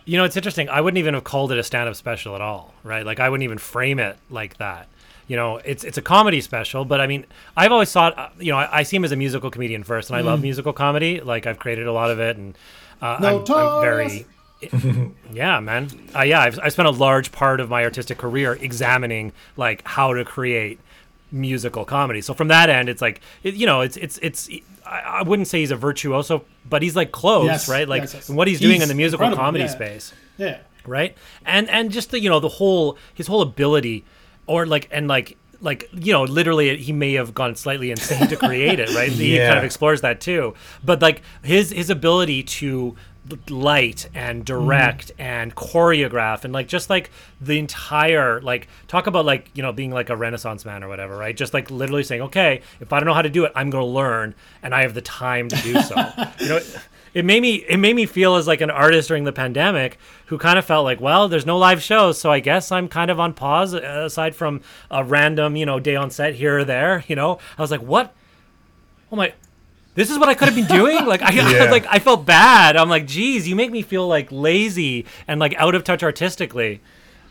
You 0.05 0.17
know, 0.17 0.25
it's 0.25 0.35
interesting. 0.35 0.69
I 0.69 0.81
wouldn't 0.81 0.97
even 0.97 1.13
have 1.13 1.23
called 1.23 1.51
it 1.51 1.57
a 1.57 1.63
stand-up 1.63 1.95
special 1.95 2.35
at 2.35 2.41
all, 2.41 2.73
right? 2.83 3.05
Like 3.05 3.19
I 3.19 3.29
wouldn't 3.29 3.43
even 3.43 3.57
frame 3.57 3.99
it 3.99 4.17
like 4.29 4.57
that. 4.57 4.87
You 5.27 5.37
know, 5.37 5.57
it's 5.57 5.85
it's 5.85 5.97
a 5.97 6.01
comedy 6.01 6.41
special, 6.41 6.83
but 6.83 6.99
I 6.99 7.07
mean, 7.07 7.25
I've 7.55 7.71
always 7.71 7.91
thought, 7.91 8.17
uh, 8.17 8.29
you 8.39 8.51
know, 8.51 8.57
I, 8.57 8.79
I 8.79 8.83
see 8.83 8.97
him 8.97 9.05
as 9.05 9.13
a 9.13 9.15
musical 9.15 9.49
comedian 9.49 9.83
first, 9.83 10.09
and 10.09 10.17
I 10.17 10.21
love 10.21 10.41
musical 10.41 10.73
comedy. 10.73 11.21
Like 11.21 11.47
I've 11.47 11.59
created 11.59 11.87
a 11.87 11.93
lot 11.93 12.11
of 12.11 12.19
it, 12.19 12.35
and 12.35 12.57
uh, 13.01 13.17
I'm, 13.19 13.45
I'm 13.55 13.81
very, 13.81 14.25
yeah, 15.33 15.59
man. 15.61 15.89
Uh, 16.13 16.23
yeah, 16.23 16.41
I've, 16.41 16.59
I 16.59 16.67
spent 16.67 16.89
a 16.89 16.91
large 16.91 17.31
part 17.31 17.61
of 17.61 17.69
my 17.69 17.83
artistic 17.85 18.17
career 18.17 18.53
examining 18.59 19.31
like 19.55 19.87
how 19.87 20.13
to 20.13 20.25
create 20.25 20.79
musical 21.33 21.83
comedy. 21.83 22.21
So 22.21 22.33
from 22.33 22.47
that 22.47 22.69
end, 22.69 22.87
it's 22.87 23.01
like, 23.01 23.19
it, 23.43 23.55
you 23.55 23.65
know, 23.65 23.81
it's 23.81 23.97
it's 23.97 24.17
it's. 24.21 24.49
I, 24.85 24.99
I 24.99 25.23
wouldn't 25.23 25.47
say 25.49 25.59
he's 25.59 25.71
a 25.71 25.75
virtuoso, 25.75 26.45
but 26.69 26.81
he's 26.81 26.95
like 26.95 27.11
close, 27.11 27.45
Yes, 27.47 27.67
right? 27.67 27.87
Like 27.89 28.03
yes, 28.03 28.13
yes. 28.13 28.29
what 28.29 28.47
he's, 28.47 28.59
doing 28.61 28.81
in 28.81 28.87
the 28.87 28.95
musical 28.95 29.25
incredible, 29.25 29.43
comedy 29.43 29.63
yeah. 29.65 29.69
space 29.69 30.13
Yeah. 30.37 30.57
right 30.85 31.17
and 31.45 31.69
and 31.69 31.91
just 31.91 32.11
the 32.11 32.19
you 32.19 32.29
know 32.29 32.39
the 32.39 32.49
whole 32.49 32.97
his 33.13 33.27
whole 33.27 33.41
ability 33.41 34.03
or 34.47 34.65
like 34.65 34.87
and 34.91 35.07
like 35.07 35.37
like 35.61 35.87
you 35.93 36.11
know 36.11 36.23
literally 36.23 36.75
he 36.77 36.91
may 36.91 37.13
have 37.13 37.33
gone 37.33 37.55
slightly 37.55 37.89
insane 37.91 38.27
to 38.27 38.35
create 38.35 38.79
it 38.81 38.93
right 38.93 39.09
he 39.09 39.37
kind 39.49 39.57
of 39.57 39.63
explores 39.63 40.01
that 40.01 40.19
too 40.19 40.53
but 40.83 41.01
like 41.01 41.21
his 41.43 41.71
his 41.71 41.89
ability 41.89 42.43
to 42.43 42.95
light 43.49 44.09
and 44.13 44.43
direct 44.43 45.11
and 45.17 45.55
choreograph 45.55 46.43
and 46.43 46.53
like 46.53 46.67
just 46.67 46.89
like 46.89 47.09
the 47.39 47.57
entire 47.57 48.41
like 48.41 48.67
talk 48.87 49.07
about 49.07 49.25
like 49.25 49.49
you 49.53 49.63
know 49.63 49.71
being 49.71 49.91
like 49.91 50.09
a 50.09 50.15
renaissance 50.15 50.65
man 50.65 50.83
or 50.83 50.89
whatever 50.89 51.17
right? 51.17 51.35
Just 51.35 51.53
like 51.53 51.71
literally 51.71 52.03
saying 52.03 52.21
okay 52.21 52.61
if 52.81 52.91
i 52.91 52.99
don't 52.99 53.07
know 53.07 53.13
how 53.13 53.21
to 53.21 53.29
do 53.29 53.45
it 53.45 53.51
i'm 53.55 53.69
going 53.69 53.85
to 53.85 53.89
learn 53.89 54.35
and 54.61 54.75
i 54.75 54.81
have 54.81 54.93
the 54.93 55.01
time 55.01 55.47
to 55.49 55.55
do 55.57 55.79
so. 55.81 55.95
You 56.39 56.49
know 56.49 56.59
it 57.13 57.23
made 57.23 57.41
me 57.41 57.55
it 57.55 57.77
made 57.77 57.95
me 57.95 58.05
feel 58.05 58.35
as 58.35 58.47
like 58.47 58.61
an 58.61 58.71
artist 58.71 59.07
during 59.07 59.23
the 59.23 59.31
pandemic 59.31 59.97
who 60.25 60.37
kind 60.37 60.57
of 60.57 60.65
felt 60.65 60.83
like 60.83 60.99
well 60.99 61.29
there's 61.29 61.45
no 61.45 61.57
live 61.57 61.81
shows 61.81 62.19
so 62.19 62.31
i 62.31 62.39
guess 62.39 62.71
i'm 62.71 62.87
kind 62.87 63.11
of 63.11 63.19
on 63.19 63.33
pause 63.33 63.73
uh, 63.73 64.03
aside 64.05 64.35
from 64.35 64.61
a 64.89 65.03
random 65.03 65.55
you 65.55 65.65
know 65.65 65.79
day 65.79 65.95
on 65.95 66.09
set 66.09 66.35
here 66.35 66.59
or 66.59 66.63
there 66.63 67.03
you 67.07 67.15
know? 67.15 67.39
I 67.57 67.61
was 67.61 67.71
like 67.71 67.81
what? 67.81 68.13
Oh 69.11 69.15
my 69.15 69.33
this 69.95 70.09
is 70.09 70.17
what 70.19 70.29
i 70.29 70.33
could 70.33 70.47
have 70.47 70.55
been 70.55 70.65
doing 70.67 71.05
like 71.05 71.21
I, 71.29 71.31
Yeah. 71.31 71.71
like 71.71 71.85
i 71.89 71.99
felt 71.99 72.25
bad 72.25 72.75
i'm 72.77 72.89
like 72.89 73.05
geez 73.07 73.47
you 73.47 73.55
make 73.55 73.71
me 73.71 73.81
feel 73.81 74.07
like 74.07 74.27
lazy 74.31 75.05
and 75.27 75.39
like 75.39 75.53
out 75.55 75.75
of 75.75 75.83
touch 75.83 76.03
artistically 76.03 76.81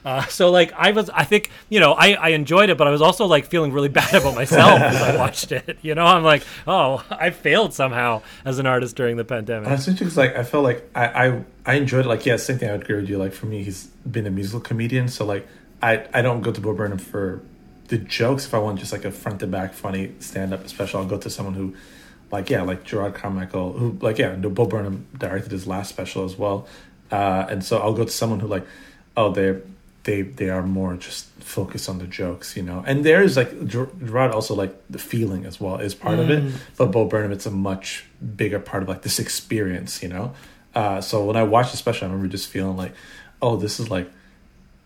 uh, 0.05 0.25
so 0.27 0.51
like 0.51 0.73
I 0.73 0.91
was, 0.91 1.09
I 1.11 1.23
think 1.23 1.49
you 1.69 1.79
know, 1.79 1.93
I, 1.93 2.15
I 2.15 2.29
enjoyed 2.31 2.71
it, 2.71 2.77
but 2.77 2.89
I 2.89 2.91
was 2.91 3.01
also 3.01 3.27
like 3.27 3.45
feeling 3.47 3.73
really 3.73 3.89
bad 4.01 4.13
about 4.13 4.35
myself 4.35 4.81
as 4.81 5.01
I 5.01 5.17
watched 5.17 5.53
it. 5.53 5.79
You 5.81 5.95
know, 5.95 6.05
I'm 6.05 6.25
like, 6.25 6.43
oh, 6.67 7.05
I 7.09 7.31
failed 7.31 7.73
somehow 7.73 8.23
as 8.45 8.59
an 8.59 8.67
artist 8.67 8.97
during 8.97 9.17
the 9.17 9.25
pandemic. 9.25 9.69
That's 9.69 9.87
interesting. 9.87 10.09
'cause, 10.09 10.17
like 10.17 10.35
I 10.35 10.43
felt 10.43 10.65
like 10.65 10.91
I, 10.97 11.07
I 11.29 11.45
I 11.67 11.75
enjoyed 11.75 12.05
it. 12.05 12.09
Like 12.09 12.27
yeah, 12.27 12.35
same 12.35 12.59
thing. 12.59 12.69
I 12.71 12.73
would 12.73 12.83
agree 12.83 12.97
with 12.97 13.09
you. 13.09 13.17
Like 13.17 13.33
for 13.33 13.47
me, 13.47 13.63
he's 13.63 13.87
been 14.05 14.27
a 14.27 14.31
musical 14.33 14.59
comedian, 14.59 15.07
so 15.07 15.25
like 15.25 15.47
I 15.81 16.05
I 16.13 16.21
don't 16.21 16.41
go 16.43 16.51
to 16.51 16.61
Bo 16.61 16.75
Burnham 16.75 16.99
for 16.99 17.41
the 17.87 17.99
jokes. 17.99 18.45
If 18.45 18.55
I 18.55 18.59
want 18.59 18.81
just 18.81 18.91
like 18.91 19.05
a 19.05 19.13
front 19.13 19.39
to 19.39 19.47
back 19.47 19.73
funny 19.73 20.15
stand 20.19 20.53
up 20.53 20.67
special, 20.69 20.99
I'll 20.99 21.07
go 21.07 21.17
to 21.19 21.31
someone 21.31 21.55
who, 21.55 21.77
like 22.33 22.51
yeah, 22.51 22.62
like 22.62 22.85
Jerrod 22.85 23.14
Carmichael, 23.14 23.74
who 23.74 23.99
like 24.01 24.18
yeah, 24.18 24.35
no, 24.35 24.51
Bo 24.51 24.66
Burnham 24.66 25.07
directed 25.16 25.53
his 25.53 25.66
last 25.66 25.91
special 25.91 26.24
as 26.24 26.37
well, 26.37 26.66
uh, 27.11 27.47
and 27.49 27.62
so 27.62 27.78
I'll 27.78 27.93
go 27.93 28.05
to 28.05 28.11
someone 28.11 28.41
who 28.41 28.49
like, 28.49 28.66
oh 29.16 29.30
they 29.33 29.61
they 30.05 30.22
they 30.22 30.49
are 30.49 30.62
more 30.62 30.97
just 30.97 31.26
focused 31.41 31.89
on 31.89 31.99
the 31.99 32.07
jokes, 32.07 32.57
you 32.57 32.62
know. 32.62 32.83
And 32.87 33.05
there 33.05 33.22
is 33.22 33.37
like 33.37 33.66
Ger- 33.66 33.87
Jerrod 33.87 34.33
also 34.33 34.55
like 34.55 34.74
the 34.89 34.99
feeling 34.99 35.45
as 35.45 35.61
well 35.61 35.76
is 35.76 35.95
part 35.95 36.18
of 36.18 36.30
it, 36.30 36.53
but 36.76 36.87
Bo 36.87 37.05
Burnham 37.05 37.33
it's 37.33 37.47
a 37.47 37.51
much 37.51 38.05
bigger 38.37 38.59
part 38.59 38.83
of 38.83 38.89
like 38.89 39.03
this 39.03 39.18
experience, 39.18 40.03
you 40.03 40.09
know. 40.09 40.35
Uh, 40.74 41.03
so 41.03 41.24
when 41.26 41.37
I 41.37 41.43
watched 41.43 41.72
the 41.72 41.76
special, 41.76 42.09
I 42.09 42.11
remember 42.11 42.33
just 42.33 42.49
feeling 42.49 42.78
like, 42.78 42.95
oh, 43.43 43.57
this 43.57 43.78
is 43.78 43.91
like 43.91 44.11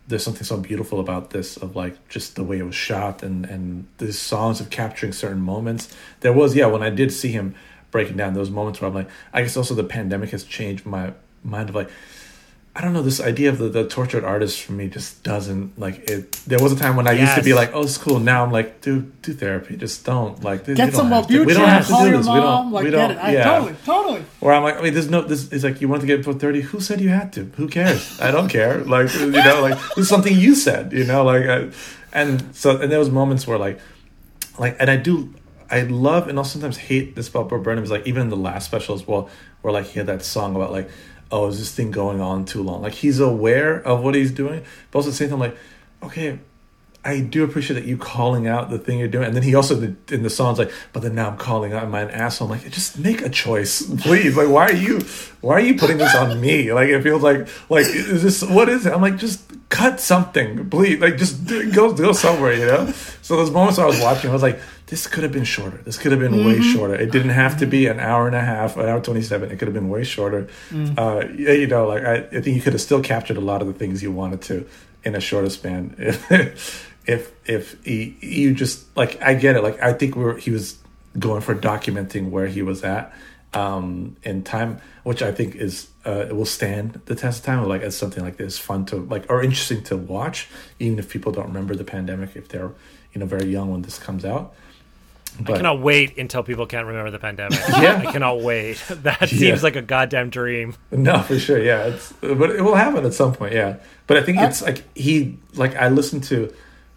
there's 0.08 0.22
something 0.22 0.44
so 0.44 0.56
beautiful 0.56 1.00
about 1.00 1.30
this 1.30 1.56
of 1.56 1.74
like 1.74 2.08
just 2.08 2.36
the 2.36 2.44
way 2.44 2.58
it 2.58 2.62
was 2.62 2.74
shot 2.74 3.22
and 3.22 3.44
and 3.46 3.86
the 3.98 4.12
songs 4.12 4.60
of 4.60 4.70
capturing 4.70 5.12
certain 5.12 5.40
moments. 5.40 5.94
There 6.20 6.32
was 6.32 6.54
yeah 6.54 6.66
when 6.66 6.82
i 6.82 6.90
did 6.90 7.12
see 7.12 7.30
him 7.32 7.54
breaking 7.90 8.16
down 8.16 8.34
those 8.34 8.50
moments 8.50 8.80
where 8.80 8.88
i'm 8.88 8.94
like 8.94 9.08
i 9.32 9.40
guess 9.42 9.56
also 9.56 9.74
the 9.74 9.84
pandemic 9.84 10.30
has 10.30 10.44
changed 10.44 10.84
my 10.84 11.12
mind 11.44 11.68
of 11.68 11.74
like 11.74 11.90
I 12.76 12.82
don't 12.82 12.92
know 12.92 13.00
this 13.00 13.22
idea 13.22 13.48
of 13.48 13.56
the, 13.56 13.70
the 13.70 13.88
tortured 13.88 14.22
artist 14.22 14.60
for 14.62 14.72
me 14.72 14.88
just 14.88 15.22
doesn't 15.22 15.78
like 15.78 16.10
it. 16.10 16.32
There 16.46 16.58
was 16.62 16.72
a 16.72 16.76
time 16.76 16.94
when 16.94 17.06
I 17.08 17.12
used 17.12 17.34
to 17.36 17.42
be 17.42 17.54
like, 17.54 17.70
"Oh, 17.72 17.84
it's 17.84 17.96
cool." 17.96 18.18
Now 18.20 18.44
I'm 18.44 18.52
like, 18.52 18.82
"Dude, 18.82 19.22
do 19.22 19.32
therapy. 19.32 19.76
Just 19.78 20.04
don't 20.04 20.44
like." 20.44 20.66
dude, 20.66 20.76
Get 20.76 20.86
don't 20.92 20.94
some 20.94 21.08
have 21.08 21.26
to- 21.26 21.44
We 21.46 21.54
don't 21.54 21.66
have 21.66 21.86
to 21.86 21.92
call 21.92 22.04
do 22.04 22.10
your 22.10 22.18
this. 22.18 22.26
We 22.26 22.34
mom, 22.34 22.64
don't. 22.64 22.72
like 22.72 22.84
we 22.84 22.90
get 22.90 23.08
don't. 23.08 23.10
it. 23.12 23.18
I, 23.18 23.32
yeah. 23.32 23.44
Totally, 23.44 23.74
totally. 23.86 24.22
Where 24.40 24.52
I'm 24.54 24.62
like, 24.62 24.76
I 24.76 24.82
mean, 24.82 24.92
there's 24.92 25.08
no. 25.08 25.22
This 25.22 25.50
it's 25.52 25.64
like 25.64 25.80
you 25.80 25.88
want 25.88 26.02
to 26.02 26.06
get 26.06 26.18
before 26.18 26.34
thirty. 26.34 26.60
Who 26.60 26.80
said 26.80 27.00
you 27.00 27.08
had 27.08 27.32
to? 27.32 27.44
Who 27.56 27.66
cares? 27.68 28.20
I 28.20 28.30
don't 28.30 28.48
care. 28.50 28.84
Like 28.96 29.08
you 29.14 29.30
know, 29.30 29.62
like 29.62 29.78
this 29.96 30.04
is 30.04 30.08
something 30.10 30.36
you 30.36 30.54
said. 30.54 30.92
You 30.92 31.04
know, 31.04 31.24
like, 31.24 31.46
I, 31.46 31.70
and 32.12 32.54
so 32.54 32.78
and 32.78 32.92
there 32.92 32.98
was 32.98 33.08
moments 33.10 33.46
where 33.46 33.56
like, 33.58 33.80
like, 34.58 34.76
and 34.80 34.90
I 34.90 34.96
do, 34.96 35.34
I 35.70 35.80
love 35.82 36.28
and 36.28 36.36
also 36.36 36.52
sometimes 36.58 36.76
hate 36.76 37.16
this 37.16 37.28
about 37.28 37.48
Bo 37.48 37.58
Burnham 37.58 37.84
is 37.84 37.90
like 37.90 38.06
even 38.06 38.20
in 38.22 38.28
the 38.28 38.36
last 38.36 38.66
special 38.66 38.94
as 38.94 39.06
well, 39.08 39.30
where 39.62 39.72
like 39.72 39.86
he 39.86 39.98
had 39.98 40.08
that 40.08 40.22
song 40.22 40.54
about 40.56 40.72
like, 40.72 40.90
oh, 41.30 41.48
is 41.48 41.58
this 41.58 41.74
thing 41.74 41.90
going 41.90 42.20
on 42.20 42.44
too 42.44 42.62
long? 42.62 42.82
Like 42.82 42.94
he's 42.94 43.20
aware 43.20 43.76
of 43.76 44.02
what 44.02 44.14
he's 44.14 44.30
doing, 44.32 44.64
but 44.90 44.98
also 44.98 45.08
at 45.08 45.12
the 45.12 45.16
same 45.16 45.30
time 45.30 45.40
like, 45.40 45.56
okay, 46.02 46.38
I 47.06 47.20
do 47.20 47.44
appreciate 47.44 47.78
that 47.78 47.86
you 47.86 47.96
calling 47.96 48.48
out 48.48 48.68
the 48.68 48.80
thing 48.80 48.98
you're 48.98 49.06
doing. 49.06 49.26
And 49.26 49.36
then 49.36 49.44
he 49.44 49.54
also 49.54 49.78
did- 49.80 49.96
in 50.10 50.24
the 50.24 50.30
songs 50.30 50.58
like, 50.58 50.72
but 50.92 51.02
then 51.04 51.14
now 51.14 51.28
I'm 51.30 51.36
calling 51.36 51.72
out, 51.72 51.84
an 51.84 51.94
asshole? 52.10 52.50
I'm 52.50 52.58
like, 52.58 52.68
just 52.70 52.98
make 52.98 53.22
a 53.22 53.28
choice, 53.28 53.82
please. 54.02 54.36
Like, 54.36 54.48
why 54.48 54.64
are 54.70 54.74
you, 54.74 55.00
why 55.40 55.54
are 55.54 55.60
you 55.60 55.76
putting 55.76 55.98
this 55.98 56.14
on 56.16 56.40
me? 56.40 56.72
Like, 56.72 56.88
it 56.88 57.02
feels 57.02 57.22
like, 57.22 57.46
like, 57.70 57.86
is 57.86 58.24
this, 58.24 58.42
what 58.42 58.68
is 58.68 58.86
it? 58.86 58.92
I'm 58.92 59.02
like, 59.02 59.18
just 59.18 59.40
cut 59.68 60.00
something, 60.00 60.68
please. 60.68 61.00
Like, 61.00 61.16
just 61.16 61.46
go, 61.72 61.92
go 61.92 62.12
somewhere, 62.12 62.54
you 62.54 62.66
know? 62.66 62.90
So 63.22 63.36
those 63.36 63.52
moments 63.52 63.78
I 63.78 63.86
was 63.86 64.00
watching, 64.00 64.30
I 64.30 64.32
was 64.32 64.42
like, 64.42 64.58
this 64.86 65.08
could 65.08 65.24
have 65.24 65.32
been 65.32 65.44
shorter. 65.44 65.78
This 65.78 65.98
could 65.98 66.12
have 66.12 66.20
been 66.20 66.44
way 66.46 66.60
shorter. 66.60 66.94
It 66.94 67.10
didn't 67.10 67.30
have 67.30 67.58
to 67.58 67.66
be 67.66 67.86
an 67.88 67.98
hour 67.98 68.26
and 68.28 68.36
a 68.36 68.40
half, 68.40 68.76
an 68.76 68.88
hour 68.88 69.00
27. 69.00 69.50
It 69.50 69.58
could 69.58 69.66
have 69.66 69.74
been 69.74 69.88
way 69.88 70.04
shorter. 70.04 70.48
Uh, 70.96 71.24
you 71.36 71.66
know, 71.66 71.88
like, 71.88 72.04
I, 72.04 72.14
I 72.14 72.40
think 72.40 72.56
you 72.56 72.62
could 72.62 72.72
have 72.72 72.82
still 72.82 73.02
captured 73.02 73.36
a 73.36 73.40
lot 73.40 73.62
of 73.62 73.66
the 73.66 73.74
things 73.74 74.02
you 74.02 74.12
wanted 74.12 74.42
to 74.42 74.68
in 75.04 75.16
a 75.16 75.20
shorter 75.20 75.50
span. 75.50 75.94
if 77.06 77.32
if 77.46 77.84
he, 77.84 78.16
you 78.20 78.54
just 78.54 78.96
like 78.96 79.20
I 79.22 79.34
get 79.34 79.56
it. 79.56 79.62
Like 79.62 79.82
I 79.82 79.92
think 79.92 80.14
we 80.16 80.24
were 80.24 80.36
he 80.36 80.50
was 80.50 80.78
going 81.18 81.40
for 81.40 81.54
documenting 81.54 82.30
where 82.30 82.46
he 82.46 82.62
was 82.62 82.84
at 82.84 83.12
um 83.54 84.16
in 84.22 84.42
time, 84.42 84.80
which 85.02 85.22
I 85.22 85.32
think 85.32 85.54
is 85.54 85.88
uh 86.04 86.26
it 86.28 86.36
will 86.36 86.46
stand 86.46 87.00
the 87.06 87.14
test 87.14 87.40
of 87.40 87.46
time. 87.46 87.68
Like 87.68 87.82
as 87.82 87.96
something 87.96 88.22
like 88.22 88.36
this, 88.36 88.58
fun 88.58 88.84
to 88.86 88.96
like 88.96 89.26
or 89.28 89.42
interesting 89.42 89.82
to 89.84 89.96
watch, 89.96 90.48
even 90.78 90.98
if 90.98 91.08
people 91.08 91.32
don't 91.32 91.46
remember 91.46 91.74
the 91.74 91.84
pandemic, 91.84 92.36
if 92.36 92.48
they're 92.48 92.72
you 93.14 93.20
know 93.20 93.26
very 93.26 93.46
young 93.46 93.70
when 93.70 93.82
this 93.82 93.98
comes 93.98 94.24
out. 94.24 94.54
I 95.40 95.52
cannot 95.52 95.80
wait 95.80 96.18
until 96.18 96.42
people 96.42 96.66
can't 96.66 96.86
remember 96.86 97.10
the 97.10 97.18
pandemic. 97.18 97.58
Yeah. 97.68 98.02
I 98.06 98.12
cannot 98.12 98.40
wait. 98.40 98.82
That 98.88 99.20
Yeah. 99.20 99.38
seems 99.38 99.62
like 99.62 99.76
a 99.76 99.82
goddamn 99.82 100.30
dream. 100.30 100.74
No, 100.90 101.20
for 101.22 101.38
sure. 101.38 101.62
Yeah, 101.62 101.86
it's 101.86 102.12
but 102.20 102.50
it 102.50 102.62
will 102.62 102.74
happen 102.74 103.04
at 103.04 103.14
some 103.14 103.34
point. 103.34 103.52
Yeah, 103.52 103.76
but 104.06 104.16
I 104.16 104.22
think 104.22 104.38
it's 104.40 104.62
uh, 104.62 104.66
like 104.66 104.96
he 104.96 105.38
like 105.54 105.76
I 105.76 105.88
listened 105.88 106.24
to 106.24 106.52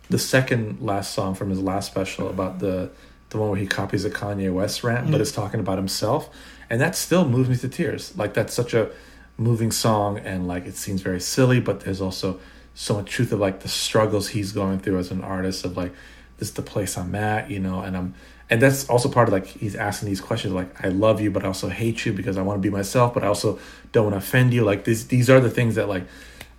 the 0.09 0.19
second 0.19 0.81
last 0.81 1.13
song 1.13 1.35
from 1.35 1.49
his 1.49 1.59
last 1.59 1.87
special 1.87 2.29
about 2.29 2.59
the 2.59 2.89
the 3.29 3.37
one 3.37 3.49
where 3.49 3.59
he 3.59 3.67
copies 3.67 4.05
a 4.05 4.09
Kanye 4.09 4.51
West 4.51 4.83
rant, 4.83 5.11
but 5.11 5.17
mm. 5.17 5.21
is 5.21 5.31
talking 5.31 5.59
about 5.59 5.77
himself, 5.77 6.29
and 6.69 6.81
that 6.81 6.95
still 6.95 7.27
moves 7.27 7.49
me 7.49 7.55
to 7.57 7.67
tears. 7.69 8.17
Like 8.17 8.33
that's 8.33 8.53
such 8.53 8.73
a 8.73 8.89
moving 9.37 9.71
song, 9.71 10.17
and 10.19 10.47
like 10.47 10.65
it 10.65 10.75
seems 10.75 11.01
very 11.01 11.19
silly, 11.19 11.59
but 11.59 11.81
there's 11.81 12.01
also 12.01 12.39
so 12.73 12.95
much 12.95 13.11
truth 13.11 13.31
of 13.31 13.39
like 13.39 13.59
the 13.59 13.67
struggles 13.67 14.29
he's 14.29 14.51
going 14.51 14.79
through 14.79 14.97
as 14.97 15.11
an 15.11 15.21
artist 15.21 15.65
of 15.65 15.75
like 15.77 15.93
this 16.39 16.49
is 16.49 16.53
the 16.55 16.61
place 16.61 16.97
I'm 16.97 17.13
at, 17.15 17.51
you 17.51 17.59
know, 17.59 17.81
and 17.81 17.95
I'm 17.95 18.13
and 18.49 18.61
that's 18.61 18.89
also 18.89 19.09
part 19.09 19.27
of 19.27 19.33
like 19.33 19.45
he's 19.45 19.75
asking 19.75 20.09
these 20.09 20.21
questions 20.21 20.53
like 20.53 20.83
I 20.83 20.87
love 20.89 21.21
you 21.21 21.29
but 21.31 21.43
I 21.43 21.47
also 21.47 21.69
hate 21.69 22.05
you 22.05 22.13
because 22.13 22.37
I 22.37 22.41
want 22.41 22.57
to 22.57 22.61
be 22.61 22.75
myself 22.75 23.13
but 23.13 23.23
I 23.23 23.27
also 23.27 23.59
don't 23.91 24.05
want 24.05 24.13
to 24.15 24.17
offend 24.27 24.53
you 24.53 24.63
like 24.63 24.85
these 24.85 25.07
these 25.07 25.29
are 25.29 25.39
the 25.39 25.51
things 25.51 25.75
that 25.75 25.87
like 25.87 26.03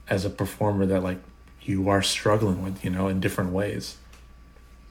as 0.09 0.25
a 0.25 0.31
performer 0.31 0.87
that 0.87 1.03
like 1.03 1.19
you 1.63 1.89
are 1.89 2.03
struggling 2.03 2.63
with 2.63 2.85
you 2.85 2.91
know 2.91 3.09
in 3.09 3.19
different 3.21 3.51
ways 3.53 3.97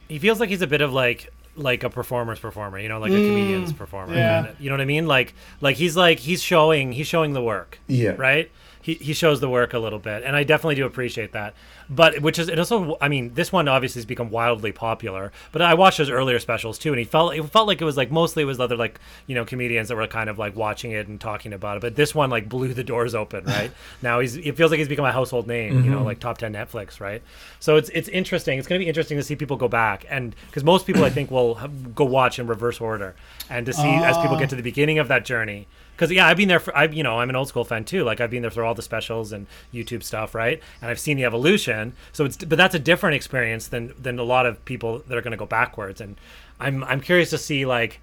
He 0.08 0.18
feels 0.18 0.40
like 0.40 0.50
he's 0.50 0.62
a 0.62 0.66
bit 0.66 0.82
of 0.82 0.92
like 0.92 1.32
like 1.56 1.82
a 1.82 1.90
performer's 1.90 2.38
performer, 2.38 2.78
you 2.78 2.88
know, 2.88 3.00
like 3.00 3.10
a 3.10 3.14
mm, 3.14 3.26
comedian's 3.26 3.72
performer. 3.72 4.14
yeah. 4.14 4.42
kinda. 4.42 4.56
You 4.60 4.70
know 4.70 4.74
what 4.74 4.80
I 4.80 4.86
mean? 4.86 5.06
Like 5.06 5.34
like 5.60 5.76
he's 5.76 5.96
like 5.96 6.18
he's 6.18 6.42
showing 6.42 6.92
he's 6.92 7.06
showing 7.06 7.32
the 7.32 7.42
work. 7.42 7.78
Yeah. 7.86 8.14
Right? 8.16 8.50
He 8.82 8.94
he 8.94 9.12
shows 9.12 9.40
the 9.40 9.48
work 9.48 9.74
a 9.74 9.78
little 9.78 9.98
bit. 9.98 10.22
And 10.24 10.34
I 10.34 10.44
definitely 10.44 10.74
do 10.74 10.86
appreciate 10.86 11.32
that. 11.32 11.54
but 11.88 12.20
which 12.20 12.38
is 12.38 12.48
it 12.48 12.58
also 12.58 12.96
I 13.00 13.08
mean 13.08 13.34
this 13.34 13.52
one 13.52 13.68
obviously 13.68 14.00
has 14.00 14.06
become 14.06 14.30
wildly 14.30 14.72
popular. 14.72 15.32
But 15.52 15.62
I 15.62 15.74
watched 15.74 15.98
his 15.98 16.08
earlier 16.08 16.38
specials 16.38 16.78
too, 16.78 16.90
and 16.90 16.98
he 16.98 17.04
felt 17.04 17.34
it 17.34 17.42
felt 17.50 17.66
like 17.66 17.80
it 17.80 17.84
was 17.84 17.96
like 17.96 18.10
mostly 18.10 18.42
it 18.42 18.46
was 18.46 18.60
other 18.60 18.76
like 18.76 19.00
you 19.26 19.34
know 19.34 19.44
comedians 19.44 19.88
that 19.88 19.96
were 19.96 20.06
kind 20.06 20.30
of 20.30 20.38
like 20.38 20.56
watching 20.56 20.92
it 20.92 21.08
and 21.08 21.20
talking 21.20 21.52
about 21.52 21.76
it. 21.76 21.80
But 21.80 21.96
this 21.96 22.14
one 22.14 22.30
like 22.30 22.48
blew 22.48 22.72
the 22.72 22.84
doors 22.84 23.14
open. 23.14 23.44
Right 23.44 23.70
now 24.02 24.20
he's 24.20 24.36
it 24.36 24.56
feels 24.56 24.70
like 24.70 24.78
he's 24.78 24.88
become 24.88 25.04
a 25.04 25.12
household 25.12 25.46
name. 25.46 25.84
You 25.84 25.90
know 25.90 25.98
mm-hmm. 25.98 26.06
like 26.06 26.20
top 26.20 26.38
ten 26.38 26.52
Netflix. 26.52 27.00
Right. 27.00 27.22
So 27.58 27.76
it's 27.76 27.90
it's 27.90 28.08
interesting. 28.08 28.58
It's 28.58 28.68
going 28.68 28.78
to 28.78 28.84
be 28.84 28.88
interesting 28.88 29.18
to 29.18 29.22
see 29.22 29.36
people 29.36 29.56
go 29.56 29.68
back 29.68 30.04
and 30.08 30.34
because 30.46 30.64
most 30.64 30.86
people 30.86 31.04
I 31.04 31.10
think 31.10 31.30
will 31.30 31.56
have, 31.56 31.94
go 31.94 32.04
watch 32.04 32.38
in 32.38 32.46
reverse 32.46 32.80
order 32.80 33.14
and 33.48 33.66
to 33.66 33.72
see 33.72 33.88
as 33.88 34.16
people 34.18 34.38
get 34.38 34.50
to 34.50 34.56
the 34.56 34.62
beginning 34.62 34.98
of 34.98 35.08
that 35.08 35.24
journey 35.24 35.66
because 36.00 36.10
yeah 36.10 36.26
i've 36.26 36.38
been 36.38 36.48
there 36.48 36.60
for 36.60 36.74
I've 36.74 36.94
you 36.94 37.02
know 37.02 37.18
i'm 37.18 37.28
an 37.28 37.36
old 37.36 37.48
school 37.48 37.64
fan 37.64 37.84
too. 37.84 38.04
Like 38.04 38.20
i've 38.20 38.30
been 38.30 38.40
there 38.40 38.50
through 38.50 38.64
all 38.64 38.74
the 38.74 38.82
specials 38.82 39.32
and 39.32 39.46
youtube 39.72 40.02
stuff 40.02 40.34
right? 40.34 40.60
And 40.80 40.90
i've 40.90 40.98
seen 40.98 41.18
the 41.18 41.24
evolution. 41.24 41.92
So 42.12 42.24
it's 42.24 42.38
but 42.38 42.56
that's 42.56 42.74
a 42.74 42.78
different 42.78 43.16
experience 43.16 43.68
than 43.68 43.92
than 44.00 44.18
a 44.18 44.22
lot 44.22 44.46
of 44.46 44.64
people 44.64 45.00
that 45.06 45.18
are 45.18 45.20
going 45.20 45.32
to 45.32 45.36
go 45.36 45.46
backwards. 45.46 46.00
And 46.00 46.16
i'm 46.58 46.82
i'm 46.84 47.00
curious 47.02 47.30
to 47.30 47.38
see 47.38 47.66
like 47.66 48.00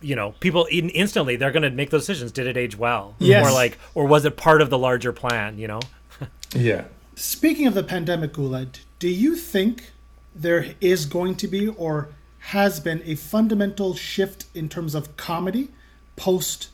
you 0.00 0.16
know 0.16 0.32
people 0.40 0.64
in, 0.66 0.88
instantly 0.90 1.36
they're 1.36 1.52
going 1.52 1.62
to 1.62 1.70
make 1.70 1.90
those 1.90 2.06
decisions. 2.06 2.32
Did 2.32 2.46
it 2.46 2.56
age 2.56 2.78
well? 2.78 3.14
Yes. 3.18 3.46
or 3.46 3.52
like 3.52 3.78
or 3.94 4.06
was 4.06 4.24
it 4.24 4.38
part 4.38 4.62
of 4.62 4.70
the 4.70 4.78
larger 4.78 5.12
plan 5.12 5.58
you 5.58 5.68
know? 5.68 5.80
Yeah. 6.54 6.84
Speaking 7.16 7.66
of 7.66 7.74
the 7.74 7.82
pandemic, 7.82 8.32
Guled, 8.32 8.78
do 8.98 9.08
you 9.08 9.36
think 9.36 9.90
there 10.34 10.74
is 10.80 11.04
going 11.04 11.34
to 11.36 11.48
be 11.48 11.68
or 11.68 12.08
has 12.54 12.80
been 12.80 13.02
a 13.04 13.16
fundamental 13.16 13.94
shift 13.94 14.46
in 14.54 14.68
terms 14.68 14.94
of 14.94 15.16
comedy 15.16 15.68
post 16.16 16.68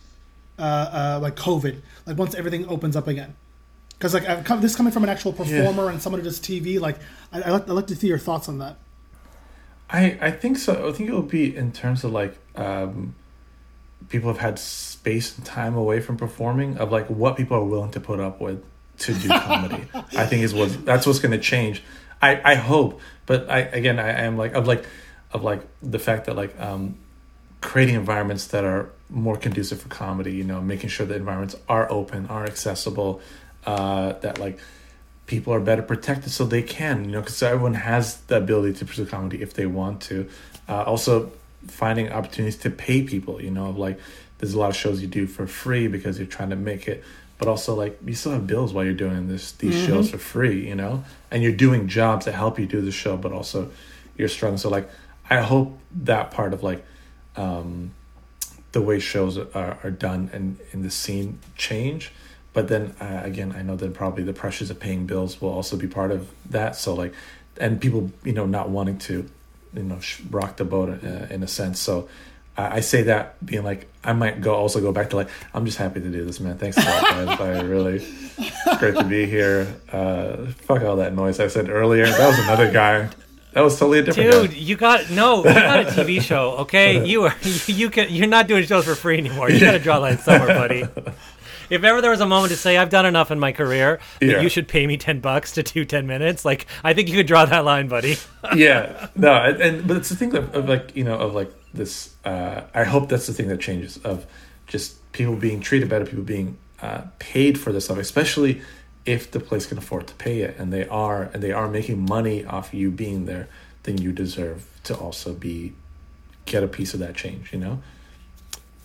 uh, 0.61 1.16
uh, 1.16 1.18
like 1.22 1.36
COVID, 1.36 1.80
like 2.06 2.18
once 2.18 2.34
everything 2.34 2.68
opens 2.68 2.96
up 2.96 3.08
again? 3.08 3.34
Because 3.90 4.14
like 4.14 4.28
I've 4.28 4.44
come, 4.44 4.61
this 4.61 4.76
coming 4.76 4.92
from 4.92 5.04
an 5.04 5.11
actual 5.11 5.32
performer 5.32 5.88
and 5.88 6.00
someone 6.00 6.20
who 6.20 6.24
does 6.24 6.40
TV, 6.40 6.80
like 6.80 6.98
I, 7.32 7.42
I 7.42 7.50
like 7.50 7.68
I 7.68 7.72
like 7.72 7.86
to 7.88 7.96
see 7.96 8.06
your 8.06 8.18
thoughts 8.18 8.48
on 8.48 8.58
that. 8.58 8.76
I 9.90 10.18
I 10.20 10.30
think 10.30 10.58
so. 10.58 10.88
I 10.88 10.92
think 10.92 11.08
it 11.08 11.12
will 11.12 11.22
be 11.22 11.54
in 11.54 11.72
terms 11.72 12.04
of 12.04 12.12
like 12.12 12.38
um, 12.56 13.14
people 14.08 14.28
have 14.28 14.38
had 14.38 14.58
space 14.58 15.36
and 15.36 15.44
time 15.44 15.76
away 15.76 16.00
from 16.00 16.16
performing 16.16 16.78
of 16.78 16.92
like 16.92 17.06
what 17.08 17.36
people 17.36 17.56
are 17.56 17.64
willing 17.64 17.90
to 17.92 18.00
put 18.00 18.20
up 18.20 18.40
with 18.40 18.62
to 18.98 19.14
do 19.14 19.28
comedy. 19.28 19.84
I 20.16 20.26
think 20.26 20.42
is 20.42 20.54
what 20.54 20.84
that's 20.84 21.06
what's 21.06 21.18
going 21.18 21.32
to 21.32 21.38
change. 21.38 21.82
I 22.22 22.40
I 22.52 22.54
hope, 22.54 23.00
but 23.26 23.50
I 23.50 23.61
again 23.61 23.98
I 23.98 24.11
am 24.11 24.36
like 24.36 24.54
of 24.54 24.66
like 24.66 24.84
of 25.32 25.42
like 25.42 25.62
the 25.82 25.98
fact 25.98 26.26
that 26.26 26.36
like 26.36 26.58
um 26.61 26.96
creating 27.61 27.94
environments 27.94 28.46
that 28.48 28.64
are 28.64 28.90
more 29.11 29.36
conducive 29.36 29.80
for 29.82 29.88
comedy. 29.88 30.32
You 30.32 30.44
know, 30.44 30.61
making 30.61 30.90
sure 30.90 31.06
the 31.06 31.16
environments 31.16 31.56
are 31.68 31.90
open, 31.90 32.26
are 32.26 32.44
accessible, 32.44 33.20
uh, 33.66 34.12
that 34.20 34.38
like 34.38 34.58
people 35.30 35.54
are 35.54 35.61
better 35.61 35.82
protected 35.82 36.32
so 36.32 36.44
they 36.44 36.61
can 36.61 37.04
you 37.04 37.12
know 37.12 37.20
because 37.20 37.40
everyone 37.40 37.74
has 37.74 38.16
the 38.22 38.36
ability 38.36 38.76
to 38.76 38.84
pursue 38.84 39.06
comedy 39.06 39.40
if 39.40 39.54
they 39.54 39.64
want 39.64 40.02
to 40.02 40.28
uh, 40.68 40.82
also 40.82 41.30
finding 41.68 42.11
opportunities 42.11 42.56
to 42.56 42.68
pay 42.68 43.02
people 43.02 43.40
you 43.40 43.50
know 43.50 43.70
like 43.70 43.96
there's 44.38 44.54
a 44.54 44.58
lot 44.58 44.70
of 44.70 44.74
shows 44.74 45.00
you 45.00 45.06
do 45.06 45.28
for 45.28 45.46
free 45.46 45.86
because 45.86 46.18
you're 46.18 46.26
trying 46.26 46.50
to 46.50 46.56
make 46.56 46.88
it 46.88 47.04
but 47.38 47.46
also 47.46 47.76
like 47.76 47.96
you 48.04 48.12
still 48.12 48.32
have 48.32 48.44
bills 48.44 48.72
while 48.72 48.84
you're 48.84 48.92
doing 48.92 49.28
this 49.28 49.52
these 49.52 49.80
shows 49.86 50.11
for 50.11 50.18
free 50.18 50.66
you 50.66 50.74
know 50.74 51.04
and 51.30 51.44
you're 51.44 51.52
doing 51.52 51.86
jobs 51.86 52.24
that 52.24 52.32
help 52.32 52.58
you 52.58 52.66
do 52.66 52.80
the 52.80 52.90
show 52.90 53.16
but 53.16 53.30
also 53.30 53.70
you're 54.16 54.28
struggling 54.28 54.58
so 54.58 54.68
like 54.68 54.90
i 55.30 55.40
hope 55.40 55.78
that 55.92 56.32
part 56.32 56.52
of 56.52 56.64
like 56.64 56.84
um 57.36 57.92
the 58.72 58.80
way 58.80 58.98
shows 58.98 59.36
are, 59.38 59.78
are 59.82 59.90
done 59.90 60.30
and 60.32 60.58
in 60.72 60.82
the 60.82 60.90
scene 60.90 61.38
change. 61.56 62.12
But 62.52 62.68
then 62.68 62.96
uh, 63.00 63.22
again 63.24 63.54
i 63.56 63.62
know 63.62 63.76
that 63.76 63.94
probably 63.94 64.24
the 64.24 64.32
pressures 64.32 64.70
of 64.70 64.80
paying 64.80 65.06
bills 65.06 65.40
will 65.40 65.50
also 65.50 65.76
be 65.76 65.86
part 65.86 66.10
of 66.10 66.28
that. 66.50 66.76
So 66.76 66.94
like 66.94 67.14
and 67.56 67.80
people 67.80 68.10
you 68.24 68.32
know 68.32 68.46
not 68.46 68.70
wanting 68.70 68.98
to 68.98 69.28
you 69.74 69.82
know 69.82 70.00
rock 70.30 70.56
the 70.56 70.64
boat 70.64 70.88
uh, 71.04 71.32
in 71.32 71.42
a 71.42 71.48
sense. 71.48 71.80
So 71.80 72.08
I 72.56 72.76
I 72.76 72.80
say 72.80 73.02
that 73.02 73.44
being 73.44 73.62
like 73.62 73.88
I 74.02 74.12
might 74.12 74.40
go 74.40 74.54
also 74.54 74.80
go 74.80 74.92
back 74.92 75.10
to 75.10 75.16
like 75.16 75.28
I'm 75.54 75.64
just 75.64 75.78
happy 75.78 76.00
to 76.00 76.10
do 76.10 76.24
this 76.24 76.40
man. 76.40 76.58
Thanks 76.58 76.76
a 76.76 76.80
lot 76.80 77.02
guys 77.02 77.40
I 77.40 77.62
really 77.62 78.04
it's 78.38 78.78
great 78.78 78.96
to 78.96 79.04
be 79.04 79.26
here. 79.26 79.72
Uh 79.92 80.46
fuck 80.66 80.82
all 80.82 80.96
that 80.96 81.14
noise 81.14 81.38
I 81.38 81.48
said 81.48 81.68
earlier. 81.68 82.06
That 82.06 82.26
was 82.26 82.38
another 82.40 82.70
guy 82.72 83.10
that 83.53 83.61
was 83.62 83.78
totally 83.78 83.98
a 83.98 84.03
different 84.03 84.30
dude 84.32 84.51
guy. 84.51 84.57
you 84.57 84.76
got 84.76 85.11
no 85.11 85.38
you 85.38 85.44
got 85.55 85.80
a 85.80 85.84
tv 85.84 86.20
show 86.30 86.53
okay 86.59 87.05
you 87.05 87.24
are 87.24 87.34
you 87.66 87.90
can 87.90 88.09
you're 88.11 88.26
not 88.26 88.46
doing 88.46 88.64
shows 88.64 88.84
for 88.84 88.94
free 88.94 89.18
anymore 89.18 89.51
you 89.51 89.59
got 89.61 89.72
to 89.72 89.78
draw 89.78 89.98
a 89.98 90.01
line 90.01 90.18
somewhere 90.18 90.48
buddy 90.55 90.84
if 91.70 91.84
ever 91.84 92.01
there 92.01 92.11
was 92.11 92.20
a 92.20 92.26
moment 92.26 92.51
to 92.53 92.57
say 92.57 92.76
i've 92.76 92.90
done 92.90 93.07
enough 93.07 93.30
in 93.30 93.38
my 93.38 93.53
career 93.53 94.01
that 94.20 94.26
Yeah. 94.26 94.40
you 94.40 94.48
should 94.48 94.68
pay 94.68 94.86
me 94.86 94.96
10 94.96 95.20
bucks 95.20 95.53
to 95.53 95.62
do 95.62 95.84
10 95.84 96.07
minutes 96.07 96.44
like 96.44 96.66
i 96.84 96.94
think 96.94 97.09
you 97.09 97.16
could 97.16 97.26
draw 97.26 97.44
that 97.44 97.64
line 97.64 97.88
buddy 97.88 98.16
yeah 98.55 99.09
no 99.16 99.32
and, 99.32 99.61
and 99.61 99.86
but 99.88 99.96
it's 99.96 100.09
the 100.09 100.16
thing 100.16 100.34
of, 100.36 100.55
of 100.55 100.68
like 100.68 100.94
you 100.96 101.05
know 101.05 101.16
of 101.18 101.34
like 101.34 101.53
this 101.74 102.14
uh 102.24 102.62
i 102.74 102.84
hope 102.84 103.09
that's 103.09 103.26
the 103.26 103.32
thing 103.32 103.48
that 103.48 103.61
changes 103.61 103.96
of 103.98 104.26
just 104.66 104.96
people 105.12 105.34
being 105.36 105.61
treated 105.61 105.88
better 105.88 106.05
people 106.05 106.22
being 106.24 106.57
uh 106.82 107.03
paid 107.18 107.59
for 107.59 107.72
this 107.72 107.84
stuff 107.86 107.98
especially 107.98 108.61
if 109.07 109.30
the 109.30 109.40
place 109.40 109.66
can 109.66 109.78
afford 109.78 110.07
to 110.07 110.14
pay 110.14 110.40
it 110.40 110.57
and 110.59 110.72
they 110.72 110.86
are 110.88 111.24
and 111.32 111.42
they 111.42 111.53
are 111.53 111.68
making 111.68 112.05
money 112.05 112.44
off 112.44 112.74
you 112.74 112.90
being 112.90 113.26
there 113.26 113.48
then 113.84 113.98
you 113.98 114.12
deserve 114.12 114.66
to 114.84 114.96
also 114.96 115.32
be 115.32 115.72
get 116.44 116.62
a 116.62 116.68
piece 116.68 116.94
of 116.94 117.01
that 117.01 117.14
change 117.14 117.53
you 117.53 117.59
know? 117.59 117.82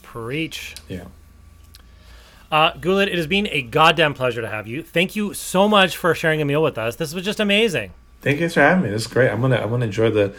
Preach. 0.02 0.76
Yeah. 0.88 1.06
Uh 2.52 2.72
Guled, 2.78 3.10
it 3.10 3.18
has 3.18 3.28
been 3.28 3.48
a 3.52 3.62
goddamn 3.62 4.14
pleasure 4.14 4.42
to 4.42 4.48
have 4.48 4.68
you. 4.68 4.82
Thank 4.82 5.16
you 5.16 5.34
so 5.34 5.68
much 5.68 5.98
for 5.98 6.14
sharing 6.16 6.42
a 6.42 6.46
meal 6.46 6.64
with 6.64 6.78
us. 6.78 6.96
This 6.96 7.14
was 7.14 7.26
just 7.26 7.40
amazing. 7.40 7.92
Thank 8.22 8.40
you 8.40 8.50
for 8.50 8.62
having 8.62 8.86
me. 8.86 8.90
This 8.90 9.04
is 9.04 9.08
great. 9.08 9.30
I'm 9.30 9.42
gonna 9.42 9.58
I'm 9.58 9.70
gonna 9.70 9.86
enjoy 9.86 10.10
the 10.10 10.34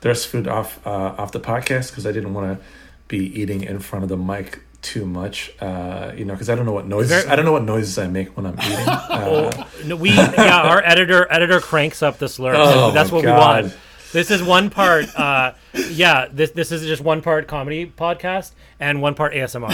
the 0.00 0.08
rest 0.08 0.26
of 0.26 0.32
food 0.32 0.48
off 0.48 0.84
uh, 0.86 0.90
off 0.90 1.32
the 1.32 1.40
podcast 1.40 1.90
because 1.90 2.06
I 2.06 2.12
didn't 2.12 2.34
want 2.34 2.58
to 2.58 2.64
be 3.08 3.40
eating 3.40 3.62
in 3.62 3.78
front 3.78 4.02
of 4.02 4.08
the 4.08 4.16
mic 4.16 4.60
too 4.82 5.06
much. 5.06 5.52
Uh, 5.60 6.12
you 6.16 6.24
know, 6.24 6.34
because 6.34 6.50
I 6.50 6.54
don't 6.54 6.66
know 6.66 6.72
what 6.72 6.86
noises 6.86 7.26
I 7.26 7.36
don't 7.36 7.44
know 7.44 7.52
what 7.52 7.62
noises 7.64 7.96
I 7.98 8.08
make 8.08 8.36
when 8.36 8.46
I'm 8.46 8.58
eating. 8.60 8.86
Uh, 9.12 9.66
No, 9.86 9.96
we 9.96 10.10
yeah, 10.10 10.62
our 10.62 10.82
editor 10.84 11.26
editor 11.32 11.60
cranks 11.60 12.02
up 12.02 12.18
the 12.18 12.28
slurs. 12.28 12.56
Oh, 12.58 12.90
That's 12.90 13.10
what 13.10 13.22
God. 13.24 13.64
we 13.64 13.68
want. 13.70 13.78
This 14.12 14.30
is 14.30 14.42
one 14.42 14.68
part. 14.68 15.06
Uh, 15.18 15.54
yeah, 15.72 16.26
this 16.30 16.50
this 16.50 16.70
is 16.70 16.82
just 16.86 17.00
one 17.02 17.22
part 17.22 17.48
comedy 17.48 17.86
podcast 17.86 18.52
and 18.78 19.00
one 19.00 19.14
part 19.14 19.32
ASMR. 19.32 19.70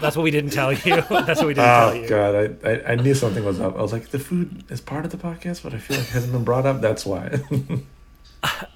That's 0.00 0.14
what 0.14 0.24
we 0.24 0.30
didn't 0.30 0.50
tell 0.50 0.72
you. 0.72 0.78
That's 1.08 1.40
what 1.40 1.46
we 1.46 1.54
didn't 1.54 1.64
tell 1.64 1.88
oh 1.88 1.92
you. 1.94 2.08
god, 2.08 2.58
I, 2.64 2.70
I 2.70 2.92
I 2.92 2.94
knew 2.96 3.14
something 3.14 3.42
was 3.44 3.60
up. 3.60 3.78
I 3.78 3.80
was 3.82 3.92
like, 3.92 4.08
the 4.08 4.18
food 4.18 4.64
is 4.68 4.80
part 4.82 5.06
of 5.06 5.10
the 5.10 5.16
podcast, 5.16 5.62
but 5.62 5.72
I 5.72 5.78
feel 5.78 5.96
like 5.96 6.06
it 6.06 6.12
hasn't 6.12 6.32
been 6.34 6.44
brought 6.44 6.66
up. 6.66 6.80
That's 6.82 7.06
why. 7.06 7.38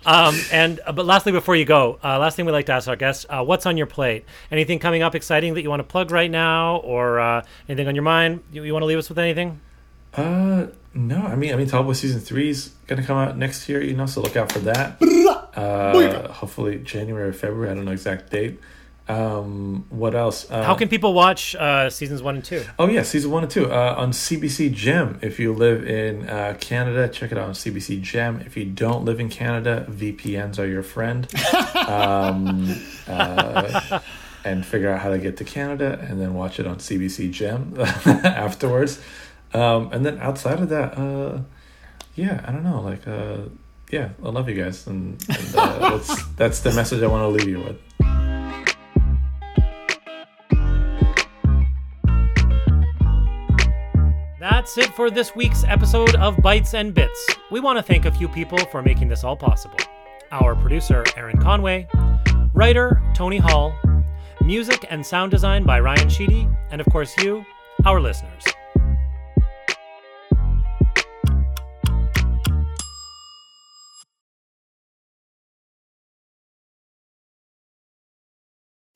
Um, 0.05 0.35
and 0.51 0.81
uh, 0.85 0.91
but 0.93 1.07
lastly, 1.07 1.31
before 1.31 1.55
you 1.55 1.65
go, 1.65 1.99
uh, 2.03 2.19
last 2.19 2.35
thing 2.35 2.45
we 2.45 2.51
like 2.51 2.67
to 2.67 2.73
ask 2.73 2.89
our 2.89 2.97
guests: 2.97 3.25
uh, 3.31 3.45
What's 3.45 3.67
on 3.67 3.77
your 3.77 3.87
plate? 3.87 4.25
Anything 4.51 4.81
coming 4.81 5.03
up 5.03 5.15
exciting 5.15 5.55
that 5.55 5.63
you 5.63 5.71
want 5.71 5.81
to 5.81 5.85
plug 5.85 6.11
right 6.11 6.31
now, 6.31 6.79
or 6.79 7.21
uh, 7.21 7.45
anything 7.69 7.87
on 7.87 7.95
your 7.95 8.03
mind? 8.03 8.43
You, 8.53 8.65
you 8.65 8.73
want 8.73 8.83
to 8.83 8.87
leave 8.87 8.99
us 8.99 9.09
with 9.09 9.19
anything? 9.19 9.61
Uh, 10.15 10.67
no, 10.95 11.19
I 11.19 11.37
mean, 11.37 11.53
I 11.53 11.57
mean, 11.57 11.69
Tall 11.69 11.85
Boy 11.85 11.93
season 11.93 12.21
three 12.21 12.51
is 12.51 12.73
gonna 12.87 13.05
come 13.05 13.17
out 13.17 13.37
next 13.39 13.69
year, 13.69 13.81
you 13.83 13.95
know, 13.95 14.07
so 14.07 14.21
look 14.21 14.37
out 14.37 14.51
for 14.51 14.59
that. 14.61 15.01
Uh, 15.55 16.33
hopefully 16.33 16.79
January 16.79 17.29
or 17.29 17.33
February. 17.33 17.71
I 17.71 17.75
don't 17.75 17.85
know 17.85 17.93
exact 17.93 18.31
date. 18.31 18.59
Um, 19.09 19.85
what 19.91 20.15
else? 20.15 20.49
Uh, 20.51 20.63
How 20.63 20.75
can 20.75 20.89
people 20.89 21.13
watch 21.13 21.57
uh, 21.57 21.91
seasons 21.91 22.23
one 22.23 22.37
and 22.37 22.45
two? 22.45 22.65
Oh 22.79 22.89
yeah, 22.89 23.03
season 23.03 23.31
one 23.31 23.43
and 23.43 23.51
two 23.51 23.71
uh, 23.71 23.95
on 23.97 24.13
CBC 24.13 24.73
Gem. 24.73 25.19
If 25.23 25.41
you 25.41 25.53
live 25.53 25.87
in 25.87 26.29
uh, 26.29 26.57
Canada, 26.61 27.09
check 27.09 27.33
it 27.33 27.39
out 27.39 27.49
on 27.49 27.55
CBC 27.55 28.01
Gem. 28.01 28.41
If 28.47 28.57
you 28.57 28.65
don't 28.65 29.05
live 29.05 29.19
in 29.19 29.29
Canada, 29.29 29.87
VPNs 29.91 30.59
are 30.59 30.67
your 30.67 30.83
friend. 30.83 31.27
um, 31.89 32.75
uh, 33.09 34.01
and 34.45 34.65
figure 34.65 34.91
out 34.91 35.01
how 35.01 35.11
to 35.11 35.19
get 35.19 35.37
to 35.39 35.45
Canada, 35.45 36.05
and 36.09 36.21
then 36.21 36.35
watch 36.35 36.59
it 36.59 36.67
on 36.67 36.77
CBC 36.77 37.31
Gem 37.31 37.75
afterwards. 37.79 39.01
Um, 39.55 39.91
and 39.93 40.05
then 40.05 40.19
outside 40.19 40.61
of 40.61 40.69
that, 40.71 40.99
uh, 40.99 41.41
yeah, 42.15 42.45
I 42.47 42.53
don't 42.53 42.65
know, 42.65 42.81
like, 42.81 43.07
uh, 43.07 43.49
yeah, 43.91 44.11
I 44.25 44.29
love 44.31 44.49
you 44.49 44.55
guys, 44.55 44.87
and, 44.87 45.23
and 45.29 45.55
uh, 45.55 45.91
that's 45.91 46.27
that's 46.37 46.61
the 46.61 46.73
message 46.73 47.03
I 47.03 47.07
want 47.09 47.23
to 47.23 47.29
leave 47.29 47.49
you 47.49 47.61
with. 47.61 47.79
That's 54.43 54.77
it 54.77 54.93
for 54.97 55.09
this 55.09 55.37
week's 55.37 55.63
episode 55.63 56.17
of 56.17 56.37
Bites 56.39 56.75
and 56.75 56.93
Bits. 56.93 57.27
We 57.53 57.61
want 57.61 57.79
to 57.79 57.83
thank 57.83 58.07
a 58.07 58.11
few 58.11 58.27
people 58.27 58.59
for 58.73 58.83
making 58.83 59.07
this 59.07 59.23
all 59.23 59.37
possible. 59.37 59.77
Our 60.33 60.57
producer, 60.57 61.05
Aaron 61.17 61.39
Conway, 61.39 61.87
writer, 62.53 63.01
Tony 63.15 63.39
Hall, 63.39 63.73
music 64.41 64.85
and 64.91 65.07
sound 65.07 65.31
design 65.31 65.63
by 65.63 65.79
Ryan 65.79 66.09
Sheedy, 66.09 66.49
and 66.73 66.81
of 66.81 66.89
course, 66.89 67.17
you, 67.19 67.45
our 67.85 68.01
listeners. 68.01 68.43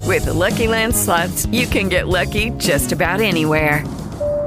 With 0.03 0.25
the 0.25 0.35
Lucky 0.35 0.67
Land 0.67 0.97
slots, 0.97 1.47
you 1.47 1.69
can 1.69 1.89
get 1.89 2.09
lucky 2.09 2.51
just 2.59 2.91
about 2.91 3.21
anywhere. 3.21 3.85